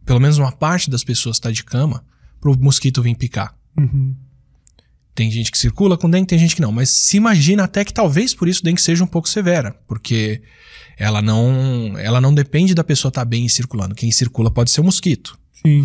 Pelo 0.06 0.20
menos 0.20 0.38
uma 0.38 0.52
parte 0.52 0.88
das 0.88 1.04
pessoas 1.04 1.36
está 1.36 1.50
de 1.50 1.64
cama 1.64 2.02
para 2.40 2.50
o 2.50 2.56
mosquito 2.56 3.02
vir 3.02 3.16
picar. 3.16 3.54
Uhum. 3.76 4.14
Tem 5.14 5.30
gente 5.30 5.50
que 5.50 5.58
circula 5.58 5.96
com 5.96 6.08
dengue, 6.08 6.26
tem 6.26 6.38
gente 6.38 6.54
que 6.54 6.62
não. 6.62 6.70
Mas 6.70 6.90
se 6.90 7.16
imagina 7.16 7.64
até 7.64 7.84
que 7.84 7.92
talvez 7.92 8.34
por 8.34 8.48
isso 8.48 8.62
dengue 8.62 8.80
seja 8.80 9.02
um 9.02 9.06
pouco 9.06 9.28
severa, 9.28 9.74
porque 9.88 10.42
ela 10.96 11.20
não, 11.20 11.98
ela 11.98 12.20
não 12.20 12.32
depende 12.32 12.74
da 12.74 12.84
pessoa 12.84 13.10
estar 13.10 13.22
tá 13.22 13.24
bem 13.24 13.48
circulando. 13.48 13.94
Quem 13.94 14.10
circula 14.12 14.50
pode 14.50 14.70
ser 14.70 14.80
o 14.80 14.84
mosquito. 14.84 15.38
Sim. 15.52 15.84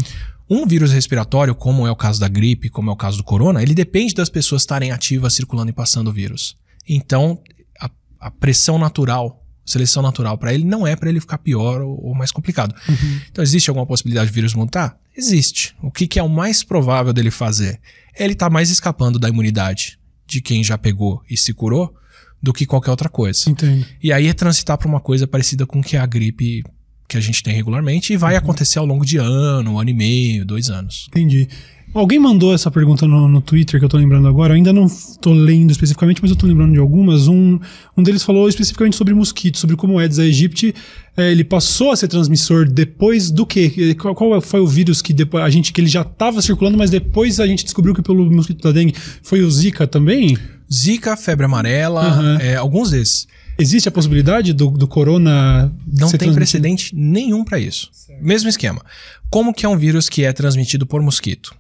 Um 0.50 0.68
vírus 0.68 0.92
respiratório, 0.92 1.56
como 1.56 1.88
é 1.88 1.92
o 1.92 1.96
caso 1.96 2.20
da 2.20 2.28
gripe, 2.28 2.70
como 2.70 2.90
é 2.90 2.94
o 2.94 2.98
caso 2.98 3.18
do 3.18 3.24
corona, 3.24 3.64
ele 3.64 3.74
depende 3.74 4.14
das 4.14 4.30
pessoas 4.30 4.64
estarem 4.64 4.92
ativas, 4.92 5.34
circulando 5.34 5.70
e 5.70 5.74
passando 5.74 6.10
o 6.10 6.14
vírus. 6.14 6.58
Então, 6.88 7.42
a, 7.80 7.90
a 8.20 8.30
pressão 8.30 8.78
natural, 8.78 9.41
seleção 9.66 10.02
natural 10.02 10.38
para 10.38 10.54
ele 10.54 10.64
não 10.64 10.86
é 10.86 10.96
para 10.96 11.10
ele 11.10 11.20
ficar 11.20 11.38
pior 11.38 11.82
ou, 11.82 12.08
ou 12.08 12.16
mais 12.16 12.32
complicado. 12.32 12.76
Uhum. 12.88 13.22
Então, 13.32 13.44
existe 13.44 13.70
alguma 13.70 13.86
possibilidade 13.86 14.30
de 14.30 14.34
vírus 14.34 14.54
mutar? 14.54 14.98
Existe. 15.16 15.76
O 15.82 15.92
que, 15.92 16.08
que 16.08 16.20
é 16.20 16.24
o 16.24 16.30
mais 16.30 16.64
provável 16.64 17.14
dele 17.14 17.32
fazer? 17.32 17.80
Ele 18.18 18.36
tá 18.36 18.50
mais 18.50 18.70
escapando 18.70 19.20
da 19.20 19.30
imunidade 19.30 20.00
de 20.26 20.42
quem 20.42 20.64
já 20.64 20.78
pegou 20.78 21.22
e 21.30 21.36
se 21.36 21.54
curou 21.54 21.94
do 22.42 22.54
que 22.54 22.66
qualquer 22.66 22.92
outra 22.92 23.10
coisa. 23.10 23.50
Entendo. 23.50 23.86
E 24.02 24.12
aí 24.12 24.28
é 24.28 24.34
transitar 24.34 24.78
para 24.78 24.88
uma 24.88 25.00
coisa 25.00 25.28
parecida 25.28 25.66
com 25.66 25.82
que 25.82 25.96
a 25.96 26.06
gripe 26.06 26.64
que 27.08 27.18
a 27.18 27.22
gente 27.22 27.44
tem 27.44 27.54
regularmente 27.54 28.14
e 28.14 28.18
vai 28.18 28.34
uhum. 28.34 28.40
acontecer 28.40 28.80
ao 28.80 28.86
longo 28.86 29.06
de 29.06 29.18
ano, 29.18 29.74
um 29.74 29.80
ano 29.80 29.90
e 29.90 29.94
meio, 29.94 30.46
dois 30.46 30.70
anos. 30.70 31.08
Entendi. 31.10 31.48
Alguém 31.94 32.20
mandou 32.20 32.54
essa 32.54 32.72
pergunta 32.72 33.06
no, 33.06 33.28
no 33.28 33.42
Twitter 33.42 33.80
que 33.80 33.86
eu 33.86 33.90
tô 33.90 33.98
lembrando 33.98 34.28
agora. 34.28 34.54
Eu 34.54 34.56
ainda 34.56 34.72
não 34.72 34.88
tô 35.20 35.34
lendo 35.34 35.72
especificamente, 35.72 36.22
mas 36.22 36.32
eu 36.32 36.38
tô 36.38 36.48
lembrando 36.48 36.72
de 36.72 36.80
algumas. 36.80 37.28
Um, 37.28 37.60
um 37.98 38.04
deles 38.04 38.24
falou 38.24 38.48
especificamente 38.48 38.96
sobre 38.96 39.14
mosquito, 39.14 39.58
sobre 39.58 39.76
como 39.76 39.96
o 39.96 40.00
Aedes 40.00 40.18
aegypti 40.18 40.74
é, 41.18 41.30
ele 41.30 41.44
passou 41.44 41.92
a 41.92 41.96
ser 41.96 42.08
transmissor 42.08 42.66
depois 42.66 43.30
do 43.30 43.46
quê? 43.46 43.96
Qual, 44.00 44.16
qual 44.16 44.42
foi 44.42 44.62
o 44.62 44.68
vírus 44.68 45.02
que 45.02 45.12
depois 45.12 45.44
a 45.44 45.50
gente 45.50 45.74
que 45.74 45.82
ele 45.82 45.90
já 45.90 46.02
estava 46.02 46.42
circulando, 46.42 46.78
mas 46.78 46.90
depois 46.90 47.40
a 47.40 47.46
gente 47.46 47.66
descobriu 47.66 47.94
que 47.94 48.02
pelo 48.02 48.32
mosquito 48.32 48.64
da 48.64 48.72
dengue 48.72 48.96
foi 49.22 49.42
o 49.42 49.52
Zika 49.52 49.86
também? 49.86 50.38
Zika, 50.72 51.18
febre 51.18 51.46
amarela, 51.46 52.18
uhum. 52.18 52.38
é, 52.40 52.56
alguns 52.56 52.92
desses. 52.92 53.28
Existe 53.60 53.90
a 53.90 53.92
possibilidade 53.92 54.54
do, 54.54 54.72
do 54.72 54.88
corona. 54.88 55.72
Não 55.86 56.10
tem 56.10 56.34
precedente 56.34 56.96
nenhum 56.96 57.44
para 57.44 57.60
isso. 57.60 57.90
Certo. 57.92 58.24
Mesmo 58.24 58.48
esquema. 58.48 58.82
Como 59.30 59.54
que 59.54 59.66
é 59.66 59.70
um 59.70 59.78
vírus 59.78 60.08
que 60.08 60.24
é 60.24 60.32
transmitido 60.32 60.86
por 60.86 61.02
mosquito? 61.02 61.54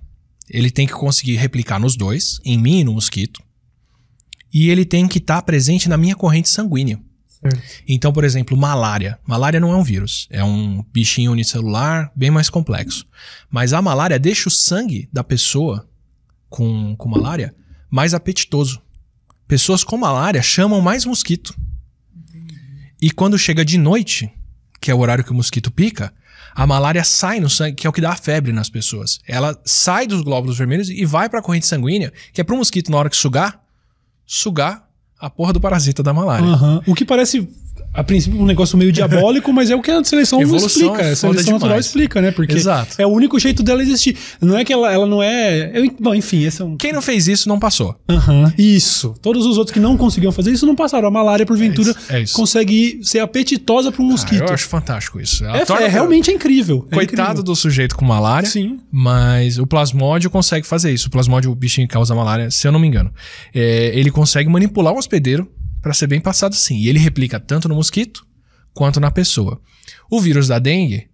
Ele 0.52 0.70
tem 0.70 0.86
que 0.86 0.94
conseguir 0.94 1.38
replicar 1.38 1.80
nos 1.80 1.96
dois, 1.96 2.40
em 2.44 2.58
mim 2.58 2.80
e 2.80 2.84
no 2.84 2.94
mosquito. 2.94 3.42
E 4.54 4.70
ele 4.70 4.84
tem 4.84 5.08
que 5.08 5.18
estar 5.18 5.38
tá 5.38 5.42
presente 5.42 5.88
na 5.88 5.96
minha 5.96 6.16
corrente 6.16 6.50
sanguínea. 6.50 7.00
Certo. 7.28 7.84
Então, 7.88 8.12
por 8.12 8.26
exemplo, 8.26 8.58
malária. 8.58 9.18
Malária 9.26 9.62
não 9.62 9.72
é 9.72 9.78
um 9.78 9.84
vírus, 9.84 10.28
é 10.30 10.44
um 10.44 10.84
bichinho 10.92 11.32
unicelular 11.32 12.12
bem 12.14 12.30
mais 12.30 12.50
complexo. 12.50 13.08
Mas 13.50 13.72
a 13.72 13.82
malária 13.82 14.20
deixa 14.20 14.50
o 14.50 14.52
sangue 14.52 15.10
da 15.12 15.24
pessoa 15.24 15.90
com, 16.50 16.96
com 16.98 17.08
malária 17.08 17.56
mais 17.90 18.14
apetitoso. 18.14 18.82
Pessoas 19.48 19.84
com 19.86 19.98
malária 19.98 20.42
chamam 20.42 20.82
mais 20.82 21.06
mosquito. 21.06 21.56
E 23.02 23.10
quando 23.10 23.38
chega 23.38 23.64
de 23.64 23.78
noite, 23.78 24.30
que 24.80 24.92
é 24.92 24.94
o 24.94 25.00
horário 25.00 25.24
que 25.24 25.32
o 25.32 25.36
mosquito 25.36 25.72
pica, 25.72 26.14
a 26.54 26.68
malária 26.68 27.04
sai 27.04 27.40
no 27.40 27.50
sangue, 27.50 27.76
que 27.76 27.88
é 27.88 27.90
o 27.90 27.94
que 27.94 28.02
dá 28.02 28.12
a 28.12 28.16
febre 28.16 28.52
nas 28.52 28.70
pessoas. 28.70 29.20
Ela 29.28 29.60
sai 29.66 30.08
dos 30.08 30.22
glóbulos 30.22 30.58
vermelhos 30.58 30.90
e 30.90 31.06
vai 31.06 31.30
para 31.30 31.40
a 31.40 31.42
corrente 31.42 31.66
sanguínea, 31.66 32.12
que 32.34 32.42
é 32.42 32.44
para 32.44 32.56
o 32.56 32.58
mosquito, 32.58 32.92
na 32.92 32.98
hora 32.98 33.10
que 33.10 33.16
sugar, 33.16 33.62
sugar 34.26 34.88
a 35.20 35.30
porra 35.30 35.54
do 35.54 35.62
parasita 35.62 36.02
da 36.02 36.14
malária. 36.14 36.46
Uhum. 36.46 36.82
O 36.88 36.96
que 36.96 37.06
parece 37.06 37.48
a 37.94 38.04
princípio 38.04 38.40
um 38.40 38.46
negócio 38.46 38.78
meio 38.78 38.92
diabólico, 38.92 39.52
mas 39.52 39.70
é 39.70 39.76
o 39.76 39.82
que 39.82 39.92
a 39.92 40.04
seleção 40.04 40.42
Evolução 40.42 40.68
explica. 40.68 41.02
É 41.04 41.12
a 41.12 41.16
seleção 41.16 41.54
natural 41.54 41.80
explica, 41.80 42.22
né? 42.22 42.32
Porque 42.32 42.56
Exato. 42.56 42.96
é 42.98 43.06
o 43.06 43.10
único 43.10 43.38
jeito 43.38 43.62
dela 43.62 43.82
existir. 43.82 44.18
Não 44.40 44.58
é 44.58 44.64
que 44.64 44.72
ela, 44.72 44.92
ela 44.92 45.06
não 45.06 45.22
é. 45.22 45.72
Eu, 45.74 45.94
bom, 46.00 46.16
enfim, 46.16 46.44
esse 46.44 46.62
é 46.62 46.66
um. 46.66 46.78
Quem 46.78 46.94
não 46.94 47.02
fez 47.02 47.28
isso 47.28 47.50
não 47.50 47.60
passou. 47.60 47.96
Uhum. 48.10 48.52
Isso. 48.58 49.14
Todos 49.22 49.46
os 49.46 49.58
outros 49.58 49.74
que 49.74 49.80
não 49.80 49.98
conseguiam 49.98 50.32
fazer 50.32 50.52
isso 50.52 50.66
não 50.66 50.76
passaram. 50.76 51.08
A 51.08 51.12
malária, 51.12 51.46
porventura, 51.46 51.90
é 51.90 51.94
isso. 51.94 52.14
É 52.14 52.22
isso. 52.22 52.36
consegue 52.36 53.00
ser 53.04 53.20
apetitosa 53.20 53.92
para 53.92 54.02
um 54.02 54.06
mosquito. 54.06 54.44
Ah, 54.44 54.48
eu 54.48 54.54
acho 54.54 54.68
fantástico 54.68 55.20
isso. 55.20 55.44
É, 55.46 55.64
é, 55.84 55.88
realmente 55.88 56.32
é 56.32 56.34
incrível. 56.34 56.88
É 56.92 56.96
Coitado 56.96 57.22
incrível. 57.22 57.44
do 57.44 57.56
sujeito 57.56 57.96
com 57.96 58.06
malária. 58.06 58.48
Sim. 58.48 58.80
Mas 58.92 59.58
o 59.58 59.68
plasmódio 59.68 60.30
consegue 60.30 60.66
fazer 60.66 60.92
isso. 60.94 61.08
O 61.08 61.12
plasmódio, 61.12 61.52
o 61.52 61.56
bichinho 61.56 61.88
que 61.88 61.94
causa 61.94 62.16
malária, 62.16 62.50
se 62.50 62.68
eu 62.68 62.72
não 62.72 62.80
me 62.80 62.88
engano. 62.88 63.12
Ele 63.54 64.12
consegue 64.12 64.50
manipular 64.50 64.94
um 64.94 64.98
hospedeiro 64.98 65.50
para 65.82 65.94
ser 65.94 66.08
bem 66.08 66.22
passado 66.22 66.56
sim. 66.56 66.78
E 66.78 66.88
ele 66.88 67.00
replica 67.00 67.40
tanto 67.40 67.68
no 67.68 67.76
mosquito 67.76 68.26
quanto 68.74 69.00
na 69.00 69.12
pessoa. 69.12 69.60
O 70.10 70.20
vírus 70.20 70.48
da 70.48 70.60
dengue 70.60 71.12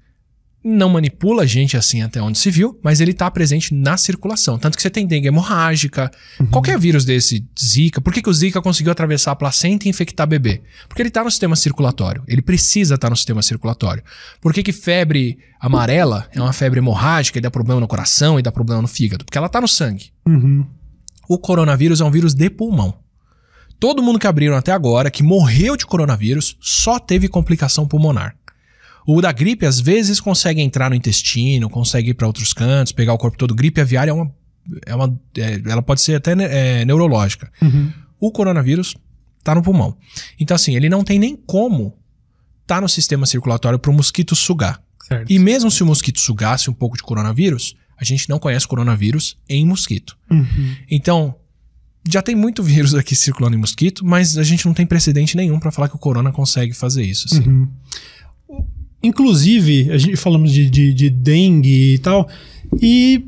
não 0.64 0.90
manipula 0.90 1.44
a 1.44 1.46
gente 1.46 1.78
assim 1.78 2.02
até 2.02 2.22
onde 2.22 2.38
se 2.38 2.52
viu, 2.52 2.78
mas 2.84 3.00
ele 3.00 3.12
está 3.12 3.30
presente 3.32 3.74
na 3.74 3.96
circulação. 3.96 4.58
Tanto 4.58 4.76
que 4.76 4.82
você 4.82 4.90
tem 4.90 5.08
dengue 5.08 5.28
hemorrágica, 5.28 6.12
uhum. 6.40 6.48
qualquer 6.48 6.78
vírus 6.78 7.06
desse, 7.06 7.48
Zika. 7.58 8.02
Por 8.02 8.12
que, 8.12 8.22
que 8.22 8.30
o 8.30 8.34
Zika 8.34 8.62
conseguiu 8.62 8.92
atravessar 8.92 9.32
a 9.32 9.36
placenta 9.36 9.88
e 9.88 9.90
infectar 9.90 10.28
bebê? 10.28 10.62
Porque 10.90 11.02
ele 11.02 11.10
está 11.10 11.24
no 11.24 11.32
sistema 11.32 11.56
circulatório. 11.56 12.24
Ele 12.28 12.42
precisa 12.42 12.96
estar 12.96 13.08
tá 13.08 13.10
no 13.12 13.16
sistema 13.16 13.42
circulatório. 13.42 14.04
Por 14.42 14.54
que, 14.54 14.62
que 14.62 14.74
febre 14.74 15.38
amarela 15.60 16.28
é 16.34 16.42
uma 16.42 16.54
febre 16.54 16.80
hemorrágica 16.80 17.38
e 17.38 17.42
dá 17.42 17.50
problema 17.50 17.80
no 17.80 17.88
coração 17.88 18.38
e 18.38 18.42
dá 18.42 18.52
problema 18.52 18.82
no 18.82 18.88
fígado? 18.88 19.24
Porque 19.24 19.38
ela 19.38 19.48
está 19.48 19.62
no 19.62 19.68
sangue. 19.68 20.12
Uhum. 20.28 20.66
O 21.30 21.38
coronavírus 21.38 22.02
é 22.02 22.04
um 22.04 22.12
vírus 22.12 22.34
de 22.34 22.50
pulmão. 22.50 22.94
Todo 23.80 24.02
mundo 24.02 24.20
que 24.20 24.28
abriram 24.28 24.56
até 24.56 24.72
agora, 24.72 25.12
que 25.12 25.22
morreu 25.22 25.78
de 25.78 25.86
coronavírus, 25.86 26.58
só 26.60 27.00
teve 27.00 27.28
complicação 27.28 27.88
pulmonar. 27.88 28.36
O 29.06 29.22
da 29.22 29.32
gripe, 29.32 29.66
às 29.66 29.80
vezes, 29.80 30.20
consegue 30.20 30.62
entrar 30.62 30.90
no 30.90 30.96
intestino, 30.96 31.70
consegue 31.70 32.10
ir 32.10 32.14
para 32.14 32.28
outros 32.28 32.52
cantos, 32.52 32.92
pegar 32.92 33.14
o 33.14 33.18
corpo 33.18 33.38
todo. 33.38 33.56
Gripe 33.56 33.80
aviária 33.80 34.12
é 34.12 34.14
uma. 34.14 34.32
É 34.86 34.94
uma 34.94 35.18
é, 35.38 35.62
ela 35.66 35.82
pode 35.82 36.02
ser 36.02 36.16
até 36.16 36.34
é, 36.34 36.84
neurológica. 36.84 37.50
Uhum. 37.62 37.90
O 38.20 38.32
coronavírus 38.32 38.96
tá 39.44 39.56
no 39.56 39.62
pulmão. 39.62 39.96
Então, 40.38 40.56
assim, 40.56 40.76
ele 40.76 40.90
não 40.90 41.06
tem 41.06 41.18
nem 41.18 41.38
como 41.38 41.98
tá 42.66 42.82
no 42.82 42.90
sistema 42.90 43.26
circulatório 43.26 43.80
para 43.80 43.90
o 43.90 43.94
mosquito 43.94 44.36
sugar. 44.36 44.82
Certo. 45.08 45.32
E 45.32 45.40
mesmo 45.40 45.72
se 45.72 45.82
o 45.82 45.86
mosquito 45.86 46.20
sugasse 46.20 46.70
um 46.70 46.74
pouco 46.74 46.98
de 46.98 47.04
coronavírus, 47.04 47.78
a 47.98 48.04
gente 48.04 48.28
não 48.28 48.38
conhece 48.38 48.68
coronavírus 48.68 49.38
em 49.48 49.66
mosquito. 49.66 50.18
Uhum. 50.30 50.76
Então, 50.92 51.34
já 52.12 52.22
tem 52.22 52.36
muito 52.36 52.64
vírus 52.64 52.94
aqui 52.96 53.16
circulando 53.16 53.56
em 53.56 53.60
mosquito, 53.60 54.06
mas 54.06 54.38
a 54.38 54.44
gente 54.44 54.66
não 54.66 54.74
tem 54.74 54.86
precedente 54.86 55.36
nenhum 55.36 55.60
para 55.60 55.72
falar 55.72 55.90
que 55.90 55.96
o 55.96 56.00
corona 56.00 56.32
consegue 56.32 56.74
fazer 56.74 57.04
isso. 57.04 57.28
Assim. 57.30 57.48
Uhum. 57.48 57.68
Inclusive, 59.04 59.92
a 59.92 59.98
gente 59.98 60.16
falamos 60.16 60.52
de, 60.52 60.70
de, 60.70 60.94
de 60.94 61.10
dengue 61.10 61.94
e 61.94 61.98
tal, 62.00 62.28
e 62.82 63.24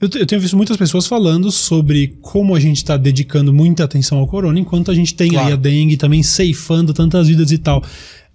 eu, 0.00 0.08
eu, 0.20 0.26
tenho 0.26 0.40
visto 0.40 0.56
muitas 0.56 0.76
pessoas 0.76 1.06
falando 1.06 1.50
sobre 1.50 2.18
como 2.20 2.54
a 2.54 2.60
gente 2.60 2.78
está 2.78 2.96
dedicando 2.96 3.52
muita 3.52 3.84
atenção 3.84 4.18
ao 4.18 4.26
corona, 4.26 4.58
enquanto 4.58 4.90
a 4.90 4.94
gente 4.94 5.14
tem 5.14 5.30
claro. 5.30 5.46
aí 5.46 5.52
a 5.52 5.56
dengue 5.56 5.96
também 5.96 6.22
ceifando 6.22 6.92
tantas 6.92 7.28
vidas 7.28 7.50
e 7.52 7.58
tal. 7.58 7.82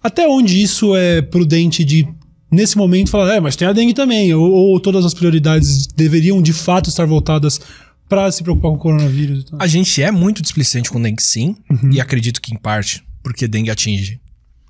Até 0.01 0.27
onde 0.27 0.61
isso 0.61 0.95
é 0.95 1.21
prudente 1.21 1.83
de 1.83 2.07
nesse 2.51 2.77
momento 2.77 3.11
falar, 3.11 3.35
é, 3.35 3.39
mas 3.39 3.55
tem 3.55 3.67
a 3.67 3.73
dengue 3.73 3.93
também, 3.93 4.33
ou, 4.33 4.49
ou 4.49 4.79
todas 4.79 5.05
as 5.05 5.13
prioridades 5.13 5.85
deveriam 5.85 6.41
de 6.41 6.53
fato 6.53 6.89
estar 6.89 7.05
voltadas 7.05 7.61
para 8.10 8.32
se 8.32 8.41
preocupar 8.43 8.72
com 8.72 8.78
o 8.78 8.80
coronavírus. 8.80 9.45
A 9.60 9.68
gente 9.68 10.01
é 10.01 10.12
muito 10.12 10.41
displicente 10.41 10.89
com 10.89 10.99
dengue, 10.99 11.22
sim, 11.22 11.55
uhum. 11.70 11.91
e 11.91 12.01
acredito 12.01 12.41
que 12.41 12.53
em 12.53 12.57
parte 12.57 13.07
porque 13.22 13.47
dengue 13.47 13.70
atinge 13.70 14.20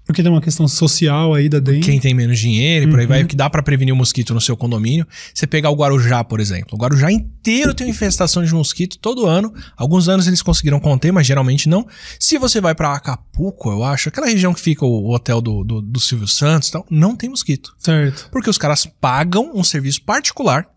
Porque 0.05 0.23
tem 0.23 0.31
uma 0.31 0.41
questão 0.41 0.67
social 0.67 1.33
aí 1.33 1.47
da 1.47 1.59
dengue. 1.59 1.85
Quem 1.85 1.99
tem 1.99 2.13
menos 2.13 2.39
dinheiro 2.39 2.87
e 2.87 2.89
por 2.89 2.99
aí 2.99 3.05
vai, 3.05 3.23
o 3.23 3.27
que 3.27 3.35
dá 3.35 3.49
pra 3.49 3.61
prevenir 3.61 3.93
o 3.93 3.97
mosquito 3.97 4.33
no 4.33 4.41
seu 4.41 4.57
condomínio. 4.57 5.07
Você 5.33 5.45
pegar 5.45 5.69
o 5.69 5.75
Guarujá, 5.75 6.23
por 6.23 6.39
exemplo. 6.39 6.69
O 6.73 6.77
Guarujá 6.77 7.11
inteiro 7.11 7.73
tem 7.73 7.85
uma 7.85 7.91
infestação 7.91 8.43
de 8.43 8.53
mosquito 8.53 8.97
todo 8.97 9.27
ano. 9.27 9.53
Alguns 9.77 10.09
anos 10.09 10.27
eles 10.27 10.41
conseguiram 10.41 10.79
conter, 10.79 11.13
mas 11.13 11.27
geralmente 11.27 11.69
não. 11.69 11.87
Se 12.19 12.37
você 12.37 12.59
vai 12.59 12.73
pra 12.73 12.93
Acapulco, 12.93 13.71
eu 13.71 13.83
acho, 13.83 14.09
aquela 14.09 14.27
região 14.27 14.53
que 14.53 14.61
fica 14.61 14.83
o 14.83 15.13
hotel 15.13 15.39
do, 15.39 15.63
do, 15.63 15.81
do 15.81 15.99
Silvio 15.99 16.27
Santos 16.27 16.69
e 16.69 16.71
tal, 16.71 16.85
não 16.89 17.15
tem 17.15 17.29
mosquito. 17.29 17.75
Certo. 17.77 18.29
Porque 18.31 18.49
os 18.49 18.57
caras 18.57 18.85
pagam 18.99 19.51
um 19.53 19.63
serviço 19.63 20.01
particular 20.01 20.67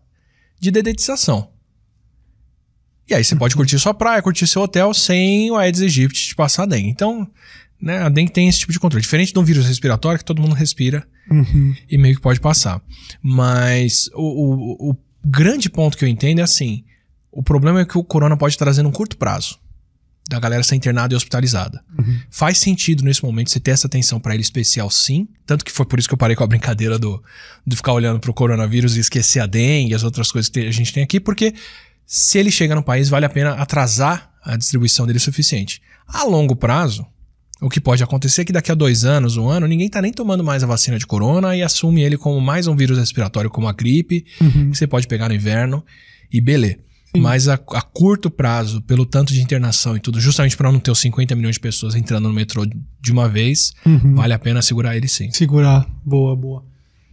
de 0.59 0.69
dedetização. 0.71 1.52
E 3.09 3.13
aí 3.13 3.23
você 3.23 3.35
pode 3.35 3.55
curtir 3.55 3.77
sua 3.79 3.93
praia, 3.93 4.21
curtir 4.21 4.47
seu 4.47 4.61
hotel 4.61 4.93
sem 4.93 5.51
o 5.51 5.55
Aedes 5.57 5.81
aegypti 5.81 6.27
te 6.29 6.35
passar 6.35 6.63
a 6.63 6.65
dengue. 6.65 6.89
Então, 6.89 7.27
né, 7.81 7.99
a 7.99 8.09
dengue 8.09 8.31
tem 8.31 8.47
esse 8.47 8.59
tipo 8.59 8.71
de 8.71 8.79
controle. 8.79 9.01
Diferente 9.01 9.33
de 9.33 9.39
um 9.39 9.43
vírus 9.43 9.65
respiratório 9.65 10.17
que 10.19 10.25
todo 10.25 10.41
mundo 10.41 10.55
respira 10.55 11.05
Uhum. 11.29 11.73
e 11.89 11.97
meio 11.97 12.15
que 12.15 12.21
pode 12.21 12.39
passar. 12.39 12.81
Mas 13.21 14.09
o, 14.13 14.89
o, 14.89 14.91
o 14.91 14.97
grande 15.25 15.69
ponto 15.69 15.97
que 15.97 16.03
eu 16.03 16.09
entendo 16.09 16.39
é 16.39 16.43
assim: 16.43 16.83
o 17.31 17.41
problema 17.41 17.81
é 17.81 17.85
que 17.85 17.97
o 17.97 18.03
corona 18.03 18.35
pode 18.37 18.57
trazer 18.57 18.83
num 18.83 18.91
curto 18.91 19.17
prazo. 19.17 19.57
Da 20.29 20.39
galera 20.39 20.63
ser 20.63 20.75
internada 20.75 21.13
e 21.13 21.17
hospitalizada. 21.17 21.83
Faz 22.29 22.57
sentido 22.57 23.03
nesse 23.03 23.21
momento 23.21 23.49
você 23.49 23.59
ter 23.59 23.71
essa 23.71 23.87
atenção 23.87 24.21
pra 24.21 24.33
ele 24.33 24.41
especial, 24.41 24.89
sim. 24.89 25.27
Tanto 25.45 25.65
que 25.65 25.71
foi 25.71 25.85
por 25.85 25.99
isso 25.99 26.07
que 26.07 26.13
eu 26.13 26.17
parei 26.17 26.33
com 26.33 26.45
a 26.45 26.47
brincadeira 26.47 26.97
do, 26.97 27.21
de 27.67 27.75
ficar 27.75 27.91
olhando 27.91 28.21
pro 28.21 28.33
coronavírus 28.33 28.95
e 28.95 29.01
esquecer 29.01 29.41
a 29.41 29.45
dengue 29.45 29.91
e 29.91 29.95
as 29.95 30.01
outras 30.03 30.31
coisas 30.31 30.47
que 30.49 30.61
a 30.61 30.71
gente 30.71 30.93
tem 30.93 31.03
aqui, 31.03 31.19
porque 31.19 31.53
se 32.05 32.37
ele 32.37 32.51
chega 32.51 32.75
no 32.75 32.83
país, 32.83 33.09
vale 33.09 33.25
a 33.25 33.29
pena 33.29 33.53
atrasar 33.53 34.31
a 34.43 34.55
distribuição 34.57 35.05
dele 35.05 35.17
o 35.17 35.21
suficiente. 35.21 35.81
A 36.07 36.23
longo 36.25 36.55
prazo, 36.55 37.05
o 37.61 37.69
que 37.69 37.79
pode 37.79 38.03
acontecer 38.03 38.41
é 38.41 38.45
que 38.45 38.51
daqui 38.53 38.71
a 38.71 38.75
dois 38.75 39.05
anos, 39.05 39.37
um 39.37 39.47
ano, 39.49 39.65
ninguém 39.67 39.89
tá 39.89 40.01
nem 40.01 40.11
tomando 40.11 40.43
mais 40.43 40.63
a 40.63 40.67
vacina 40.67 40.99
de 40.99 41.07
corona 41.07 41.55
e 41.55 41.63
assume 41.63 42.01
ele 42.01 42.17
como 42.17 42.39
mais 42.41 42.67
um 42.67 42.75
vírus 42.75 42.97
respiratório, 42.97 43.49
como 43.49 43.67
a 43.67 43.71
gripe, 43.73 44.25
Uhum. 44.41 44.71
que 44.71 44.77
você 44.77 44.85
pode 44.85 45.07
pegar 45.07 45.29
no 45.29 45.35
inverno 45.35 45.83
e 46.31 46.41
beleza. 46.41 46.77
Mas 47.15 47.47
a, 47.47 47.53
a 47.53 47.81
curto 47.81 48.29
prazo, 48.31 48.81
pelo 48.81 49.05
tanto 49.05 49.33
de 49.33 49.39
internação 49.41 49.95
e 49.95 49.99
tudo, 49.99 50.19
justamente 50.19 50.57
para 50.57 50.71
não 50.71 50.79
ter 50.79 50.89
os 50.89 50.97
50 50.99 51.35
milhões 51.35 51.55
de 51.55 51.59
pessoas 51.59 51.93
entrando 51.93 52.27
no 52.27 52.33
metrô 52.33 52.65
de 52.65 53.11
uma 53.11 53.29
vez, 53.29 53.71
Uhum. 53.85 54.15
vale 54.15 54.33
a 54.33 54.39
pena 54.39 54.61
segurar 54.63 54.97
ele 54.97 55.07
sim. 55.07 55.31
Segurar. 55.31 55.87
Boa, 56.03 56.35
boa. 56.35 56.65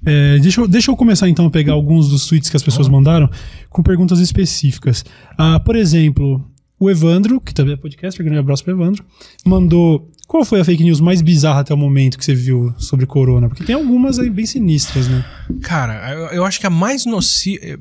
É, 0.04 0.38
deixa, 0.38 0.60
eu, 0.60 0.68
deixa 0.68 0.90
eu 0.90 0.96
começar 0.96 1.28
então 1.28 1.46
a 1.46 1.50
pegar 1.50 1.74
alguns 1.74 2.08
dos 2.08 2.26
tweets 2.26 2.48
que 2.48 2.56
as 2.56 2.62
pessoas 2.62 2.88
mandaram 2.88 3.28
com 3.68 3.82
perguntas 3.82 4.18
específicas. 4.18 5.04
Ah, 5.36 5.60
por 5.60 5.76
exemplo, 5.76 6.44
o 6.78 6.90
Evandro, 6.90 7.40
que 7.40 7.52
também 7.52 7.74
é 7.74 7.76
podcaster, 7.76 8.24
grande 8.24 8.40
abraço 8.40 8.64
pro 8.64 8.72
Evandro, 8.72 9.04
mandou. 9.44 10.10
Qual 10.26 10.44
foi 10.44 10.60
a 10.60 10.64
fake 10.64 10.82
news 10.84 11.00
mais 11.00 11.20
bizarra 11.20 11.60
até 11.60 11.74
o 11.74 11.76
momento 11.76 12.16
que 12.16 12.24
você 12.24 12.34
viu 12.34 12.72
sobre 12.78 13.04
corona? 13.04 13.48
Porque 13.48 13.64
tem 13.64 13.74
algumas 13.74 14.18
aí 14.18 14.30
bem 14.30 14.46
sinistras, 14.46 15.08
né? 15.08 15.24
Cara, 15.60 16.12
eu, 16.12 16.26
eu 16.28 16.44
acho 16.44 16.60
que 16.60 16.66
a 16.66 16.70
mais 16.70 17.04
nociva. 17.04 17.78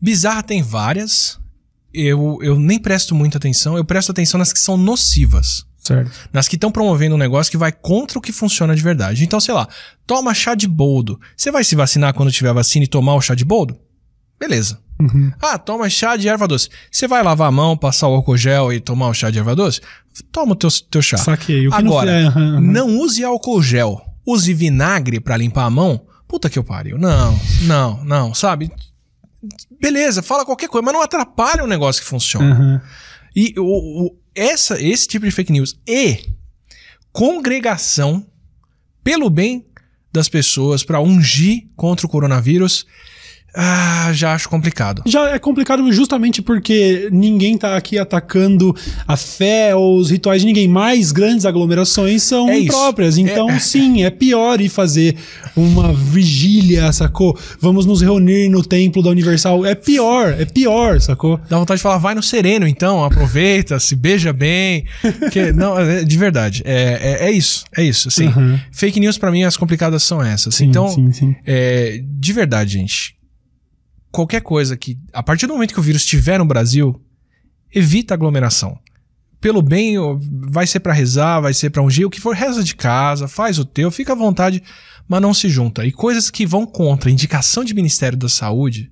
Bizarra 0.00 0.42
tem 0.42 0.62
várias. 0.62 1.40
Eu, 1.92 2.38
eu 2.42 2.58
nem 2.58 2.78
presto 2.78 3.14
muita 3.14 3.38
atenção. 3.38 3.76
Eu 3.76 3.84
presto 3.84 4.12
atenção 4.12 4.38
nas 4.38 4.52
que 4.52 4.60
são 4.60 4.76
nocivas. 4.76 5.66
Certo. 5.88 6.10
Nas 6.32 6.46
que 6.48 6.56
estão 6.56 6.70
promovendo 6.70 7.14
um 7.14 7.18
negócio 7.18 7.50
que 7.50 7.56
vai 7.56 7.72
contra 7.72 8.18
o 8.18 8.22
que 8.22 8.32
funciona 8.32 8.74
de 8.76 8.82
verdade. 8.82 9.24
Então, 9.24 9.40
sei 9.40 9.54
lá, 9.54 9.66
toma 10.06 10.32
chá 10.34 10.54
de 10.54 10.68
boldo. 10.68 11.20
Você 11.36 11.50
vai 11.50 11.64
se 11.64 11.74
vacinar 11.74 12.14
quando 12.14 12.30
tiver 12.32 12.52
vacina 12.52 12.84
e 12.84 12.88
tomar 12.88 13.14
o 13.14 13.20
chá 13.20 13.34
de 13.34 13.44
boldo? 13.44 13.76
Beleza. 14.38 14.78
Uhum. 15.00 15.32
Ah, 15.40 15.56
toma 15.58 15.88
chá 15.88 16.16
de 16.16 16.28
erva 16.28 16.46
doce. 16.48 16.68
Você 16.90 17.06
vai 17.08 17.22
lavar 17.22 17.48
a 17.48 17.52
mão, 17.52 17.76
passar 17.76 18.08
o 18.08 18.14
álcool 18.14 18.36
gel 18.36 18.72
e 18.72 18.80
tomar 18.80 19.08
o 19.08 19.14
chá 19.14 19.30
de 19.30 19.38
erva 19.38 19.54
doce? 19.54 19.80
Toma 20.32 20.52
o 20.52 20.56
teu, 20.56 20.68
teu 20.90 21.00
chá. 21.02 21.16
Saquei. 21.16 21.66
O 21.68 21.70
que 21.70 21.76
Agora, 21.76 22.22
não, 22.22 22.28
aham, 22.28 22.52
aham. 22.54 22.60
não 22.60 22.98
use 22.98 23.22
álcool 23.24 23.62
gel. 23.62 24.00
Use 24.26 24.52
vinagre 24.54 25.20
pra 25.20 25.36
limpar 25.36 25.64
a 25.64 25.70
mão. 25.70 26.00
Puta 26.26 26.50
que 26.50 26.58
eu 26.58 26.64
pariu. 26.64 26.98
Não, 26.98 27.38
não, 27.62 28.04
não, 28.04 28.34
sabe? 28.34 28.70
Beleza, 29.80 30.22
fala 30.22 30.44
qualquer 30.44 30.68
coisa, 30.68 30.84
mas 30.84 30.92
não 30.94 31.02
atrapalha 31.02 31.62
um 31.64 31.66
negócio 31.68 32.02
que 32.02 32.08
funciona. 32.08 32.52
Aham. 32.54 32.80
E 33.36 33.54
o, 33.56 33.62
o- 34.06 34.16
essa, 34.38 34.80
esse 34.80 35.08
tipo 35.08 35.24
de 35.26 35.32
fake 35.32 35.52
news 35.52 35.78
e 35.86 36.32
congregação 37.12 38.26
pelo 39.02 39.28
bem 39.28 39.66
das 40.12 40.28
pessoas 40.28 40.82
pra 40.84 41.00
ungir 41.00 41.66
contra 41.76 42.06
o 42.06 42.08
coronavírus, 42.08 42.86
ah, 43.54 44.10
já 44.12 44.34
acho 44.34 44.48
complicado. 44.48 45.02
Já 45.06 45.30
é 45.30 45.38
complicado 45.38 45.90
justamente 45.92 46.40
porque 46.42 47.08
ninguém 47.10 47.56
tá 47.56 47.76
aqui 47.76 47.98
atacando 47.98 48.74
a 49.06 49.16
fé 49.16 49.74
ou 49.74 49.98
os 49.98 50.10
rituais 50.10 50.42
de 50.42 50.46
ninguém. 50.46 50.68
Mais 50.68 51.10
grandes 51.12 51.44
aglomerações 51.46 52.22
são 52.22 52.48
É 52.48 52.56
isso. 52.58 52.66
impróprias. 52.66 53.18
Então, 53.18 53.50
É- 53.50 53.56
é- 53.56 53.58
sim, 53.58 54.04
é 54.04 54.10
pior 54.10 54.60
ir 54.60 54.68
fazer 54.68 55.16
uma 55.56 55.92
vigília, 55.92 56.92
sacou? 56.92 57.36
Vamos 57.60 57.86
nos 57.86 58.00
reunir 58.02 58.48
no 58.48 58.62
templo 58.62 59.02
da 59.02 59.10
Universal. 59.10 59.64
É 59.66 59.74
pior, 59.74 60.36
é 60.38 60.44
pior, 60.44 61.00
sacou? 61.00 61.40
Dá 61.48 61.58
vontade 61.58 61.78
de 61.78 61.82
falar, 61.82 61.98
vai 61.98 62.14
no 62.14 62.22
sereno 62.22 62.66
então, 62.66 63.02
aproveita, 63.04 63.78
se 63.80 63.96
beija 63.96 64.32
bem. 64.32 64.84
Que, 65.32 65.52
não, 65.52 65.78
é- 65.78 66.04
de 66.04 66.16
verdade, 66.18 66.62
é, 66.64 67.18
é, 67.22 67.28
é 67.28 67.32
isso, 67.32 67.64
é 67.76 67.82
isso. 67.82 68.08
Assim, 68.08 68.28
Uhum. 68.28 68.58
Fake 68.70 69.00
news 69.00 69.16
pra 69.18 69.30
mim, 69.30 69.42
as 69.42 69.56
complicadas 69.56 70.02
são 70.02 70.22
essas. 70.22 70.54
Sim, 70.54 70.66
então, 70.66 70.86
sim, 70.88 71.10
sim. 71.12 71.34
É, 71.46 72.00
de 72.04 72.32
verdade, 72.32 72.74
gente, 72.74 73.14
qualquer 74.10 74.40
coisa 74.40 74.76
que, 74.76 74.98
a 75.12 75.22
partir 75.22 75.46
do 75.46 75.54
momento 75.54 75.74
que 75.74 75.80
o 75.80 75.82
vírus 75.82 76.02
estiver 76.02 76.38
no 76.38 76.44
Brasil, 76.44 77.00
evita 77.74 78.14
aglomeração. 78.14 78.78
Pelo 79.40 79.62
bem, 79.62 79.96
vai 80.50 80.66
ser 80.66 80.80
pra 80.80 80.92
rezar, 80.92 81.40
vai 81.40 81.54
ser 81.54 81.70
pra 81.70 81.82
ungir, 81.82 82.06
o 82.06 82.10
que 82.10 82.20
for, 82.20 82.34
reza 82.34 82.64
de 82.64 82.74
casa, 82.74 83.28
faz 83.28 83.58
o 83.58 83.64
teu, 83.64 83.90
fica 83.90 84.12
à 84.12 84.16
vontade, 84.16 84.62
mas 85.06 85.22
não 85.22 85.32
se 85.32 85.48
junta. 85.48 85.86
E 85.86 85.92
coisas 85.92 86.30
que 86.30 86.44
vão 86.44 86.66
contra 86.66 87.08
a 87.08 87.12
indicação 87.12 87.62
de 87.62 87.74
Ministério 87.74 88.18
da 88.18 88.28
Saúde, 88.28 88.90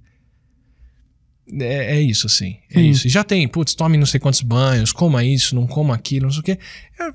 é, 1.60 1.96
é 1.96 2.00
isso, 2.00 2.26
assim. 2.26 2.58
É 2.70 2.80
Sim. 2.80 2.90
isso. 2.90 3.06
E 3.06 3.10
já 3.10 3.22
tem, 3.22 3.46
putz, 3.46 3.74
tome 3.74 3.96
não 3.96 4.06
sei 4.06 4.18
quantos 4.18 4.40
banhos, 4.40 4.92
coma 4.92 5.24
isso, 5.24 5.54
não 5.54 5.66
coma 5.66 5.94
aquilo, 5.94 6.26
não 6.26 6.32
sei 6.32 6.40
o 6.40 6.42
quê. 6.42 6.58
É, 6.98 7.10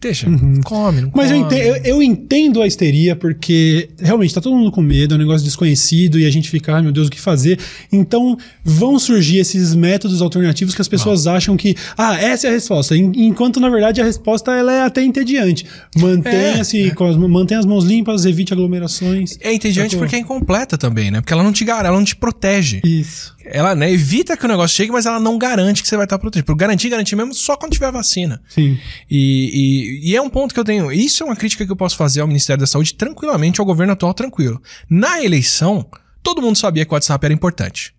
deixa, 0.00 0.26
come, 0.64 1.02
não 1.02 1.12
Mas 1.14 1.30
eu 1.30 1.36
come. 1.42 1.46
entendo, 1.54 1.62
eu, 1.62 1.76
eu 1.96 2.02
entendo 2.02 2.60
a 2.60 2.66
histeria, 2.66 3.14
porque 3.14 3.88
realmente 3.98 4.34
tá 4.34 4.40
todo 4.40 4.56
mundo 4.56 4.72
com 4.72 4.82
medo, 4.82 5.14
é 5.14 5.16
um 5.16 5.20
negócio 5.20 5.44
desconhecido 5.44 6.18
e 6.18 6.26
a 6.26 6.30
gente 6.30 6.50
fica, 6.50 6.74
ai 6.74 6.82
meu 6.82 6.90
Deus, 6.90 7.06
o 7.06 7.10
que 7.10 7.20
fazer? 7.20 7.58
Então 7.92 8.36
vão 8.64 8.98
surgir 8.98 9.38
esses 9.38 9.72
métodos 9.74 10.20
alternativos 10.20 10.74
que 10.74 10.80
as 10.80 10.88
pessoas 10.88 11.28
acham 11.28 11.56
que, 11.56 11.76
ah, 11.96 12.16
essa 12.20 12.48
é 12.48 12.50
a 12.50 12.52
resposta. 12.54 12.96
En- 12.96 13.12
Enquanto 13.14 13.60
na 13.60 13.68
verdade 13.68 14.00
a 14.00 14.04
resposta 14.04 14.50
ela 14.52 14.72
é 14.72 14.82
até 14.82 15.02
entediante. 15.02 15.64
Mantenha-se, 15.96 16.88
É, 16.88 16.90
com 16.90 17.04
as- 17.06 17.16
mantenha 17.16 17.60
as 17.60 17.66
mãos 17.66 17.84
limpas, 17.84 18.24
evite 18.24 18.52
aglomerações. 18.52 19.38
É 19.40 19.52
entediante 19.52 19.96
porque 19.96 20.16
é 20.16 20.18
incompleta 20.18 20.76
também, 20.76 21.10
né? 21.10 21.20
Porque 21.20 21.32
ela 21.32 21.42
não 21.44 21.52
te 21.52 21.64
garante, 21.64 21.86
ela 21.86 21.96
não 21.98 22.04
te 22.04 22.16
protege. 22.16 22.80
Isso. 22.84 23.38
Ela 23.52 23.74
né, 23.74 23.90
evita 23.90 24.36
que 24.36 24.44
o 24.44 24.48
negócio 24.48 24.76
chegue, 24.76 24.92
mas 24.92 25.06
ela 25.06 25.18
não 25.18 25.36
garante 25.38 25.82
que 25.82 25.88
você 25.88 25.96
vai 25.96 26.04
estar 26.06 26.18
protegido. 26.18 26.46
Por 26.46 26.54
garantir, 26.54 26.88
garantir 26.88 27.16
mesmo 27.16 27.34
só 27.34 27.56
quando 27.56 27.72
tiver 27.72 27.90
vacina. 27.90 28.40
Sim. 28.48 28.78
E, 29.10 29.19
e, 29.20 30.10
e 30.10 30.16
é 30.16 30.22
um 30.22 30.30
ponto 30.30 30.54
que 30.54 30.60
eu 30.60 30.64
tenho. 30.64 30.90
Isso 30.90 31.22
é 31.22 31.26
uma 31.26 31.36
crítica 31.36 31.64
que 31.64 31.72
eu 31.72 31.76
posso 31.76 31.96
fazer 31.96 32.20
ao 32.20 32.28
Ministério 32.28 32.60
da 32.60 32.66
Saúde 32.66 32.94
tranquilamente, 32.94 33.60
ao 33.60 33.66
governo 33.66 33.92
atual 33.92 34.14
tranquilo. 34.14 34.60
Na 34.88 35.22
eleição, 35.22 35.88
todo 36.22 36.42
mundo 36.42 36.56
sabia 36.56 36.84
que 36.84 36.92
o 36.92 36.94
WhatsApp 36.94 37.24
era 37.24 37.34
importante. 37.34 37.94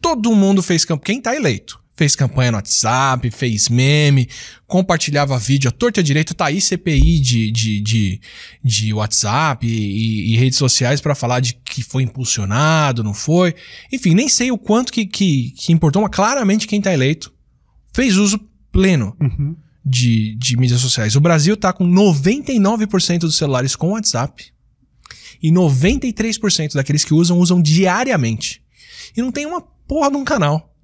Todo 0.00 0.34
mundo 0.34 0.62
fez 0.62 0.84
campanha. 0.84 1.04
Quem 1.04 1.20
tá 1.20 1.34
eleito? 1.34 1.82
Fez 1.96 2.16
campanha 2.16 2.50
no 2.50 2.56
WhatsApp, 2.56 3.30
fez 3.30 3.68
meme, 3.68 4.28
compartilhava 4.66 5.38
vídeo 5.38 5.68
à 5.68 5.70
torta 5.70 6.00
e 6.00 6.02
à 6.02 6.04
direita. 6.04 6.34
Tá 6.34 6.46
aí 6.46 6.60
CPI 6.60 7.20
de, 7.20 7.52
de, 7.52 7.80
de, 7.80 8.20
de 8.62 8.92
WhatsApp 8.92 9.64
e, 9.66 10.34
e 10.34 10.36
redes 10.36 10.58
sociais 10.58 11.00
pra 11.00 11.14
falar 11.14 11.38
de 11.38 11.54
que 11.54 11.82
foi 11.84 12.02
impulsionado, 12.02 13.04
não 13.04 13.14
foi. 13.14 13.54
Enfim, 13.92 14.12
nem 14.12 14.28
sei 14.28 14.50
o 14.50 14.58
quanto 14.58 14.92
que, 14.92 15.06
que, 15.06 15.52
que 15.52 15.72
importou, 15.72 16.02
mas 16.02 16.10
claramente 16.10 16.66
quem 16.66 16.80
tá 16.80 16.92
eleito 16.92 17.32
fez 17.94 18.16
uso 18.16 18.40
pleno 18.72 19.16
Uhum. 19.20 19.56
De, 19.84 20.34
de 20.36 20.56
mídias 20.56 20.80
sociais. 20.80 21.16
O 21.16 21.20
Brasil 21.20 21.56
tá 21.56 21.72
com 21.72 21.86
99% 21.86 23.18
dos 23.18 23.36
celulares 23.36 23.76
com 23.76 23.90
WhatsApp 23.90 24.46
e 25.42 25.50
93% 25.50 26.74
daqueles 26.74 27.04
que 27.04 27.12
usam, 27.12 27.38
usam 27.38 27.60
diariamente. 27.60 28.62
E 29.16 29.20
não 29.20 29.30
tem 29.30 29.46
uma 29.46 29.60
porra 29.86 30.10
de 30.10 30.16
um 30.16 30.24
canal 30.24 30.74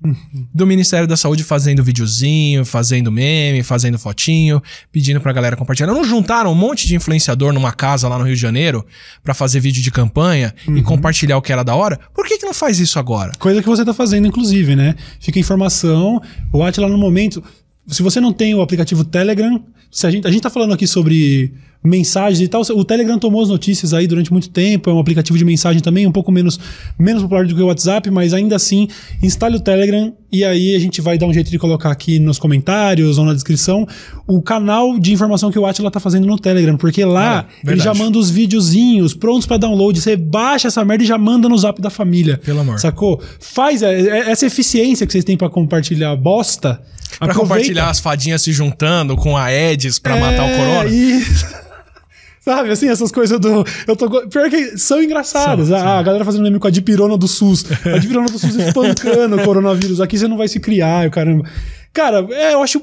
do 0.55 0.66
Ministério 0.66 1.07
da 1.07 1.16
Saúde 1.16 1.44
fazendo 1.44 1.84
videozinho, 1.84 2.64
fazendo 2.64 3.12
meme, 3.12 3.62
fazendo 3.62 3.98
fotinho, 3.98 4.62
pedindo 4.90 5.20
pra 5.20 5.32
galera 5.32 5.57
compartilhar. 5.57 5.92
Não 5.92 6.03
juntaram 6.03 6.51
um 6.53 6.55
monte 6.55 6.86
de 6.86 6.96
influenciador 6.96 7.53
numa 7.53 7.72
casa 7.72 8.09
lá 8.09 8.18
no 8.18 8.24
Rio 8.24 8.34
de 8.34 8.40
Janeiro 8.40 8.84
pra 9.22 9.34
fazer 9.34 9.61
vídeo 9.61 9.82
de 9.82 9.90
campanha 9.90 10.55
e 10.74 10.82
compartilhar 10.82 11.36
o 11.36 11.42
que 11.42 11.53
era 11.53 11.62
da 11.62 11.74
hora? 11.74 12.01
Por 12.14 12.26
que, 12.26 12.38
que 12.38 12.46
não 12.46 12.55
faz 12.55 12.80
isso 12.80 12.98
agora? 12.98 13.32
Coisa 13.38 13.61
que 13.62 13.68
você 13.68 13.84
tá 13.84 13.92
fazendo, 13.92 14.26
inclusive, 14.26 14.74
né? 14.74 14.94
Fica 15.20 15.38
informação, 15.38 16.20
o 16.53 16.62
Atila 16.62 16.88
no 16.88 16.98
momento. 16.98 17.42
Se 17.91 18.03
você 18.03 18.20
não 18.20 18.32
tem 18.32 18.55
o 18.55 18.61
aplicativo 18.61 19.05
Telegram, 19.05 19.62
se 19.91 20.07
a 20.07 20.11
gente, 20.11 20.26
a 20.26 20.30
gente 20.30 20.43
tá 20.43 20.51
falando 20.51 20.72
aqui 20.72 20.86
sobre 20.86 21.53
mensagens 21.82 22.41
e 22.41 22.49
tal. 22.49 22.61
O 22.61 22.84
Telegram 22.84 23.18
tomou 23.18 23.43
as 23.43 23.49
notícias 23.49 23.95
aí 23.95 24.07
durante 24.07 24.30
muito 24.30 24.51
tempo, 24.51 24.91
é 24.91 24.93
um 24.93 24.99
aplicativo 24.99 25.38
de 25.38 25.45
mensagem 25.45 25.80
também, 25.80 26.07
um 26.07 26.12
pouco 26.12 26.30
menos, 26.30 26.61
menos 26.99 27.22
popular 27.22 27.47
do 27.47 27.55
que 27.55 27.62
o 27.62 27.66
WhatsApp, 27.66 28.11
mas 28.11 28.34
ainda 28.34 28.55
assim, 28.55 28.86
instale 29.22 29.57
o 29.57 29.61
Telegram 29.61 30.12
e 30.30 30.45
aí 30.45 30.76
a 30.76 30.78
gente 30.78 31.01
vai 31.01 31.16
dar 31.16 31.26
um 31.26 31.32
jeito 31.32 31.51
de 31.51 31.59
colocar 31.59 31.91
aqui 31.91 32.18
nos 32.18 32.38
comentários 32.38 33.18
ou 33.18 33.24
na 33.24 33.32
descrição 33.32 33.86
o 34.26 34.41
canal 34.43 34.99
de 34.99 35.12
informação 35.12 35.51
que 35.51 35.59
o 35.59 35.66
Atila 35.66 35.91
tá 35.91 35.99
fazendo 35.99 36.26
no 36.26 36.38
Telegram, 36.38 36.76
porque 36.76 37.05
lá 37.05 37.47
Ah, 37.49 37.70
ele 37.70 37.80
já 37.80 37.95
manda 37.95 38.18
os 38.18 38.30
videozinhos 38.30 39.14
prontos 39.14 39.47
para 39.47 39.57
download, 39.57 39.99
você 40.01 40.16
baixa 40.16 40.68
essa 40.68 40.84
merda 40.84 41.03
e 41.03 41.07
já 41.07 41.18
manda 41.18 41.49
no 41.49 41.57
zap 41.57 41.80
da 41.80 41.91
família. 41.91 42.38
Pelo 42.45 42.61
amor. 42.61 42.78
Sacou? 42.78 43.20
Faz 43.41 43.82
é, 43.82 44.01
é, 44.01 44.30
essa 44.30 44.47
eficiência 44.47 45.07
que 45.07 45.12
vocês 45.12 45.24
têm 45.24 45.36
para 45.36 45.49
compartilhar 45.49 46.14
bosta. 46.14 46.80
Pra 47.21 47.35
compartilhar 47.35 47.89
as 47.91 48.01
fadinhas 48.01 48.43
se 48.43 48.53
juntando 48.53 49.16
com 49.16 49.37
a 49.37 49.53
Edis 49.53 49.99
pra 49.99 50.16
matar 50.16 50.43
o 50.45 50.49
É, 50.49 50.57
corona. 50.57 50.89
isso. 50.91 51.47
Sabe, 52.41 52.71
assim, 52.71 52.89
essas 52.89 53.12
coisas 53.12 53.39
do. 53.39 53.64
Eu 53.87 53.95
tô, 53.95 54.27
pior 54.27 54.49
que 54.49 54.79
são 54.79 55.03
engraçadas. 55.03 55.68
São, 55.68 55.77
a, 55.77 55.99
a 55.99 56.03
galera 56.03 56.25
fazendo 56.25 56.43
meme 56.43 56.59
com 56.59 56.66
a 56.66 56.71
dipirona 56.71 57.16
do 57.18 57.29
SUS. 57.29 57.64
A 57.85 57.99
dipirona 57.99 58.29
do 58.29 58.39
SUS 58.39 58.57
espancando 58.57 59.37
o 59.37 59.45
coronavírus. 59.45 60.01
Aqui 60.01 60.16
você 60.18 60.27
não 60.27 60.39
vai 60.39 60.49
se 60.49 60.59
criar, 60.59 61.11
caramba. 61.11 61.45
Cara, 61.93 62.27
é, 62.31 62.55
eu 62.55 62.62
acho 62.62 62.81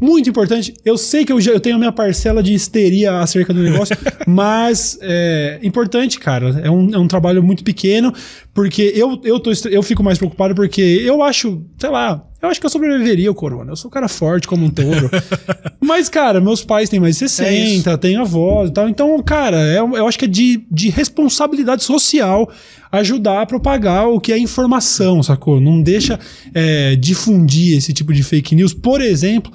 muito 0.00 0.28
importante. 0.28 0.74
Eu 0.84 0.98
sei 0.98 1.24
que 1.24 1.32
eu, 1.32 1.40
já, 1.40 1.52
eu 1.52 1.60
tenho 1.60 1.76
a 1.76 1.78
minha 1.78 1.92
parcela 1.92 2.42
de 2.42 2.52
histeria 2.52 3.20
acerca 3.20 3.54
do 3.54 3.62
negócio, 3.62 3.96
mas 4.26 4.98
é 5.00 5.58
importante, 5.62 6.18
cara. 6.18 6.60
É 6.62 6.70
um, 6.70 6.94
é 6.94 6.98
um 6.98 7.08
trabalho 7.08 7.42
muito 7.42 7.62
pequeno, 7.62 8.12
porque 8.52 8.92
eu, 8.94 9.20
eu, 9.24 9.38
tô, 9.38 9.50
eu 9.70 9.82
fico 9.82 10.02
mais 10.02 10.18
preocupado 10.18 10.54
porque 10.54 10.80
eu 10.80 11.22
acho, 11.22 11.62
sei 11.78 11.90
lá, 11.90 12.24
eu 12.42 12.48
acho 12.50 12.60
que 12.60 12.66
eu 12.66 12.70
sobreviveria 12.70 13.28
ao 13.28 13.34
corona. 13.34 13.72
Eu 13.72 13.76
sou 13.76 13.88
um 13.88 13.92
cara 13.92 14.08
forte 14.08 14.46
como 14.46 14.66
um 14.66 14.70
touro. 14.70 15.08
mas, 15.80 16.08
cara, 16.10 16.40
meus 16.40 16.62
pais 16.62 16.90
têm 16.90 17.00
mais 17.00 17.14
de 17.18 17.28
60, 17.28 17.96
têm 17.98 18.16
avós 18.16 18.68
e 18.68 18.72
tal. 18.72 18.88
Então, 18.88 19.22
cara, 19.22 19.56
é- 19.56 19.78
eu 19.78 20.06
acho 20.06 20.18
que 20.18 20.26
é 20.26 20.28
de, 20.28 20.62
de 20.70 20.90
responsabilidade 20.90 21.82
social 21.82 22.50
ajudar 22.92 23.42
a 23.42 23.46
propagar 23.46 24.08
o 24.08 24.20
que 24.20 24.32
é 24.32 24.38
informação, 24.38 25.22
sacou? 25.22 25.60
Não 25.60 25.80
deixa 25.82 26.20
é, 26.52 26.94
difundir 26.96 27.78
esse 27.78 27.92
tipo 27.92 28.12
de 28.12 28.22
fake 28.22 28.54
news. 28.54 28.74
Por 28.74 29.00
exemplo, 29.00 29.50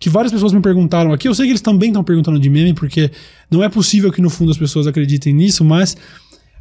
que 0.00 0.08
várias 0.08 0.32
pessoas 0.32 0.54
me 0.54 0.60
perguntaram 0.62 1.12
aqui, 1.12 1.28
eu 1.28 1.34
sei 1.34 1.44
que 1.44 1.52
eles 1.52 1.60
também 1.60 1.90
estão 1.90 2.02
perguntando 2.02 2.40
de 2.40 2.48
meme, 2.48 2.72
porque 2.72 3.10
não 3.50 3.62
é 3.62 3.68
possível 3.68 4.10
que 4.10 4.22
no 4.22 4.30
fundo 4.30 4.50
as 4.50 4.56
pessoas 4.56 4.86
acreditem 4.86 5.34
nisso, 5.34 5.62
mas 5.62 5.94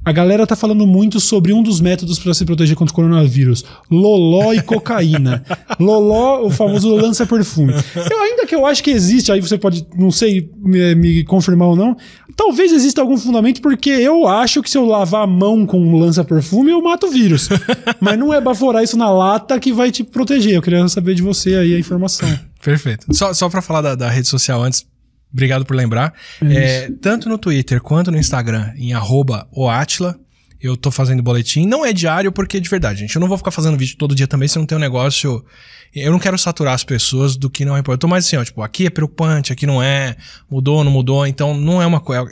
a 0.09 0.11
galera 0.11 0.47
tá 0.47 0.55
falando 0.55 0.87
muito 0.87 1.19
sobre 1.19 1.53
um 1.53 1.61
dos 1.61 1.79
métodos 1.79 2.17
para 2.17 2.33
se 2.33 2.43
proteger 2.43 2.75
contra 2.75 2.91
o 2.91 2.95
coronavírus: 2.95 3.63
loló 3.91 4.51
e 4.53 4.61
cocaína. 4.61 5.43
loló, 5.79 6.43
o 6.47 6.49
famoso 6.49 6.95
lança-perfume. 6.95 7.73
Eu 8.09 8.19
ainda 8.23 8.47
que 8.47 8.55
eu 8.55 8.65
acho 8.65 8.83
que 8.83 8.89
existe, 8.89 9.31
aí 9.31 9.39
você 9.39 9.55
pode, 9.55 9.85
não 9.95 10.09
sei, 10.09 10.49
me, 10.57 10.95
me 10.95 11.23
confirmar 11.23 11.67
ou 11.67 11.75
não. 11.75 11.95
Talvez 12.35 12.71
exista 12.71 13.01
algum 13.01 13.17
fundamento, 13.17 13.61
porque 13.61 13.91
eu 13.91 14.27
acho 14.27 14.63
que 14.63 14.69
se 14.69 14.79
eu 14.79 14.85
lavar 14.85 15.25
a 15.25 15.27
mão 15.27 15.63
com 15.63 15.79
um 15.79 15.99
lança-perfume, 15.99 16.71
eu 16.71 16.81
mato 16.81 17.05
o 17.05 17.11
vírus. 17.11 17.47
Mas 18.01 18.17
não 18.17 18.33
é 18.33 18.41
baforar 18.41 18.83
isso 18.83 18.97
na 18.97 19.11
lata 19.11 19.59
que 19.59 19.71
vai 19.71 19.91
te 19.91 20.03
proteger. 20.03 20.55
Eu 20.55 20.61
queria 20.61 20.87
saber 20.87 21.13
de 21.13 21.21
você 21.21 21.55
aí 21.55 21.75
a 21.75 21.79
informação. 21.79 22.27
Perfeito. 22.63 23.05
Só, 23.13 23.31
só 23.31 23.47
pra 23.47 23.61
falar 23.61 23.81
da, 23.81 23.95
da 23.95 24.09
rede 24.09 24.27
social 24.27 24.63
antes, 24.63 24.85
obrigado 25.31 25.65
por 25.65 25.75
lembrar. 25.75 26.13
É, 26.41 26.89
tanto 27.01 27.29
no 27.29 27.37
Twitter 27.37 27.81
quanto 27.81 28.11
no 28.11 28.17
Instagram, 28.17 28.73
em 28.75 28.93
arroba 28.93 29.47
oatila, 29.51 30.19
eu 30.61 30.75
tô 30.75 30.91
fazendo 30.91 31.23
boletim. 31.23 31.65
Não 31.65 31.85
é 31.85 31.93
diário, 31.93 32.31
porque 32.31 32.59
de 32.59 32.69
verdade, 32.69 32.99
gente, 32.99 33.15
eu 33.15 33.19
não 33.19 33.27
vou 33.27 33.37
ficar 33.37 33.51
fazendo 33.51 33.77
vídeo 33.77 33.95
todo 33.97 34.13
dia 34.13 34.27
também 34.27 34.47
se 34.47 34.57
não 34.57 34.65
tem 34.65 34.77
um 34.77 34.81
negócio. 34.81 35.43
Eu 35.95 36.11
não 36.11 36.19
quero 36.19 36.37
saturar 36.37 36.73
as 36.73 36.83
pessoas 36.83 37.35
do 37.35 37.49
que 37.49 37.65
não 37.65 37.75
é 37.75 37.79
importante. 37.79 37.97
Eu 37.97 38.01
tô 38.01 38.07
mais 38.07 38.25
assim, 38.25 38.35
ó, 38.35 38.43
tipo, 38.43 38.61
aqui 38.61 38.85
é 38.85 38.89
preocupante, 38.89 39.53
aqui 39.53 39.65
não 39.65 39.81
é, 39.81 40.15
mudou, 40.49 40.83
não 40.83 40.91
mudou, 40.91 41.25
então 41.25 41.57
não 41.57 41.81
é 41.81 41.85
uma 41.85 41.99
coisa. 41.99 42.27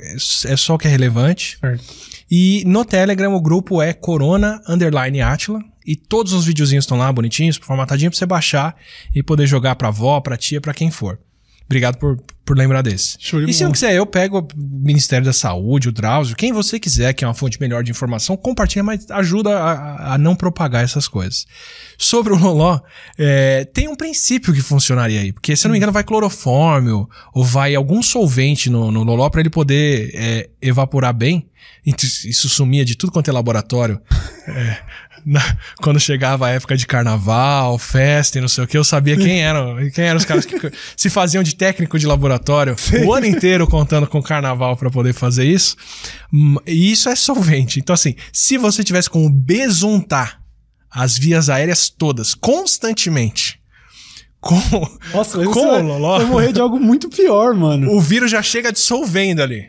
É 0.46 0.56
só 0.56 0.76
o 0.76 0.78
que 0.78 0.88
é 0.88 0.92
relevante. 0.92 1.58
Certo. 1.60 1.84
E 2.30 2.64
no 2.66 2.84
Telegram 2.84 3.34
o 3.34 3.42
grupo 3.42 3.82
é 3.82 3.94
Corona 3.94 4.62
Underline 4.68 5.22
Atila. 5.22 5.62
E 5.86 5.96
todos 5.96 6.34
os 6.34 6.44
videozinhos 6.44 6.84
estão 6.84 6.98
lá 6.98 7.10
bonitinhos, 7.14 7.56
formatadinho 7.56 8.12
pra 8.12 8.18
você 8.18 8.26
baixar 8.26 8.76
e 9.16 9.24
poder 9.24 9.48
jogar 9.48 9.76
pra 9.76 9.88
avó, 9.88 10.20
pra 10.20 10.36
tia, 10.36 10.60
pra 10.60 10.74
quem 10.74 10.92
for. 10.92 11.18
Obrigado 11.68 11.98
por, 11.98 12.18
por 12.46 12.58
lembrar 12.58 12.82
desse. 12.82 13.18
Show 13.20 13.42
E 13.42 13.54
se 13.54 13.62
não 13.64 13.72
quiser, 13.74 13.94
eu 13.94 14.06
pego 14.06 14.40
o 14.40 14.48
Ministério 14.56 15.26
da 15.26 15.34
Saúde, 15.34 15.90
o 15.90 15.92
Drauzio, 15.92 16.34
quem 16.36 16.54
você 16.54 16.80
quiser, 16.80 17.12
que 17.14 17.26
é 17.26 17.28
uma 17.28 17.34
fonte 17.34 17.60
melhor 17.60 17.84
de 17.84 17.92
informação, 17.92 18.38
compartilha, 18.38 18.84
mas 18.84 19.06
ajuda 19.12 19.58
a, 19.60 20.14
a- 20.14 20.18
não 20.18 20.34
propagar 20.34 20.82
essas 20.82 21.10
coisas. 21.10 21.46
Sobre 21.98 22.32
o 22.32 22.38
Loló, 22.38 22.80
é, 23.18 23.66
tem 23.66 23.90
um 23.90 23.96
princípio 23.98 24.54
que 24.54 24.62
funcionaria 24.62 25.20
aí, 25.20 25.34
porque 25.34 25.58
se 25.58 25.68
eu 25.68 25.70
não 25.70 25.74
me 25.74 25.78
engano 25.78 25.92
vai 25.92 26.06
clorofórmio 26.06 27.10
ou 27.34 27.44
vai 27.44 27.76
algum 27.76 28.02
solvente 28.02 28.70
no, 28.70 28.90
no 28.92 29.04
Loló 29.04 29.30
para 29.30 29.42
ele 29.42 29.50
poder 29.50 30.12
é, 30.14 30.50
evaporar 30.62 31.14
bem. 31.14 31.50
Isso 31.86 32.06
isso 32.30 32.48
sumia 32.48 32.86
de 32.86 32.96
tudo 32.96 33.12
quanto 33.12 33.30
é 33.30 33.34
laboratório. 33.34 34.00
É, 34.48 34.78
na- 35.28 35.58
quando 35.82 36.00
chegava 36.00 36.48
a 36.48 36.52
época 36.52 36.78
de 36.78 36.88
carnaval, 36.88 37.78
festa 37.78 38.38
e 38.38 38.42
não 38.42 38.48
sei 38.48 38.64
o 38.64 38.68
que, 38.68 38.78
eu 38.78 38.84
sabia 38.84 39.18
quem 39.18 39.42
eram, 39.44 39.76
quem 39.92 40.06
eram 40.06 40.18
os 40.18 40.24
caras 40.26 40.46
que 40.46 40.56
se 40.96 41.10
faziam 41.10 41.44
de 41.44 41.54
técnico 41.56 42.00
de 42.00 42.08
laboratório 42.08 42.76
o 43.06 43.14
ano 43.14 43.26
inteiro 43.26 43.68
contando 43.68 44.08
com 44.08 44.22
carnaval 44.24 44.78
para 44.78 44.90
poder 44.90 45.14
fazer 45.14 45.44
isso. 45.46 45.76
Hum, 46.34 46.56
E 46.66 46.92
isso 46.92 47.10
é 47.10 47.16
solvente. 47.16 47.80
Então, 47.80 47.94
assim, 47.94 48.16
se 48.32 48.58
você 48.58 48.84
tivesse 48.84 49.10
como 49.10 49.30
besuntar 49.30 50.40
as 50.90 51.18
vias 51.18 51.50
aéreas 51.50 51.90
todas, 51.90 52.34
constantemente, 52.34 53.60
com, 54.40 54.56
Nossa, 55.14 55.44
com 55.46 55.60
o 55.60 55.82
Loló, 55.82 56.18
vai 56.20 56.26
morrer 56.28 56.54
de 56.54 56.62
algo 56.62 56.80
muito 56.80 57.10
pior, 57.10 57.54
mano. 57.54 57.92
o 57.92 58.00
vírus 58.00 58.32
já 58.32 58.42
chega 58.42 58.72
dissolvendo 58.72 59.42
ali. 59.42 59.66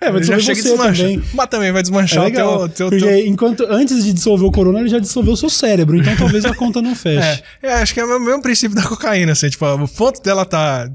É, 0.00 0.10
vai 0.10 0.22
já 0.22 0.36
dissolver 0.36 0.42
chega 0.44 0.58
e 0.58 0.62
você 0.62 0.68
desmancha. 0.70 1.02
também. 1.02 1.22
Mas 1.32 1.46
também 1.48 1.72
vai 1.72 1.80
É 1.80 1.82
desmanchar 1.82 2.22
o 2.22 2.24
legal, 2.26 2.58
teu, 2.68 2.68
teu, 2.68 2.90
porque 2.90 3.04
teu... 3.06 3.26
enquanto 3.26 3.64
antes 3.68 4.04
de 4.04 4.12
dissolver 4.12 4.46
o 4.46 4.52
corona, 4.52 4.80
ele 4.80 4.88
já 4.88 4.98
dissolveu 4.98 5.32
o 5.32 5.36
seu 5.36 5.48
cérebro, 5.50 5.96
então 5.98 6.14
talvez 6.16 6.44
a 6.44 6.54
conta 6.54 6.82
não 6.82 6.94
feche. 6.94 7.16
É, 7.62 7.68
é, 7.68 7.72
acho 7.74 7.94
que 7.94 8.00
é 8.00 8.04
o 8.04 8.20
mesmo 8.20 8.42
princípio 8.42 8.76
da 8.76 8.82
cocaína, 8.82 9.32
assim, 9.32 9.48
tipo, 9.48 9.64
o 9.66 9.88
ponto 9.88 10.22
dela 10.22 10.44
tá 10.44 10.88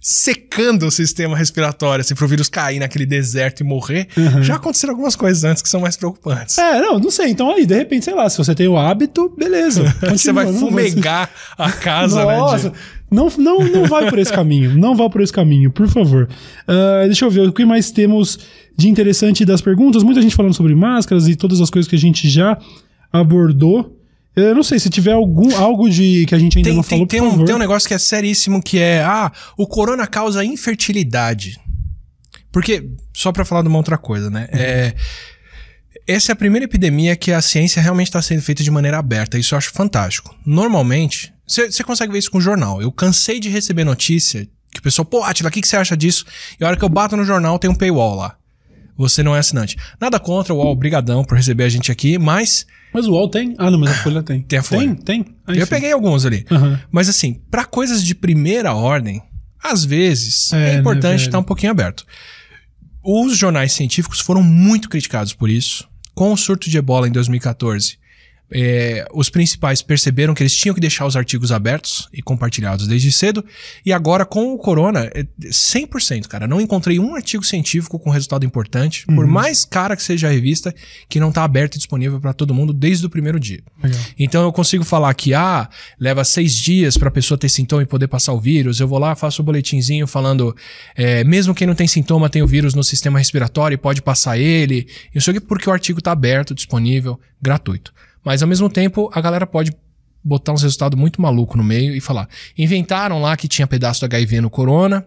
secando 0.00 0.86
o 0.86 0.90
sistema 0.90 1.36
respiratório, 1.36 2.00
assim, 2.00 2.14
pro 2.14 2.26
vírus 2.26 2.48
cair 2.48 2.80
naquele 2.80 3.06
deserto 3.06 3.60
e 3.60 3.64
morrer, 3.64 4.08
já 4.40 4.56
aconteceram 4.56 4.92
algumas 4.94 5.14
coisas 5.14 5.44
antes 5.44 5.62
que 5.62 5.68
são 5.68 5.80
mais 5.80 5.96
preocupantes. 5.96 6.58
É, 6.58 6.80
não, 6.80 6.98
não 6.98 7.10
sei. 7.10 7.28
Então 7.28 7.50
aí, 7.52 7.64
de 7.64 7.74
repente, 7.76 8.04
sei 8.06 8.14
lá, 8.14 8.28
se 8.28 8.36
você 8.36 8.52
tem 8.54 8.66
o 8.66 8.76
hábito, 8.76 9.32
beleza. 9.38 9.82
Você 10.10 10.32
vai 10.32 10.44
continua, 10.46 10.70
fumegar 10.70 11.30
a 11.56 11.70
casa, 11.70 12.24
né? 12.26 12.36
Nossa, 12.36 12.70
de- 12.70 12.76
não, 13.12 13.28
não, 13.36 13.58
não 13.68 13.84
vai 13.86 14.08
por 14.08 14.18
esse 14.18 14.32
caminho. 14.32 14.76
Não 14.76 14.94
vá 14.96 15.08
por 15.08 15.20
esse 15.20 15.32
caminho, 15.32 15.70
por 15.70 15.88
favor. 15.88 16.28
Ah, 16.66 17.02
deixa 17.04 17.24
eu 17.24 17.30
ver, 17.30 17.48
o 17.48 17.52
que 17.52 17.64
mais 17.64 17.90
temos 17.90 18.38
de 18.76 18.88
interessante 18.88 19.44
das 19.44 19.60
perguntas? 19.60 20.02
Muita 20.02 20.22
gente 20.22 20.34
falando 20.34 20.54
sobre 20.54 20.74
máscaras 20.74 21.28
e 21.28 21.36
todas 21.36 21.60
as 21.60 21.70
coisas 21.70 21.88
que 21.88 21.96
a 21.96 21.98
gente 21.98 22.28
já 22.28 22.58
abordou. 23.12 23.98
Eu 24.34 24.54
não 24.54 24.62
sei, 24.62 24.78
se 24.78 24.88
tiver 24.88 25.12
algum, 25.12 25.54
algo 25.56 25.90
de 25.90 26.24
que 26.26 26.34
a 26.34 26.38
gente 26.38 26.56
ainda 26.56 26.70
Tem, 26.70 26.76
não 26.76 26.82
falou, 26.82 27.06
tem 27.06 27.20
um, 27.20 27.44
tem 27.44 27.54
um 27.54 27.58
negócio 27.58 27.86
que 27.86 27.92
é 27.92 27.98
seríssimo 27.98 28.62
que 28.62 28.78
é, 28.78 29.02
ah, 29.02 29.30
o 29.58 29.66
corona 29.66 30.06
causa 30.06 30.42
infertilidade. 30.42 31.60
Porque, 32.50 32.88
só 33.12 33.30
pra 33.30 33.44
falar 33.44 33.60
de 33.62 33.68
uma 33.68 33.76
outra 33.76 33.98
coisa, 33.98 34.30
né? 34.30 34.48
É, 34.50 34.94
essa 36.06 36.32
é 36.32 36.34
a 36.34 36.36
primeira 36.36 36.64
epidemia 36.64 37.14
que 37.14 37.30
a 37.30 37.40
ciência 37.42 37.80
realmente 37.80 38.08
está 38.08 38.22
sendo 38.22 38.42
feita 38.42 38.62
de 38.62 38.70
maneira 38.70 38.98
aberta. 38.98 39.38
Isso 39.38 39.54
eu 39.54 39.58
acho 39.58 39.70
fantástico. 39.70 40.34
Normalmente, 40.44 41.32
você 41.52 41.84
consegue 41.84 42.12
ver 42.12 42.18
isso 42.18 42.30
com 42.30 42.40
jornal. 42.40 42.80
Eu 42.80 42.90
cansei 42.90 43.38
de 43.40 43.48
receber 43.48 43.84
notícia 43.84 44.48
que 44.72 44.80
o 44.80 44.82
pessoal, 44.82 45.04
pô, 45.04 45.22
Atila, 45.22 45.48
o 45.50 45.52
que 45.52 45.60
que 45.60 45.68
você 45.68 45.76
acha 45.76 45.96
disso? 45.96 46.24
E 46.58 46.64
a 46.64 46.68
hora 46.68 46.76
que 46.76 46.84
eu 46.84 46.88
bato 46.88 47.16
no 47.16 47.24
jornal, 47.24 47.58
tem 47.58 47.70
um 47.70 47.74
paywall 47.74 48.14
lá. 48.16 48.36
Você 48.96 49.22
não 49.22 49.34
é 49.34 49.38
assinante. 49.38 49.76
Nada 50.00 50.18
contra 50.20 50.52
o 50.52 50.58
UOL, 50.58 50.76
brigadão 50.76 51.24
por 51.24 51.36
receber 51.36 51.64
a 51.64 51.68
gente 51.68 51.90
aqui, 51.90 52.18
mas 52.18 52.66
Mas 52.92 53.06
o 53.06 53.12
UOL 53.12 53.28
tem? 53.28 53.54
Ah, 53.58 53.70
não, 53.70 53.78
mas 53.78 53.90
a 53.90 53.94
Folha 53.94 54.22
tem. 54.22 54.42
Tem 54.42 54.58
a 54.58 54.62
Folha. 54.62 54.94
Tem? 54.96 55.22
Tem? 55.22 55.34
Ah, 55.46 55.54
eu 55.54 55.66
peguei 55.66 55.92
alguns 55.92 56.24
ali. 56.24 56.44
Aham. 56.50 56.80
Mas 56.90 57.08
assim, 57.08 57.40
pra 57.50 57.64
coisas 57.64 58.04
de 58.04 58.14
primeira 58.14 58.74
ordem, 58.74 59.22
às 59.62 59.84
vezes 59.84 60.52
É, 60.52 60.56
é, 60.56 60.72
né, 60.74 60.80
importante 60.80 61.22
estar 61.22 61.38
um 61.38 61.42
pouquinho 61.42 61.72
aberto. 61.72 62.04
Os 63.02 63.36
jornais 63.36 63.72
científicos 63.72 64.20
foram 64.20 64.42
muito 64.42 64.88
criticados 64.88 65.32
por 65.32 65.50
isso. 65.50 65.88
Com 66.14 66.32
o 66.32 66.36
surto 66.36 66.68
de 66.68 66.76
ebola 66.76 67.08
em 67.08 67.12
2014, 67.12 67.98
é, 68.52 69.06
os 69.14 69.30
principais 69.30 69.82
perceberam 69.82 70.34
que 70.34 70.42
eles 70.42 70.54
tinham 70.54 70.74
que 70.74 70.80
deixar 70.80 71.06
os 71.06 71.16
artigos 71.16 71.50
abertos 71.50 72.08
e 72.12 72.20
compartilhados 72.22 72.86
desde 72.86 73.10
cedo. 73.10 73.44
E 73.84 73.92
agora, 73.92 74.24
com 74.24 74.52
o 74.52 74.58
corona, 74.58 75.10
é 75.14 75.24
100%, 75.44 76.26
cara. 76.26 76.46
Não 76.46 76.60
encontrei 76.60 76.98
um 76.98 77.14
artigo 77.14 77.44
científico 77.44 77.98
com 77.98 78.10
resultado 78.10 78.44
importante, 78.44 79.06
por 79.06 79.24
Uhum. 79.24 79.30
mais 79.30 79.64
cara 79.64 79.96
que 79.96 80.02
seja 80.02 80.28
a 80.28 80.30
revista, 80.30 80.74
que 81.08 81.18
não 81.18 81.28
está 81.30 81.44
aberto 81.44 81.74
e 81.76 81.78
disponível 81.78 82.20
para 82.20 82.32
todo 82.32 82.54
mundo 82.54 82.72
desde 82.72 83.06
o 83.06 83.10
primeiro 83.10 83.40
dia. 83.40 83.62
Legal. 83.82 84.00
Então 84.18 84.42
eu 84.42 84.52
consigo 84.52 84.84
falar 84.84 85.12
que, 85.14 85.34
ah, 85.34 85.68
leva 85.98 86.24
seis 86.24 86.54
dias 86.54 86.96
para 86.96 87.08
a 87.08 87.12
pessoa 87.12 87.38
ter 87.38 87.48
sintoma 87.48 87.82
e 87.82 87.86
poder 87.86 88.08
passar 88.08 88.32
o 88.32 88.40
vírus. 88.40 88.80
Eu 88.80 88.88
vou 88.88 88.98
lá, 88.98 89.14
faço 89.14 89.42
o 89.42 89.44
boletinzinho 89.44 90.06
falando, 90.06 90.54
é, 90.94 91.24
mesmo 91.24 91.54
quem 91.54 91.66
não 91.66 91.74
tem 91.74 91.86
sintoma 91.86 92.28
tem 92.28 92.42
o 92.42 92.46
vírus 92.46 92.74
no 92.74 92.84
sistema 92.84 93.18
respiratório 93.18 93.74
e 93.74 93.78
pode 93.78 94.02
passar 94.02 94.38
ele. 94.38 94.86
Isso 95.14 95.30
aqui 95.30 95.40
porque 95.40 95.68
o 95.68 95.72
artigo 95.72 95.98
está 95.98 96.12
aberto, 96.12 96.54
disponível, 96.54 97.18
gratuito. 97.40 97.92
Mas 98.24 98.42
ao 98.42 98.48
mesmo 98.48 98.68
tempo, 98.68 99.10
a 99.12 99.20
galera 99.20 99.46
pode 99.46 99.72
botar 100.24 100.52
uns 100.52 100.62
resultados 100.62 100.98
muito 100.98 101.20
malucos 101.20 101.56
no 101.56 101.64
meio 101.64 101.94
e 101.94 102.00
falar. 102.00 102.28
Inventaram 102.56 103.20
lá 103.20 103.36
que 103.36 103.48
tinha 103.48 103.66
pedaço 103.66 104.00
do 104.00 104.04
HIV 104.06 104.40
no 104.40 104.50
corona, 104.50 105.04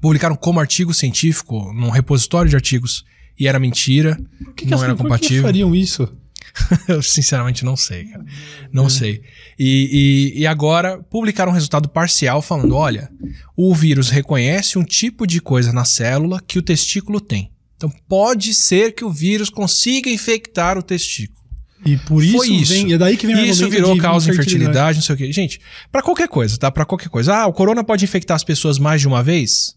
publicaram 0.00 0.36
como 0.36 0.60
artigo 0.60 0.92
científico 0.92 1.72
num 1.72 1.90
repositório 1.90 2.48
de 2.50 2.56
artigos 2.56 3.04
e 3.38 3.48
era 3.48 3.58
mentira, 3.58 4.16
Que 4.56 4.64
que 4.64 4.70
não 4.70 4.82
era 4.82 4.94
por 4.94 4.98
que 4.98 5.02
compatível. 5.04 5.42
fariam 5.42 5.74
isso? 5.74 6.08
Eu 6.88 7.02
sinceramente 7.02 7.64
não 7.64 7.76
sei, 7.76 8.04
cara. 8.06 8.24
Não 8.72 8.88
sei. 8.88 9.22
E, 9.58 10.32
e, 10.36 10.40
e 10.40 10.46
agora 10.46 10.98
publicaram 10.98 11.52
um 11.52 11.54
resultado 11.54 11.88
parcial 11.88 12.42
falando: 12.42 12.74
olha, 12.74 13.10
o 13.56 13.74
vírus 13.74 14.10
reconhece 14.10 14.78
um 14.78 14.84
tipo 14.84 15.26
de 15.26 15.40
coisa 15.40 15.72
na 15.72 15.84
célula 15.84 16.42
que 16.46 16.58
o 16.58 16.62
testículo 16.62 17.20
tem. 17.20 17.50
Então 17.76 17.90
pode 18.08 18.52
ser 18.52 18.92
que 18.92 19.04
o 19.04 19.10
vírus 19.10 19.48
consiga 19.48 20.10
infectar 20.10 20.76
o 20.76 20.82
testículo. 20.82 21.39
E 21.84 21.96
por 21.96 22.22
isso, 22.22 22.36
Foi 22.36 22.48
isso. 22.48 22.72
vem. 22.72 22.92
É 22.92 22.98
daí 22.98 23.16
que 23.16 23.26
vem 23.26 23.36
o 23.36 23.44
Isso 23.44 23.68
virou 23.68 23.94
de 23.94 24.00
causa 24.00 24.26
de 24.26 24.32
infertilidade, 24.32 24.98
não 24.98 25.02
sei 25.04 25.14
o 25.14 25.18
quê. 25.18 25.32
Gente, 25.32 25.60
pra 25.90 26.02
qualquer 26.02 26.28
coisa, 26.28 26.58
tá? 26.58 26.70
Pra 26.70 26.84
qualquer 26.84 27.08
coisa. 27.08 27.34
Ah, 27.34 27.46
o 27.46 27.52
corona 27.52 27.82
pode 27.82 28.04
infectar 28.04 28.34
as 28.34 28.44
pessoas 28.44 28.78
mais 28.78 29.00
de 29.00 29.08
uma 29.08 29.22
vez? 29.22 29.76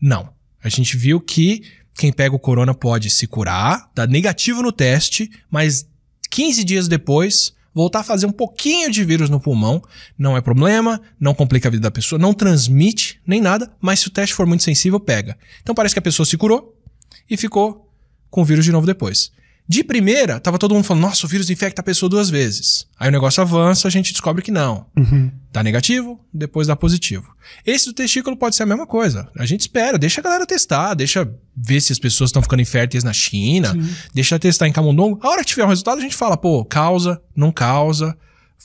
Não. 0.00 0.30
A 0.62 0.68
gente 0.68 0.96
viu 0.96 1.20
que 1.20 1.62
quem 1.94 2.12
pega 2.12 2.34
o 2.34 2.38
corona 2.38 2.74
pode 2.74 3.10
se 3.10 3.26
curar, 3.26 3.90
dar 3.94 4.08
negativo 4.08 4.62
no 4.62 4.72
teste, 4.72 5.30
mas 5.50 5.86
15 6.30 6.64
dias 6.64 6.88
depois 6.88 7.54
voltar 7.74 8.00
a 8.00 8.04
fazer 8.04 8.24
um 8.24 8.32
pouquinho 8.32 8.90
de 8.90 9.04
vírus 9.04 9.28
no 9.28 9.38
pulmão. 9.38 9.82
Não 10.18 10.34
é 10.36 10.40
problema, 10.40 11.00
não 11.20 11.34
complica 11.34 11.68
a 11.68 11.70
vida 11.70 11.82
da 11.82 11.90
pessoa, 11.90 12.18
não 12.18 12.32
transmite 12.32 13.20
nem 13.26 13.40
nada, 13.40 13.70
mas 13.80 14.00
se 14.00 14.08
o 14.08 14.10
teste 14.10 14.34
for 14.34 14.46
muito 14.46 14.64
sensível, 14.64 14.98
pega. 14.98 15.36
Então 15.62 15.74
parece 15.74 15.94
que 15.94 15.98
a 15.98 16.02
pessoa 16.02 16.24
se 16.24 16.38
curou 16.38 16.74
e 17.28 17.36
ficou 17.36 17.90
com 18.30 18.40
o 18.40 18.44
vírus 18.44 18.64
de 18.64 18.72
novo 18.72 18.86
depois. 18.86 19.30
De 19.68 19.82
primeira, 19.82 20.38
tava 20.38 20.58
todo 20.58 20.74
mundo 20.74 20.84
falando, 20.84 21.02
nossa, 21.02 21.26
o 21.26 21.28
vírus 21.28 21.50
infecta 21.50 21.80
a 21.80 21.84
pessoa 21.84 22.08
duas 22.08 22.30
vezes. 22.30 22.86
Aí 22.98 23.08
o 23.08 23.12
negócio 23.12 23.40
avança, 23.40 23.88
a 23.88 23.90
gente 23.90 24.12
descobre 24.12 24.40
que 24.42 24.52
não. 24.52 24.86
Uhum. 24.96 25.30
Dá 25.52 25.62
negativo, 25.62 26.20
depois 26.32 26.68
dá 26.68 26.76
positivo. 26.76 27.34
Esse 27.64 27.86
do 27.86 27.92
testículo 27.92 28.36
pode 28.36 28.54
ser 28.54 28.62
a 28.62 28.66
mesma 28.66 28.86
coisa. 28.86 29.28
A 29.36 29.44
gente 29.44 29.62
espera, 29.62 29.98
deixa 29.98 30.20
a 30.20 30.24
galera 30.24 30.46
testar, 30.46 30.94
deixa 30.94 31.28
ver 31.56 31.80
se 31.80 31.92
as 31.92 31.98
pessoas 31.98 32.28
estão 32.28 32.42
ficando 32.42 32.62
inférteis 32.62 33.02
na 33.02 33.12
China, 33.12 33.76
deixa 34.14 34.38
testar 34.38 34.68
em 34.68 34.72
Camundongo. 34.72 35.18
A 35.22 35.28
hora 35.28 35.42
que 35.42 35.48
tiver 35.48 35.64
um 35.64 35.68
resultado, 35.68 35.98
a 35.98 36.02
gente 36.02 36.14
fala, 36.14 36.36
pô, 36.36 36.64
causa, 36.64 37.20
não 37.34 37.50
causa. 37.50 38.16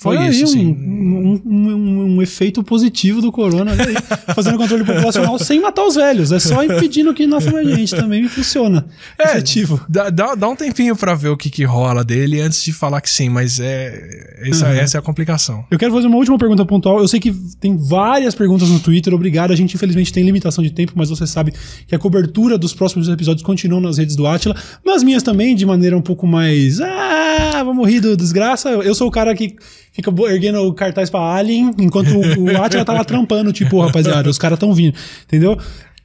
Foi 0.02 0.18
Olha 0.18 0.30
isso, 0.32 0.57
aí, 0.57 0.65
um, 0.65 1.40
um, 1.45 1.52
um- 1.53 2.15
um 2.15 2.22
efeito 2.23 2.64
positivo 2.64 3.22
do 3.22 3.32
corona, 3.32 3.73
aí, 3.73 4.34
fazendo 4.34 4.57
controle 4.57 4.84
populacional 4.84 5.38
sem 5.38 5.61
matar 5.61 5.86
os 5.86 5.94
velhos. 5.94 6.32
É 6.32 6.40
só 6.40 6.64
impedindo 6.64 7.14
que 7.14 7.28
nasça 7.28 7.52
mais 7.52 7.68
gente 7.69 7.95
também 7.95 8.28
funciona. 8.28 8.88
É, 9.19 9.34
Efetivo. 9.34 9.80
Dá, 9.88 10.10
dá, 10.10 10.34
dá 10.34 10.49
um 10.49 10.56
tempinho 10.56 10.95
pra 10.95 11.14
ver 11.14 11.30
o 11.30 11.38
que, 11.38 11.52
que 11.52 11.64
rola 11.64 12.03
dele 12.03 12.41
antes 12.41 12.64
de 12.64 12.73
falar 12.73 12.99
que 12.99 13.10
sim, 13.11 13.30
mas 13.30 13.60
é 13.60 14.40
essa, 14.41 14.65
Uhum. 14.65 14.73
essa 14.73 14.98
é 14.98 14.99
a 14.99 15.02
complicação. 15.03 15.64
Eu 15.69 15.78
quero 15.78 15.94
fazer 15.94 16.07
uma 16.07 16.18
última 16.18 16.38
pergunta 16.38 16.65
pontual. 16.65 16.99
Eu 16.99 17.07
sei 17.07 17.19
que 17.19 17.32
tem 17.60 17.78
várias 17.78 18.34
perguntas 18.34 18.69
no 18.69 18.80
Twitter. 18.80 19.14
Obrigado. 19.14 19.52
A 19.52 19.56
gente, 19.56 19.76
infelizmente, 19.76 20.11
tem 20.11 20.23
limitação 20.23 20.64
de 20.64 20.72
tempo, 20.72 20.94
mas 20.95 21.10
você 21.11 21.28
sabe 21.28 21.53
que 21.86 21.94
a 21.94 21.99
cobertura 21.99 22.57
dos 22.57 22.73
próximos 22.73 23.07
episódios 23.07 23.44
continua 23.44 23.80
nas 23.80 23.99
redes 23.99 24.15
do 24.15 24.26
Atila. 24.26 24.56
Nas 24.84 25.03
minhas 25.03 25.22
também, 25.22 25.56
de 25.56 25.64
maneira 25.65 25.95
um 25.95 26.02
pouco 26.02 26.26
mais. 26.26 26.82
Ah, 26.82 27.61
vamos 27.64 27.88
rir 27.88 27.99
do 27.99 28.18
desgraça. 28.18 28.69
Eu 28.69 28.95
sou 28.95 29.07
o 29.07 29.11
cara 29.11 29.36
que 29.36 29.56
fica 29.92 30.12
erguendo 30.30 30.60
o 30.62 30.74
cartaz 30.74 31.10
pra 31.10 31.20
Alien, 31.36 31.72
enquanto 31.80 32.10
o, 32.10 32.64
Atila 32.64 32.86
tá 32.86 32.94
lá 32.94 33.04
trampando, 33.04 33.52
tipo, 33.52 33.78
"Ô, 33.78 33.82
rapaziada, 33.86 34.30
os 34.30 34.38
caras 34.38 34.58
tão 34.60 34.74
vindo. 34.74 34.96
Entendeu? 35.26 35.58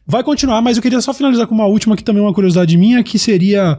Vai 0.06 0.22
continuar, 0.22 0.62
mas 0.62 0.76
eu 0.76 0.82
queria 0.82 1.00
só 1.00 1.12
finalizar 1.12 1.46
com 1.46 1.54
uma 1.54 1.66
última, 1.66 1.96
que 1.96 2.04
também 2.04 2.22
é 2.22 2.26
uma 2.26 2.32
curiosidade 2.34 2.76
minha, 2.76 3.02
que 3.02 3.18
seria. 3.18 3.76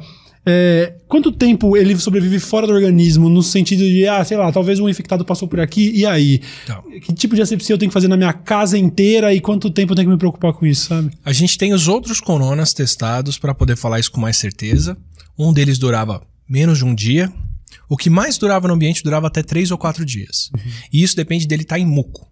é, 0.50 0.94
quanto 1.10 1.30
tempo 1.30 1.76
ele 1.76 1.98
sobrevive 1.98 2.40
fora 2.40 2.66
do 2.66 2.72
organismo, 2.72 3.30
no 3.30 3.44
sentido 3.44 3.80
de, 3.84 4.08
ah, 4.08 4.24
sei 4.24 4.38
lá, 4.38 4.50
talvez 4.50 4.80
um 4.80 4.88
infectado 4.88 5.26
passou 5.26 5.46
por 5.46 5.60
aqui, 5.60 5.92
e 5.94 6.06
aí? 6.06 6.40
Então. 6.64 6.82
Que 7.02 7.14
tipo 7.14 7.36
de 7.36 7.42
asepsia 7.42 7.74
eu 7.74 7.78
tenho 7.78 7.90
que 7.90 7.94
fazer 7.94 8.08
na 8.08 8.16
minha 8.16 8.32
casa 8.32 8.78
inteira 8.78 9.34
e 9.34 9.42
quanto 9.42 9.70
tempo 9.70 9.92
eu 9.92 9.96
tenho 9.98 10.08
que 10.08 10.14
me 10.14 10.18
preocupar 10.18 10.54
com 10.54 10.66
isso, 10.66 10.88
sabe? 10.88 11.12
A 11.26 11.34
gente 11.34 11.58
tem 11.58 11.74
os 11.74 11.90
outros 11.90 12.22
coronas 12.22 12.72
testados 12.74 13.38
para 13.38 13.54
poder 13.54 13.76
falar 13.76 14.00
isso 14.00 14.10
com 14.12 14.22
mais 14.22 14.38
certeza. 14.38 14.98
Um 15.38 15.52
deles 15.52 15.78
durava 15.78 16.22
menos 16.50 16.78
de 16.78 16.86
um 16.86 16.96
dia. 16.96 17.30
O 17.90 17.98
que 17.98 18.10
mais 18.10 18.38
durava 18.38 18.68
no 18.68 18.74
ambiente 18.74 19.04
durava 19.04 19.28
até 19.28 19.42
três 19.42 19.72
ou 19.72 19.78
quatro 19.78 20.06
dias. 20.06 20.50
E 20.92 21.04
isso 21.04 21.16
depende 21.16 21.48
dele 21.48 21.64
estar 21.64 21.80
em 21.80 21.86
muco. 21.86 22.28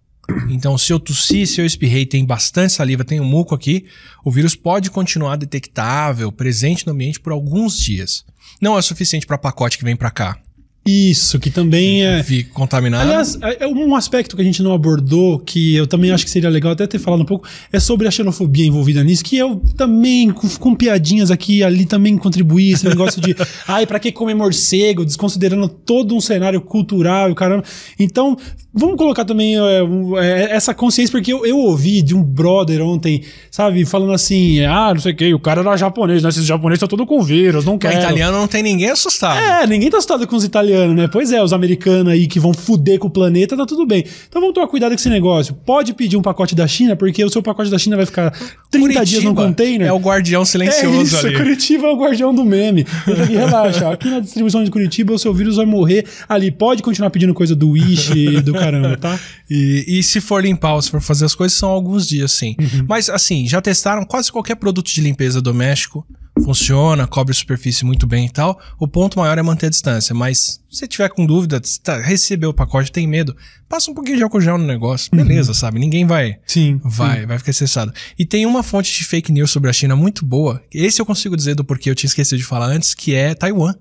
Então, 0.50 0.78
se 0.78 0.92
eu 0.92 1.00
tossi, 1.00 1.46
se 1.46 1.62
eu 1.62 1.66
espirrei, 1.66 2.06
tem 2.06 2.26
bastante 2.26 2.74
saliva, 2.74 3.04
tem 3.04 3.20
um 3.20 3.26
muco 3.26 3.54
aqui, 3.54 3.86
o 4.24 4.32
vírus 4.32 4.56
pode 4.56 4.90
continuar 4.90 5.36
detectável, 5.36 6.32
presente 6.32 6.86
no 6.86 6.94
ambiente 6.94 7.20
por 7.20 7.32
alguns 7.32 7.80
dias. 7.80 8.26
Não 8.60 8.78
é 8.78 8.82
suficiente 8.82 9.28
para 9.28 9.38
pacote 9.38 9.78
que 9.78 9.84
vem 9.84 9.96
para 9.96 10.12
cá. 10.12 10.40
Isso, 10.88 11.40
que 11.40 11.50
também 11.50 12.06
é. 12.06 12.22
Fica 12.22 12.54
contaminado. 12.54 13.10
Aliás, 13.10 13.40
é 13.60 13.66
um 13.68 13.96
aspecto 13.96 14.36
que 14.36 14.42
a 14.44 14.46
gente 14.46 14.62
não 14.62 14.72
abordou, 14.72 15.40
que 15.40 15.76
eu 15.76 15.88
também 15.88 16.12
acho 16.12 16.24
que 16.24 16.30
seria 16.30 16.50
legal 16.50 16.74
até 16.74 16.86
ter 16.86 17.00
falado 17.00 17.22
um 17.22 17.26
pouco, 17.26 17.48
é 17.74 17.80
sobre 17.80 18.08
a 18.08 18.12
xenofobia 18.12 18.68
envolvida 18.68 19.04
nisso, 19.04 19.24
que 19.24 19.36
eu 19.36 19.60
também, 19.76 20.30
com, 20.30 20.48
com 20.48 20.76
piadinhas 20.76 21.32
aqui 21.32 21.58
e 21.58 21.64
ali, 21.64 21.86
também 21.86 22.16
contribuí. 22.18 22.72
Esse 22.72 22.88
negócio 22.88 23.20
de, 23.20 23.36
ai, 23.68 23.88
pra 23.88 24.00
que 24.00 24.12
comer 24.12 24.36
morcego? 24.36 25.04
Desconsiderando 25.04 25.68
todo 25.68 26.16
um 26.16 26.22
cenário 26.22 26.62
cultural 26.62 27.30
e 27.30 27.32
o 27.32 27.36
caramba. 27.36 27.64
Então, 28.00 28.38
vamos 28.72 28.98
colocar 28.98 29.24
também 29.26 29.56
é, 29.56 29.82
um, 29.82 30.18
é, 30.20 30.52
essa 30.52 30.74
consciência, 30.74 31.12
porque 31.12 31.32
eu, 31.32 31.46
eu 31.46 31.58
ouvi 31.58 32.02
de 32.02 32.14
um 32.14 32.22
brother 32.22 32.82
ontem, 32.82 33.24
sabe, 33.50 33.86
falando 33.86 34.12
assim, 34.12 34.60
ah, 34.66 34.94
não 34.94 35.02
sei 35.02 35.14
o 35.14 35.16
que, 35.16 35.34
o 35.34 35.40
cara 35.40 35.62
era 35.62 35.78
japonês, 35.78 36.22
né? 36.22 36.30
Esses 36.30 36.46
japoneses 36.46 36.78
estão 36.84 36.90
tudo 36.90 37.08
com 37.08 37.24
vírus, 37.24 37.64
não 37.66 37.74
Com 37.74 37.80
quero. 37.80 37.98
italiano 37.98 38.38
não 38.38 38.48
tem 38.48 38.62
ninguém 38.62 38.90
assustado. 38.90 39.40
É, 39.40 39.66
ninguém 39.66 39.90
tá 39.90 39.98
assustado 39.98 40.28
com 40.28 40.36
os 40.36 40.44
italianos, 40.44 40.75
né? 40.88 41.08
Pois 41.08 41.32
é, 41.32 41.44
os 41.44 41.54
americanos 41.54 42.12
aí 42.12 42.28
que 42.28 42.40
vão 42.40 42.54
fuder 42.54 43.00
com 43.00 43.08
o 43.08 43.12
planeta, 43.12 43.56
tá 43.56 43.66
tudo 43.66 43.86
bem. 43.86 44.04
Então 44.28 44.42
vamos 44.42 44.54
tomar 44.54 44.68
cuidado 44.68 44.92
com 44.92 44.96
esse 44.96 45.10
negócio. 45.10 45.56
Pode 45.66 45.94
pedir 45.94 46.18
um 46.18 46.22
pacote 46.22 46.56
da 46.56 46.68
China, 46.68 46.96
porque 46.96 47.24
o 47.24 47.30
seu 47.30 47.42
pacote 47.42 47.70
da 47.70 47.78
China 47.78 47.96
vai 47.96 48.06
ficar 48.06 48.32
30 48.72 49.06
dias 49.06 49.24
num 49.24 49.34
Curitiba 49.34 49.48
container. 49.48 49.88
É 49.88 49.94
o 49.94 50.00
guardião 50.00 50.42
É 50.42 50.46
silencioso 50.46 51.02
isso, 51.02 51.28
ali. 51.28 51.38
Curitiba 51.38 51.88
é 51.88 51.92
o 51.92 51.98
guardião 51.98 52.34
do 52.34 52.44
meme. 52.44 52.86
Então, 53.08 53.24
aqui, 53.24 53.34
relaxa, 53.36 53.90
aqui 53.90 54.10
na 54.10 54.20
distribuição 54.20 54.64
de 54.64 54.72
Curitiba 54.72 55.14
o 55.14 55.20
seu 55.20 55.34
vírus 55.34 55.56
vai 55.56 55.66
morrer 55.66 56.06
ali. 56.28 56.52
Pode 56.52 56.84
continuar 56.84 57.10
pedindo 57.10 57.34
coisa 57.34 57.56
do 57.56 57.72
Wish 57.72 58.12
e 58.12 58.42
do 58.42 58.54
caramba, 58.54 58.98
tá? 58.98 59.20
E, 59.48 60.00
e 60.00 60.02
se 60.02 60.20
for 60.20 60.44
limpar 60.44 60.82
se 60.82 60.90
for 60.90 61.00
fazer 61.00 61.26
as 61.26 61.36
coisas, 61.36 61.56
são 61.56 61.70
alguns 61.70 62.08
dias, 62.08 62.32
sim. 62.32 62.56
Uhum. 62.60 62.86
Mas, 62.90 63.10
assim, 63.10 63.48
já 63.48 63.62
testaram 63.62 64.04
quase 64.04 64.32
qualquer 64.32 64.56
produto 64.56 64.88
de 64.88 65.02
limpeza 65.02 65.40
doméstico. 65.40 66.06
Funciona, 66.44 67.08
cobre 67.08 67.34
superfície 67.34 67.86
muito 67.86 68.06
bem 68.06 68.26
e 68.26 68.30
tal. 68.30 68.60
O 68.80 68.88
ponto 68.88 69.20
maior 69.20 69.38
é 69.38 69.42
manter 69.42 69.68
a 69.68 69.70
distância. 69.70 70.14
Mas 70.14 70.62
se 70.70 70.88
tiver 70.88 71.10
com 71.10 71.26
dúvida, 71.26 71.62
tá, 71.84 71.98
recebeu 71.98 72.50
o 72.50 72.54
pacote, 72.54 72.92
tem 72.92 73.08
medo, 73.08 73.36
passa 73.68 73.90
um 73.90 73.94
pouquinho 73.94 74.18
de 74.18 74.24
álcool 74.24 74.42
gel 74.42 74.58
no 74.58 74.66
negócio. 74.66 75.10
Beleza, 75.16 75.54
sabe? 75.54 75.80
Ninguém 75.80 76.06
vai. 76.06 76.32
Uhum. 76.32 76.36
Sim. 76.46 76.82
Vai, 76.84 77.26
vai 77.26 77.38
ficar 77.40 77.54
cessado. 77.54 77.94
E 78.20 78.26
tem 78.26 78.46
uma 78.46 78.62
fonte 78.64 78.92
de 78.92 79.06
fake 79.06 79.32
news 79.32 79.52
sobre 79.52 79.70
a 79.70 79.74
China 79.74 79.96
muito 79.96 80.26
boa. 80.26 80.62
Esse 80.72 81.02
eu 81.02 81.06
consigo 81.06 81.36
dizer 81.36 81.56
do 81.56 81.64
porquê 81.64 81.90
eu 81.90 81.96
tinha 81.96 82.08
esquecido 82.08 82.40
de 82.40 82.46
falar 82.46 82.68
antes, 82.68 82.94
que 82.94 83.16
é 83.16 83.34
Taiwan. 83.34 83.74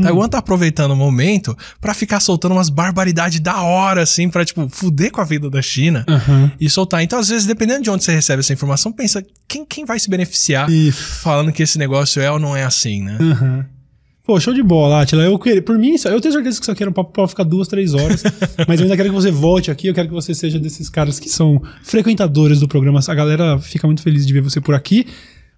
Taiwan 0.00 0.28
tá 0.28 0.38
aproveitando 0.38 0.92
o 0.92 0.96
momento 0.96 1.56
pra 1.80 1.92
ficar 1.94 2.20
soltando 2.20 2.52
umas 2.52 2.68
barbaridades 2.68 3.40
da 3.40 3.60
hora, 3.62 4.02
assim, 4.02 4.28
pra, 4.28 4.44
tipo, 4.44 4.68
fuder 4.68 5.10
com 5.10 5.20
a 5.20 5.24
vida 5.24 5.50
da 5.50 5.60
China 5.60 6.04
Aham. 6.08 6.50
e 6.60 6.70
soltar. 6.70 7.02
Então, 7.02 7.18
às 7.18 7.28
vezes, 7.28 7.46
dependendo 7.46 7.82
de 7.82 7.90
onde 7.90 8.04
você 8.04 8.12
recebe 8.12 8.40
essa 8.40 8.52
informação, 8.52 8.92
pensa 8.92 9.24
quem, 9.46 9.64
quem 9.64 9.84
vai 9.84 9.98
se 9.98 10.08
beneficiar 10.08 10.70
Isso. 10.70 11.20
falando 11.20 11.52
que 11.52 11.62
esse 11.62 11.78
negócio 11.78 12.22
é 12.22 12.30
ou 12.30 12.38
não 12.38 12.56
é 12.56 12.64
assim, 12.64 13.02
né? 13.02 13.18
Aham. 13.20 13.66
Pô, 14.24 14.38
show 14.38 14.54
de 14.54 14.62
bola, 14.62 15.02
Atila. 15.02 15.24
Eu 15.24 15.36
queria, 15.36 15.60
por 15.60 15.76
mim, 15.76 15.96
eu 16.04 16.20
tenho 16.20 16.32
certeza 16.32 16.42
que 16.42 16.62
isso 16.62 16.70
aqui 16.70 16.82
era 16.84 16.90
um 16.90 16.92
papo 16.92 17.10
pra 17.12 17.26
ficar 17.26 17.42
duas, 17.42 17.66
três 17.66 17.92
horas. 17.92 18.22
mas 18.68 18.78
eu 18.78 18.84
ainda 18.84 18.96
quero 18.96 19.08
que 19.08 19.14
você 19.14 19.32
volte 19.32 19.68
aqui. 19.68 19.88
Eu 19.88 19.94
quero 19.94 20.06
que 20.06 20.14
você 20.14 20.32
seja 20.32 20.60
desses 20.60 20.88
caras 20.88 21.18
que 21.18 21.28
são 21.28 21.60
frequentadores 21.82 22.60
do 22.60 22.68
programa. 22.68 23.00
A 23.04 23.14
galera 23.14 23.58
fica 23.58 23.84
muito 23.86 24.00
feliz 24.00 24.24
de 24.24 24.32
ver 24.32 24.40
você 24.40 24.60
por 24.60 24.76
aqui. 24.76 25.08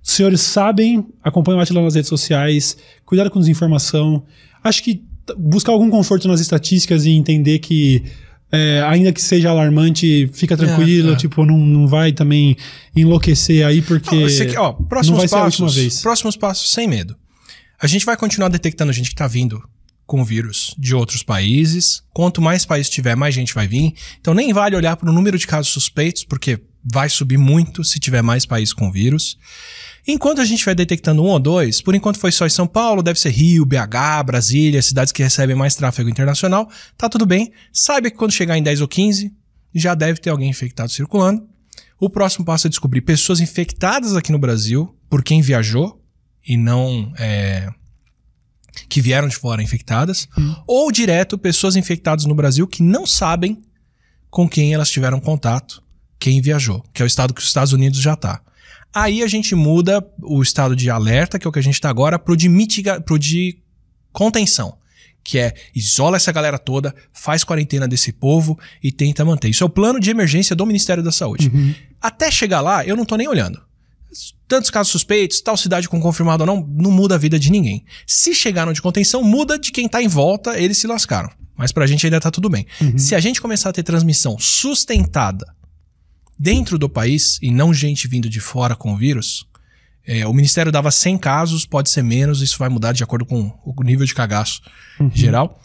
Os 0.02 0.12
senhores 0.12 0.40
sabem, 0.40 1.06
acompanham 1.22 1.58
o 1.58 1.62
Atila 1.62 1.82
nas 1.82 1.94
redes 1.94 2.08
sociais, 2.08 2.76
cuidado 3.04 3.30
com 3.30 3.40
desinformação. 3.40 4.24
Acho 4.62 4.82
que 4.82 5.02
buscar 5.38 5.72
algum 5.72 5.90
conforto 5.90 6.28
nas 6.28 6.40
estatísticas 6.40 7.04
e 7.04 7.10
entender 7.10 7.58
que. 7.58 8.02
é, 8.52 8.82
ainda 8.82 9.12
que 9.12 9.22
seja 9.22 9.50
alarmante, 9.50 10.28
fica 10.32 10.56
tranquilo, 10.56 11.12
é. 11.12 11.16
tipo, 11.16 11.44
não, 11.44 11.58
não 11.58 11.86
vai 11.86 12.12
também 12.12 12.56
enlouquecer 12.94 13.66
aí, 13.66 13.82
porque. 13.82 14.14
Não, 14.16 14.28
quer- 14.28 14.58
ó, 14.58 14.72
não 14.72 14.86
próximos 14.86 15.24
a 15.24 15.28
passos, 15.28 16.02
próximos 16.02 16.36
passos 16.36 16.70
sem 16.70 16.86
medo. 16.86 17.16
A 17.80 17.86
gente 17.86 18.06
vai 18.06 18.16
continuar 18.16 18.48
detectando 18.48 18.92
gente 18.92 19.10
que 19.10 19.14
tá 19.14 19.26
vindo 19.26 19.62
com 20.06 20.24
vírus 20.24 20.74
de 20.78 20.94
outros 20.94 21.22
países. 21.22 22.02
Quanto 22.12 22.40
mais 22.40 22.64
países 22.64 22.90
tiver, 22.90 23.16
mais 23.16 23.34
gente 23.34 23.54
vai 23.54 23.66
vir. 23.66 23.94
Então 24.20 24.34
nem 24.34 24.52
vale 24.52 24.76
olhar 24.76 24.96
para 24.96 25.10
o 25.10 25.12
número 25.12 25.38
de 25.38 25.46
casos 25.46 25.72
suspeitos, 25.72 26.24
porque 26.24 26.60
vai 26.92 27.08
subir 27.08 27.38
muito 27.38 27.82
se 27.82 27.98
tiver 27.98 28.22
mais 28.22 28.44
países 28.46 28.72
com 28.74 28.92
vírus. 28.92 29.38
Enquanto 30.06 30.40
a 30.40 30.44
gente 30.44 30.64
vai 30.64 30.74
detectando 30.74 31.22
um 31.22 31.28
ou 31.28 31.38
dois, 31.38 31.80
por 31.80 31.94
enquanto 31.94 32.18
foi 32.18 32.30
só 32.30 32.46
em 32.46 32.50
São 32.50 32.66
Paulo, 32.66 33.02
deve 33.02 33.18
ser 33.18 33.30
Rio, 33.30 33.64
BH, 33.64 34.22
Brasília, 34.26 34.82
cidades 34.82 35.12
que 35.12 35.22
recebem 35.22 35.56
mais 35.56 35.74
tráfego 35.74 36.10
internacional, 36.10 36.68
tá 36.96 37.08
tudo 37.08 37.24
bem. 37.24 37.52
Saiba 37.72 38.10
que 38.10 38.16
quando 38.16 38.32
chegar 38.32 38.58
em 38.58 38.62
10 38.62 38.82
ou 38.82 38.88
15, 38.88 39.32
já 39.74 39.94
deve 39.94 40.20
ter 40.20 40.30
alguém 40.30 40.50
infectado 40.50 40.90
circulando. 40.90 41.48
O 41.98 42.10
próximo 42.10 42.44
passo 42.44 42.66
é 42.66 42.70
descobrir 42.70 43.00
pessoas 43.00 43.40
infectadas 43.40 44.14
aqui 44.14 44.30
no 44.30 44.38
Brasil 44.38 44.94
por 45.08 45.22
quem 45.22 45.40
viajou 45.40 46.02
e 46.46 46.56
não 46.56 47.12
é, 47.18 47.70
que 48.88 49.00
vieram 49.00 49.28
de 49.28 49.36
fora 49.36 49.62
infectadas, 49.62 50.28
ou 50.66 50.92
direto 50.92 51.38
pessoas 51.38 51.76
infectadas 51.76 52.26
no 52.26 52.34
Brasil 52.34 52.66
que 52.66 52.82
não 52.82 53.06
sabem 53.06 53.62
com 54.28 54.48
quem 54.48 54.74
elas 54.74 54.90
tiveram 54.90 55.20
contato, 55.20 55.82
quem 56.18 56.40
viajou, 56.40 56.84
que 56.92 57.00
é 57.00 57.04
o 57.04 57.06
estado 57.06 57.32
que 57.32 57.40
os 57.40 57.46
Estados 57.46 57.72
Unidos 57.72 58.00
já 58.00 58.16
tá. 58.16 58.42
Aí 58.94 59.24
a 59.24 59.26
gente 59.26 59.56
muda 59.56 60.06
o 60.22 60.40
estado 60.40 60.76
de 60.76 60.88
alerta, 60.88 61.36
que 61.36 61.46
é 61.46 61.48
o 61.48 61.52
que 61.52 61.58
a 61.58 61.62
gente 61.62 61.80
tá 61.80 61.90
agora, 61.90 62.16
pro 62.16 62.36
de 62.36 62.48
mitiga, 62.48 63.00
pro 63.00 63.18
de 63.18 63.58
contenção, 64.12 64.78
que 65.24 65.36
é 65.36 65.52
isola 65.74 66.16
essa 66.16 66.30
galera 66.30 66.58
toda, 66.58 66.94
faz 67.12 67.42
quarentena 67.42 67.88
desse 67.88 68.12
povo 68.12 68.56
e 68.80 68.92
tenta 68.92 69.24
manter. 69.24 69.48
Isso 69.48 69.64
é 69.64 69.66
o 69.66 69.70
plano 69.70 69.98
de 69.98 70.10
emergência 70.10 70.54
do 70.54 70.64
Ministério 70.64 71.02
da 71.02 71.10
Saúde. 71.10 71.50
Até 72.00 72.30
chegar 72.30 72.60
lá, 72.60 72.84
eu 72.86 72.94
não 72.94 73.04
tô 73.04 73.16
nem 73.16 73.26
olhando. 73.26 73.60
Tantos 74.46 74.70
casos 74.70 74.92
suspeitos, 74.92 75.40
tal 75.40 75.56
cidade 75.56 75.88
com 75.88 76.00
confirmado 76.00 76.44
ou 76.44 76.46
não, 76.46 76.64
não 76.64 76.92
muda 76.92 77.16
a 77.16 77.18
vida 77.18 77.36
de 77.36 77.50
ninguém. 77.50 77.84
Se 78.06 78.32
chegaram 78.32 78.72
de 78.72 78.80
contenção, 78.80 79.24
muda 79.24 79.58
de 79.58 79.72
quem 79.72 79.88
tá 79.88 80.00
em 80.00 80.06
volta, 80.06 80.56
eles 80.56 80.78
se 80.78 80.86
lascaram. 80.86 81.30
Mas 81.56 81.72
pra 81.72 81.86
gente 81.86 82.06
ainda 82.06 82.20
tá 82.20 82.30
tudo 82.30 82.48
bem. 82.48 82.64
Se 82.96 83.14
a 83.16 83.20
gente 83.20 83.40
começar 83.40 83.70
a 83.70 83.72
ter 83.72 83.82
transmissão 83.82 84.36
sustentada 84.38 85.44
dentro 86.38 86.78
do 86.78 86.88
país 86.88 87.38
e 87.40 87.50
não 87.50 87.72
gente 87.72 88.08
vindo 88.08 88.28
de 88.28 88.40
fora 88.40 88.74
com 88.74 88.92
o 88.92 88.96
vírus, 88.96 89.46
é, 90.06 90.26
o 90.26 90.32
Ministério 90.32 90.70
dava 90.70 90.90
100 90.90 91.18
casos, 91.18 91.64
pode 91.64 91.88
ser 91.88 92.02
menos, 92.02 92.42
isso 92.42 92.58
vai 92.58 92.68
mudar 92.68 92.92
de 92.92 93.02
acordo 93.02 93.24
com 93.24 93.52
o 93.64 93.82
nível 93.82 94.04
de 94.04 94.14
cagaço 94.14 94.60
geral. 95.12 95.60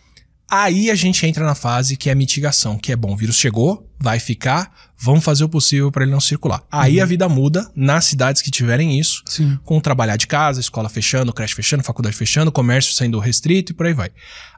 Aí 0.50 0.90
a 0.90 0.96
gente 0.96 1.28
entra 1.28 1.46
na 1.46 1.54
fase 1.54 1.96
que 1.96 2.10
é 2.10 2.16
mitigação, 2.16 2.78
que 2.78 2.92
é 2.92 2.96
bom, 2.96 3.14
o 3.14 3.16
vírus 3.16 3.36
chegou, 3.36 3.88
vai 4.00 4.20
ficar, 4.20 4.74
vamos 4.98 5.24
fazer 5.24 5.44
o 5.44 5.50
possível 5.50 5.92
para 5.92 6.04
ele 6.04 6.12
não 6.12 6.20
circular. 6.20 6.64
Aí 6.72 7.00
a 7.00 7.06
vida 7.06 7.30
muda 7.30 7.70
nas 7.76 8.06
cidades 8.06 8.42
que 8.42 8.50
tiverem 8.50 9.00
isso, 9.00 9.22
Sim. 9.28 9.60
com 9.64 9.80
trabalhar 9.80 10.16
de 10.16 10.26
casa, 10.26 10.60
escola 10.60 10.90
fechando, 10.90 11.32
creche 11.32 11.54
fechando, 11.54 11.84
faculdade 11.84 12.16
fechando, 12.16 12.52
comércio 12.52 12.94
sendo 12.94 13.20
restrito 13.20 13.74
e 13.74 13.76
por 13.76 13.86
aí 13.86 13.94
vai. 13.94 14.10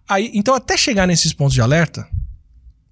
Aí, 0.07 0.31
então 0.33 0.55
até 0.55 0.77
chegar 0.77 1.05
nesses 1.05 1.33
pontos 1.33 1.53
de 1.53 1.61
alerta, 1.61 2.07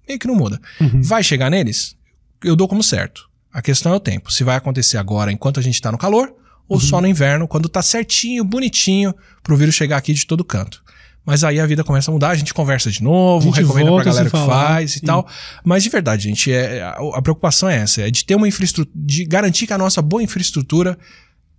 meio 0.06 0.18
que 0.18 0.26
não 0.26 0.34
muda. 0.34 0.60
Vai 1.02 1.22
chegar 1.22 1.50
neles? 1.50 1.96
Eu 2.44 2.56
dou 2.56 2.68
como 2.68 2.82
certo. 2.82 3.28
A 3.52 3.60
questão 3.60 3.92
é 3.92 3.96
o 3.96 4.00
tempo. 4.00 4.32
Se 4.32 4.44
vai 4.44 4.56
acontecer 4.56 4.96
agora 4.96 5.32
enquanto 5.32 5.58
a 5.58 5.62
gente 5.62 5.80
tá 5.80 5.90
no 5.90 5.98
calor, 5.98 6.34
ou 6.68 6.78
só 6.78 7.00
no 7.00 7.06
inverno, 7.08 7.48
quando 7.48 7.68
tá 7.68 7.82
certinho, 7.82 8.44
bonitinho, 8.44 9.12
pro 9.42 9.56
vírus 9.56 9.74
chegar 9.74 9.96
aqui 9.96 10.14
de 10.14 10.24
todo 10.24 10.44
canto. 10.44 10.82
Mas 11.26 11.42
aí 11.42 11.60
a 11.60 11.66
vida 11.66 11.82
começa 11.82 12.10
a 12.10 12.14
mudar, 12.14 12.30
a 12.30 12.34
gente 12.34 12.54
conversa 12.54 12.90
de 12.90 13.02
novo, 13.02 13.50
recomenda 13.50 13.92
pra 13.92 14.04
galera 14.04 14.30
que 14.30 14.36
faz 14.36 14.96
e 14.96 14.98
sim. 15.00 15.06
tal. 15.06 15.26
Mas 15.64 15.82
de 15.82 15.90
verdade, 15.90 16.28
gente, 16.28 16.50
é, 16.52 16.80
a, 16.80 16.96
a 17.14 17.20
preocupação 17.20 17.68
é 17.68 17.76
essa, 17.76 18.02
é 18.02 18.10
de 18.10 18.24
ter 18.24 18.36
uma 18.36 18.48
infraestrutura, 18.48 18.96
de 19.04 19.24
garantir 19.24 19.66
que 19.66 19.72
a 19.72 19.78
nossa 19.78 20.00
boa 20.00 20.22
infraestrutura 20.22 20.96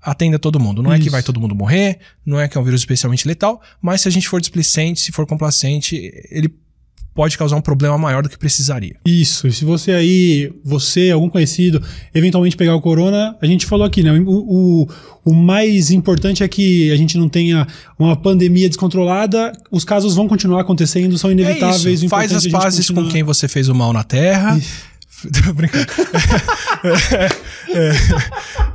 atenda 0.02 0.40
todo 0.40 0.60
mundo. 0.60 0.82
Não 0.82 0.92
é 0.92 0.98
que 0.98 1.04
Isso. 1.04 1.12
vai 1.12 1.22
todo 1.22 1.40
mundo 1.40 1.54
morrer, 1.54 2.00
não 2.26 2.40
é 2.40 2.48
que 2.48 2.58
é 2.58 2.62
um 2.62 2.64
vírus 2.64 2.82
especialmente 2.82 3.28
letal, 3.28 3.62
mas 3.82 4.02
se 4.02 4.08
a 4.08 4.12
gente 4.12 4.28
for 4.28 4.40
displicente, 4.40 5.00
se 5.00 5.12
for 5.12 5.28
complacente, 5.28 5.96
ele 6.32 6.54
pode 7.14 7.38
causar 7.38 7.56
um 7.56 7.62
problema 7.62 7.98
maior 7.98 8.24
do 8.24 8.30
que 8.30 8.38
precisaria. 8.38 8.96
Isso, 9.06 9.48
e 9.48 9.52
se 9.52 9.66
você 9.66 9.92
aí, 9.92 10.52
você, 10.64 11.12
algum 11.12 11.30
conhecido, 11.30 11.82
eventualmente 12.14 12.56
pegar 12.56 12.76
o 12.76 12.82
corona, 12.82 13.36
a 13.42 13.46
gente 13.46 13.66
falou 13.66 13.86
aqui, 13.86 14.02
né? 14.02 14.12
O, 14.14 14.86
o, 14.86 14.88
o 15.26 15.34
mais 15.34 15.92
importante 15.92 16.44
é 16.44 16.48
que 16.48 16.92
a 16.92 16.96
gente 16.96 17.18
não 17.18 17.28
tenha 17.28 17.68
uma 18.00 18.16
pandemia 18.16 18.68
descontrolada, 18.68 19.52
os 19.70 19.84
casos 19.84 20.16
vão 20.16 20.28
continuar 20.28 20.62
acontecendo, 20.62 21.18
são 21.18 21.32
inevitáveis. 21.32 21.86
É 21.86 21.90
o 21.90 21.94
isso, 21.94 22.10
faz 22.10 22.34
as 22.34 22.46
é 22.46 22.50
pazes 22.50 22.88
com 22.88 22.96
continuar. 22.96 23.12
quem 23.14 23.24
você 23.24 23.48
fez 23.48 23.68
o 23.68 23.76
mal 23.76 23.92
na 23.92 24.04
Terra. 24.04 24.60
Tô 25.22 25.54
brincando. 25.54 25.86
É. 27.74 27.92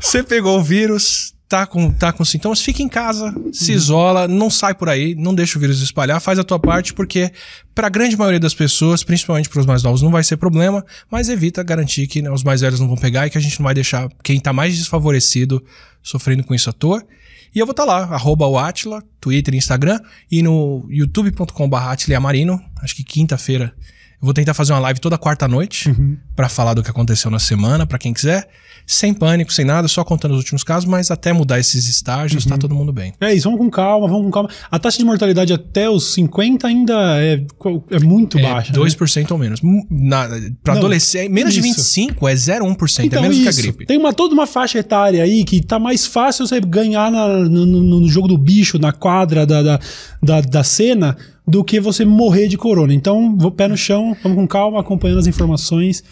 Você 0.01 0.23
pegou 0.23 0.59
o 0.59 0.63
vírus, 0.63 1.35
tá 1.49 1.65
com, 1.67 1.91
tá 1.93 2.13
com 2.13 2.25
sintomas, 2.25 2.61
fica 2.61 2.83
em 2.83 2.89
casa, 2.89 3.33
se 3.53 3.71
Uhum. 3.71 3.77
isola, 3.77 4.29
não 4.29 4.51
sai 4.51 4.75
por 4.75 4.89
aí, 4.89 5.15
não 5.15 5.35
deixa 5.35 5.57
o 5.59 5.61
vírus 5.61 5.81
espalhar, 5.81 6.21
faz 6.21 6.39
a 6.39 6.45
tua 6.45 6.59
parte, 6.59 6.93
porque 6.93 7.31
pra 7.75 7.89
grande 7.89 8.17
maioria 8.17 8.41
das 8.41 8.55
pessoas, 8.55 9.05
principalmente 9.05 9.49
pros 9.49 9.65
mais 9.67 9.83
novos, 9.83 10.03
não 10.03 10.11
vai 10.11 10.25
ser 10.25 10.37
problema, 10.37 10.85
mas 11.11 11.29
evita 11.29 11.63
garantir 11.63 12.07
que 12.09 12.21
né, 12.21 12.31
os 12.31 12.43
mais 12.43 12.61
velhos 12.63 12.81
não 12.81 12.89
vão 12.89 12.97
pegar 12.97 13.27
e 13.27 13.31
que 13.31 13.39
a 13.39 13.41
gente 13.41 13.61
não 13.61 13.65
vai 13.65 13.75
deixar 13.75 14.09
quem 14.25 14.41
tá 14.41 14.53
mais 14.53 14.77
desfavorecido 14.77 15.63
sofrendo 16.03 16.43
com 16.43 16.55
isso 16.55 16.69
à 16.69 16.73
toa. 16.73 17.03
E 17.55 17.59
eu 17.59 17.65
vou 17.65 17.71
estar 17.71 17.85
lá, 17.85 18.03
arroba 18.05 18.47
o 18.47 18.59
Atila, 18.59 19.03
Twitter 19.21 19.55
e 19.55 19.59
Instagram, 19.59 19.99
e 20.31 20.43
no 20.43 20.85
youtube.com.br 20.91 22.15
Amarino, 22.17 22.61
acho 22.83 22.95
que 22.95 23.05
quinta-feira. 23.05 23.73
Eu 24.21 24.25
vou 24.27 24.33
tentar 24.35 24.55
fazer 24.55 24.73
uma 24.73 24.79
live 24.81 24.99
toda 24.99 25.19
quarta-noite 25.19 25.95
pra 26.35 26.49
falar 26.49 26.73
do 26.75 26.83
que 26.83 26.91
aconteceu 26.91 27.31
na 27.31 27.39
semana, 27.39 27.87
pra 27.87 27.99
quem 27.99 28.13
quiser. 28.15 28.49
Sem 28.89 29.13
pânico, 29.13 29.53
sem 29.53 29.65
nada, 29.65 29.89
só 29.89 30.05
contando 30.05 30.31
os 30.33 30.39
últimos 30.39 30.63
casos, 30.63 30.89
mas 30.89 31.11
até 31.11 31.33
mudar 31.33 31.59
esses 31.59 31.89
estágios, 31.89 32.47
tá 32.47 32.57
todo 32.57 32.73
mundo 32.75 32.93
bem. 32.93 33.13
É 33.21 33.35
isso, 33.35 33.45
vamos 33.45 33.59
com 33.59 33.69
calma, 33.69 34.07
vamos 34.07 34.25
com 34.27 34.31
calma. 34.31 34.49
A 34.71 34.79
taxa 34.79 34.97
de 34.99 35.05
mortalidade 35.05 35.53
até 35.53 35.91
os 35.91 36.13
50 36.15 36.67
ainda 36.69 36.95
é, 37.21 37.45
é 37.91 37.99
muito 37.99 38.41
baixa. 38.41 38.73
É 38.73 38.79
né? 38.79 38.85
2% 38.85 39.31
ou 39.33 39.39
menos. 39.39 39.61
Pra 40.63 40.75
Não, 40.75 40.79
adolescente, 40.81 41.29
menos 41.31 41.53
de 41.53 41.61
isso. 41.61 41.69
25 41.69 42.29
é 42.29 42.35
0,1%, 42.35 43.01
é 43.03 43.07
Então, 43.07 43.23
menos 43.23 43.37
do 43.37 43.43
que 43.43 43.49
a 43.49 43.51
isso. 43.51 43.61
gripe. 43.63 43.87
Tem 43.87 43.99
uma, 43.99 44.13
toda 44.13 44.33
uma 44.35 44.47
faixa 44.47 44.79
etária 44.79 45.23
aí 45.23 45.45
que 45.45 45.61
tá 45.61 45.79
mais 45.81 46.07
fácil 46.07 46.47
você 46.47 46.61
ganhar 46.61 47.11
na- 47.11 47.29
no, 47.49 47.67
no- 47.67 48.01
no 48.01 48.09
jogo 48.09 48.29
do 48.29 48.39
bicho, 48.39 48.79
na 48.79 48.93
quadra 48.93 49.45
da, 49.45 49.63
da, 49.63 49.81
da, 50.23 50.41
da 50.41 50.63
cena, 50.65 51.17
do 51.47 51.63
que 51.63 51.79
você 51.81 52.05
morrer 52.05 52.49
de 52.49 52.59
corona. 52.59 52.93
Então, 52.93 53.37
vou 53.37 53.51
pé 53.51 53.69
no 53.69 53.77
chão, 53.77 54.17
vamos 54.23 54.37
com 54.37 54.47
calma, 54.47 54.81
acompanhando 54.81 55.19
as 55.19 55.27
informações. 55.27 56.03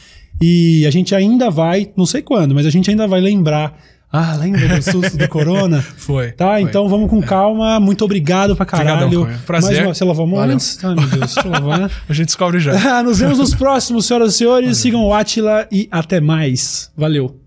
E 0.40 0.84
a 0.86 0.90
gente 0.90 1.14
ainda 1.14 1.50
vai, 1.50 1.90
não 1.96 2.06
sei 2.06 2.22
quando, 2.22 2.54
mas 2.54 2.66
a 2.66 2.70
gente 2.70 2.90
ainda 2.90 3.06
vai 3.06 3.20
lembrar. 3.20 3.76
Ah, 4.16 4.36
lembra 4.36 4.68
do 4.68 4.80
susto 4.80 5.16
do 5.16 5.28
corona? 5.28 5.82
Foi. 5.96 6.30
Tá, 6.30 6.52
foi. 6.52 6.60
então 6.62 6.88
vamos 6.88 7.10
com 7.10 7.20
calma. 7.20 7.80
Muito 7.80 8.04
obrigado 8.04 8.54
pra 8.54 8.64
caralho. 8.64 9.06
Obrigadão. 9.06 9.38
Prazer. 9.44 9.70
Mais 9.72 9.86
uma, 9.86 9.94
você 9.94 10.04
lavou 10.04 10.24
a 10.24 10.28
mão 10.28 10.38
Valeu. 10.38 10.54
antes? 10.54 10.84
Ah, 10.84 10.94
meu 10.94 11.06
Deus, 11.08 11.34
deixa 11.34 11.40
eu 11.40 11.50
lavar. 11.50 11.80
né? 11.80 11.90
A 12.08 12.12
gente 12.12 12.26
descobre 12.26 12.60
já. 12.60 13.02
Nos 13.02 13.18
vemos 13.18 13.38
nos 13.38 13.56
próximos, 13.56 14.06
senhoras 14.06 14.34
e 14.34 14.38
senhores. 14.38 14.78
Sigam 14.78 15.04
o 15.04 15.12
Atila 15.12 15.66
e 15.72 15.88
até 15.90 16.20
mais. 16.20 16.92
Valeu. 16.96 17.40